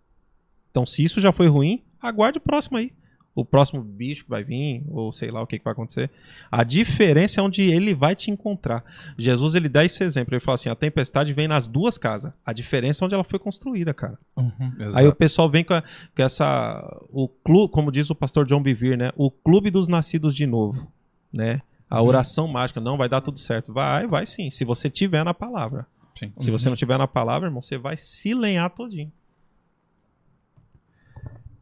então 0.70 0.86
se 0.86 1.02
isso 1.02 1.20
já 1.20 1.32
foi 1.32 1.48
ruim, 1.48 1.82
aguarde 2.00 2.38
o 2.38 2.40
próximo 2.40 2.78
aí. 2.78 2.92
O 3.34 3.44
próximo 3.44 3.82
bicho 3.82 4.22
que 4.24 4.30
vai 4.30 4.44
vir, 4.44 4.84
ou 4.88 5.12
sei 5.12 5.30
lá 5.32 5.42
o 5.42 5.46
que, 5.46 5.58
que 5.58 5.64
vai 5.64 5.72
acontecer. 5.72 6.10
A 6.50 6.62
diferença 6.62 7.40
é 7.40 7.42
onde 7.42 7.62
ele 7.62 7.92
vai 7.92 8.14
te 8.14 8.30
encontrar. 8.30 8.84
Jesus 9.18 9.54
ele 9.54 9.68
dá 9.68 9.84
esse 9.84 10.02
exemplo. 10.02 10.32
Ele 10.32 10.40
fala 10.40 10.54
assim: 10.54 10.70
a 10.70 10.74
tempestade 10.76 11.34
vem 11.34 11.48
nas 11.48 11.66
duas 11.66 11.98
casas. 11.98 12.32
A 12.46 12.52
diferença 12.52 13.04
é 13.04 13.06
onde 13.06 13.14
ela 13.14 13.24
foi 13.24 13.38
construída, 13.38 13.92
cara. 13.92 14.16
Uhum, 14.36 14.72
aí 14.94 15.06
o 15.06 15.14
pessoal 15.14 15.50
vem 15.50 15.64
com, 15.64 15.74
a, 15.74 15.82
com, 15.82 16.22
essa. 16.22 16.82
O 17.10 17.28
clube, 17.28 17.72
como 17.72 17.92
diz 17.92 18.08
o 18.08 18.14
pastor 18.14 18.46
John 18.46 18.62
Bevere, 18.62 18.96
né? 18.96 19.10
O 19.16 19.30
clube 19.30 19.70
dos 19.70 19.88
nascidos 19.88 20.34
de 20.34 20.46
novo. 20.46 20.90
Né? 21.30 21.60
A 21.90 22.00
uhum. 22.00 22.08
oração 22.08 22.48
mágica, 22.48 22.80
não, 22.80 22.96
vai 22.96 23.08
dar 23.08 23.20
tudo 23.20 23.38
certo. 23.38 23.72
Vai, 23.72 24.06
vai 24.06 24.24
sim, 24.24 24.50
se 24.50 24.64
você 24.64 24.88
tiver 24.88 25.24
na 25.24 25.34
palavra. 25.34 25.86
Sim. 26.18 26.32
Se 26.40 26.50
uhum. 26.50 26.58
você 26.58 26.68
não 26.68 26.76
tiver 26.76 26.98
na 26.98 27.06
palavra, 27.06 27.48
irmão, 27.48 27.60
você 27.60 27.76
vai 27.76 27.96
se 27.96 28.34
lenhar 28.34 28.70
todinho. 28.70 29.12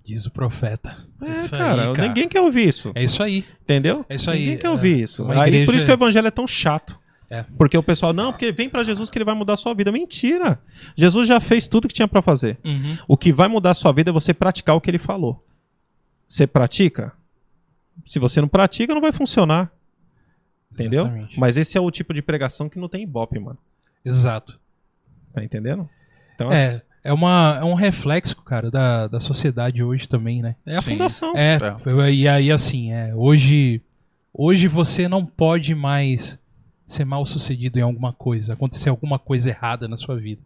Diz 0.05 0.27
o 0.27 0.31
profeta. 0.31 1.07
É, 1.23 1.33
isso 1.33 1.51
cara, 1.51 1.89
aí, 1.89 1.95
cara, 1.95 2.09
ninguém 2.09 2.29
quer 2.29 2.41
ouvir 2.41 2.69
isso. 2.69 2.93
É 2.95 3.03
isso 3.03 3.23
aí. 3.23 3.45
Entendeu? 3.63 4.05
É 4.09 4.17
isso 4.17 4.31
aí. 4.31 4.41
Ninguém 4.41 4.59
quer 4.59 4.69
ouvir 4.69 5.01
é, 5.01 5.03
isso. 5.03 5.27
Aí, 5.31 5.49
igreja... 5.49 5.67
Por 5.67 5.75
isso 5.75 5.87
que 5.87 5.93
o 5.93 5.95
evangelho 5.95 6.27
é 6.27 6.31
tão 6.31 6.47
chato. 6.47 7.01
É. 7.31 7.43
Porque 7.57 7.77
o 7.77 7.83
pessoal, 7.83 8.13
não, 8.13 8.31
porque 8.31 8.53
vem 8.53 8.69
para 8.69 8.85
Jesus 8.85 9.09
que 9.09 9.17
ele 9.17 9.25
vai 9.25 9.35
mudar 9.35 9.55
a 9.55 9.57
sua 9.57 9.75
vida. 9.75 9.91
Mentira! 9.91 10.61
Jesus 10.97 11.27
já 11.27 11.41
fez 11.41 11.67
tudo 11.67 11.89
que 11.89 11.95
tinha 11.95 12.07
para 12.07 12.21
fazer. 12.21 12.59
Uhum. 12.63 12.99
O 13.09 13.17
que 13.17 13.33
vai 13.33 13.49
mudar 13.49 13.71
a 13.71 13.75
sua 13.75 13.93
vida 13.93 14.11
é 14.11 14.13
você 14.13 14.35
praticar 14.35 14.77
o 14.77 14.81
que 14.81 14.91
ele 14.91 14.99
falou. 14.99 15.43
Você 16.29 16.47
pratica? 16.47 17.13
Se 18.07 18.19
você 18.19 18.41
não 18.41 18.49
pratica, 18.49 18.95
não 18.95 19.01
vai 19.01 19.11
funcionar. 19.11 19.73
Entendeu? 20.71 21.05
Exatamente. 21.05 21.41
Mas 21.41 21.57
esse 21.57 21.79
é 21.79 21.81
o 21.81 21.91
tipo 21.91 22.13
de 22.13 22.21
pregação 22.21 22.69
que 22.69 22.79
não 22.79 22.89
tem 22.89 23.03
ibope, 23.05 23.39
mano. 23.39 23.59
Exato. 24.05 24.59
Tá 25.33 25.43
entendendo? 25.43 25.89
Então, 26.35 26.53
é, 26.53 26.83
é, 27.03 27.13
uma, 27.13 27.59
é 27.61 27.65
um 27.65 27.75
reflexo, 27.75 28.37
cara, 28.43 28.71
da, 28.71 29.07
da 29.07 29.21
sociedade 29.21 29.83
hoje 29.83 30.09
também, 30.09 30.43
né? 30.43 30.57
É 30.67 30.77
a 30.77 30.83
Sim. 30.83 30.93
fundação. 30.93 31.33
É, 31.37 31.57
é, 31.57 32.13
e 32.13 32.29
aí 32.29 32.53
assim, 32.53 32.93
é, 32.93 33.15
hoje, 33.15 33.83
hoje 34.33 34.69
você 34.69 35.09
não 35.09 35.25
pode 35.25 35.75
mais 35.75 36.39
ser 36.87 37.05
mal 37.05 37.25
sucedido 37.25 37.79
em 37.79 37.83
alguma 37.83 38.13
coisa, 38.13 38.53
acontecer 38.53 38.89
alguma 38.89 39.19
coisa 39.19 39.49
errada 39.49 39.89
na 39.89 39.97
sua 39.97 40.17
vida. 40.17 40.43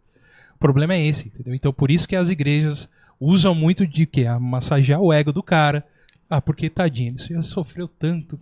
O 0.54 0.58
problema 0.58 0.94
é 0.94 1.06
esse, 1.06 1.28
entendeu? 1.28 1.54
Então 1.54 1.72
por 1.72 1.90
isso 1.90 2.08
que 2.08 2.16
as 2.16 2.30
igrejas 2.30 2.88
usam 3.20 3.54
muito 3.54 3.86
de 3.86 4.06
que? 4.06 4.26
A 4.26 4.38
massagear 4.38 5.00
o 5.00 5.12
ego 5.12 5.32
do 5.32 5.42
cara, 5.42 5.84
ah, 6.30 6.42
porque 6.42 6.68
tadinho, 6.68 7.16
ele 7.18 7.34
já 7.36 7.42
sofreu 7.42 7.88
tanto. 7.88 8.38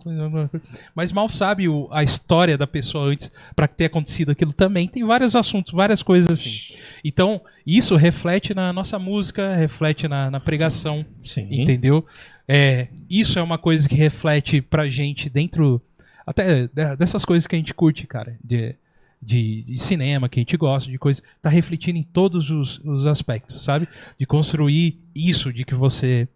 Mas 0.93 1.13
mal 1.13 1.29
sabe 1.29 1.69
o, 1.69 1.87
a 1.89 2.03
história 2.03 2.57
da 2.57 2.67
pessoa 2.67 3.05
antes 3.05 3.31
para 3.55 3.65
ter 3.65 3.85
acontecido 3.85 4.31
aquilo 4.31 4.51
também. 4.51 4.89
Tem 4.89 5.05
vários 5.05 5.35
assuntos, 5.37 5.71
várias 5.71 6.03
coisas 6.03 6.29
assim. 6.29 6.75
Então, 7.01 7.39
isso 7.65 7.95
reflete 7.95 8.53
na 8.53 8.73
nossa 8.73 8.99
música, 8.99 9.55
reflete 9.55 10.05
na, 10.05 10.29
na 10.29 10.39
pregação. 10.39 11.05
Sim. 11.23 11.47
Entendeu? 11.49 12.05
É, 12.45 12.89
isso 13.09 13.39
é 13.39 13.41
uma 13.41 13.57
coisa 13.57 13.87
que 13.87 13.95
reflete 13.95 14.61
pra 14.61 14.89
gente 14.89 15.29
dentro. 15.29 15.81
Até 16.25 16.67
dessas 16.97 17.23
coisas 17.23 17.47
que 17.47 17.55
a 17.55 17.59
gente 17.59 17.73
curte, 17.73 18.05
cara. 18.05 18.37
De, 18.43 18.75
de, 19.21 19.63
de, 19.63 19.77
cinema, 19.77 20.27
que 20.27 20.39
a 20.39 20.41
gente 20.41 20.57
gosta, 20.57 20.91
de 20.91 20.97
coisa, 20.97 21.23
tá 21.41 21.49
refletindo 21.49 21.97
em 21.97 22.03
todos 22.03 22.51
os, 22.51 22.79
os 22.79 23.05
aspectos, 23.05 23.63
sabe? 23.63 23.87
De 24.19 24.25
construir 24.25 24.99
isso, 25.15 25.53
de 25.53 25.63
que 25.63 25.73
você 25.73 26.27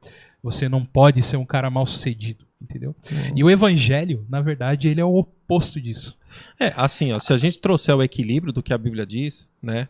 você 0.43 0.67
não 0.67 0.83
pode 0.83 1.21
ser 1.21 1.37
um 1.37 1.45
cara 1.45 1.69
mal 1.69 1.85
sucedido, 1.85 2.45
entendeu? 2.61 2.95
Uhum. 3.11 3.33
E 3.35 3.43
o 3.43 3.49
evangelho, 3.49 4.25
na 4.29 4.41
verdade, 4.41 4.87
ele 4.87 5.01
é 5.01 5.05
o 5.05 5.15
oposto 5.15 5.79
disso. 5.79 6.17
É, 6.59 6.73
assim, 6.75 7.11
ó, 7.11 7.19
se 7.19 7.33
a 7.33 7.37
gente 7.37 7.59
trouxer 7.59 7.95
o 7.95 8.01
equilíbrio 8.01 8.53
do 8.53 8.63
que 8.63 8.73
a 8.73 8.77
Bíblia 8.77 9.05
diz, 9.05 9.49
né? 9.61 9.87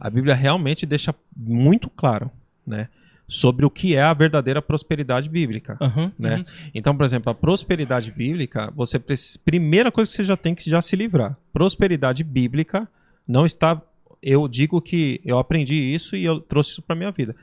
A 0.00 0.10
Bíblia 0.10 0.34
realmente 0.34 0.84
deixa 0.84 1.14
muito 1.36 1.88
claro, 1.88 2.30
né? 2.66 2.88
Sobre 3.28 3.64
o 3.64 3.70
que 3.70 3.96
é 3.96 4.02
a 4.02 4.14
verdadeira 4.14 4.62
prosperidade 4.62 5.28
bíblica, 5.28 5.76
uhum, 5.80 6.12
né? 6.18 6.38
Uhum. 6.38 6.44
Então, 6.74 6.96
por 6.96 7.04
exemplo, 7.04 7.30
a 7.30 7.34
prosperidade 7.34 8.10
bíblica, 8.10 8.72
você 8.74 8.98
precisa, 8.98 9.38
primeira 9.44 9.90
coisa 9.90 10.10
que 10.10 10.16
você 10.16 10.24
já 10.24 10.36
tem 10.36 10.54
que 10.54 10.68
já 10.68 10.82
se 10.82 10.94
livrar. 10.94 11.36
Prosperidade 11.52 12.22
bíblica 12.22 12.88
não 13.26 13.46
está 13.46 13.80
eu 14.22 14.48
digo 14.48 14.80
que 14.80 15.20
eu 15.24 15.38
aprendi 15.38 15.74
isso 15.74 16.16
e 16.16 16.24
eu 16.24 16.40
trouxe 16.40 16.70
isso 16.70 16.82
para 16.82 16.96
minha 16.96 17.12
vida 17.12 17.36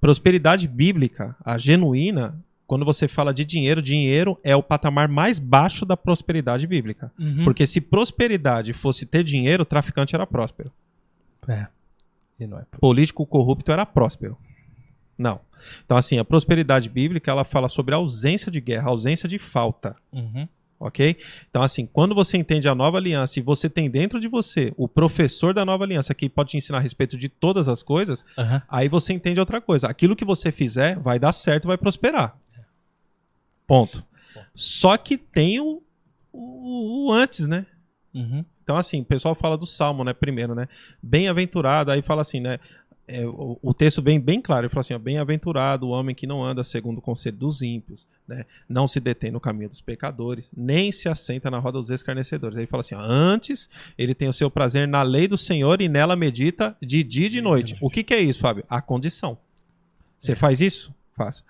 Prosperidade 0.00 0.66
bíblica, 0.66 1.36
a 1.44 1.58
genuína, 1.58 2.42
quando 2.66 2.84
você 2.84 3.06
fala 3.06 3.34
de 3.34 3.44
dinheiro, 3.44 3.82
dinheiro 3.82 4.38
é 4.42 4.56
o 4.56 4.62
patamar 4.62 5.08
mais 5.08 5.38
baixo 5.38 5.84
da 5.84 5.96
prosperidade 5.96 6.66
bíblica. 6.66 7.12
Uhum. 7.18 7.44
Porque 7.44 7.66
se 7.66 7.80
prosperidade 7.80 8.72
fosse 8.72 9.04
ter 9.04 9.22
dinheiro, 9.22 9.62
o 9.62 9.66
traficante 9.66 10.14
era 10.14 10.26
próspero. 10.26 10.72
É. 11.46 11.66
E 12.38 12.46
não 12.46 12.58
é 12.58 12.64
Político 12.80 13.26
corrupto 13.26 13.70
era 13.70 13.84
próspero. 13.84 14.38
Não. 15.18 15.40
Então, 15.84 15.96
assim, 15.96 16.18
a 16.18 16.24
prosperidade 16.24 16.88
bíblica 16.88 17.30
ela 17.30 17.44
fala 17.44 17.68
sobre 17.68 17.94
a 17.94 17.98
ausência 17.98 18.50
de 18.50 18.60
guerra, 18.60 18.88
a 18.88 18.92
ausência 18.92 19.28
de 19.28 19.38
falta. 19.38 19.94
Uhum 20.10 20.48
ok? 20.80 21.16
Então, 21.50 21.62
assim, 21.62 21.84
quando 21.84 22.14
você 22.14 22.38
entende 22.38 22.66
a 22.66 22.74
nova 22.74 22.96
aliança 22.96 23.38
e 23.38 23.42
você 23.42 23.68
tem 23.68 23.90
dentro 23.90 24.18
de 24.18 24.26
você 24.26 24.72
o 24.78 24.88
professor 24.88 25.52
da 25.52 25.64
nova 25.64 25.84
aliança 25.84 26.14
que 26.14 26.28
pode 26.28 26.50
te 26.50 26.56
ensinar 26.56 26.78
a 26.78 26.80
respeito 26.80 27.18
de 27.18 27.28
todas 27.28 27.68
as 27.68 27.82
coisas, 27.82 28.24
uhum. 28.36 28.60
aí 28.66 28.88
você 28.88 29.12
entende 29.12 29.38
outra 29.38 29.60
coisa. 29.60 29.86
Aquilo 29.86 30.16
que 30.16 30.24
você 30.24 30.50
fizer 30.50 30.98
vai 30.98 31.18
dar 31.18 31.32
certo, 31.32 31.68
vai 31.68 31.76
prosperar. 31.76 32.34
Ponto. 33.66 34.04
Só 34.54 34.96
que 34.96 35.18
tem 35.18 35.60
o, 35.60 35.82
o, 36.32 37.08
o 37.08 37.12
antes, 37.12 37.46
né? 37.46 37.66
Uhum. 38.14 38.44
Então, 38.64 38.76
assim, 38.76 39.00
o 39.00 39.04
pessoal 39.04 39.34
fala 39.34 39.58
do 39.58 39.66
Salmo, 39.66 40.02
né? 40.02 40.12
Primeiro, 40.12 40.54
né? 40.54 40.68
Bem-aventurado, 41.02 41.90
aí 41.90 42.02
fala 42.02 42.22
assim, 42.22 42.40
né? 42.40 42.58
É, 43.12 43.26
o, 43.26 43.58
o, 43.60 43.74
texto 43.74 44.00
vem 44.00 44.20
bem 44.20 44.40
claro, 44.40 44.66
ele 44.66 44.72
fala 44.72 44.82
assim: 44.82 44.96
bem-aventurado 44.98 45.86
o 45.86 45.90
homem 45.90 46.14
que 46.14 46.26
não 46.26 46.44
anda 46.44 46.62
segundo 46.62 46.98
o 46.98 47.02
conselho 47.02 47.36
dos 47.36 47.60
ímpios, 47.60 48.06
né? 48.26 48.46
não 48.68 48.86
se 48.86 49.00
detém 49.00 49.32
no 49.32 49.40
caminho 49.40 49.68
dos 49.68 49.80
pecadores, 49.80 50.48
nem 50.56 50.92
se 50.92 51.08
assenta 51.08 51.50
na 51.50 51.58
roda 51.58 51.80
dos 51.80 51.90
escarnecedores. 51.90 52.56
Aí 52.56 52.62
ele 52.62 52.70
fala 52.70 52.82
assim: 52.82 52.94
ó, 52.94 53.00
antes 53.00 53.68
ele 53.98 54.14
tem 54.14 54.28
o 54.28 54.32
seu 54.32 54.48
prazer 54.48 54.86
na 54.86 55.02
lei 55.02 55.26
do 55.26 55.36
Senhor 55.36 55.80
e 55.80 55.88
nela 55.88 56.14
medita 56.14 56.76
de 56.80 57.02
dia 57.02 57.26
e 57.26 57.30
de 57.30 57.40
noite. 57.40 57.76
O 57.80 57.90
que, 57.90 58.04
que 58.04 58.14
é 58.14 58.20
isso, 58.20 58.38
Fábio? 58.38 58.64
A 58.68 58.80
condição. 58.80 59.36
Você 60.18 60.32
é. 60.32 60.36
faz 60.36 60.60
isso? 60.60 60.94
Faz. 61.16 61.42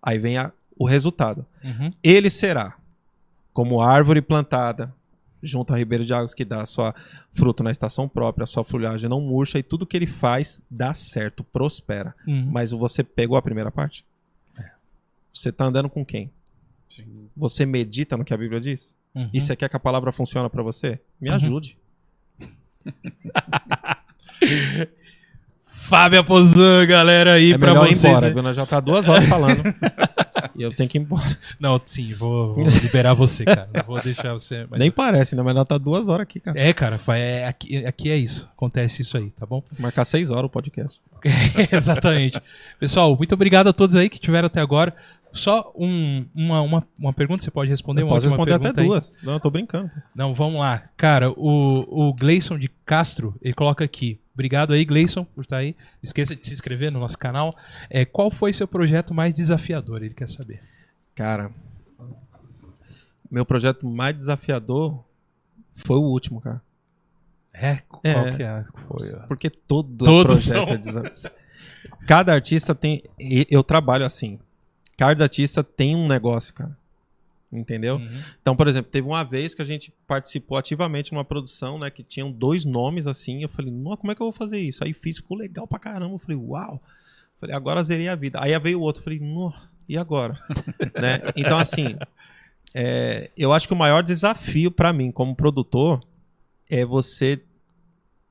Aí 0.00 0.18
vem 0.18 0.38
a, 0.38 0.52
o 0.78 0.86
resultado. 0.86 1.44
Uhum. 1.64 1.92
Ele 2.02 2.30
será 2.30 2.76
como 3.52 3.80
árvore 3.82 4.22
plantada 4.22 4.94
junto 5.42 5.72
à 5.72 5.76
ribeira 5.76 6.04
de 6.04 6.12
águas 6.12 6.34
que 6.34 6.44
dá 6.44 6.64
sua 6.66 6.94
fruto 7.32 7.62
na 7.62 7.70
estação 7.70 8.08
própria, 8.08 8.44
a 8.44 8.46
sua 8.46 8.64
folhagem 8.64 9.08
não 9.08 9.20
murcha 9.20 9.58
e 9.58 9.62
tudo 9.62 9.86
que 9.86 9.96
ele 9.96 10.06
faz 10.06 10.60
dá 10.70 10.92
certo, 10.94 11.44
prospera. 11.44 12.14
Uhum. 12.26 12.48
Mas 12.50 12.70
você 12.70 13.04
pegou 13.04 13.36
a 13.36 13.42
primeira 13.42 13.70
parte? 13.70 14.04
É. 14.58 14.70
Você 15.32 15.50
está 15.50 15.64
andando 15.64 15.88
com 15.88 16.04
quem? 16.04 16.30
Sim. 16.88 17.28
Você 17.36 17.66
medita 17.66 18.16
no 18.16 18.24
que 18.24 18.34
a 18.34 18.36
Bíblia 18.36 18.60
diz? 18.60 18.96
Uhum. 19.14 19.30
E 19.32 19.40
você 19.40 19.54
quer 19.56 19.68
que 19.68 19.76
a 19.76 19.80
palavra 19.80 20.12
funcione 20.12 20.48
para 20.48 20.62
você? 20.62 21.00
Me 21.20 21.28
uhum. 21.28 21.36
ajude. 21.36 21.78
Fábio 25.66 26.20
Aposan, 26.20 26.86
galera 26.86 27.34
aí 27.34 27.52
é 27.52 27.58
pra 27.58 27.72
vocês. 27.72 28.02
Ir 28.04 28.08
embora, 28.08 28.42
né? 28.42 28.54
já 28.54 28.66
tá 28.66 28.80
duas 28.80 29.06
horas 29.08 29.26
falando. 29.26 29.62
e 30.58 30.62
eu 30.62 30.74
tenho 30.74 30.88
que 30.88 30.98
ir 30.98 31.00
embora. 31.00 31.38
Não, 31.58 31.80
sim, 31.84 32.12
vou, 32.12 32.54
vou 32.54 32.64
liberar 32.64 33.14
você, 33.14 33.44
cara. 33.44 33.68
Não 33.72 33.84
vou 33.84 34.00
deixar 34.02 34.32
você. 34.34 34.66
Mas... 34.70 34.80
Nem 34.80 34.90
parece, 34.90 35.36
né? 35.36 35.42
Mas 35.42 35.54
ela 35.54 35.64
tá 35.64 35.78
duas 35.78 36.08
horas 36.08 36.22
aqui, 36.22 36.40
cara. 36.40 36.58
É, 36.58 36.72
cara, 36.72 37.00
é, 37.16 37.46
aqui, 37.46 37.86
aqui 37.86 38.10
é 38.10 38.16
isso. 38.16 38.48
Acontece 38.56 39.02
isso 39.02 39.16
aí, 39.16 39.30
tá 39.30 39.46
bom? 39.46 39.62
Marcar 39.78 40.04
seis 40.04 40.30
horas 40.30 40.46
o 40.46 40.50
podcast. 40.50 41.00
Exatamente. 41.72 42.40
Pessoal, 42.78 43.16
muito 43.16 43.32
obrigado 43.34 43.68
a 43.68 43.72
todos 43.72 43.94
aí 43.96 44.08
que 44.08 44.18
tiveram 44.18 44.46
até 44.46 44.60
agora. 44.60 44.94
Só 45.32 45.72
um, 45.76 46.24
uma, 46.34 46.62
uma, 46.62 46.86
uma 46.98 47.12
pergunta, 47.12 47.44
você 47.44 47.50
pode 47.50 47.70
responder? 47.70 48.02
Uma 48.02 48.14
Pode 48.14 48.28
responder 48.28 48.54
até 48.54 48.80
aí? 48.80 48.86
duas. 48.86 49.12
Não, 49.22 49.34
eu 49.34 49.40
tô 49.40 49.50
brincando. 49.50 49.90
Não, 50.14 50.34
vamos 50.34 50.60
lá. 50.60 50.84
Cara, 50.96 51.30
o, 51.30 52.08
o 52.08 52.14
Gleison 52.14 52.58
de 52.58 52.68
Castro, 52.84 53.34
ele 53.42 53.54
coloca 53.54 53.84
aqui. 53.84 54.18
Obrigado 54.38 54.72
aí, 54.72 54.84
Gleison, 54.84 55.24
por 55.24 55.42
estar 55.42 55.56
aí. 55.56 55.74
Não 55.76 56.04
esqueça 56.04 56.36
de 56.36 56.46
se 56.46 56.52
inscrever 56.54 56.92
no 56.92 57.00
nosso 57.00 57.18
canal. 57.18 57.52
É, 57.90 58.04
qual 58.04 58.30
foi 58.30 58.52
seu 58.52 58.68
projeto 58.68 59.12
mais 59.12 59.34
desafiador? 59.34 60.00
Ele 60.00 60.14
quer 60.14 60.28
saber. 60.28 60.62
Cara, 61.12 61.50
meu 63.28 63.44
projeto 63.44 63.84
mais 63.84 64.14
desafiador 64.14 65.02
foi 65.74 65.96
o 65.96 66.02
último, 66.02 66.40
cara. 66.40 66.62
É? 67.52 67.78
Qual 67.88 68.00
É. 68.04 68.36
que 68.36 68.42
é? 68.44 68.64
Foi. 68.86 69.26
Porque 69.26 69.50
todo 69.50 70.04
Todos 70.04 70.48
projeto 70.48 70.66
são. 70.66 70.74
é 70.74 70.76
desafiador. 70.78 71.38
Cada 72.06 72.32
artista 72.32 72.76
tem. 72.76 73.02
Eu 73.50 73.64
trabalho 73.64 74.06
assim. 74.06 74.38
Cada 74.96 75.24
artista 75.24 75.64
tem 75.64 75.96
um 75.96 76.06
negócio, 76.06 76.54
cara. 76.54 76.78
Entendeu? 77.50 77.96
Uhum. 77.96 78.20
Então, 78.40 78.54
por 78.54 78.68
exemplo, 78.68 78.90
teve 78.90 79.06
uma 79.06 79.24
vez 79.24 79.54
que 79.54 79.62
a 79.62 79.64
gente 79.64 79.92
participou 80.06 80.58
ativamente 80.58 81.10
de 81.10 81.16
uma 81.16 81.24
produção, 81.24 81.78
né? 81.78 81.90
Que 81.90 82.02
tinham 82.02 82.30
dois 82.30 82.66
nomes 82.66 83.06
assim. 83.06 83.42
Eu 83.42 83.48
falei, 83.48 83.72
nossa, 83.72 83.96
como 83.96 84.12
é 84.12 84.14
que 84.14 84.20
eu 84.20 84.26
vou 84.26 84.32
fazer 84.32 84.58
isso? 84.58 84.84
Aí 84.84 84.92
fiz, 84.92 85.16
ficou 85.16 85.36
legal 85.36 85.66
pra 85.66 85.78
caramba. 85.78 86.14
Eu 86.14 86.18
falei, 86.18 86.36
uau. 86.36 86.82
Falei, 87.40 87.56
agora 87.56 87.82
zerei 87.82 88.08
a 88.08 88.14
vida. 88.14 88.38
Aí 88.42 88.58
veio 88.58 88.80
o 88.80 88.82
outro, 88.82 89.00
eu 89.00 89.04
falei, 89.04 89.20
nossa, 89.20 89.68
e 89.88 89.96
agora? 89.96 90.34
né? 91.00 91.20
Então, 91.36 91.56
assim, 91.56 91.96
é, 92.74 93.30
eu 93.36 93.52
acho 93.52 93.66
que 93.66 93.72
o 93.74 93.76
maior 93.76 94.02
desafio 94.02 94.70
pra 94.70 94.92
mim 94.92 95.10
como 95.10 95.34
produtor 95.34 96.04
é 96.68 96.84
você 96.84 97.42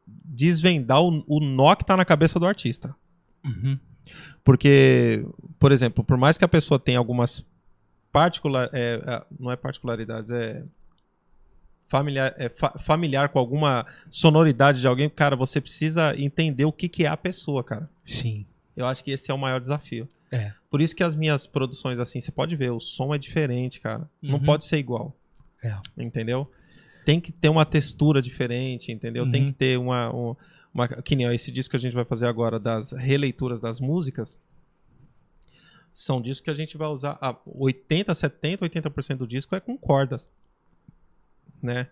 desvendar 0.06 1.02
o, 1.02 1.23
o 1.27 1.39
nó 1.39 1.76
que 1.76 1.85
tá 1.85 1.98
na 1.98 2.06
cabeça 2.06 2.39
do 2.39 2.45
artista. 2.45 2.95
Uhum. 3.44 3.80
Porque, 4.44 5.26
por 5.57 5.72
exemplo, 5.72 6.03
por 6.03 6.18
mais 6.18 6.38
que 6.38 6.45
a 6.45 6.48
pessoa 6.48 6.80
tenha 6.80 6.99
algumas 6.99 7.45
particular, 8.12 8.70
é, 8.74 9.02
é, 9.06 9.26
não 9.40 9.52
é 9.52 9.56
particularidades, 9.56 10.32
é 10.32 10.64
familiar, 11.88 12.34
é 12.38 12.50
fa- 12.50 12.78
familiar 12.80 13.30
com 13.30 13.40
alguma 13.40 13.86
sonoridade 14.10 14.82
de 14.82 14.88
alguém, 14.88 15.10
cara, 15.10 15.36
você 15.36 15.62
precisa 15.62 16.14
entender 16.20 16.66
o 16.66 16.72
que, 16.72 16.90
que 16.90 17.06
é 17.06 17.08
a 17.08 17.18
pessoa, 17.18 17.64
cara. 17.64 17.90
Sim. 18.06 18.46
Eu 18.76 18.86
acho 18.86 19.04
que 19.04 19.12
esse 19.12 19.32
é 19.32 19.34
o 19.34 19.38
maior 19.38 19.60
desafio. 19.60 20.08
É. 20.32 20.52
Por 20.70 20.82
isso 20.82 20.96
que 20.96 21.04
as 21.04 21.16
minhas 21.16 21.48
produções, 21.48 21.98
assim, 22.00 22.20
você 22.20 22.32
pode 22.32 22.56
ver, 22.56 22.72
o 22.72 22.80
som 22.80 23.14
é 23.14 23.18
diferente, 23.18 23.80
cara. 23.80 24.10
Não 24.22 24.36
Uhum. 24.38 24.44
pode 24.46 24.66
ser 24.66 24.78
igual. 24.78 25.16
É. 25.64 25.76
Entendeu? 25.98 26.52
Tem 27.06 27.20
que 27.22 27.32
ter 27.32 27.48
uma 27.50 27.66
textura 27.66 28.22
diferente, 28.22 28.92
entendeu? 28.92 29.30
Tem 29.32 29.44
Uhum. 29.44 29.48
que 29.48 29.54
ter 29.54 29.80
uma, 29.80 30.14
um- 30.14 30.36
uma. 30.74 30.88
Que 30.90 31.16
nem 31.16 31.34
esse 31.34 31.50
disco 31.52 31.72
que 31.72 31.78
a 31.78 31.80
gente 31.80 31.94
vai 31.94 32.04
fazer 32.04 32.28
agora 32.28 32.60
das 32.60 32.92
releituras 32.92 33.62
das 33.62 33.80
músicas. 33.80 34.38
São 35.98 36.22
discos 36.22 36.41
que 36.41 36.52
a 36.52 36.53
gente 36.53 36.78
vai 36.78 36.88
usar. 36.90 37.18
ah, 37.19 37.36
80, 37.44 38.14
70, 38.14 38.69
80% 38.69 39.15
do 39.15 39.26
disco 39.26 39.56
é 39.56 39.60
com 39.60 39.76
cordas. 39.76 40.30
Né? 41.60 41.88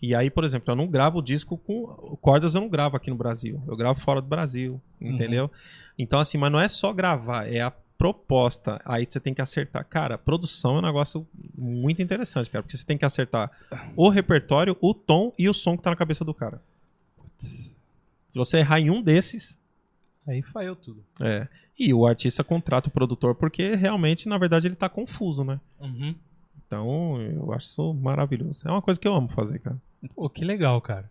E 0.00 0.14
aí, 0.14 0.30
por 0.30 0.44
exemplo, 0.44 0.72
eu 0.72 0.76
não 0.76 0.86
gravo 0.86 1.18
o 1.18 1.22
disco 1.22 1.58
com. 1.58 1.84
Cordas 2.22 2.54
eu 2.54 2.62
não 2.62 2.70
gravo 2.70 2.96
aqui 2.96 3.10
no 3.10 3.16
Brasil. 3.16 3.62
Eu 3.68 3.76
gravo 3.76 4.00
fora 4.00 4.22
do 4.22 4.26
Brasil. 4.26 4.80
Entendeu? 4.98 5.50
Então, 5.98 6.18
assim, 6.18 6.38
mas 6.38 6.50
não 6.50 6.58
é 6.58 6.70
só 6.70 6.90
gravar, 6.90 7.52
é 7.52 7.60
a 7.60 7.70
proposta. 7.70 8.80
Aí 8.82 9.04
você 9.06 9.20
tem 9.20 9.34
que 9.34 9.42
acertar. 9.42 9.84
Cara, 9.84 10.16
produção 10.16 10.76
é 10.76 10.78
um 10.78 10.86
negócio 10.86 11.20
muito 11.54 12.00
interessante, 12.00 12.48
cara. 12.48 12.62
Porque 12.62 12.78
você 12.78 12.86
tem 12.86 12.96
que 12.96 13.04
acertar 13.04 13.50
o 13.94 14.08
repertório, 14.08 14.74
o 14.80 14.94
tom 14.94 15.34
e 15.38 15.50
o 15.50 15.52
som 15.52 15.76
que 15.76 15.82
tá 15.82 15.90
na 15.90 15.96
cabeça 15.96 16.24
do 16.24 16.32
cara. 16.32 16.62
Se 17.38 17.74
você 18.34 18.60
errar 18.60 18.80
em 18.80 18.88
um 18.88 19.02
desses, 19.02 19.60
Aí 20.26 20.40
falhou 20.40 20.76
tudo. 20.76 21.04
é. 21.20 21.46
E 21.80 21.94
o 21.94 22.06
artista 22.06 22.44
contrata 22.44 22.88
o 22.88 22.92
produtor 22.92 23.34
porque 23.34 23.74
realmente, 23.74 24.28
na 24.28 24.36
verdade, 24.36 24.68
ele 24.68 24.76
tá 24.76 24.86
confuso, 24.86 25.42
né? 25.42 25.58
Uhum. 25.80 26.14
Então, 26.66 27.20
eu 27.22 27.52
acho 27.54 27.68
isso 27.68 27.94
maravilhoso. 27.94 28.68
É 28.68 28.70
uma 28.70 28.82
coisa 28.82 29.00
que 29.00 29.08
eu 29.08 29.14
amo 29.14 29.28
fazer, 29.28 29.58
cara. 29.60 29.80
Pô, 30.14 30.28
que 30.28 30.44
legal, 30.44 30.78
cara. 30.82 31.10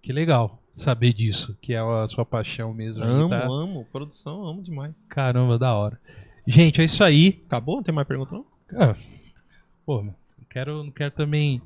Que 0.00 0.10
legal 0.10 0.58
saber 0.72 1.12
disso, 1.12 1.56
que 1.60 1.74
é 1.74 1.78
a 1.78 2.06
sua 2.06 2.24
paixão 2.24 2.72
mesmo. 2.72 3.04
Amo, 3.04 3.28
tá? 3.28 3.44
amo. 3.44 3.86
Produção, 3.92 4.46
amo 4.46 4.62
demais. 4.62 4.94
Caramba, 5.08 5.58
da 5.58 5.74
hora. 5.74 6.00
Gente, 6.46 6.80
é 6.80 6.84
isso 6.84 7.04
aí. 7.04 7.42
Acabou? 7.46 7.76
Não 7.76 7.82
tem 7.82 7.94
mais 7.94 8.08
pergunta, 8.08 8.34
não? 8.34 8.46
Ah, 8.74 8.96
pô, 9.84 10.02
não 10.02 10.14
quero, 10.48 10.82
não 10.84 10.90
quero 10.90 11.10
também 11.10 11.60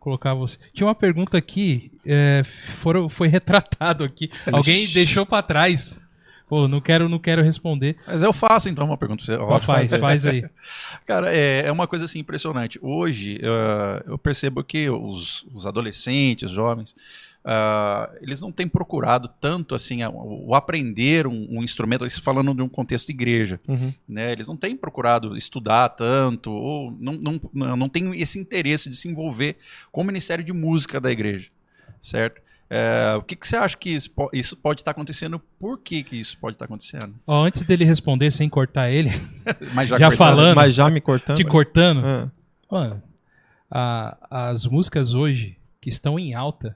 colocar 0.00 0.32
você. 0.32 0.58
Tinha 0.72 0.86
uma 0.86 0.94
pergunta 0.94 1.36
aqui, 1.36 1.92
é, 2.06 2.42
foram, 2.44 3.08
foi 3.08 3.28
retratado 3.28 4.02
aqui. 4.02 4.30
Alguém 4.50 4.84
Ixi. 4.84 4.94
deixou 4.94 5.26
pra 5.26 5.42
trás. 5.42 6.00
Pô, 6.52 6.68
não 6.68 6.82
quero, 6.82 7.08
não 7.08 7.18
quero 7.18 7.42
responder. 7.42 7.96
Mas 8.06 8.22
eu 8.22 8.30
faço 8.30 8.68
então 8.68 8.84
uma 8.84 8.98
pergunta 8.98 9.24
pra 9.24 9.34
você. 9.36 9.42
Pô, 9.42 9.58
faz, 9.60 9.96
faz 9.96 10.26
aí. 10.26 10.44
Cara, 11.06 11.34
é, 11.34 11.64
é 11.66 11.72
uma 11.72 11.86
coisa 11.86 12.04
assim 12.04 12.18
impressionante. 12.18 12.78
Hoje 12.82 13.38
eh, 13.42 14.02
eu 14.06 14.18
percebo 14.18 14.62
que 14.62 14.90
os, 14.90 15.46
os 15.54 15.66
adolescentes, 15.66 16.50
os 16.50 16.54
jovens, 16.54 16.94
ah, 17.42 18.10
eles 18.20 18.38
não 18.42 18.52
têm 18.52 18.68
procurado 18.68 19.30
tanto 19.40 19.74
assim 19.74 20.02
a- 20.02 20.10
o, 20.10 20.54
aprender 20.54 21.26
um, 21.26 21.48
um 21.58 21.64
instrumento, 21.64 22.04
isso 22.04 22.20
falando 22.20 22.52
de 22.54 22.60
um 22.60 22.68
contexto 22.68 23.06
de 23.06 23.12
igreja, 23.12 23.58
Uhum. 23.66 23.90
né? 24.06 24.30
Eles 24.32 24.46
não 24.46 24.56
têm 24.56 24.76
procurado 24.76 25.34
estudar 25.34 25.88
tanto 25.88 26.52
ou 26.52 26.94
não, 27.00 27.14
não, 27.14 27.40
não, 27.54 27.76
não 27.78 27.88
têm 27.88 28.14
esse 28.20 28.38
interesse 28.38 28.90
de 28.90 28.96
se 28.98 29.08
envolver 29.08 29.56
com 29.90 30.02
o 30.02 30.04
ministério 30.04 30.44
de 30.44 30.52
música 30.52 31.00
da 31.00 31.10
igreja, 31.10 31.48
certo? 32.02 32.42
Eh, 32.74 33.14
o 33.18 33.22
que, 33.22 33.36
que 33.36 33.46
você 33.46 33.54
acha 33.56 33.76
que 33.76 33.90
isso, 33.90 34.10
isso 34.32 34.56
pode 34.56 34.80
estar 34.80 34.92
acontecendo? 34.92 35.38
Por 35.58 35.78
que, 35.78 36.02
que 36.02 36.16
isso 36.16 36.38
pode 36.38 36.54
estar 36.54 36.64
acontecendo? 36.64 37.14
Ó, 37.26 37.44
antes 37.44 37.64
dele 37.64 37.84
responder 37.84 38.30
sem 38.30 38.48
cortar 38.48 38.88
ele, 38.90 39.10
Mas 39.74 39.90
Já 39.90 39.98
cortando- 39.98 40.16
falando. 40.16 40.56
Mas 40.56 40.74
já 40.74 40.88
me 40.88 41.00
cortando. 41.00 41.36
te 41.36 41.44
cortando, 41.44 42.02
Ah. 42.06 42.30
mano, 42.70 43.02
a- 43.70 44.16
as 44.50 44.66
músicas 44.66 45.12
hoje 45.14 45.58
que 45.82 45.90
estão 45.90 46.18
em 46.18 46.32
alta 46.34 46.74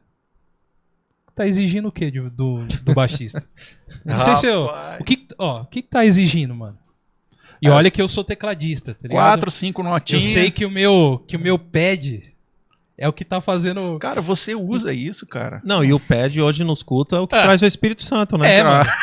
tá 1.35 1.47
exigindo 1.47 1.89
o 1.89 1.93
quê 1.93 2.11
de- 2.11 2.29
do, 2.31 2.67
do 2.67 2.95
baixista? 2.95 3.43
Não 4.05 4.21
sei 4.21 4.37
se 4.37 4.47
eu. 4.47 4.69
O 5.01 5.05
que, 5.05 5.27
ó, 5.39 5.63
o 5.63 5.67
que 5.67 5.81
que 5.83 5.89
tá 5.89 6.05
exigindo, 6.05 6.55
mano? 6.55 6.79
E 7.63 7.69
Ah. 7.69 7.75
olha 7.75 7.91
que 7.91 8.03
eu 8.03 8.09
sou 8.09 8.23
tecladista, 8.23 8.93
tá 8.95 9.09
ligado? 9.09 9.17
Quatro, 9.19 9.51
cinco 9.51 9.81
Eu 9.81 9.85
notinhas. 9.89 10.25
sei 10.25 10.51
que 10.51 10.67
o 10.67 10.71
meu 10.71 11.25
que 11.27 11.37
o 11.37 11.41
meu 11.41 11.59
pad 11.59 12.23
é 12.99 13.09
o 13.09 13.13
que 13.13 13.25
tá 13.25 13.41
fazendo. 13.41 13.99
Cara, 13.99 14.21
você 14.21 14.55
usa 14.55 14.93
isso, 14.93 15.27
cara. 15.27 15.61
Não, 15.65 15.85
e 15.85 15.93
o 15.93 16.01
pad 16.01 16.41
hoje 16.41 16.65
nos 16.65 16.83
cultos 16.83 17.19
é 17.19 17.21
o 17.21 17.27
que 17.29 17.35
Ah. 17.35 17.43
traz 17.43 17.61
o 17.63 17.67
Espírito 17.67 18.03
Santo, 18.03 18.39
né? 18.39 18.57
É, 18.59 18.65
mano. 18.65 18.91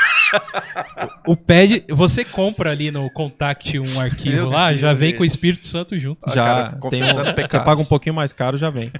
O 1.27 1.37
pad, 1.37 1.85
você 1.89 2.25
compra 2.25 2.71
ali 2.71 2.89
no 2.89 3.07
Contact 3.11 3.77
um 3.77 3.99
arquivo 3.99 4.35
Meu 4.35 4.49
lá, 4.49 4.73
já 4.73 4.91
vem 4.91 5.09
Deus. 5.09 5.17
com 5.17 5.23
o 5.23 5.25
Espírito 5.25 5.67
Santo 5.67 5.97
junto. 5.97 6.19
Ah, 6.27 6.33
Já 6.33 6.43
cara, 6.43 6.89
tem 6.89 7.03
um, 7.03 7.63
paga 7.63 7.81
um 7.81 7.85
pouquinho 7.85 8.15
mais 8.15 8.33
caro, 8.33 8.57
já 8.57 8.69
vem. 8.71 8.91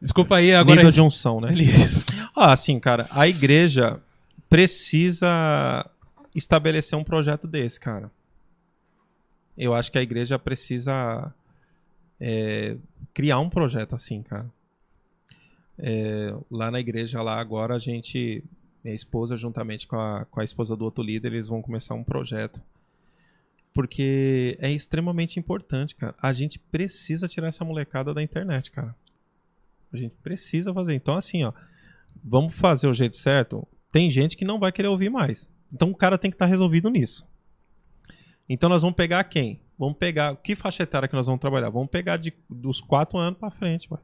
Desculpa 0.00 0.36
aí, 0.36 0.52
agora. 0.54 0.76
Nível 0.76 0.90
de 0.92 1.00
unção, 1.00 1.40
né? 1.40 1.50
Ah, 2.36 2.52
assim, 2.52 2.78
cara, 2.78 3.06
a 3.10 3.26
igreja 3.26 4.00
precisa 4.50 5.88
estabelecer 6.34 6.98
um 6.98 7.04
projeto 7.04 7.46
desse, 7.46 7.80
cara. 7.80 8.10
Eu 9.56 9.74
acho 9.74 9.90
que 9.90 9.98
a 9.98 10.02
igreja 10.02 10.38
precisa 10.38 11.32
é, 12.20 12.76
criar 13.12 13.38
um 13.38 13.48
projeto 13.48 13.94
assim, 13.94 14.22
cara. 14.22 14.50
É, 15.78 16.34
lá 16.50 16.70
na 16.70 16.80
igreja, 16.80 17.22
lá 17.22 17.40
agora, 17.40 17.74
a 17.74 17.78
gente, 17.78 18.44
minha 18.84 18.94
esposa, 18.94 19.36
juntamente 19.36 19.86
com 19.86 19.96
a, 19.96 20.24
com 20.26 20.40
a 20.40 20.44
esposa 20.44 20.76
do 20.76 20.84
outro 20.84 21.02
líder, 21.02 21.32
eles 21.32 21.48
vão 21.48 21.62
começar 21.62 21.94
um 21.94 22.04
projeto. 22.04 22.62
Porque 23.74 24.56
é 24.60 24.70
extremamente 24.70 25.38
importante, 25.38 25.96
cara. 25.96 26.14
A 26.20 26.32
gente 26.32 26.58
precisa 26.58 27.26
tirar 27.26 27.48
essa 27.48 27.64
molecada 27.64 28.12
da 28.12 28.22
internet, 28.22 28.70
cara. 28.70 28.94
A 29.92 29.96
gente 29.96 30.14
precisa 30.22 30.72
fazer. 30.72 30.94
Então, 30.94 31.16
assim, 31.16 31.42
ó, 31.44 31.52
vamos 32.22 32.54
fazer 32.54 32.86
o 32.86 32.94
jeito 32.94 33.16
certo. 33.16 33.66
Tem 33.90 34.10
gente 34.10 34.36
que 34.36 34.44
não 34.44 34.58
vai 34.58 34.72
querer 34.72 34.88
ouvir 34.88 35.10
mais. 35.10 35.48
Então 35.72 35.90
o 35.90 35.94
cara 35.96 36.18
tem 36.18 36.30
que 36.30 36.34
estar 36.34 36.46
resolvido 36.46 36.90
nisso. 36.90 37.26
Então 38.48 38.68
nós 38.68 38.82
vamos 38.82 38.96
pegar 38.96 39.24
quem? 39.24 39.60
Vamos 39.82 39.98
pegar. 39.98 40.36
Que 40.36 40.54
faixa 40.54 40.84
etária 40.84 41.08
que 41.08 41.14
nós 41.16 41.26
vamos 41.26 41.40
trabalhar? 41.40 41.68
Vamos 41.68 41.90
pegar 41.90 42.16
de, 42.16 42.32
dos 42.48 42.80
4 42.80 43.18
anos 43.18 43.36
pra 43.36 43.50
frente, 43.50 43.88
ué. 43.90 43.98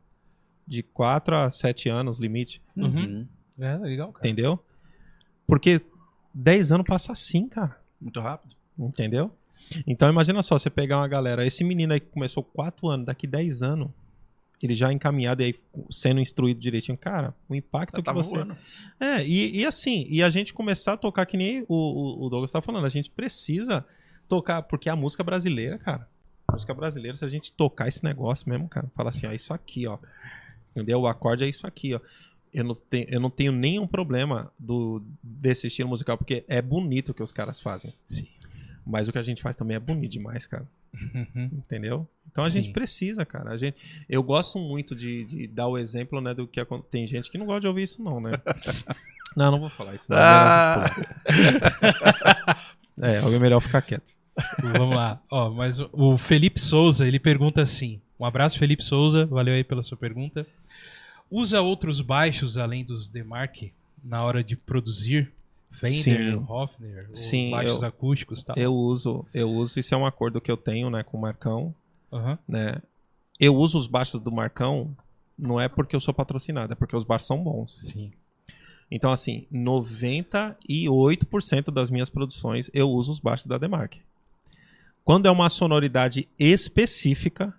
De 0.67 0.83
4 0.83 1.37
a 1.37 1.51
7 1.53 1.89
anos, 1.89 2.19
limite. 2.19 2.61
Uhum. 2.77 3.25
É, 3.57 3.77
legal, 3.77 4.13
cara. 4.13 4.27
Entendeu? 4.27 4.59
Porque 5.47 5.81
10 6.35 6.73
anos 6.73 6.85
passa 6.85 7.13
assim, 7.13 7.49
cara. 7.49 7.81
Muito 8.01 8.19
rápido. 8.19 8.57
Entendeu? 8.77 9.31
Então 9.87 10.11
imagina 10.11 10.43
só, 10.43 10.59
você 10.59 10.69
pegar 10.69 10.99
uma 10.99 11.07
galera, 11.07 11.47
esse 11.47 11.63
menino 11.63 11.93
aí 11.93 12.01
que 12.01 12.09
começou 12.09 12.43
4 12.43 12.89
anos, 12.89 13.07
daqui 13.07 13.29
10 13.29 13.63
anos, 13.63 13.89
ele 14.61 14.75
já 14.75 14.93
encaminhado 14.93 15.43
e 15.43 15.45
aí 15.45 15.55
sendo 15.93 16.21
instruído 16.21 16.59
direitinho, 16.59 16.99
cara, 16.99 17.37
o 17.49 17.55
impacto 17.55 17.99
Já 17.99 18.03
que 18.03 18.05
tá 18.05 18.13
você. 18.13 18.35
voando. 18.35 18.57
É, 18.99 19.25
e, 19.25 19.61
e 19.61 19.65
assim, 19.65 20.09
e 20.11 20.25
a 20.25 20.29
gente 20.29 20.53
começar 20.53 20.95
a 20.95 20.97
tocar 20.97 21.25
que 21.25 21.37
nem 21.37 21.65
o, 21.69 21.77
o, 21.77 22.27
o 22.27 22.29
Douglas 22.29 22.51
tá 22.51 22.61
falando, 22.61 22.85
a 22.85 22.89
gente 22.91 23.13
precisa 23.13 23.87
tocar, 24.29 24.63
porque 24.63 24.89
a 24.89 24.97
música 24.97 25.23
brasileira, 25.25 25.79
cara, 25.79 26.09
a 26.47 26.53
música 26.53 26.75
brasileira, 26.75 27.17
se 27.17 27.25
a 27.25 27.29
gente 27.29 27.53
tocar 27.53 27.89
esse 27.89 28.03
negócio 28.05 28.49
mesmo, 28.49 28.69
cara, 28.69 28.87
falar 28.95 29.11
assim, 29.11 29.27
ó, 29.27 29.33
isso 29.33 29.53
aqui, 29.53 29.87
ó, 29.87 29.99
entendeu? 30.71 31.01
O 31.01 31.07
acorde 31.07 31.45
é 31.45 31.49
isso 31.49 31.67
aqui, 31.67 31.95
ó. 31.95 32.01
eu 32.53 32.65
não, 32.65 32.75
tenho, 32.75 33.07
eu 33.09 33.21
não 33.21 33.31
tenho 33.31 33.53
nenhum 33.53 33.87
problema 33.87 34.53
do, 34.59 35.03
desse 35.23 35.67
estilo 35.67 35.89
musical, 35.89 36.17
porque 36.17 36.45
é 36.49 36.63
bonito 36.63 37.11
o 37.11 37.15
que 37.15 37.23
os 37.23 37.33
caras 37.33 37.61
fazem. 37.61 37.93
Sim. 38.07 38.27
Mas 38.87 39.07
o 39.07 39.13
que 39.13 39.19
a 39.19 39.23
gente 39.23 39.43
faz 39.43 39.55
também 39.55 39.77
é 39.77 39.81
bonito 39.81 40.13
demais, 40.13 40.47
cara. 40.47 40.67
Uhum. 40.95 41.51
Entendeu? 41.53 42.09
Então 42.33 42.43
a 42.43 42.49
Sim. 42.49 42.63
gente 42.63 42.73
precisa, 42.73 43.27
cara. 43.27 43.51
A 43.51 43.57
gente, 43.59 43.77
eu 44.09 44.23
gosto 44.23 44.59
muito 44.59 44.97
de, 44.97 45.25
de 45.25 45.47
dar 45.47 45.69
o 45.69 45.77
exemplo, 45.77 46.21
né, 46.23 46.33
do 46.33 46.47
que 46.47 46.65
tem 46.91 47.07
gente 47.07 47.31
que 47.31 47.37
não 47.37 47.45
gosta 47.45 47.61
de 47.61 47.67
ouvir 47.67 47.83
isso, 47.83 48.03
não, 48.03 48.19
né? 48.21 48.33
não, 49.37 49.51
não 49.51 49.61
vou 49.61 49.69
falar 49.69 49.95
isso. 49.95 50.07
Não, 50.09 50.17
Ah. 50.19 50.85
é, 53.03 53.17
é 53.17 53.39
melhor 53.39 53.61
ficar 53.61 53.83
quieto. 53.83 54.17
Vamos 54.63 54.95
lá. 54.97 55.21
Ó, 55.31 55.51
mas 55.51 55.79
o- 55.93 56.17
Felipe 56.19 56.61
Souza, 56.61 57.07
ele 57.07 57.19
pergunta 57.19 57.61
assim. 57.63 58.01
Um 58.19 58.25
abraço, 58.25 58.59
Felipe 58.59 58.83
Souza. 58.85 59.27
Valeu 59.27 59.55
aí 59.55 59.63
pela 59.65 59.83
sua 59.83 59.97
pergunta. 59.97 60.47
Usa 61.31 61.61
outros 61.61 62.01
baixos 62.01 62.57
além 62.59 62.85
dos 62.85 63.09
Demark 63.09 63.71
na 64.03 64.25
hora 64.25 64.43
de 64.43 64.57
produzir? 64.57 65.31
Fender, 65.71 66.33
Sim. 66.35 66.45
Hofner, 66.49 67.09
Sim, 67.13 67.51
baixos 67.53 67.83
eu- 67.83 67.89
acústicos 67.89 68.43
tal? 68.43 68.57
Eu 68.57 68.75
uso, 68.75 69.25
eu 69.35 69.49
uso, 69.51 69.79
isso 69.79 69.95
é 69.95 69.99
um 69.99 70.07
acordo 70.07 70.41
que 70.41 70.51
eu 70.51 70.57
tenho, 70.57 70.89
né, 70.91 71.05
com 71.05 71.17
o 71.17 71.21
Marcão, 71.21 71.73
Aham. 72.13 72.37
né? 72.49 72.81
Eu 73.39 73.55
uso 73.55 73.79
os 73.79 73.87
baixos 73.87 74.21
do 74.21 74.33
Marcão 74.33 74.91
não 75.39 75.61
é 75.61 75.69
porque 75.69 75.95
eu 75.95 76.01
sou 76.01 76.13
patrocinado, 76.13 76.73
é 76.73 76.77
porque 76.77 76.97
os 76.97 77.05
baixos 77.05 77.29
são 77.29 77.39
bons. 77.45 77.79
Sim. 77.83 78.11
Então, 78.91 79.13
assim, 79.13 79.47
98% 79.53 81.71
das 81.71 81.91
minhas 81.91 82.09
produções 82.11 82.71
eu 82.73 82.91
uso 82.91 83.13
os 83.13 83.21
baixos 83.21 83.47
da 83.47 83.59
Demark. 83.59 83.97
Quando 85.09 85.25
é 85.25 85.31
uma 85.31 85.49
sonoridade 85.49 86.29
específica 86.39 87.55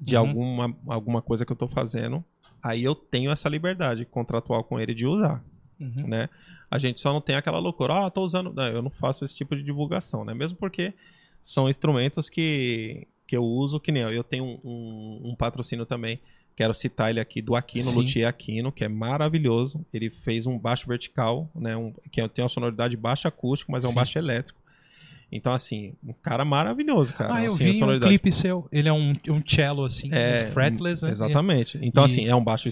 de 0.00 0.16
Uhum. 0.16 0.22
alguma, 0.22 0.76
alguma 0.86 1.20
coisa 1.20 1.44
que 1.44 1.52
eu 1.52 1.56
tô 1.56 1.68
fazendo, 1.68 2.24
aí 2.64 2.82
eu 2.82 2.94
tenho 2.94 3.30
essa 3.30 3.46
liberdade 3.46 4.06
contratual 4.06 4.64
com 4.64 4.80
ele 4.80 4.94
de 4.94 5.06
usar, 5.06 5.44
Uhum. 5.78 6.06
né? 6.08 6.30
A 6.70 6.78
gente 6.78 6.98
só 6.98 7.12
não 7.12 7.20
tem 7.20 7.36
aquela 7.36 7.58
loucura, 7.58 8.06
ah, 8.06 8.10
tô 8.10 8.22
usando... 8.22 8.54
Não, 8.54 8.64
eu 8.64 8.80
não 8.80 8.88
faço 8.90 9.22
esse 9.22 9.34
tipo 9.34 9.54
de 9.54 9.62
divulgação, 9.62 10.24
né? 10.24 10.32
Mesmo 10.32 10.56
porque 10.56 10.94
são 11.44 11.68
instrumentos 11.68 12.30
que, 12.30 13.06
que 13.26 13.36
eu 13.36 13.44
uso, 13.44 13.78
que 13.78 13.92
nem 13.92 14.02
eu. 14.04 14.10
Eu 14.10 14.24
tenho 14.24 14.42
um, 14.44 14.58
um- 14.64 15.20
um 15.32 15.36
patrocínio 15.36 15.84
também, 15.84 16.18
quero 16.56 16.72
citar 16.72 17.10
ele 17.10 17.20
aqui, 17.20 17.42
do 17.42 17.54
Aquino, 17.54 17.90
Sim. 17.90 17.96
Luthier 17.96 18.26
Aquino, 18.26 18.72
que 18.72 18.82
é 18.82 18.88
maravilhoso. 18.88 19.84
Ele 19.92 20.08
fez 20.08 20.46
um 20.46 20.58
baixo 20.58 20.88
vertical, 20.88 21.50
né? 21.54 21.76
Um, 21.76 21.92
que 22.10 22.26
tem 22.30 22.42
uma 22.42 22.48
sonoridade 22.48 22.96
baixa 22.96 23.28
acústico, 23.28 23.70
mas 23.70 23.84
é 23.84 23.86
um 23.86 23.90
Sim. 23.90 23.96
baixo 23.96 24.18
elétrico. 24.18 24.61
Então, 25.32 25.52
assim, 25.52 25.94
um 26.06 26.12
cara 26.12 26.44
maravilhoso, 26.44 27.14
cara. 27.14 27.34
ah, 27.36 27.42
eu 27.42 27.52
assim, 27.54 27.72
vi 27.72 27.82
um 27.82 27.98
clipe 28.00 28.30
seu. 28.30 28.68
Ele 28.70 28.88
é 28.88 28.92
um, 28.92 29.12
um 29.30 29.42
cello, 29.46 29.86
assim, 29.86 30.08
É, 30.12 30.46
um 30.48 30.52
fretless, 30.52 31.02
né? 31.04 31.10
Exatamente. 31.10 31.78
Então, 31.80 32.04
E- 32.04 32.06
assim, 32.06 32.26
é 32.28 32.36
um 32.36 32.44
baixo. 32.44 32.68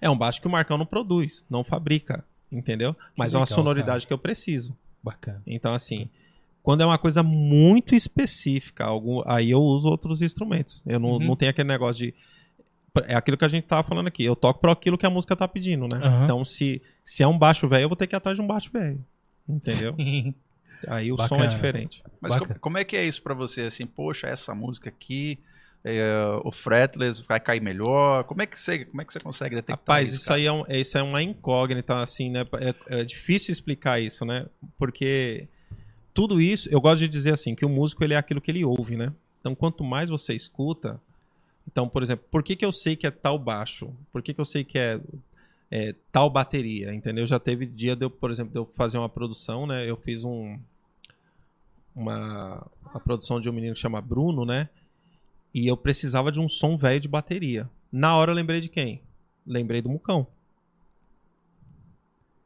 É 0.00 0.10
um 0.10 0.16
baixo 0.16 0.40
que 0.40 0.46
o 0.46 0.50
Marcão 0.50 0.76
não 0.76 0.84
produz, 0.86 1.42
não 1.48 1.64
fabrica. 1.64 2.22
Entendeu? 2.52 2.94
Mas 3.16 3.32
é 3.32 3.38
uma 3.38 3.44
legal, 3.44 3.54
sonoridade 3.56 4.06
que 4.06 4.12
eu 4.12 4.18
preciso. 4.18 4.76
Bacana. 5.02 5.40
Então, 5.46 5.72
assim, 5.72 6.06
quando 6.62 6.82
é 6.82 6.86
uma 6.86 6.98
coisa 6.98 7.22
muito 7.22 7.94
específica, 7.94 8.84
algum, 8.84 9.22
aí 9.26 9.50
eu 9.50 9.62
uso 9.62 9.88
outros 9.88 10.20
instrumentos. 10.20 10.82
Eu 10.86 11.00
não, 11.00 11.12
Uhum. 11.12 11.18
não 11.20 11.34
tenho 11.36 11.50
aquele 11.50 11.68
negócio 11.68 11.96
de. 12.06 12.14
É 13.06 13.14
aquilo 13.14 13.38
que 13.38 13.44
a 13.46 13.48
gente 13.48 13.64
tava 13.64 13.82
falando 13.88 14.08
aqui. 14.08 14.22
Eu 14.22 14.36
toco 14.36 14.60
para 14.60 14.70
aquilo 14.70 14.98
que 14.98 15.06
a 15.06 15.10
música 15.10 15.34
tá 15.34 15.48
pedindo, 15.48 15.88
né? 15.90 15.98
Aham. 16.06 16.24
Então, 16.24 16.44
se, 16.44 16.82
se 17.02 17.22
é 17.22 17.26
um 17.26 17.38
baixo 17.38 17.66
velho, 17.66 17.84
eu 17.84 17.88
vou 17.88 17.96
ter 17.96 18.06
que 18.06 18.14
ir 18.14 18.18
atrás 18.18 18.36
de 18.36 18.42
um 18.42 18.46
baixo 18.46 18.70
velho. 18.70 19.02
Entendeu? 19.48 19.94
Sim. 19.96 20.34
Aí 20.88 21.12
o 21.12 21.16
som 21.16 21.22
Bacana. 21.36 21.44
é 21.44 21.48
diferente. 21.48 22.02
Mas 22.20 22.32
Bacana. 22.34 22.58
como 22.60 22.78
é 22.78 22.84
que 22.84 22.96
é 22.96 23.04
isso 23.06 23.22
pra 23.22 23.34
você? 23.34 23.62
Assim, 23.62 23.86
poxa, 23.86 24.26
essa 24.26 24.54
música 24.54 24.88
aqui, 24.88 25.38
é, 25.84 26.12
o 26.44 26.52
fretless 26.52 27.22
vai 27.26 27.40
cair 27.40 27.60
melhor. 27.60 28.24
Como 28.24 28.40
é 28.42 28.46
que 28.46 28.58
você, 28.58 28.84
como 28.84 29.02
é 29.02 29.04
que 29.04 29.12
você 29.12 29.20
consegue 29.20 29.54
detectar 29.56 29.78
Rapaz, 29.78 30.08
isso? 30.10 30.18
isso, 30.18 30.26
cara? 30.28 30.40
aí 30.40 30.46
é, 30.46 30.52
um- 30.52 30.64
isso 30.68 30.98
é 30.98 31.02
uma 31.02 31.22
incógnita, 31.22 32.00
assim, 32.02 32.30
né? 32.30 32.46
É, 32.88 33.00
é 33.00 33.04
difícil 33.04 33.52
explicar 33.52 34.00
isso, 34.00 34.24
né? 34.24 34.46
Porque 34.78 35.48
tudo 36.14 36.40
isso, 36.40 36.68
eu 36.70 36.80
gosto 36.80 36.98
de 37.00 37.08
dizer 37.08 37.34
assim, 37.34 37.54
que 37.54 37.64
o 37.64 37.68
músico 37.68 38.04
ele 38.04 38.14
é 38.14 38.16
aquilo 38.16 38.40
que 38.40 38.50
ele 38.50 38.64
ouve, 38.64 38.96
né? 38.96 39.12
Então, 39.40 39.54
quanto 39.54 39.82
mais 39.82 40.08
você 40.10 40.34
escuta. 40.34 41.00
Então, 41.66 41.88
por 41.88 42.02
exemplo, 42.02 42.24
por 42.30 42.42
que, 42.42 42.54
que 42.56 42.64
eu 42.64 42.72
sei 42.72 42.94
que 42.96 43.06
é 43.06 43.10
tal 43.10 43.38
baixo? 43.38 43.92
Por 44.12 44.20
que, 44.22 44.34
que 44.34 44.40
eu 44.40 44.44
sei 44.44 44.62
que 44.64 44.78
é, 44.78 45.00
é 45.70 45.94
tal 46.12 46.28
bateria? 46.28 46.92
Entendeu? 46.94 47.26
Já 47.26 47.38
teve 47.38 47.66
dia 47.66 47.96
de 47.96 48.04
eu, 48.04 48.10
por 48.10 48.30
exemplo, 48.30 48.52
de 48.52 48.58
eu 48.58 48.66
fazer 48.74 48.98
uma 48.98 49.08
produção, 49.08 49.66
né? 49.66 49.88
Eu 49.88 49.96
fiz 49.96 50.22
um. 50.24 50.58
Uma, 51.94 52.66
uma 52.82 53.00
produção 53.00 53.40
de 53.40 53.48
um 53.48 53.52
menino 53.52 53.74
que 53.74 53.80
chama 53.80 54.00
Bruno, 54.00 54.44
né? 54.44 54.68
E 55.54 55.66
eu 55.66 55.76
precisava 55.76 56.32
de 56.32 56.40
um 56.40 56.48
som 56.48 56.76
velho 56.76 57.00
de 57.00 57.08
bateria. 57.08 57.68
Na 57.90 58.16
hora 58.16 58.30
eu 58.32 58.34
lembrei 58.34 58.60
de 58.60 58.68
quem? 58.68 59.02
Lembrei 59.46 59.82
do 59.82 59.88
Mucão. 59.90 60.26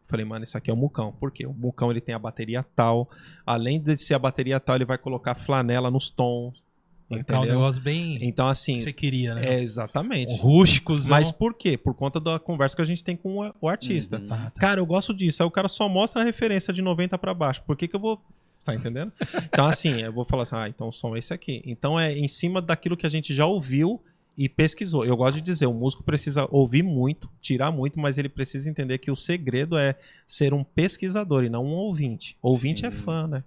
Falei, 0.09 0.25
mano, 0.25 0.45
isso 0.45 0.57
aqui 0.57 0.71
é 0.71 0.75
o 0.75 0.77
Mucão. 0.77 1.13
Por 1.13 1.33
quê? 1.33 1.47
O 1.47 1.53
Mucão 1.53 1.91
ele 1.91 2.01
tem 2.01 2.15
a 2.15 2.19
bateria 2.19 2.63
tal. 2.75 3.09
Além 3.45 3.81
de 3.81 3.99
ser 3.99 4.15
a 4.15 4.19
bateria 4.19 4.61
tal, 4.61 4.77
ele 4.77 4.85
vai 4.85 4.99
colocar 4.99 5.35
flanela 5.35 5.91
nos 5.91 6.11
tons. 6.11 6.63
Vai 7.09 7.21
ficar 7.21 7.41
um 7.41 7.45
negócio 7.45 7.81
bem 7.81 8.19
Então, 8.21 8.47
que 8.47 8.53
assim, 8.53 8.77
você 8.79 8.93
queria, 8.93 9.35
né? 9.37 9.45
é 9.59 9.61
exatamente. 9.63 10.35
Um 10.35 10.39
rústicozão. 10.39 11.11
Mas 11.17 11.31
por 11.31 11.55
quê? 11.55 11.79
Por 11.79 11.95
conta 11.95 12.19
da 12.19 12.37
conversa 12.39 12.75
que 12.75 12.83
a 12.83 12.85
gente 12.85 13.05
tem 13.05 13.17
com 13.17 13.53
o- 13.61 13.69
artista. 13.69 14.19
Uhum. 14.19 14.27
Ah, 14.33 14.51
tá. 14.53 14.61
Cara, 14.61 14.81
eu 14.81 14.87
gosto 14.87 15.15
disso. 15.15 15.41
Aí 15.43 15.47
o 15.47 15.51
cara 15.51 15.69
só 15.69 15.89
mostra 15.89 16.23
a 16.23 16.25
referência 16.25 16.73
de 16.73 16.83
90 16.83 17.17
pra 17.17 17.33
baixo. 17.33 17.63
Por 17.65 17.77
que, 17.77 17.87
que 17.87 17.95
eu 17.95 18.01
vou. 18.01 18.21
Tá 18.67 18.75
entendendo? 18.75 19.13
Então, 19.45 19.65
assim, 19.67 20.01
eu 20.03 20.13
vou 20.13 20.25
falar 20.25 20.43
assim, 20.43 20.57
ah, 20.57 20.69
então 20.69 20.89
o 20.89 20.93
som 20.93 21.15
é 21.15 21.21
esse 21.21 21.33
aqui. 21.33 21.63
Então 21.65 21.99
é 21.99 22.13
em 22.13 22.27
cima 22.27 22.61
daquilo 22.61 22.97
que 22.97 23.07
a 23.07 23.09
gente 23.09 23.33
já 23.33 23.47
ouviu 23.47 24.03
e 24.37 24.49
pesquisou. 24.49 25.05
Eu 25.05 25.17
gosto 25.17 25.37
de 25.37 25.41
dizer, 25.41 25.67
o 25.67 25.73
músico 25.73 26.03
precisa 26.03 26.49
ouvir 26.51 26.83
muito, 26.83 27.31
tirar 27.41 27.71
muito, 27.71 27.99
mas 28.01 28.19
ele 28.19 28.29
precisa 28.29 28.69
entender 28.69 28.99
que 28.99 29.09
o 29.11 29.15
segredo 29.17 29.79
é 29.79 29.95
ser 30.27 30.53
um 30.53 30.65
pesquisador 30.65 31.45
e 31.45 31.49
não 31.49 31.65
um 31.65 31.71
ouvinte. 31.75 32.37
Ouvinte 32.43 32.85
é 32.85 32.91
Sim. 32.91 32.97
fã, 32.97 33.29
né? 33.29 33.45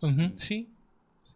Uhum, 0.00 0.32
sim. 0.36 0.66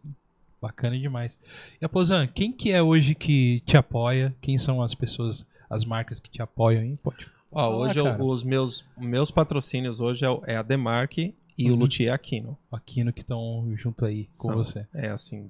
Sim. 0.01 0.15
Bacana 0.61 0.97
demais. 0.97 1.37
E 1.81 1.85
Aposan, 1.85 2.25
quem 2.27 2.51
que 2.53 2.71
é 2.71 2.81
hoje 2.81 3.13
que 3.13 3.61
te 3.65 3.75
apoia? 3.77 4.33
Quem 4.41 4.57
são 4.57 4.81
as 4.81 4.95
pessoas, 4.95 5.45
as 5.69 5.83
marcas 5.83 6.19
que 6.21 6.29
te 6.29 6.41
apoiam, 6.41 6.81
hein? 6.83 6.97
Pode. 7.03 7.27
Ó, 7.51 7.75
hoje 7.75 7.99
eu- 7.99 8.17
os 8.25 8.43
meus, 8.43 8.83
meus 8.97 9.29
patrocínios 9.29 9.99
hoje 9.99 10.25
é, 10.25 10.53
é 10.53 10.55
a 10.55 10.61
Demark 10.61 11.33
e 11.57 11.69
o 11.69 11.73
Uhum. 11.73 11.79
Luthier 11.79 12.13
Aquino. 12.13 12.57
Aquino 12.71 13.11
que 13.13 13.21
estão 13.21 13.73
junto 13.77 14.05
aí 14.05 14.27
com 14.37 14.47
São. 14.49 14.57
você. 14.57 14.85
É 14.93 15.07
assim, 15.09 15.49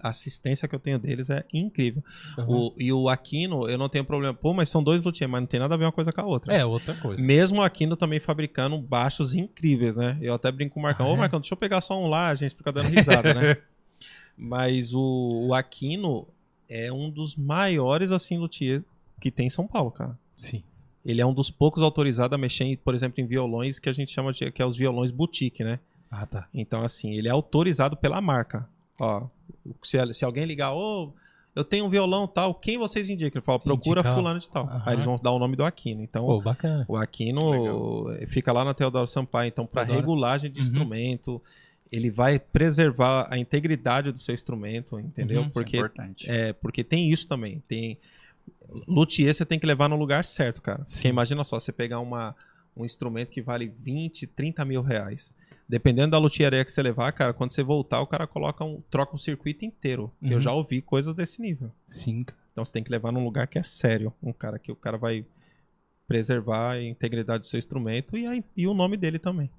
a 0.00 0.08
assistência 0.08 0.66
que 0.66 0.74
eu 0.74 0.78
tenho 0.80 0.98
deles 0.98 1.28
é 1.28 1.44
incrível. 1.52 2.02
Uhum. 2.38 2.44
O- 2.48 2.74
e 2.78 2.90
o 2.92 3.08
Aquino, 3.08 3.68
eu 3.68 3.76
não 3.76 3.88
tenho 3.88 4.04
problema. 4.04 4.32
Pô, 4.32 4.54
mas 4.54 4.68
são 4.70 4.82
dois 4.82 5.02
luthiers, 5.02 5.30
mas 5.30 5.40
não 5.42 5.46
tem 5.46 5.60
nada 5.60 5.74
a 5.74 5.76
ver 5.78 5.84
uma 5.84 5.92
coisa 5.92 6.10
com 6.12 6.20
a 6.22 6.24
outra. 6.24 6.54
É, 6.54 6.64
outra 6.64 6.94
coisa. 6.94 7.22
Mesmo 7.22 7.58
o 7.60 7.62
Aquino 7.62 7.94
também 7.96 8.18
fabricando 8.20 8.78
baixos 8.78 9.34
incríveis, 9.34 9.94
né? 9.96 10.16
Eu 10.22 10.32
até 10.34 10.50
brinco 10.50 10.74
com 10.74 10.80
o 10.80 10.82
Marcão. 10.82 11.06
Ah, 11.06 11.10
Ô, 11.10 11.14
é? 11.14 11.18
Marcão, 11.18 11.40
deixa 11.40 11.52
eu 11.52 11.58
pegar 11.58 11.80
só 11.82 12.02
um 12.02 12.06
lá, 12.08 12.28
a 12.28 12.34
gente 12.34 12.54
fica 12.54 12.72
dando 12.72 12.88
risada, 12.88 13.34
né? 13.34 13.56
Mas 14.36 14.94
o, 14.94 15.48
o 15.48 15.54
Aquino 15.54 16.26
é 16.68 16.92
um 16.92 17.10
dos 17.10 17.34
maiores, 17.36 18.12
assim, 18.12 18.38
luthier 18.38 18.82
que 19.20 19.30
tem 19.30 19.48
em 19.48 19.50
São 19.50 19.66
Paulo, 19.66 19.90
cara. 19.90 20.16
Sim. 20.38 20.62
Ele 21.08 21.20
é 21.22 21.26
um 21.26 21.32
dos 21.32 21.50
poucos 21.50 21.82
autorizados 21.82 22.34
a 22.34 22.38
mexer, 22.38 22.64
em, 22.64 22.76
por 22.76 22.94
exemplo, 22.94 23.20
em 23.22 23.26
violões 23.26 23.78
que 23.78 23.88
a 23.88 23.92
gente 23.92 24.12
chama 24.12 24.32
de 24.32 24.50
que 24.52 24.60
é 24.60 24.66
os 24.66 24.76
violões 24.76 25.10
boutique, 25.10 25.64
né? 25.64 25.80
Ah, 26.10 26.26
tá. 26.26 26.46
Então, 26.52 26.82
assim, 26.82 27.12
ele 27.14 27.28
é 27.28 27.30
autorizado 27.30 27.96
pela 27.96 28.20
marca. 28.20 28.68
Ó, 29.00 29.26
se, 29.82 29.96
se 30.14 30.24
alguém 30.24 30.44
ligar, 30.44 30.72
ô, 30.74 31.12
eu 31.54 31.64
tenho 31.64 31.86
um 31.86 31.88
violão 31.88 32.26
tal, 32.26 32.54
quem 32.54 32.76
vocês 32.78 33.08
indicam? 33.10 33.38
Ele 33.40 33.44
fala, 33.44 33.58
procura 33.58 34.00
Indicar. 34.00 34.14
fulano 34.16 34.38
de 34.38 34.50
tal. 34.50 34.64
Aham. 34.66 34.82
Aí 34.86 34.94
eles 34.94 35.04
vão 35.04 35.16
dar 35.16 35.32
o 35.32 35.38
nome 35.38 35.56
do 35.56 35.64
Aquino. 35.64 36.02
Então, 36.02 36.24
Pô, 36.26 36.40
bacana. 36.40 36.84
o 36.88 36.96
Aquino 36.96 38.10
fica 38.28 38.52
lá 38.52 38.64
na 38.64 38.74
Teodoro 38.74 39.06
Sampaio. 39.08 39.48
Então, 39.48 39.66
para 39.66 39.82
regulagem 39.84 40.50
de 40.50 40.58
Uhum. 40.60 40.64
instrumento, 40.66 41.42
ele 41.90 42.10
vai 42.10 42.38
preservar 42.38 43.26
a 43.30 43.38
integridade 43.38 44.12
do 44.12 44.18
seu 44.18 44.34
instrumento, 44.34 44.98
entendeu? 45.00 45.40
Uhum. 45.42 45.48
Isso 45.48 45.58
é 45.58 45.62
Porque 45.62 45.76
importante. 45.78 46.30
é, 46.30 46.52
porque 46.52 46.84
tem 46.84 47.10
isso 47.10 47.26
também. 47.26 47.62
Tem 47.66 47.98
luthier 48.86 49.34
você 49.34 49.44
tem 49.44 49.58
que 49.58 49.66
levar 49.66 49.88
no 49.88 49.96
lugar 49.96 50.24
certo, 50.24 50.60
cara. 50.62 50.84
Porque 50.90 51.08
imagina 51.08 51.42
só, 51.44 51.58
você 51.58 51.72
pegar 51.72 52.00
uma, 52.00 52.34
um 52.76 52.84
instrumento 52.84 53.30
que 53.30 53.42
vale 53.42 53.72
20, 53.82 54.26
30 54.26 54.64
mil 54.64 54.82
reais. 54.82 55.32
Dependendo 55.68 56.12
da 56.12 56.18
luthieria 56.18 56.64
que 56.64 56.72
você 56.72 56.82
levar, 56.82 57.12
cara, 57.12 57.34
quando 57.34 57.52
você 57.52 57.62
voltar, 57.62 58.00
o 58.00 58.06
cara 58.06 58.26
coloca 58.26 58.64
um, 58.64 58.80
troca 58.90 59.14
um 59.14 59.18
circuito 59.18 59.64
inteiro. 59.64 60.10
Uhum. 60.22 60.30
Eu 60.30 60.40
já 60.40 60.50
ouvi 60.52 60.80
coisas 60.80 61.14
desse 61.14 61.42
nível. 61.42 61.70
Sim. 61.86 62.24
Então 62.52 62.64
você 62.64 62.72
tem 62.72 62.82
que 62.82 62.90
levar 62.90 63.12
num 63.12 63.22
lugar 63.22 63.46
que 63.46 63.58
é 63.58 63.62
sério. 63.62 64.12
Um 64.22 64.32
cara 64.32 64.58
que 64.58 64.72
o 64.72 64.76
cara 64.76 64.96
vai 64.96 65.24
preservar 66.06 66.72
a 66.72 66.82
integridade 66.82 67.40
do 67.40 67.46
seu 67.46 67.58
instrumento 67.58 68.16
e, 68.16 68.26
a- 68.26 68.42
e 68.56 68.66
o 68.66 68.72
nome 68.74 68.96
dele 68.96 69.18
também. 69.18 69.50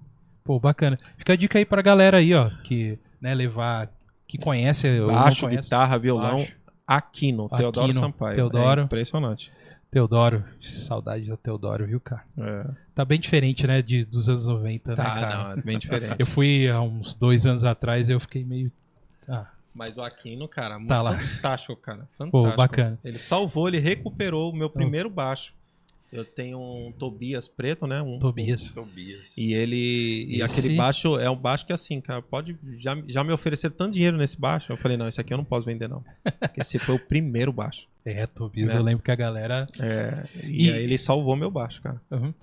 Pô, 0.44 0.60
bacana. 0.60 0.98
Fica 1.18 1.34
a 1.34 1.36
dica 1.36 1.60
aí 1.60 1.66
pra 1.66 1.82
galera 1.82 2.18
aí, 2.18 2.34
ó, 2.34 2.50
que, 2.64 2.98
né, 3.22 3.36
levar, 3.36 3.92
que 4.28 4.38
conhece 4.40 5.00
Baixo, 5.06 5.42
conhece. 5.46 5.62
guitarra, 5.70 5.98
violão, 6.00 6.38
Baixo. 6.40 6.58
Aquino, 6.98 7.48
Teodoro 7.50 7.86
Aquino, 7.86 8.00
Sampaio. 8.00 8.36
Teodoro. 8.36 8.82
É 8.82 8.84
impressionante. 8.84 9.52
Teodoro. 9.92 10.44
Saudade 10.62 11.26
do 11.26 11.36
Teodoro, 11.38 11.86
viu, 11.88 12.00
cara? 12.00 12.24
É. 12.38 12.66
Tá 12.94 13.04
bem 13.04 13.20
diferente, 13.20 13.66
né, 13.66 13.82
de, 13.82 14.06
dos 14.06 14.30
anos 14.30 14.46
90, 14.46 14.92
né, 14.92 14.96
Tá, 14.96 15.04
cara? 15.04 15.36
não, 15.44 15.52
é 15.54 15.62
bem 15.62 15.80
diferente. 15.80 16.16
Eu 16.20 16.26
fui 16.28 16.68
há 16.70 16.80
uns 16.82 17.16
dois 17.16 17.46
anos 17.48 17.64
atrás 17.64 18.10
e 18.10 18.14
eu 18.14 18.20
fiquei 18.20 18.44
meio... 18.46 18.72
Ah, 19.28 19.48
Mas 19.74 19.98
o 19.98 20.02
Aquino, 20.02 20.48
cara, 20.48 20.80
Tá 20.86 21.02
lá. 21.02 21.18
fantástico, 21.18 21.76
cara. 21.76 22.08
Fantástico. 22.18 22.32
Pô, 22.32 22.56
bacana. 22.56 23.00
Ele 23.04 23.18
salvou, 23.18 23.68
ele 23.68 23.80
recuperou 23.80 24.52
o 24.52 24.56
meu 24.56 24.70
primeiro 24.70 25.10
baixo. 25.10 25.54
Eu 26.12 26.26
tenho 26.26 26.60
um 26.60 26.92
Tobias 26.92 27.48
preto, 27.48 27.86
né? 27.86 28.02
Um, 28.02 28.18
Tobias. 28.18 28.72
Tobias. 28.72 29.38
E 29.38 29.54
ele. 29.54 30.26
E 30.28 30.42
Esse- 30.42 30.60
aquele 30.60 30.76
baixo 30.76 31.20
é 31.20 31.30
um 31.30 31.36
baixo 31.36 31.66
que 31.66 31.72
assim, 31.74 32.02
cara, 32.02 32.22
pode. 32.22 32.58
Já, 32.80 32.98
já 33.08 33.24
me 33.24 33.32
ofereceram 33.32 33.76
tanto 33.78 33.94
dinheiro 33.94 34.18
nesse 34.18 34.40
baixo. 34.40 34.72
Eu 34.72 34.78
falei, 34.78 34.98
não, 34.98 35.08
esse 35.08 35.22
aqui 35.22 35.32
eu 35.34 35.38
não 35.38 35.44
posso 35.46 35.66
vender, 35.68 35.88
não. 35.88 36.04
Porque 36.40 36.62
esse 36.62 36.80
foi 36.80 36.96
o 36.96 37.00
primeiro 37.00 37.54
baixo. 37.54 37.88
É, 38.04 38.26
Tobias, 38.26 38.74
É. 38.74 38.78
eu 38.78 38.82
lembro 38.84 39.04
que 39.04 39.12
a 39.12 39.16
galera. 39.16 39.68
É, 39.80 40.24
e, 40.44 40.68
E- 40.68 40.72
aí 40.74 40.84
ele 40.84 40.98
salvou 40.98 41.36
meu 41.36 41.52
baixo, 41.52 41.80
cara. 41.82 42.02
Uhum. 42.10 42.34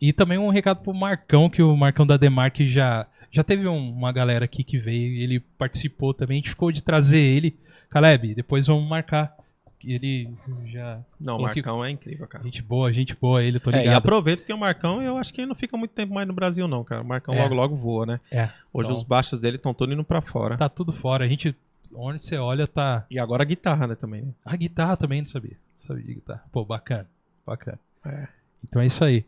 E 0.00 0.12
também 0.14 0.38
um 0.38 0.48
recado 0.48 0.80
pro 0.82 0.94
Marcão, 0.94 1.50
que 1.50 1.62
o 1.62 1.76
Marcão 1.76 2.06
da 2.06 2.16
Demarque 2.16 2.68
já. 2.70 3.06
Já 3.30 3.44
teve 3.44 3.68
um- 3.68 3.90
uma 3.92 4.10
galera 4.12 4.44
aqui 4.46 4.64
que 4.64 4.78
veio 4.78 5.12
e 5.12 5.22
ele 5.22 5.40
participou 5.40 6.12
também. 6.14 6.36
A 6.36 6.38
gente 6.40 6.50
ficou 6.50 6.72
de 6.72 6.82
trazer 6.82 7.18
ele. 7.20 7.56
Caleb, 7.90 8.34
depois 8.34 8.66
vamos 8.66 8.88
marcar. 8.88 9.36
Ele 9.84 10.30
já. 10.66 11.00
Não, 11.18 11.34
o 11.34 11.38
Falou 11.38 11.54
que- 11.54 11.60
Marcão 11.62 11.84
é 11.84 11.90
incrível, 11.90 12.26
cara. 12.26 12.44
Gente 12.44 12.62
boa, 12.62 12.92
gente 12.92 13.16
boa, 13.16 13.42
ele, 13.42 13.58
tô 13.58 13.70
É, 13.70 13.76
e 13.76 13.78
ligado. 13.80 13.96
aproveito 13.96 14.40
porque 14.40 14.52
o 14.52 14.58
Marcão, 14.58 15.00
eu 15.02 15.16
acho 15.16 15.32
que 15.32 15.40
ele 15.40 15.48
não 15.48 15.54
fica 15.54 15.76
muito 15.76 15.92
tempo 15.92 16.12
mais 16.12 16.26
no 16.28 16.34
Brasil, 16.34 16.66
não, 16.68 16.84
cara. 16.84 17.02
O 17.02 17.06
Marcão 17.06 17.34
É. 17.34 17.42
logo, 17.42 17.54
logo 17.54 17.76
voa, 17.76 18.04
né? 18.06 18.20
É. 18.30 18.50
Hoje 18.72 18.88
Então- 18.88 18.94
os 18.96 19.02
baixos 19.02 19.40
dele 19.40 19.56
estão 19.56 19.72
todos 19.74 19.94
indo 19.94 20.04
pra 20.04 20.20
fora. 20.20 20.56
Tá 20.56 20.68
tudo 20.68 20.92
fora. 20.92 21.24
A 21.24 21.28
gente. 21.28 21.54
Onde 21.94 22.24
você 22.24 22.36
olha, 22.36 22.66
tá. 22.68 23.04
E 23.10 23.18
agora 23.18 23.42
a 23.42 23.46
guitarra, 23.46 23.86
né, 23.88 23.94
também. 23.96 24.22
né? 24.22 24.28
A 24.44 24.54
guitarra 24.54 24.96
também, 24.96 25.22
não 25.22 25.28
sabia. 25.28 25.56
Não 25.78 25.86
sabia 25.88 26.04
de 26.04 26.14
guitarra. 26.14 26.44
Pô, 26.52 26.64
bacana. 26.64 27.08
Bacana. 27.44 27.78
É. 28.06 28.28
Então 28.62 28.80
é 28.80 28.86
isso 28.86 29.04
aí. 29.04 29.24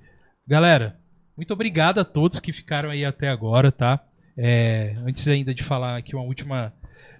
Galera, 0.46 0.96
muito 1.36 1.52
obrigado 1.52 1.98
a 1.98 2.04
todos 2.04 2.38
que 2.38 2.52
ficaram 2.52 2.90
aí 2.90 3.04
até 3.04 3.28
agora, 3.28 3.72
tá? 3.72 3.98
É, 4.36 4.94
antes 5.04 5.26
ainda 5.26 5.52
de 5.54 5.62
falar 5.62 5.96
aqui 5.96 6.14
uma 6.14 6.24
última 6.24 6.72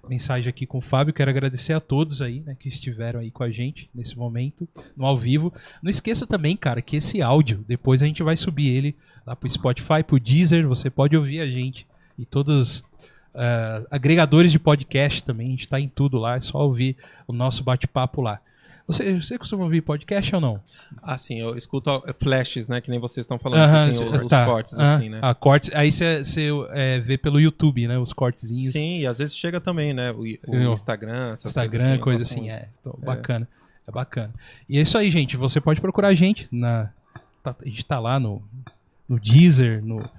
mensagem 0.07 0.49
aqui 0.49 0.65
com 0.65 0.79
o 0.79 0.81
Fábio, 0.81 1.13
quero 1.13 1.29
agradecer 1.29 1.73
a 1.73 1.79
todos 1.79 2.21
aí, 2.21 2.41
né, 2.41 2.55
que 2.59 2.67
estiveram 2.67 3.19
aí 3.19 3.31
com 3.31 3.43
a 3.43 3.49
gente 3.49 3.89
nesse 3.93 4.17
momento, 4.17 4.67
no 4.95 5.05
ao 5.05 5.17
vivo. 5.17 5.53
Não 5.81 5.89
esqueça 5.89 6.27
também, 6.27 6.55
cara, 6.55 6.81
que 6.81 6.97
esse 6.97 7.21
áudio, 7.21 7.63
depois 7.67 8.03
a 8.03 8.05
gente 8.05 8.21
vai 8.21 8.35
subir 8.35 8.69
ele 8.69 8.95
lá 9.25 9.35
pro 9.35 9.49
Spotify, 9.49 10.03
pro 10.05 10.19
Deezer, 10.19 10.67
você 10.67 10.89
pode 10.89 11.15
ouvir 11.15 11.39
a 11.39 11.47
gente 11.47 11.87
e 12.17 12.25
todos 12.25 12.83
ah, 13.33 13.83
agregadores 13.89 14.51
de 14.51 14.59
podcast 14.59 15.23
também, 15.23 15.47
a 15.47 15.51
gente 15.51 15.67
tá 15.67 15.79
em 15.79 15.89
tudo 15.89 16.17
lá, 16.17 16.35
é 16.35 16.41
só 16.41 16.59
ouvir 16.59 16.95
o 17.27 17.33
nosso 17.33 17.63
bate-papo 17.63 18.21
lá. 18.21 18.39
Você, 18.85 19.13
você 19.19 19.37
costuma 19.37 19.63
ouvir 19.63 19.81
podcast 19.81 20.35
ou 20.35 20.41
não? 20.41 20.59
Assim, 21.01 21.39
eu 21.39 21.57
escuto 21.57 21.89
flashes, 22.21 22.67
né? 22.67 22.81
Que 22.81 22.89
nem 22.91 22.99
vocês 22.99 23.23
estão 23.23 23.39
falando, 23.39 23.61
Aham, 23.61 23.91
que 23.91 23.97
tem 23.99 24.13
os 24.13 24.25
tá. 24.25 24.45
cortes, 24.45 24.77
Ah, 24.77 24.95
assim, 24.95 25.09
né? 25.09 25.19
ah, 25.21 25.33
cortes. 25.33 25.71
Aí 25.73 25.91
você 25.91 26.21
é, 26.71 26.99
vê 26.99 27.17
pelo 27.17 27.39
YouTube, 27.39 27.87
né? 27.87 27.97
Os 27.97 28.11
cortezinhos. 28.11 28.73
Sim, 28.73 28.99
e 28.99 29.07
às 29.07 29.17
vezes 29.17 29.35
chega 29.35 29.61
também, 29.61 29.93
né? 29.93 30.11
O, 30.11 30.19
o 30.21 30.73
Instagram, 30.73 31.31
essas 31.33 31.51
Instagram, 31.51 31.79
coisas 31.79 31.99
coisa 32.03 32.23
assim, 32.23 32.41
gosto 32.41 32.51
é. 32.51 32.69
Então, 32.81 32.99
Bacana. 33.01 33.47
É 33.87 33.91
bacana. 33.91 34.33
E 34.67 34.77
é 34.77 34.81
isso 34.81 34.97
aí, 34.97 35.09
gente. 35.09 35.35
Você 35.37 35.59
pode 35.59 35.81
procurar 35.81 36.09
a 36.09 36.13
gente 36.15 36.47
na. 36.51 36.89
tá- 37.43 37.55
a 37.61 37.65
gente 37.65 37.85
tá 37.85 37.99
lá 37.99 38.19
no, 38.19 38.41
no 39.07 39.19
Deezer, 39.19 39.85
no, 39.85 40.09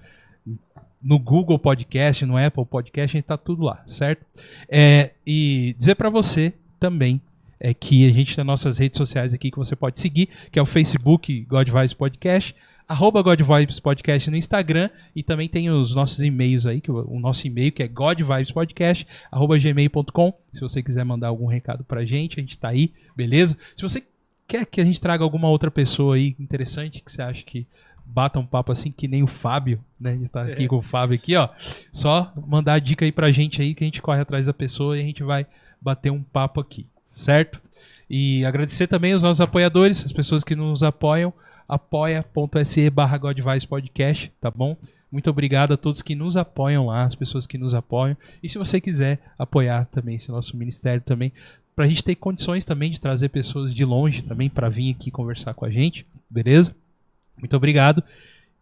no 1.03 1.19
Google 1.19 1.59
Podcast, 1.59 2.25
no 2.27 2.37
Apple 2.37 2.65
Podcast, 2.67 3.17
a 3.17 3.19
gente 3.19 3.27
tá 3.27 3.37
tudo 3.39 3.63
lá, 3.65 3.83
certo? 3.87 4.25
É, 4.69 5.13
e 5.27 5.75
dizer 5.79 5.95
pra 5.95 6.11
você 6.11 6.53
também 6.79 7.21
é 7.59 7.73
que 7.73 8.09
a 8.09 8.13
gente 8.13 8.35
tem 8.35 8.45
nossas 8.45 8.79
redes 8.79 8.97
sociais 8.97 9.35
aqui 9.35 9.51
que 9.51 9.57
você 9.57 9.75
pode 9.75 10.01
seguir, 10.01 10.29
que 10.51 10.59
é 10.59 10.63
o 10.63 10.67
Facebook 10.67 11.41
God 11.49 11.69
Vibes 11.69 11.95
Podcast, 11.95 12.55
arroba 12.87 13.23
God 13.23 13.41
Vibes 13.41 13.81
Podcast 13.81 14.31
no 14.31 14.37
Instagram 14.37 14.91
e 15.17 15.23
também 15.23 15.49
tem 15.49 15.71
os 15.71 15.95
nossos 15.95 16.23
e-mails 16.23 16.67
aí, 16.67 16.81
que 16.81 16.91
o, 16.91 17.05
o 17.11 17.19
nosso 17.19 17.47
e-mail 17.47 17.73
que 17.73 17.83
é 17.83 17.89
godvibespodcast, 17.89 19.07
arroba 19.31 19.59
gmail.com, 19.59 20.35
se 20.53 20.61
você 20.61 20.83
quiser 20.83 21.05
mandar 21.05 21.29
algum 21.29 21.47
recado 21.47 21.85
pra 21.85 22.05
gente, 22.05 22.39
a 22.39 22.43
gente 22.43 22.59
tá 22.59 22.69
aí, 22.69 22.93
beleza? 23.17 23.57
Se 23.75 23.83
você 23.83 24.03
quer 24.47 24.67
que 24.67 24.81
a 24.81 24.85
gente 24.85 25.01
traga 25.01 25.25
alguma 25.25 25.49
outra 25.49 25.71
pessoa 25.71 26.17
aí 26.17 26.37
interessante 26.39 27.03
que 27.03 27.11
você 27.11 27.23
acha 27.23 27.43
que 27.43 27.67
bata 28.05 28.39
um 28.39 28.47
papo 28.47 28.71
assim, 28.71 28.93
que 28.93 29.09
nem 29.09 29.23
o 29.23 29.27
Fábio, 29.27 29.83
né? 29.99 30.11
A 30.11 30.17
gente 30.17 30.29
tá 30.29 30.43
aqui 30.43 30.69
com 30.69 30.77
o 30.77 30.83
Fábio 30.83 31.15
aqui, 31.15 31.35
ó. 31.37 31.49
Só 31.91 32.33
mandar 32.47 32.75
a 32.75 32.79
dica 32.79 33.05
aí 33.05 33.11
pra 33.11 33.33
gente 33.33 33.63
aí 33.63 33.75
que 33.75 33.83
a 33.83 33.87
gente 33.87 34.03
corre 34.03 34.21
atrás 34.21 34.45
da 34.47 34.53
pessoa 34.53 34.97
e 34.97 35.01
a 35.01 35.05
gente 35.05 35.23
vai 35.23 35.47
bater 35.81 36.11
um 36.11 36.23
papo 36.23 36.61
aqui, 36.61 36.87
certo? 37.15 37.63
E 38.11 38.45
agradecer 38.45 38.87
também 38.87 39.15
os 39.15 39.23
nossos 39.23 39.41
apoiadores, 39.41 40.05
as 40.05 40.13
pessoas 40.13 40.45
que 40.45 40.55
nos 40.55 40.83
apoiam, 40.83 41.33
apoia.se 41.67 42.91
barra 42.91 43.19
Podcast, 43.67 44.31
tá 44.41 44.51
bom? 44.51 44.77
Muito 45.11 45.31
obrigado 45.31 45.73
a 45.73 45.77
todos 45.77 46.03
que 46.03 46.15
nos 46.15 46.37
apoiam 46.37 46.87
lá, 46.87 47.05
as 47.05 47.15
pessoas 47.15 47.47
que 47.47 47.57
nos 47.57 47.73
apoiam. 47.73 48.17
E 48.43 48.49
se 48.49 48.59
você 48.59 48.81
quiser 48.81 49.21
apoiar 49.39 49.87
também 49.87 50.17
esse 50.17 50.29
nosso 50.29 50.57
ministério 50.57 51.01
também, 51.01 51.33
pra 51.75 51.87
gente 51.87 52.03
ter 52.03 52.17
condições 52.17 52.65
também 52.65 52.91
de 52.91 53.01
trazer 53.01 53.29
pessoas 53.29 53.75
de 53.75 53.85
longe 53.85 54.23
também 54.23 54.51
pra 54.51 54.69
vir 54.69 54.91
aqui 54.91 55.11
conversar 55.11 55.55
com 55.55 55.65
a 55.65 55.71
gente, 55.71 56.05
beleza? 56.29 56.75
Muito 57.39 57.57
obrigado. 57.57 58.03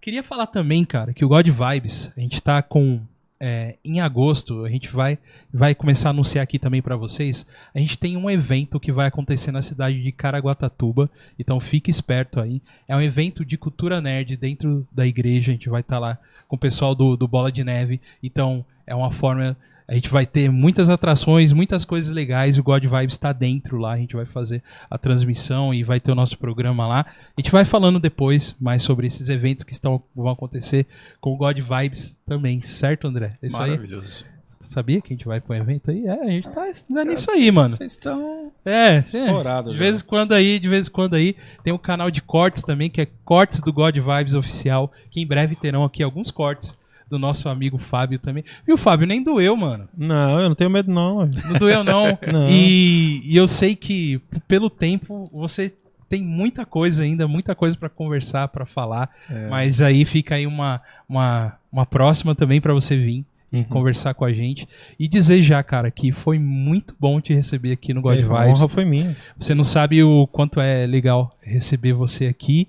Queria 0.00 0.22
falar 0.22 0.46
também, 0.46 0.84
cara, 0.84 1.12
que 1.14 1.24
o 1.24 1.28
God 1.28 1.48
Vibes, 1.48 2.12
a 2.16 2.20
gente 2.20 2.42
tá 2.42 2.60
com. 2.60 3.00
É, 3.44 3.74
em 3.85 4.01
agosto, 4.01 4.64
a 4.64 4.70
gente 4.70 4.89
vai, 4.89 5.19
vai 5.52 5.74
começar 5.74 6.10
a 6.10 6.12
anunciar 6.12 6.44
aqui 6.44 6.60
também 6.60 6.81
pra 6.81 6.94
vocês. 6.94 7.44
A 7.74 7.78
gente 7.81 7.98
tem 7.98 8.16
um 8.16 8.31
evento 8.31 8.78
que 8.78 8.93
vai 8.93 9.09
acontecer 9.09 9.51
na 9.51 9.60
cidade 9.60 10.01
de 10.01 10.12
Caraguatatuba, 10.12 11.10
então 11.36 11.59
fique 11.59 11.90
esperto 11.90 12.39
aí. 12.39 12.62
É 12.86 12.97
um 12.97 13.02
evento 13.02 13.44
de 13.44 13.59
cultura 13.59 14.01
nerd 14.01 14.36
dentro 14.36 14.86
da 14.93 15.05
igreja. 15.05 15.51
A 15.51 15.55
gente 15.55 15.69
vai 15.69 15.81
estar 15.81 15.98
lá 15.98 16.19
com 16.47 16.55
o 16.55 16.59
pessoal 16.59 16.94
do, 16.94 17.16
do 17.16 17.27
Bola 17.27 17.51
de 17.51 17.64
Neve. 17.64 18.01
Então 18.23 18.64
é 18.86 18.94
uma 18.94 19.10
forma. 19.10 19.56
A 19.86 19.94
gente 19.94 20.09
vai 20.09 20.26
ter 20.26 20.50
muitas 20.50 20.88
atrações, 20.88 21.52
muitas 21.52 21.84
coisas 21.84 22.10
legais. 22.12 22.59
O 22.59 22.62
God 22.62 22.84
Vibes 22.84 23.14
está 23.14 23.32
dentro 23.32 23.78
lá. 23.78 23.92
A 23.92 23.98
gente 23.98 24.16
vai 24.16 24.24
fazer 24.24 24.62
a 24.90 24.96
transmissão 24.96 25.74
e 25.74 25.82
vai 25.82 26.00
ter 26.00 26.12
o 26.12 26.14
nosso 26.14 26.38
programa 26.38 26.86
lá. 26.86 27.06
A 27.36 27.40
gente 27.40 27.50
vai 27.50 27.64
falando 27.64 27.98
depois 27.98 28.54
mais 28.60 28.82
sobre 28.82 29.06
esses 29.06 29.28
eventos 29.28 29.64
que 29.64 29.72
estão, 29.72 30.02
vão 30.14 30.28
acontecer 30.28 30.86
com 31.20 31.32
o 31.32 31.36
God 31.36 31.59
Vibes 31.59 32.16
também, 32.26 32.60
certo, 32.62 33.06
André? 33.06 33.36
É 33.42 33.46
isso 33.46 33.56
aí? 33.56 33.70
Maravilhoso. 33.70 34.32
Sabia 34.62 35.00
que 35.00 35.12
a 35.12 35.16
gente 35.16 35.26
vai 35.26 35.40
para 35.40 35.56
um 35.56 35.60
evento 35.60 35.90
aí? 35.90 36.06
É, 36.06 36.12
a 36.12 36.30
gente 36.30 36.48
tá 36.48 36.66
é 36.66 37.04
nisso 37.04 37.30
aí, 37.30 37.50
mano. 37.50 37.74
Vocês 37.74 37.92
estão. 37.92 38.52
É, 38.64 39.02
sim. 39.02 39.22
Estourado 39.24 39.72
De 39.72 39.78
vez 39.78 40.00
em 40.00 40.04
quando 40.04 40.32
aí, 40.32 40.59
de 40.59 40.68
vez 40.68 40.88
em 40.88 40.90
quando 40.90 41.14
aí. 41.14 41.36
Tem 41.64 41.72
um 41.72 41.78
canal 41.78 42.10
de 42.10 42.22
cortes 42.22 42.62
também, 42.62 42.88
que 42.88 43.00
é 43.00 43.09
Cortes 43.24 43.60
do 43.60 43.72
God 43.72 43.96
Vibes 43.96 44.34
Oficial, 44.34 44.92
que 45.10 45.20
em 45.20 45.26
breve 45.26 45.56
terão 45.56 45.84
aqui 45.84 46.02
alguns 46.02 46.30
cortes 46.30 46.78
do 47.12 47.18
nosso 47.18 47.48
amigo 47.48 47.76
Fábio 47.78 48.18
também. 48.18 48.43
Viu, 48.66 48.76
Fábio? 48.78 49.06
Nem 49.06 49.22
doeu, 49.22 49.55
mano. 49.56 49.86
Não, 49.97 50.40
eu 50.40 50.48
não 50.48 50.56
tenho 50.56 50.70
medo, 50.70 50.90
não. 50.93 51.26
Não 51.26 51.59
doeu, 51.59 51.84
não. 51.84 52.18
Não. 52.32 52.48
E, 52.48 53.20
e 53.24 53.36
eu 53.36 53.47
sei 53.47 53.76
que, 53.76 54.20
pelo 54.48 54.68
tempo, 54.70 55.28
você 55.32 55.72
tem 56.09 56.22
muita 56.24 56.64
coisa 56.64 57.02
ainda, 57.05 57.28
muita 57.28 57.55
coisa 57.55 57.76
pra 57.76 57.89
conversar, 57.89 58.48
pra 58.48 58.64
falar. 58.64 59.10
É. 59.30 59.48
Mas 59.48 59.80
aí 59.82 60.05
fica 60.05 60.34
aí 60.36 60.47
uma, 60.47 60.80
uma, 61.09 61.55
uma 61.70 61.86
próxima 61.86 62.34
também 62.34 62.60
pra 62.60 62.72
você 62.74 62.97
vir 62.97 63.24
e 63.52 63.59
Uhum. 63.59 63.64
conversar 63.64 64.14
com 64.14 64.24
a 64.24 64.32
gente. 64.32 64.66
E 64.98 65.06
dizer 65.06 65.43
já, 65.43 65.62
cara, 65.62 65.90
que 65.90 66.10
foi 66.10 66.39
muito 66.39 66.94
bom 66.98 67.20
te 67.20 67.34
receber 67.34 67.72
aqui 67.72 67.93
no 67.93 68.01
God 68.01 68.18
É, 68.18 68.22
a 68.22 68.26
Vibes. 68.26 68.60
honra 68.60 68.68
foi 68.70 68.84
minha. 68.86 69.14
Você 69.39 69.55
não 69.55 69.62
sabe 69.64 70.02
o 70.02 70.26
quanto 70.26 70.59
é 70.59 70.86
legal 70.86 71.30
receber 71.43 71.93
você 71.93 72.26
aqui. 72.26 72.66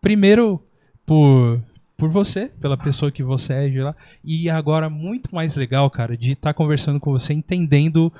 Primeiro, 0.00 0.58
por, 1.04 1.60
por 1.96 2.08
você, 2.10 2.50
pela 2.60 2.76
pessoa 2.76 3.12
que 3.12 3.22
você 3.22 3.52
é 3.54 3.68
de 3.68 3.80
lá. 3.80 3.94
E 4.24 4.48
agora, 4.50 4.90
muito 4.90 5.34
mais 5.34 5.54
legal, 5.56 5.88
cara, 5.90 6.16
de 6.16 6.32
estar 6.32 6.52
conversando 6.54 6.98
com 6.98 7.12
você, 7.12 7.32
entendendo 7.32 8.12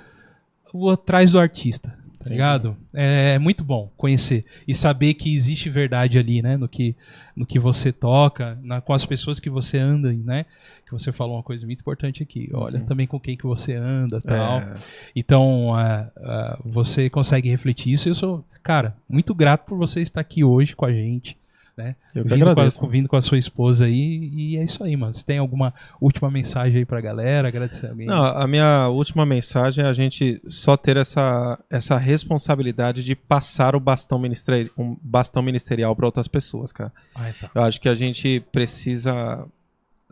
o 0.73 0.90
atrás 0.90 1.32
do 1.32 1.39
artista. 1.39 2.01
Tá 2.23 2.31
ligado? 2.31 2.77
É 2.94 3.36
muito 3.40 3.65
bom 3.65 3.90
conhecer 3.97 4.44
e 4.69 4.73
saber 4.73 5.15
que 5.15 5.35
existe 5.35 5.69
verdade 5.69 6.20
ali, 6.20 6.40
né? 6.40 6.57
No 6.57 6.69
que, 6.69 6.94
no 7.35 7.44
que 7.44 7.59
você 7.59 7.90
toca, 7.90 8.57
na- 8.62 8.81
com 8.81 8.93
as 8.93 9.05
pessoas 9.05 9.40
que 9.40 9.51
você 9.51 9.77
anda, 9.78 10.12
né? 10.12 10.47
Que 10.86 10.93
você 10.93 11.11
falou 11.11 11.35
uma 11.35 11.43
coisa 11.43 11.66
muito 11.66 11.81
importante 11.81 12.23
aqui. 12.23 12.49
Olha 12.55 12.78
também 12.78 13.09
com 13.09 13.19
quem 13.19 13.36
que 13.36 13.43
você 13.43 13.74
anda 13.74 14.20
tal. 14.20 14.61
É. 14.61 14.74
Então, 15.16 15.74
ah, 15.74 16.07
ah, 16.16 16.59
você 16.65 17.11
consegue 17.11 17.51
refletir 17.51 17.93
isso. 17.93 18.09
Eu 18.09 18.15
sou, 18.15 18.44
cara, 18.62 18.94
muito 19.09 19.35
grato 19.35 19.66
por 19.66 19.77
você 19.77 20.01
estar 20.01 20.20
aqui 20.20 20.44
hoje 20.44 20.77
com 20.77 20.85
a 20.85 20.93
gente, 20.93 21.36
né? 21.77 21.97
Eu 22.15 22.24
que 22.24 22.35
vindo, 22.35 22.44
com 22.44 22.49
a, 22.49 22.53
agradeço. 22.53 22.86
vindo 22.86 23.09
com 23.09 23.16
a 23.16 23.20
sua 23.20 23.39
esposa 23.39 23.86
aí. 23.86 24.31
E 24.32 24.57
é 24.59 24.65
isso 24.65 24.82
aí, 24.85 24.97
mano. 24.97 25.15
Você 25.15 25.24
tem 25.24 25.39
alguma 25.39 25.73
última 26.01 26.31
mensagem 26.31 26.78
aí 26.78 26.85
pra 26.85 27.01
galera? 27.01 27.49
Agradecer 27.49 27.89
alguém? 27.89 28.07
Não, 28.07 28.24
a 28.24 28.47
minha 28.47 28.89
última 28.89 29.24
mensagem 29.24 29.85
é 29.85 29.89
a 29.89 29.93
gente 29.93 30.40
só 30.49 30.77
ter 30.77 30.97
essa, 30.97 31.59
essa 31.70 31.97
responsabilidade 31.97 33.03
de 33.03 33.15
passar 33.15 33.74
o 33.74 33.81
bastão, 33.81 34.19
ministeri 34.19 34.70
um 34.77 34.97
bastão 35.03 35.43
ministerial 35.43 35.97
para 35.97 36.07
outras 36.07 36.28
pessoas, 36.28 36.73
cara. 36.73 36.93
Ah, 37.15 37.32
tá. 37.40 37.51
Eu 37.55 37.62
acho 37.62 37.81
que 37.81 37.89
a 37.89 37.94
gente 37.94 38.40
precisa, 38.53 39.47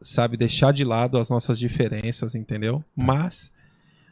sabe, 0.00 0.36
deixar 0.36 0.72
de 0.72 0.84
lado 0.84 1.18
as 1.18 1.28
nossas 1.28 1.58
diferenças, 1.58 2.34
entendeu? 2.34 2.82
Mas 2.96 3.52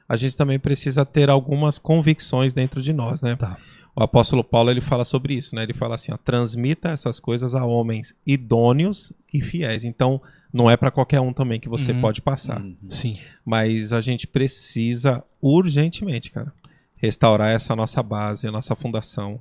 a 0.08 0.16
gente 0.16 0.36
também 0.36 0.58
precisa 0.58 1.04
ter 1.04 1.28
algumas 1.28 1.78
convicções 1.78 2.52
dentro 2.52 2.80
de 2.80 2.92
nós, 2.92 3.20
né? 3.20 3.36
Tá. 3.36 3.58
O 3.98 4.02
apóstolo 4.04 4.44
Paulo 4.44 4.70
ele 4.70 4.80
fala 4.80 5.04
sobre 5.04 5.34
isso, 5.34 5.54
né? 5.56 5.64
Ele 5.64 5.74
fala 5.74 5.96
assim: 5.96 6.12
ó, 6.12 6.16
transmita 6.16 6.90
essas 6.90 7.18
coisas 7.18 7.54
a 7.54 7.64
homens 7.64 8.14
idôneos 8.24 9.12
e 9.34 9.40
fiéis. 9.42 9.82
Então, 9.82 10.20
não 10.52 10.70
é 10.70 10.76
para 10.76 10.90
qualquer 10.90 11.20
um 11.20 11.32
também 11.32 11.58
que 11.58 11.68
você 11.68 11.90
Uhum. 11.92 12.00
pode 12.00 12.22
passar. 12.22 12.62
Sim. 12.88 13.14
Mas 13.44 13.92
a 13.92 14.00
gente 14.00 14.26
precisa 14.26 15.24
urgentemente, 15.42 16.30
cara, 16.30 16.52
restaurar 16.96 17.50
essa 17.50 17.74
nossa 17.74 18.02
base, 18.02 18.46
a 18.46 18.52
nossa 18.52 18.76
fundação, 18.76 19.40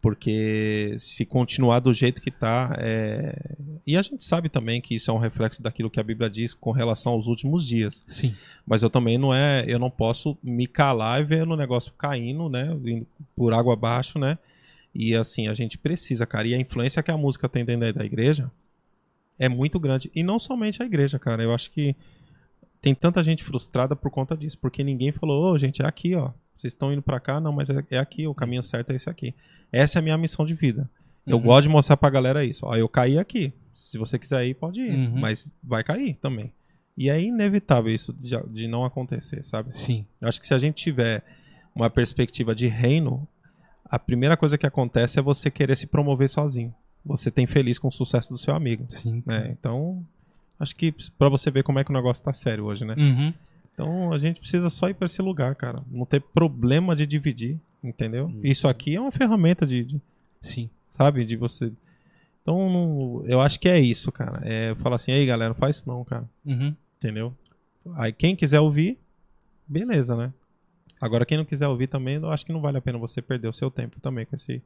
Porque 0.00 0.96
se 0.98 1.26
continuar 1.26 1.80
do 1.80 1.92
jeito 1.92 2.22
que 2.22 2.30
tá. 2.30 2.74
É... 2.78 3.34
E 3.86 3.96
a 3.96 4.02
gente 4.02 4.24
sabe 4.24 4.48
também 4.48 4.80
que 4.80 4.94
isso 4.94 5.10
é 5.10 5.14
um 5.14 5.18
reflexo 5.18 5.62
daquilo 5.62 5.90
que 5.90 6.00
a 6.00 6.02
Bíblia 6.02 6.30
diz 6.30 6.54
com 6.54 6.70
relação 6.70 7.12
aos 7.12 7.26
últimos 7.26 7.66
dias. 7.66 8.02
Sim. 8.08 8.34
Mas 8.66 8.82
eu 8.82 8.88
também 8.88 9.18
não 9.18 9.34
é. 9.34 9.64
Eu 9.66 9.78
não 9.78 9.90
posso 9.90 10.38
me 10.42 10.66
calar 10.66 11.20
e 11.20 11.24
ver 11.24 11.46
o 11.46 11.56
negócio 11.56 11.92
caindo, 11.98 12.48
né? 12.48 12.72
Indo 12.84 13.06
por 13.36 13.52
água 13.52 13.74
abaixo, 13.74 14.18
né? 14.18 14.38
E 14.94 15.14
assim, 15.14 15.48
a 15.48 15.54
gente 15.54 15.76
precisa, 15.76 16.26
cara. 16.26 16.48
E 16.48 16.54
a 16.54 16.58
influência 16.58 17.02
que 17.02 17.10
a 17.10 17.16
música 17.16 17.48
tem 17.48 17.64
dentro 17.64 17.92
da 17.92 18.04
igreja 18.04 18.50
é 19.38 19.50
muito 19.50 19.78
grande. 19.78 20.10
E 20.14 20.22
não 20.22 20.38
somente 20.38 20.82
a 20.82 20.86
igreja, 20.86 21.18
cara. 21.18 21.42
Eu 21.42 21.52
acho 21.52 21.70
que 21.70 21.94
tem 22.80 22.94
tanta 22.94 23.22
gente 23.22 23.44
frustrada 23.44 23.94
por 23.94 24.10
conta 24.10 24.34
disso. 24.34 24.56
Porque 24.58 24.82
ninguém 24.82 25.12
falou, 25.12 25.52
ô, 25.52 25.58
gente, 25.58 25.82
é 25.82 25.86
aqui, 25.86 26.14
ó. 26.14 26.30
Vocês 26.60 26.72
estão 26.74 26.92
indo 26.92 27.00
para 27.02 27.18
cá? 27.18 27.40
Não, 27.40 27.52
mas 27.52 27.70
é, 27.70 27.82
é, 27.90 27.98
aqui, 27.98 28.26
o 28.26 28.34
caminho 28.34 28.62
certo 28.62 28.90
é 28.90 28.96
esse 28.96 29.08
aqui. 29.08 29.34
Essa 29.72 29.98
é 29.98 30.00
a 30.00 30.02
minha 30.02 30.18
missão 30.18 30.44
de 30.44 30.52
vida. 30.54 30.88
Eu 31.26 31.36
Uhum. 31.38 31.42
gosto 31.44 31.62
de 31.62 31.68
mostrar 31.68 31.96
pra 31.96 32.10
galera 32.10 32.44
isso. 32.44 32.66
Ó, 32.66 32.74
eu 32.74 32.88
caí 32.88 33.18
aqui. 33.18 33.52
Se 33.74 33.96
você 33.96 34.18
quiser 34.18 34.46
ir, 34.46 34.54
pode 34.54 34.80
ir. 34.80 34.90
Uhum. 34.90 35.18
Mas 35.20 35.50
vai 35.62 35.82
cair 35.82 36.14
também. 36.20 36.52
E 36.98 37.08
é 37.08 37.18
inevitável 37.20 37.94
isso 37.94 38.12
de, 38.12 38.36
de 38.52 38.68
não 38.68 38.84
acontecer, 38.84 39.42
sabe? 39.44 39.74
Sim. 39.74 40.04
Eu 40.20 40.28
acho 40.28 40.38
que 40.38 40.46
se 40.46 40.52
a 40.52 40.58
gente 40.58 40.74
tiver 40.74 41.22
uma 41.74 41.88
perspectiva 41.88 42.54
de 42.54 42.66
reino, 42.66 43.26
a 43.86 43.98
primeira 43.98 44.36
coisa 44.36 44.58
que 44.58 44.66
acontece 44.66 45.18
é 45.18 45.22
você 45.22 45.50
querer 45.50 45.76
se 45.76 45.86
promover 45.86 46.28
sozinho. 46.28 46.74
Você 47.04 47.30
tem 47.30 47.46
feliz 47.46 47.78
com 47.78 47.88
o 47.88 47.92
sucesso 47.92 48.28
do 48.28 48.36
seu 48.36 48.54
amigo. 48.54 48.84
Sim. 48.90 49.22
Né? 49.24 49.48
Então, 49.58 50.04
acho 50.58 50.76
que 50.76 50.94
pra 51.18 51.30
você 51.30 51.50
ver 51.50 51.62
como 51.62 51.78
é 51.78 51.84
que 51.84 51.90
o 51.90 51.94
negócio 51.94 52.22
tá 52.22 52.34
sério 52.34 52.64
hoje, 52.66 52.84
né? 52.84 52.94
Uhum. 52.98 53.32
Então 53.82 54.12
a 54.12 54.18
gente 54.18 54.40
precisa 54.40 54.68
só 54.70 54.88
ir 54.88 54.94
para 54.94 55.06
esse 55.06 55.22
lugar, 55.22 55.54
cara. 55.54 55.82
Não 55.90 56.04
ter 56.04 56.20
problema 56.20 56.94
de 56.94 57.06
dividir, 57.06 57.58
entendeu? 57.82 58.32
Isso 58.42 58.68
aqui 58.68 58.94
é 58.96 59.00
uma 59.00 59.10
ferramenta 59.10 59.66
de, 59.66 59.84
de- 59.84 60.00
Sim. 60.40 60.68
sabe, 60.92 61.24
de 61.24 61.36
você. 61.36 61.72
Então 62.42 63.22
eu 63.26 63.40
acho 63.40 63.58
que 63.58 63.68
é 63.68 63.78
isso, 63.78 64.10
cara. 64.12 64.40
É 64.44 64.74
falar 64.76 64.96
assim, 64.96 65.12
aí 65.12 65.24
galera, 65.26 65.54
faz 65.54 65.76
isso 65.76 65.88
não, 65.88 66.04
cara. 66.04 66.28
Uhum. 66.44 66.74
Entendeu? 66.98 67.32
Aí 67.96 68.12
quem 68.12 68.36
quiser 68.36 68.60
ouvir, 68.60 68.98
beleza, 69.66 70.14
né? 70.16 70.32
Agora 71.00 71.24
quem 71.24 71.38
não 71.38 71.46
quiser 71.46 71.66
ouvir 71.66 71.86
também, 71.86 72.16
eu 72.16 72.30
acho 72.30 72.44
que 72.44 72.52
não 72.52 72.60
vale 72.60 72.76
a 72.76 72.80
pena 72.82 72.98
você 72.98 73.22
perder 73.22 73.48
o 73.48 73.54
seu 73.54 73.70
tempo 73.70 73.98
também 74.00 74.26
com, 74.26 74.36
esse, 74.36 74.62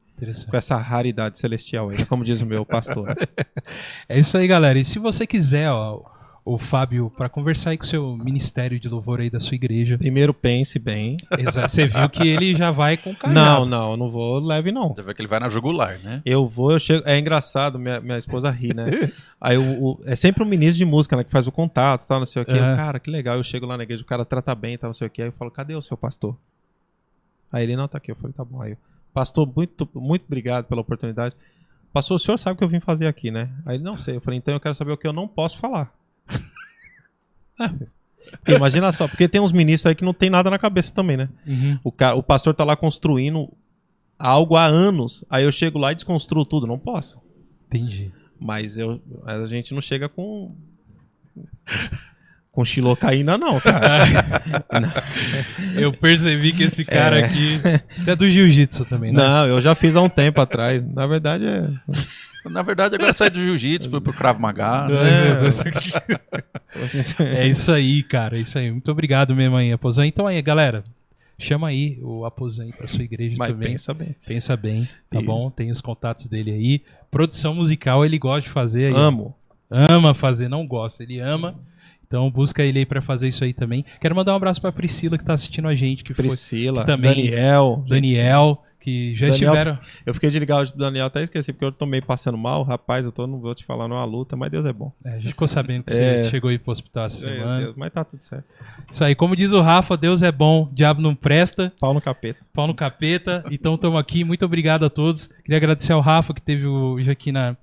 com 0.50 0.56
essa 0.56 0.76
raridade 0.76 1.38
celestial 1.38 1.90
aí, 1.90 1.98
né? 1.98 2.04
como 2.06 2.24
diz 2.24 2.40
o 2.40 2.46
meu 2.46 2.66
pastor. 2.66 3.06
É 4.08 4.18
isso 4.18 4.36
aí, 4.36 4.46
galera. 4.46 4.78
E 4.78 4.84
se 4.84 4.98
você 4.98 5.26
quiser, 5.26 5.70
ó, 5.70 6.02
o 6.46 6.58
Fábio, 6.58 7.10
para 7.16 7.26
conversar 7.28 7.70
aí 7.70 7.78
com 7.78 7.84
o 7.84 7.86
seu 7.86 8.16
ministério 8.18 8.78
de 8.78 8.86
louvor 8.86 9.18
aí 9.18 9.30
da 9.30 9.40
sua 9.40 9.54
igreja. 9.54 9.96
Primeiro 9.96 10.34
pense 10.34 10.78
bem. 10.78 11.16
Exato. 11.38 11.68
Você 11.70 11.86
viu 11.86 12.06
que 12.10 12.28
ele 12.28 12.54
já 12.54 12.70
vai 12.70 12.98
com 12.98 13.14
cajado. 13.14 13.34
Não, 13.34 13.64
não, 13.64 13.90
eu 13.92 13.96
não 13.96 14.10
vou 14.10 14.38
leve 14.40 14.70
não. 14.70 14.94
Já 14.94 15.02
vê 15.02 15.14
que 15.14 15.22
ele 15.22 15.28
vai 15.28 15.40
na 15.40 15.48
jugular, 15.48 15.98
né? 16.00 16.20
Eu 16.22 16.46
vou, 16.46 16.70
eu 16.72 16.78
chego. 16.78 17.02
É 17.08 17.18
engraçado, 17.18 17.78
minha, 17.78 17.98
minha 17.98 18.18
esposa 18.18 18.50
ri, 18.50 18.74
né? 18.74 19.10
Aí 19.40 19.56
o, 19.56 19.82
o- 19.84 20.00
é 20.04 20.14
sempre 20.14 20.42
o 20.42 20.46
ministro 20.46 20.76
de 20.76 20.84
música, 20.84 21.16
né? 21.16 21.24
Que 21.24 21.30
faz 21.30 21.46
o 21.46 21.52
contato, 21.52 22.06
tal, 22.06 22.18
não 22.18 22.26
sei 22.26 22.42
o 22.42 22.44
quê. 22.44 22.52
Eu, 22.52 22.76
cara, 22.76 22.98
que 23.00 23.10
legal. 23.10 23.36
Eu 23.38 23.42
chego 23.44 23.64
lá 23.64 23.78
na 23.78 23.84
igreja, 23.84 24.02
o 24.02 24.06
cara 24.06 24.22
trata 24.24 24.54
bem, 24.54 24.76
tal, 24.76 24.88
não 24.88 24.94
sei 24.94 25.06
o 25.06 25.10
quê. 25.10 25.22
Aí 25.22 25.28
eu 25.28 25.32
falo, 25.32 25.50
cadê 25.50 25.74
o 25.74 25.80
seu 25.82 25.96
pastor? 25.96 26.36
Aí 27.50 27.62
ele 27.62 27.74
não 27.74 27.88
tá 27.88 27.96
aqui. 27.96 28.10
Eu 28.10 28.16
falei, 28.16 28.34
tá 28.34 28.44
bom. 28.44 28.60
Aí 28.60 28.72
eu, 28.72 28.78
pastor, 29.14 29.50
muito, 29.56 29.88
muito 29.94 30.24
obrigado 30.26 30.66
pela 30.66 30.82
oportunidade. 30.82 31.34
Pastor, 31.90 32.16
o 32.16 32.18
senhor 32.18 32.36
sabe 32.36 32.54
o 32.54 32.58
que 32.58 32.64
eu 32.64 32.68
vim 32.68 32.80
fazer 32.80 33.06
aqui, 33.06 33.30
né? 33.30 33.48
Aí 33.64 33.76
ele, 33.76 33.84
não 33.84 33.96
sei. 33.96 34.16
Eu 34.16 34.20
falei, 34.20 34.36
então 34.38 34.52
eu 34.52 34.60
quero 34.60 34.74
saber 34.74 34.92
o 34.92 34.96
que 34.98 35.06
eu 35.06 35.12
não 35.12 35.26
posso 35.26 35.56
falar. 35.56 35.90
Porque 37.56 38.52
imagina 38.52 38.90
só, 38.90 39.06
porque 39.06 39.28
tem 39.28 39.40
uns 39.40 39.52
ministros 39.52 39.86
aí 39.86 39.94
que 39.94 40.04
não 40.04 40.14
tem 40.14 40.28
nada 40.30 40.50
na 40.50 40.58
cabeça 40.58 40.92
também, 40.92 41.16
né? 41.16 41.28
Uhum. 41.46 41.78
O, 41.84 41.92
cara, 41.92 42.16
o 42.16 42.22
pastor 42.22 42.54
tá 42.54 42.64
lá 42.64 42.74
construindo 42.76 43.48
algo 44.18 44.56
há 44.56 44.66
anos. 44.66 45.24
Aí 45.30 45.44
eu 45.44 45.52
chego 45.52 45.78
lá 45.78 45.92
e 45.92 45.94
desconstruo 45.94 46.44
tudo. 46.44 46.66
Não 46.66 46.78
posso. 46.78 47.20
Entendi. 47.66 48.10
Mas 48.40 48.76
eu, 48.78 49.00
mas 49.24 49.42
a 49.42 49.46
gente 49.46 49.72
não 49.74 49.80
chega 49.80 50.08
com. 50.08 50.54
com 52.50 52.64
xilocaína, 52.64 53.36
não, 53.38 53.60
cara. 53.60 54.04
Eu 55.76 55.92
percebi 55.92 56.52
que 56.52 56.64
esse 56.64 56.84
cara 56.84 57.18
É. 57.20 57.24
aqui. 57.24 57.60
Você 57.96 58.10
é 58.12 58.16
do 58.16 58.28
jiu-jitsu 58.28 58.84
também, 58.84 59.12
né? 59.12 59.18
não, 59.22 59.46
eu 59.46 59.60
já 59.60 59.74
fiz 59.74 59.96
há 59.96 60.02
um 60.02 60.08
tempo 60.08 60.40
atrás. 60.40 60.84
Na 60.84 61.06
verdade 61.06 61.44
é. 61.46 61.68
Na 62.50 62.62
verdade, 62.62 62.94
agora 62.96 63.12
sai 63.12 63.30
do 63.30 63.38
jiu-jitsu, 63.38 63.90
foi 63.90 64.00
pro 64.00 64.12
Krav 64.12 64.38
Maga. 64.38 64.88
né? 64.88 64.94
É 67.20 67.46
isso 67.46 67.72
aí, 67.72 68.02
cara. 68.02 68.36
É 68.36 68.40
isso 68.40 68.58
aí. 68.58 68.70
Muito 68.70 68.90
obrigado 68.90 69.34
mesmo 69.34 69.56
aí, 69.56 69.72
Aposan. 69.72 70.06
Então 70.06 70.26
aí, 70.26 70.40
galera. 70.42 70.82
Chama 71.38 71.68
aí 71.68 71.98
o 72.02 72.24
Aposan 72.24 72.64
aí 72.64 72.72
pra 72.72 72.86
sua 72.86 73.02
igreja 73.02 73.34
Mas 73.38 73.48
também. 73.48 73.70
pensa 73.72 73.92
bem. 73.94 74.16
Pensa 74.26 74.56
bem, 74.56 74.88
tá 75.10 75.18
Isso. 75.18 75.26
bom? 75.26 75.50
Tem 75.50 75.70
os 75.70 75.80
contatos 75.80 76.26
dele 76.28 76.52
aí. 76.52 76.82
Produção 77.10 77.54
musical 77.54 78.04
ele 78.04 78.18
gosta 78.18 78.42
de 78.42 78.50
fazer 78.50 78.86
aí. 78.86 78.94
Amo. 78.94 79.34
Ama 79.70 80.14
fazer, 80.14 80.48
não 80.48 80.66
gosta, 80.66 81.02
ele 81.02 81.18
ama. 81.18 81.56
Então 82.06 82.30
busca 82.30 82.62
ele 82.62 82.80
aí 82.80 82.86
pra 82.86 83.02
fazer 83.02 83.28
isso 83.28 83.42
aí 83.42 83.52
também. 83.52 83.84
Quero 84.00 84.14
mandar 84.14 84.32
um 84.32 84.36
abraço 84.36 84.60
pra 84.60 84.70
Priscila 84.70 85.18
que 85.18 85.24
tá 85.24 85.34
assistindo 85.34 85.66
a 85.66 85.74
gente, 85.74 86.04
que 86.04 86.14
Priscila, 86.14 86.82
que 86.82 86.86
também- 86.86 87.14
Daniel. 87.30 87.78
foi 87.80 87.88
Daniel, 87.96 88.62
que 88.84 89.16
já 89.16 89.28
Daniel- 89.28 89.32
estiveram. 89.54 89.78
Eu 90.04 90.12
fiquei 90.12 90.28
de 90.28 90.38
ligar 90.38 90.60
hoje 90.60 90.70
pro 90.70 90.78
Daniel, 90.80 91.06
até 91.06 91.22
esqueci, 91.22 91.54
porque 91.54 91.64
eu 91.64 91.72
tô 91.72 91.86
meio 91.86 92.04
passando 92.04 92.36
mal. 92.36 92.62
Rapaz, 92.62 93.02
eu 93.04 93.10
tô, 93.10 93.26
não 93.26 93.40
vou 93.40 93.54
te 93.54 93.64
falar 93.64 93.88
numa 93.88 94.04
luta, 94.04 94.36
mas 94.36 94.50
Deus 94.50 94.66
é 94.66 94.72
bom. 94.74 94.92
É, 95.02 95.10
a 95.10 95.18
gente 95.18 95.28
ficou 95.28 95.48
sabendo 95.48 95.84
que 95.84 95.94
É. 95.94 96.22
você 96.24 96.30
chegou 96.30 96.50
aí 96.50 96.58
pro 96.58 96.70
hospital 96.70 97.06
essa 97.06 97.24
Meu 97.26 97.34
semana. 97.36 97.60
Deus, 97.62 97.76
mas 97.76 97.90
tá 97.90 98.04
tudo 98.04 98.20
certo. 98.22 98.44
Isso 98.90 99.02
aí, 99.02 99.14
como 99.14 99.34
diz 99.34 99.52
o 99.52 99.60
Rafa, 99.62 99.96
Deus 99.96 100.22
é 100.22 100.30
bom, 100.30 100.68
diabo 100.72 101.00
não 101.00 101.14
presta, 101.14 101.72
Pau 101.80 101.94
no 101.94 102.00
capeta. 102.00 102.40
pau 102.52 102.66
no 102.66 102.74
capeta. 102.74 103.42
Então 103.50 103.74
estamos 103.76 103.98
aqui, 103.98 104.22
muito 104.22 104.44
obrigado 104.44 104.84
a 104.84 104.90
todos. 104.90 105.26
Queria 105.26 105.56
agradecer 105.56 105.94
ao 105.94 106.00
Rafa 106.02 106.34
que 106.34 106.42
teve 106.42 106.66
hoje 106.66 107.10
aqui 107.10 107.32
na, 107.32 107.56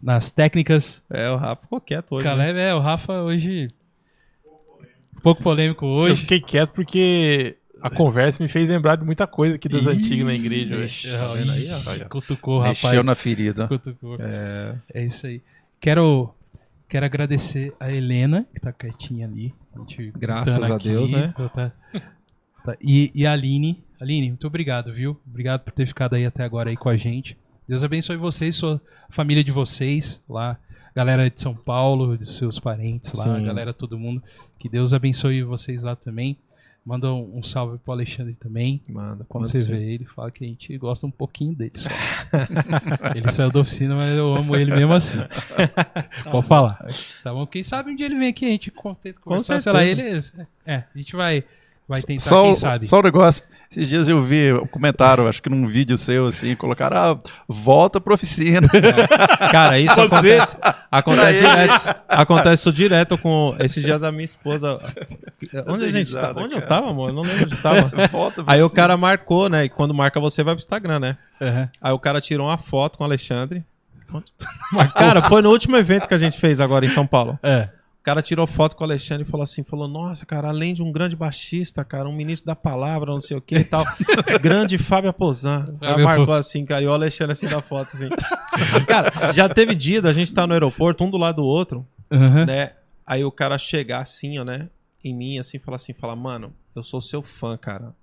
nas 0.00 0.30
técnicas. 0.30 1.02
É, 1.10 1.28
o 1.30 1.36
Rafa 1.36 1.62
ficou 1.62 1.80
quieto 1.80 2.12
hoje. 2.14 2.24
né? 2.24 2.30
Caleb, 2.30 2.60
é, 2.60 2.72
o 2.74 2.78
Rafa 2.78 3.20
hoje. 3.22 3.66
Um 5.16 5.20
pouco 5.20 5.42
polêmico 5.42 5.84
Eu 5.84 5.90
hoje. 5.90 6.20
fiquei 6.22 6.40
quieto 6.40 6.70
porque 6.70 7.56
a 7.82 7.90
conversa 7.90 8.42
me 8.42 8.48
fez 8.48 8.68
lembrar 8.68 8.96
de 8.96 9.04
muita 9.04 9.26
coisa 9.26 9.54
aqui 9.56 9.68
das 9.68 9.86
antigas 9.86 10.26
na 10.26 10.34
igreja. 10.34 11.18
tá 11.18 12.04
ó? 12.04 12.08
cutucou 12.08 12.58
rapaz. 12.58 12.82
Mexeu 12.82 13.02
na 13.02 13.14
ferida. 13.14 13.68
Cutucou. 13.68 14.16
É, 14.20 14.76
É 14.94 15.04
isso 15.04 15.26
aí. 15.26 15.42
Quero, 15.80 16.34
quero 16.88 17.06
agradecer 17.06 17.72
a 17.80 17.90
Helena, 17.90 18.46
que 18.54 18.60
tá 18.60 18.72
quietinha 18.72 19.26
ali. 19.26 19.54
A 19.74 19.78
gente 19.78 20.12
Graças 20.16 20.62
a 20.62 20.78
Deus, 20.78 21.10
né? 21.10 21.32
Tá- 21.36 21.72
tá. 22.64 22.76
E, 22.82 23.10
e 23.14 23.26
a 23.26 23.32
Aline. 23.32 23.82
Aline, 24.00 24.28
muito 24.28 24.46
obrigado, 24.46 24.92
viu? 24.92 25.18
Obrigado 25.26 25.60
por 25.62 25.72
ter 25.72 25.86
ficado 25.86 26.14
aí 26.14 26.24
até 26.26 26.42
agora 26.42 26.70
aí 26.70 26.76
com 26.76 26.88
a 26.88 26.96
gente. 26.96 27.36
Deus 27.68 27.82
abençoe 27.84 28.16
vocês, 28.16 28.56
sua 28.56 28.80
família 29.10 29.44
de 29.44 29.52
vocês 29.52 30.20
lá. 30.28 30.58
Galera 30.94 31.30
de 31.30 31.40
São 31.40 31.54
Paulo, 31.54 32.16
dos 32.18 32.36
seus 32.36 32.58
parentes 32.58 33.12
lá, 33.12 33.36
Sim. 33.38 33.44
galera, 33.44 33.72
todo 33.72 33.96
mundo. 33.98 34.22
Que 34.58 34.68
Deus 34.68 34.92
abençoe 34.92 35.42
vocês 35.42 35.84
lá 35.84 35.94
também. 35.94 36.36
Manda 36.84 37.12
um, 37.12 37.38
um 37.38 37.42
salve 37.42 37.78
pro 37.78 37.92
Alexandre 37.92 38.34
também. 38.34 38.80
manda. 38.88 39.24
Quando 39.28 39.42
manda 39.42 39.52
você 39.52 39.62
sim. 39.62 39.70
vê 39.70 39.92
ele, 39.92 40.04
fala 40.06 40.30
que 40.30 40.44
a 40.44 40.48
gente 40.48 40.76
gosta 40.78 41.06
um 41.06 41.10
pouquinho 41.10 41.54
dele 41.54 41.72
só. 41.74 41.88
ele 43.14 43.30
saiu 43.30 43.50
da 43.52 43.60
oficina, 43.60 43.94
mas 43.94 44.16
eu 44.16 44.34
amo 44.34 44.56
ele 44.56 44.74
mesmo 44.74 44.92
assim. 44.94 45.18
Pode 46.30 46.46
falar. 46.46 46.78
Tá 47.22 47.32
bom? 47.34 47.46
Quem 47.46 47.62
sabe 47.62 47.90
um 47.90 47.94
dia 47.94 48.06
ele 48.06 48.18
vem 48.18 48.28
aqui, 48.28 48.46
a 48.46 48.48
gente 48.48 48.72
tenta 49.02 49.20
conversar, 49.20 49.60
sei 49.60 49.72
lá, 49.72 49.84
ele. 49.84 50.02
certeza. 50.02 50.48
É, 50.64 50.76
a 50.94 50.98
gente 50.98 51.14
vai, 51.14 51.44
vai 51.86 52.00
tentar, 52.02 52.24
Só, 52.24 52.42
quem 52.42 52.52
o- 52.52 52.56
sabe. 52.56 52.86
só 52.86 52.98
um 52.98 53.02
negócio. 53.02 53.44
Esses 53.70 53.88
dias 53.88 54.08
eu 54.08 54.20
vi 54.20 54.52
um 54.52 54.66
comentário, 54.66 55.28
acho 55.28 55.40
que 55.40 55.48
num 55.48 55.64
vídeo 55.64 55.96
seu, 55.96 56.26
assim, 56.26 56.56
colocaram, 56.56 56.96
ah, 56.96 57.20
volta 57.46 58.00
pra 58.00 58.14
oficina. 58.14 58.66
Cara, 59.52 59.78
isso 59.78 59.94
Pode 59.94 60.12
acontece, 60.12 60.56
acontece 60.90 61.38
direto. 61.40 62.00
Acontece 62.08 62.54
isso 62.54 62.72
direto 62.72 63.18
com 63.18 63.54
esses 63.60 63.84
dias 63.84 64.02
a 64.02 64.10
minha 64.10 64.24
esposa. 64.24 64.80
Onde 65.68 65.84
a 65.84 65.90
gente 65.90 66.08
risada, 66.08 66.34
tá? 66.34 66.40
Onde 66.40 66.54
eu 66.54 66.62
cara. 66.62 66.68
tava, 66.68 66.90
amor? 66.90 67.10
Eu 67.10 67.14
não 67.14 67.22
lembro 67.22 67.44
onde 67.44 67.56
tava. 67.62 67.92
Aí 68.48 68.60
o 68.60 68.68
cara 68.68 68.96
marcou, 68.96 69.48
né? 69.48 69.66
E 69.66 69.68
quando 69.68 69.94
marca 69.94 70.18
você, 70.18 70.42
vai 70.42 70.56
pro 70.56 70.62
Instagram, 70.62 70.98
né? 70.98 71.16
Aham. 71.40 71.68
Aí 71.80 71.92
o 71.92 71.98
cara 72.00 72.20
tirou 72.20 72.48
uma 72.48 72.58
foto 72.58 72.98
com 72.98 73.04
o 73.04 73.06
Alexandre. 73.06 73.64
Cara, 74.96 75.22
foi 75.22 75.42
no 75.42 75.48
último 75.50 75.76
evento 75.76 76.08
que 76.08 76.14
a 76.14 76.18
gente 76.18 76.40
fez 76.40 76.58
agora 76.58 76.84
em 76.84 76.88
São 76.88 77.06
Paulo. 77.06 77.38
É. 77.40 77.68
O 78.00 78.02
cara 78.02 78.22
tirou 78.22 78.46
foto 78.46 78.76
com 78.76 78.82
o 78.82 78.86
Alexandre 78.86 79.26
e 79.26 79.30
falou 79.30 79.44
assim: 79.44 79.62
falou, 79.62 79.86
nossa, 79.86 80.24
cara, 80.24 80.48
além 80.48 80.72
de 80.72 80.82
um 80.82 80.90
grande 80.90 81.14
baixista, 81.14 81.84
cara, 81.84 82.08
um 82.08 82.16
ministro 82.16 82.46
da 82.46 82.56
palavra, 82.56 83.12
não 83.12 83.20
sei 83.20 83.36
o 83.36 83.42
que 83.42 83.56
e 83.56 83.64
tal. 83.64 83.84
grande 84.40 84.78
Fábio 84.78 85.10
Aposan. 85.10 85.76
Fábio 85.78 86.04
marcou 86.04 86.32
assim, 86.32 86.64
cara, 86.64 86.82
e 86.82 86.86
o 86.86 86.92
Alexandre 86.92 87.32
assim 87.32 87.46
da 87.46 87.60
foto, 87.60 87.94
assim. 87.94 88.08
cara, 88.86 89.32
já 89.32 89.48
teve 89.50 89.74
dia 89.74 90.00
da 90.00 90.14
gente 90.14 90.32
tá 90.32 90.46
no 90.46 90.54
aeroporto, 90.54 91.04
um 91.04 91.10
do 91.10 91.18
lado 91.18 91.36
do 91.36 91.44
outro, 91.44 91.86
Aham. 92.10 92.46
né? 92.46 92.70
Aí 93.06 93.22
o 93.22 93.30
cara 93.30 93.58
chegar 93.58 94.00
assim, 94.00 94.38
ó, 94.38 94.44
né? 94.44 94.70
Em 95.04 95.14
mim, 95.14 95.38
assim, 95.38 95.58
falar 95.58 95.76
assim, 95.76 95.92
falar, 95.92 96.16
mano, 96.16 96.54
eu 96.74 96.82
sou 96.82 97.02
seu 97.02 97.22
fã, 97.22 97.58
cara. 97.58 97.94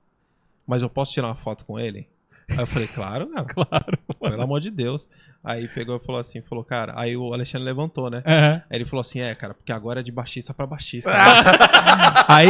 Mas 0.66 0.84
eu 0.84 0.90
posso 0.90 1.12
tirar 1.14 1.28
uma 1.28 1.36
foto 1.36 1.66
com 1.66 1.80
ele? 1.80 2.08
Aí 2.52 2.60
eu 2.60 2.68
falei, 2.68 2.88
claro, 2.88 3.28
cara. 3.28 3.46
Claro. 3.54 4.00
Pelo 4.20 4.42
amor 4.42 4.60
de 4.60 4.70
Deus. 4.70 5.08
Aí 5.44 5.68
pegou 5.68 5.96
e 5.96 6.06
falou 6.06 6.20
assim, 6.20 6.42
falou, 6.42 6.64
cara. 6.64 6.94
Aí 6.96 7.16
o 7.16 7.34
Alexandre 7.34 7.66
levantou, 7.66 8.10
né? 8.10 8.22
Aham. 8.26 8.62
Aí 8.70 8.78
ele 8.78 8.86
falou 8.86 9.02
assim: 9.02 9.22
é, 9.22 9.34
cara, 9.34 9.54
porque 9.54 9.72
agora 9.72 10.02
é 10.02 10.04
de 10.04 10.12
baixista 10.12 10.54
pra 10.54 10.66
baixista. 10.66 11.12
aí, 12.28 12.50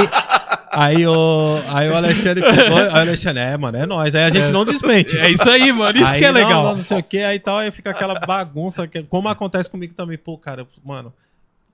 Aí 0.71 1.07
o, 1.07 1.59
aí 1.69 1.89
o 1.89 1.95
Alexandre 1.95 2.43
pegou, 2.43 2.77
aí 2.77 2.87
o 2.87 2.95
Alexandre, 2.97 3.41
é, 3.41 3.57
mano, 3.57 3.77
é 3.79 3.85
nóis. 3.87 4.13
Aí 4.13 4.25
a 4.25 4.29
gente 4.29 4.51
não 4.51 4.63
desmente. 4.63 5.17
É 5.17 5.29
isso 5.29 5.49
aí, 5.49 5.71
mano. 5.71 5.97
Isso 5.97 6.05
Aí, 6.05 6.19
que 6.19 6.25
é 6.25 6.31
não, 6.31 6.39
legal. 6.39 6.63
Não, 6.63 6.75
não 6.75 6.83
sei 6.83 6.99
o 6.99 7.03
que, 7.03 7.17
aí 7.17 7.39
tal, 7.39 7.57
aí 7.57 7.71
fica 7.71 7.89
aquela 7.89 8.19
bagunça, 8.19 8.87
que, 8.87 9.01
como 9.01 9.27
acontece 9.27 9.69
comigo 9.69 9.95
também. 9.95 10.19
Pô, 10.19 10.37
cara, 10.37 10.67
mano, 10.85 11.11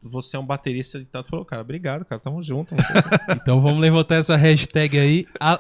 você 0.04 0.36
é 0.36 0.40
um 0.40 0.46
baterista 0.46 0.98
e 0.98 1.06
tal. 1.06 1.24
Falou, 1.24 1.46
cara, 1.46 1.62
obrigado, 1.62 2.06
cara, 2.06 2.20
tamo 2.20 2.44
junto. 2.44 2.76
Então 3.36 3.60
vamos 3.60 3.80
levantar 3.80 4.16
essa 4.16 4.36
hashtag 4.36 5.00
aí. 5.00 5.28
A... 5.40 5.60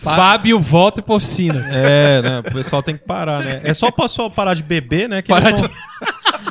Fábio 0.00 0.58
volta 0.60 1.02
pra 1.02 1.14
oficina. 1.14 1.64
É, 1.68 2.22
né, 2.22 2.38
o 2.40 2.42
pessoal 2.44 2.82
tem 2.82 2.96
que 2.96 3.04
parar, 3.04 3.44
né? 3.44 3.60
É 3.64 3.74
só 3.74 3.88
o 3.88 3.92
pessoal 3.92 4.30
parar 4.30 4.54
de 4.54 4.62
beber, 4.62 5.08
né, 5.08 5.22
que, 5.22 5.32
eles 5.32 5.60
vão, 5.60 5.70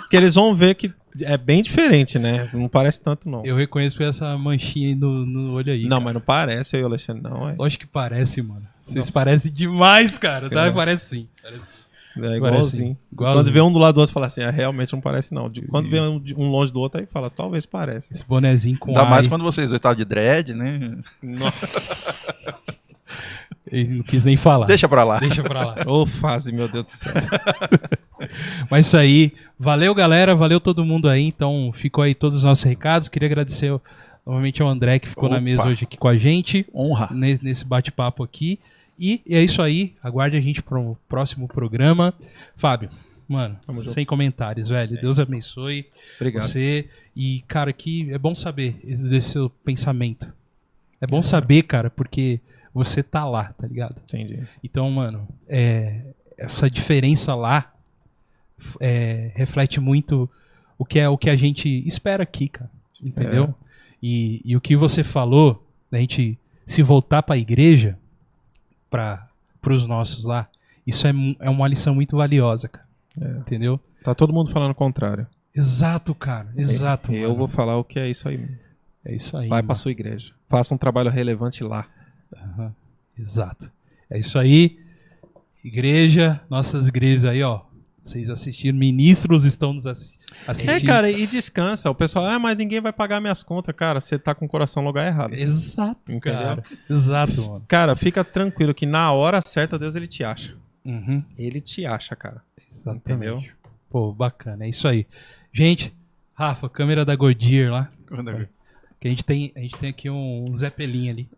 que 0.09 0.17
eles 0.17 0.35
vão 0.35 0.55
ver 0.55 0.75
que 0.75 0.91
é 1.21 1.37
bem 1.37 1.61
diferente, 1.61 2.17
né? 2.17 2.49
Não 2.53 2.67
parece 2.67 3.01
tanto, 3.01 3.29
não. 3.29 3.45
Eu 3.45 3.55
reconheço 3.55 3.97
por 3.97 4.05
essa 4.05 4.37
manchinha 4.37 4.89
aí 4.89 4.95
no, 4.95 5.25
no 5.25 5.53
olho 5.53 5.71
aí. 5.71 5.85
Não, 5.85 5.99
mas 5.99 6.13
não 6.13 6.21
parece 6.21 6.77
aí, 6.77 6.83
Alexandre, 6.83 7.21
não, 7.21 7.49
é. 7.49 7.55
Lógico 7.57 7.85
que 7.85 7.91
parece, 7.91 8.41
mano. 8.41 8.65
Vocês 8.81 9.05
Nossa. 9.05 9.11
parecem 9.11 9.51
demais, 9.51 10.17
cara. 10.17 10.49
Tá? 10.49 10.63
Nossa. 10.63 10.73
Parece 10.73 11.15
sim. 11.15 11.27
É 12.17 12.35
igualzinho. 12.35 12.41
Parece, 12.41 12.77
igualzinho. 12.77 12.97
Quando 13.43 13.51
vê 13.53 13.61
um 13.61 13.71
do 13.71 13.79
lado 13.79 13.95
do 13.95 14.01
outro, 14.01 14.13
fala 14.13 14.27
assim, 14.27 14.41
ah, 14.43 14.49
realmente 14.51 14.91
não 14.93 14.99
parece, 15.01 15.33
não. 15.33 15.49
De- 15.49 15.61
Quando 15.63 15.89
vê 15.89 15.99
um, 16.01 16.19
de- 16.19 16.35
um 16.35 16.49
longe 16.49 16.71
do 16.71 16.79
outro, 16.79 16.99
aí 16.99 17.05
fala, 17.05 17.29
talvez 17.29 17.65
pareça. 17.65 18.11
Esse 18.13 18.25
bonezinho 18.25 18.77
com 18.77 18.89
Ainda 18.91 19.03
ai. 19.03 19.09
mais 19.09 19.27
quando 19.27 19.43
vocês 19.43 19.69
dois 19.69 19.79
estavam 19.79 19.95
de 19.95 20.03
dread, 20.05 20.53
né? 20.53 20.97
Ele 23.71 23.95
não 23.95 24.03
quis 24.03 24.25
nem 24.25 24.35
falar. 24.35 24.65
Deixa 24.65 24.87
pra 24.89 25.03
lá. 25.03 25.19
Deixa 25.19 25.41
pra 25.43 25.65
lá. 25.65 25.75
Ô, 25.87 26.05
fase, 26.05 26.51
meu 26.51 26.67
Deus 26.67 26.83
do 26.85 26.91
céu. 26.91 27.13
Mas 28.69 28.85
isso 28.87 28.97
aí. 28.97 29.31
Valeu, 29.57 29.95
galera. 29.95 30.35
Valeu 30.35 30.59
todo 30.59 30.83
mundo 30.83 31.07
aí. 31.07 31.23
Então, 31.23 31.71
ficou 31.73 32.03
aí 32.03 32.13
todos 32.13 32.35
os 32.37 32.43
nossos 32.43 32.63
recados. 32.65 33.07
Queria 33.07 33.27
agradecer 33.27 33.71
novamente 34.25 34.61
ao 34.61 34.67
André 34.67 34.99
que 34.99 35.07
ficou 35.07 35.29
na 35.29 35.35
Opa. 35.35 35.41
mesa 35.43 35.67
hoje 35.69 35.85
aqui 35.85 35.97
com 35.97 36.07
a 36.09 36.17
gente. 36.17 36.65
Honra. 36.75 37.09
ne- 37.13 37.39
nesse 37.41 37.63
bate-papo 37.63 38.23
aqui. 38.23 38.59
E 38.97 39.21
é 39.27 39.41
isso 39.41 39.61
aí. 39.61 39.95
Aguarde 40.01 40.37
a 40.37 40.41
gente 40.41 40.61
pro 40.61 40.97
próximo 41.07 41.47
programa. 41.47 42.13
Fábio, 42.55 42.89
mano, 43.27 43.59
Tamo 43.65 43.81
sem 43.81 44.05
comentários, 44.05 44.69
velho. 44.69 44.99
Deus 44.99 45.19
abençoe 45.19 45.87
Obrigado. 46.15 46.43
você. 46.43 46.87
E, 47.15 47.43
cara, 47.47 47.73
que 47.73 48.11
é 48.11 48.17
bom 48.17 48.35
saber 48.35 48.79
desse 48.83 49.31
seu 49.31 49.49
pensamento. 49.49 50.31
É 50.99 51.07
bom 51.07 51.21
saber, 51.23 51.63
cara, 51.63 51.89
porque 51.89 52.39
você 52.73 53.01
tá 53.01 53.25
lá, 53.25 53.53
tá 53.53 53.67
ligado? 53.67 53.95
Entendi. 54.03 54.43
Então, 54.63 54.89
mano, 54.91 55.27
é, 55.47 56.01
essa 56.37 56.69
diferença 56.69 57.35
lá 57.35 57.73
é, 58.79 59.31
reflete 59.35 59.79
muito 59.79 60.29
o 60.77 60.85
que 60.85 60.99
é 60.99 61.09
o 61.09 61.17
que 61.17 61.29
a 61.29 61.35
gente 61.35 61.67
espera 61.87 62.23
aqui, 62.23 62.47
cara. 62.47 62.69
Entendeu? 63.01 63.53
E, 64.01 64.41
e 64.45 64.55
o 64.55 64.61
que 64.61 64.75
você 64.75 65.03
falou, 65.03 65.67
da 65.89 65.99
gente 65.99 66.37
se 66.65 66.81
voltar 66.81 67.23
pra 67.23 67.37
igreja, 67.37 67.97
para 68.91 69.27
os 69.67 69.87
nossos 69.87 70.25
lá, 70.25 70.47
isso 70.85 71.07
é, 71.07 71.13
é 71.39 71.49
uma 71.49 71.67
lição 71.67 71.95
muito 71.95 72.17
valiosa, 72.17 72.67
cara. 72.67 72.85
Entendeu? 73.39 73.79
Tá 74.03 74.13
todo 74.13 74.33
mundo 74.33 74.51
falando 74.51 74.71
o 74.71 74.75
contrário. 74.75 75.25
Exato, 75.55 76.13
cara. 76.13 76.49
Exato. 76.55 77.13
Eu 77.13 77.29
mano. 77.29 77.35
vou 77.35 77.47
falar 77.47 77.77
o 77.77 77.83
que 77.83 77.99
é 77.99 78.09
isso 78.09 78.27
aí. 78.27 78.47
É 79.03 79.15
isso 79.15 79.35
aí. 79.35 79.49
Vai 79.49 79.63
pra 79.63 79.75
sua 79.75 79.91
igreja. 79.91 80.33
Faça 80.47 80.73
um 80.73 80.77
trabalho 80.77 81.09
relevante 81.09 81.63
lá. 81.63 81.87
Aham, 82.35 82.73
Exato. 83.17 83.71
É 84.09 84.19
isso 84.19 84.37
aí. 84.37 84.79
Igreja, 85.63 86.41
nossas 86.49 86.87
igrejas 86.87 87.25
aí, 87.25 87.43
ó. 87.43 87.61
Vocês 88.03 88.29
assistiram, 88.31 88.77
ministros 88.77 89.45
estão 89.45 89.73
nos 89.73 89.85
assi- 89.85 90.17
assistindo. 90.47 90.71
É, 90.75 90.81
cara, 90.81 91.11
e 91.11 91.27
descansa. 91.27 91.89
O 91.89 91.95
pessoal, 91.95 92.25
ah, 92.25 92.39
mas 92.39 92.57
ninguém 92.57 92.81
vai 92.81 92.91
pagar 92.91 93.21
minhas 93.21 93.43
contas. 93.43 93.75
Cara, 93.75 94.01
você 94.01 94.17
tá 94.17 94.33
com 94.33 94.45
o 94.45 94.49
coração 94.49 94.81
no 94.81 94.89
lugar 94.89 95.05
errado. 95.05 95.33
Exato, 95.35 96.01
Entendeu? 96.11 96.19
cara. 96.39 96.63
Exato, 96.89 97.41
mano. 97.47 97.65
Cara, 97.67 97.95
fica 97.95 98.23
tranquilo 98.23 98.73
que 98.73 98.87
na 98.87 99.11
hora 99.13 99.39
certa 99.45 99.77
Deus 99.77 99.95
ele 99.95 100.07
te 100.07 100.23
acha. 100.23 100.55
Uhum, 100.83 101.23
Ele 101.37 101.61
te 101.61 101.85
acha, 101.85 102.15
cara. 102.15 102.41
exatamente. 102.73 103.01
Entendeu? 103.29 103.43
Pô, 103.87 104.11
bacana. 104.11 104.65
É 104.65 104.69
isso 104.69 104.87
aí. 104.87 105.05
Gente, 105.53 105.93
Rafa, 106.33 106.67
câmera 106.67 107.05
da 107.05 107.15
Goodyear 107.15 107.71
lá. 107.71 107.89
Que 108.99 109.07
a 109.07 109.11
gente 109.11 109.23
tem, 109.23 109.51
a 109.55 109.59
gente 109.59 109.77
tem 109.77 109.89
aqui 109.91 110.09
um, 110.09 110.45
um 110.49 110.55
Zeppelin 110.57 111.09
ali. 111.11 111.29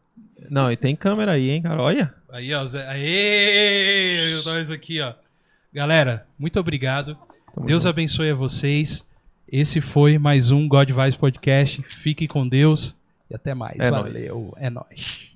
Não, 0.49 0.72
e 0.72 0.77
tem 0.77 0.95
câmera 0.95 1.34
aí, 1.34 1.49
hein, 1.49 1.61
cara? 1.61 1.81
Olha. 1.81 2.14
Aí, 2.31 2.53
ó. 2.53 2.65
Zé... 2.65 2.88
Aê! 2.88 4.41
Nós 4.45 4.72
aqui, 4.72 5.02
ó. 5.02 5.14
Galera, 5.74 6.28
muito 6.38 6.60
obrigado. 6.60 7.18
Tamo 7.52 7.66
Deus 7.66 7.88
abençoe 7.88 8.30
a 8.30 8.36
vocês. 8.36 9.04
Esse 9.48 9.82
foi 9.82 10.20
mais 10.20 10.52
um 10.52 10.68
God 10.68 10.91
Vibes 10.91 11.16
Podcast. 11.16 11.82
Fique 11.88 12.28
com 12.28 12.48
Deus 12.48 12.95
e 13.28 13.34
até 13.34 13.56
mais. 13.56 13.80
É 13.80 13.90
Valeu. 13.90 14.36
nóis. 14.36 14.52
É 14.58 14.70
nóis. 14.70 15.34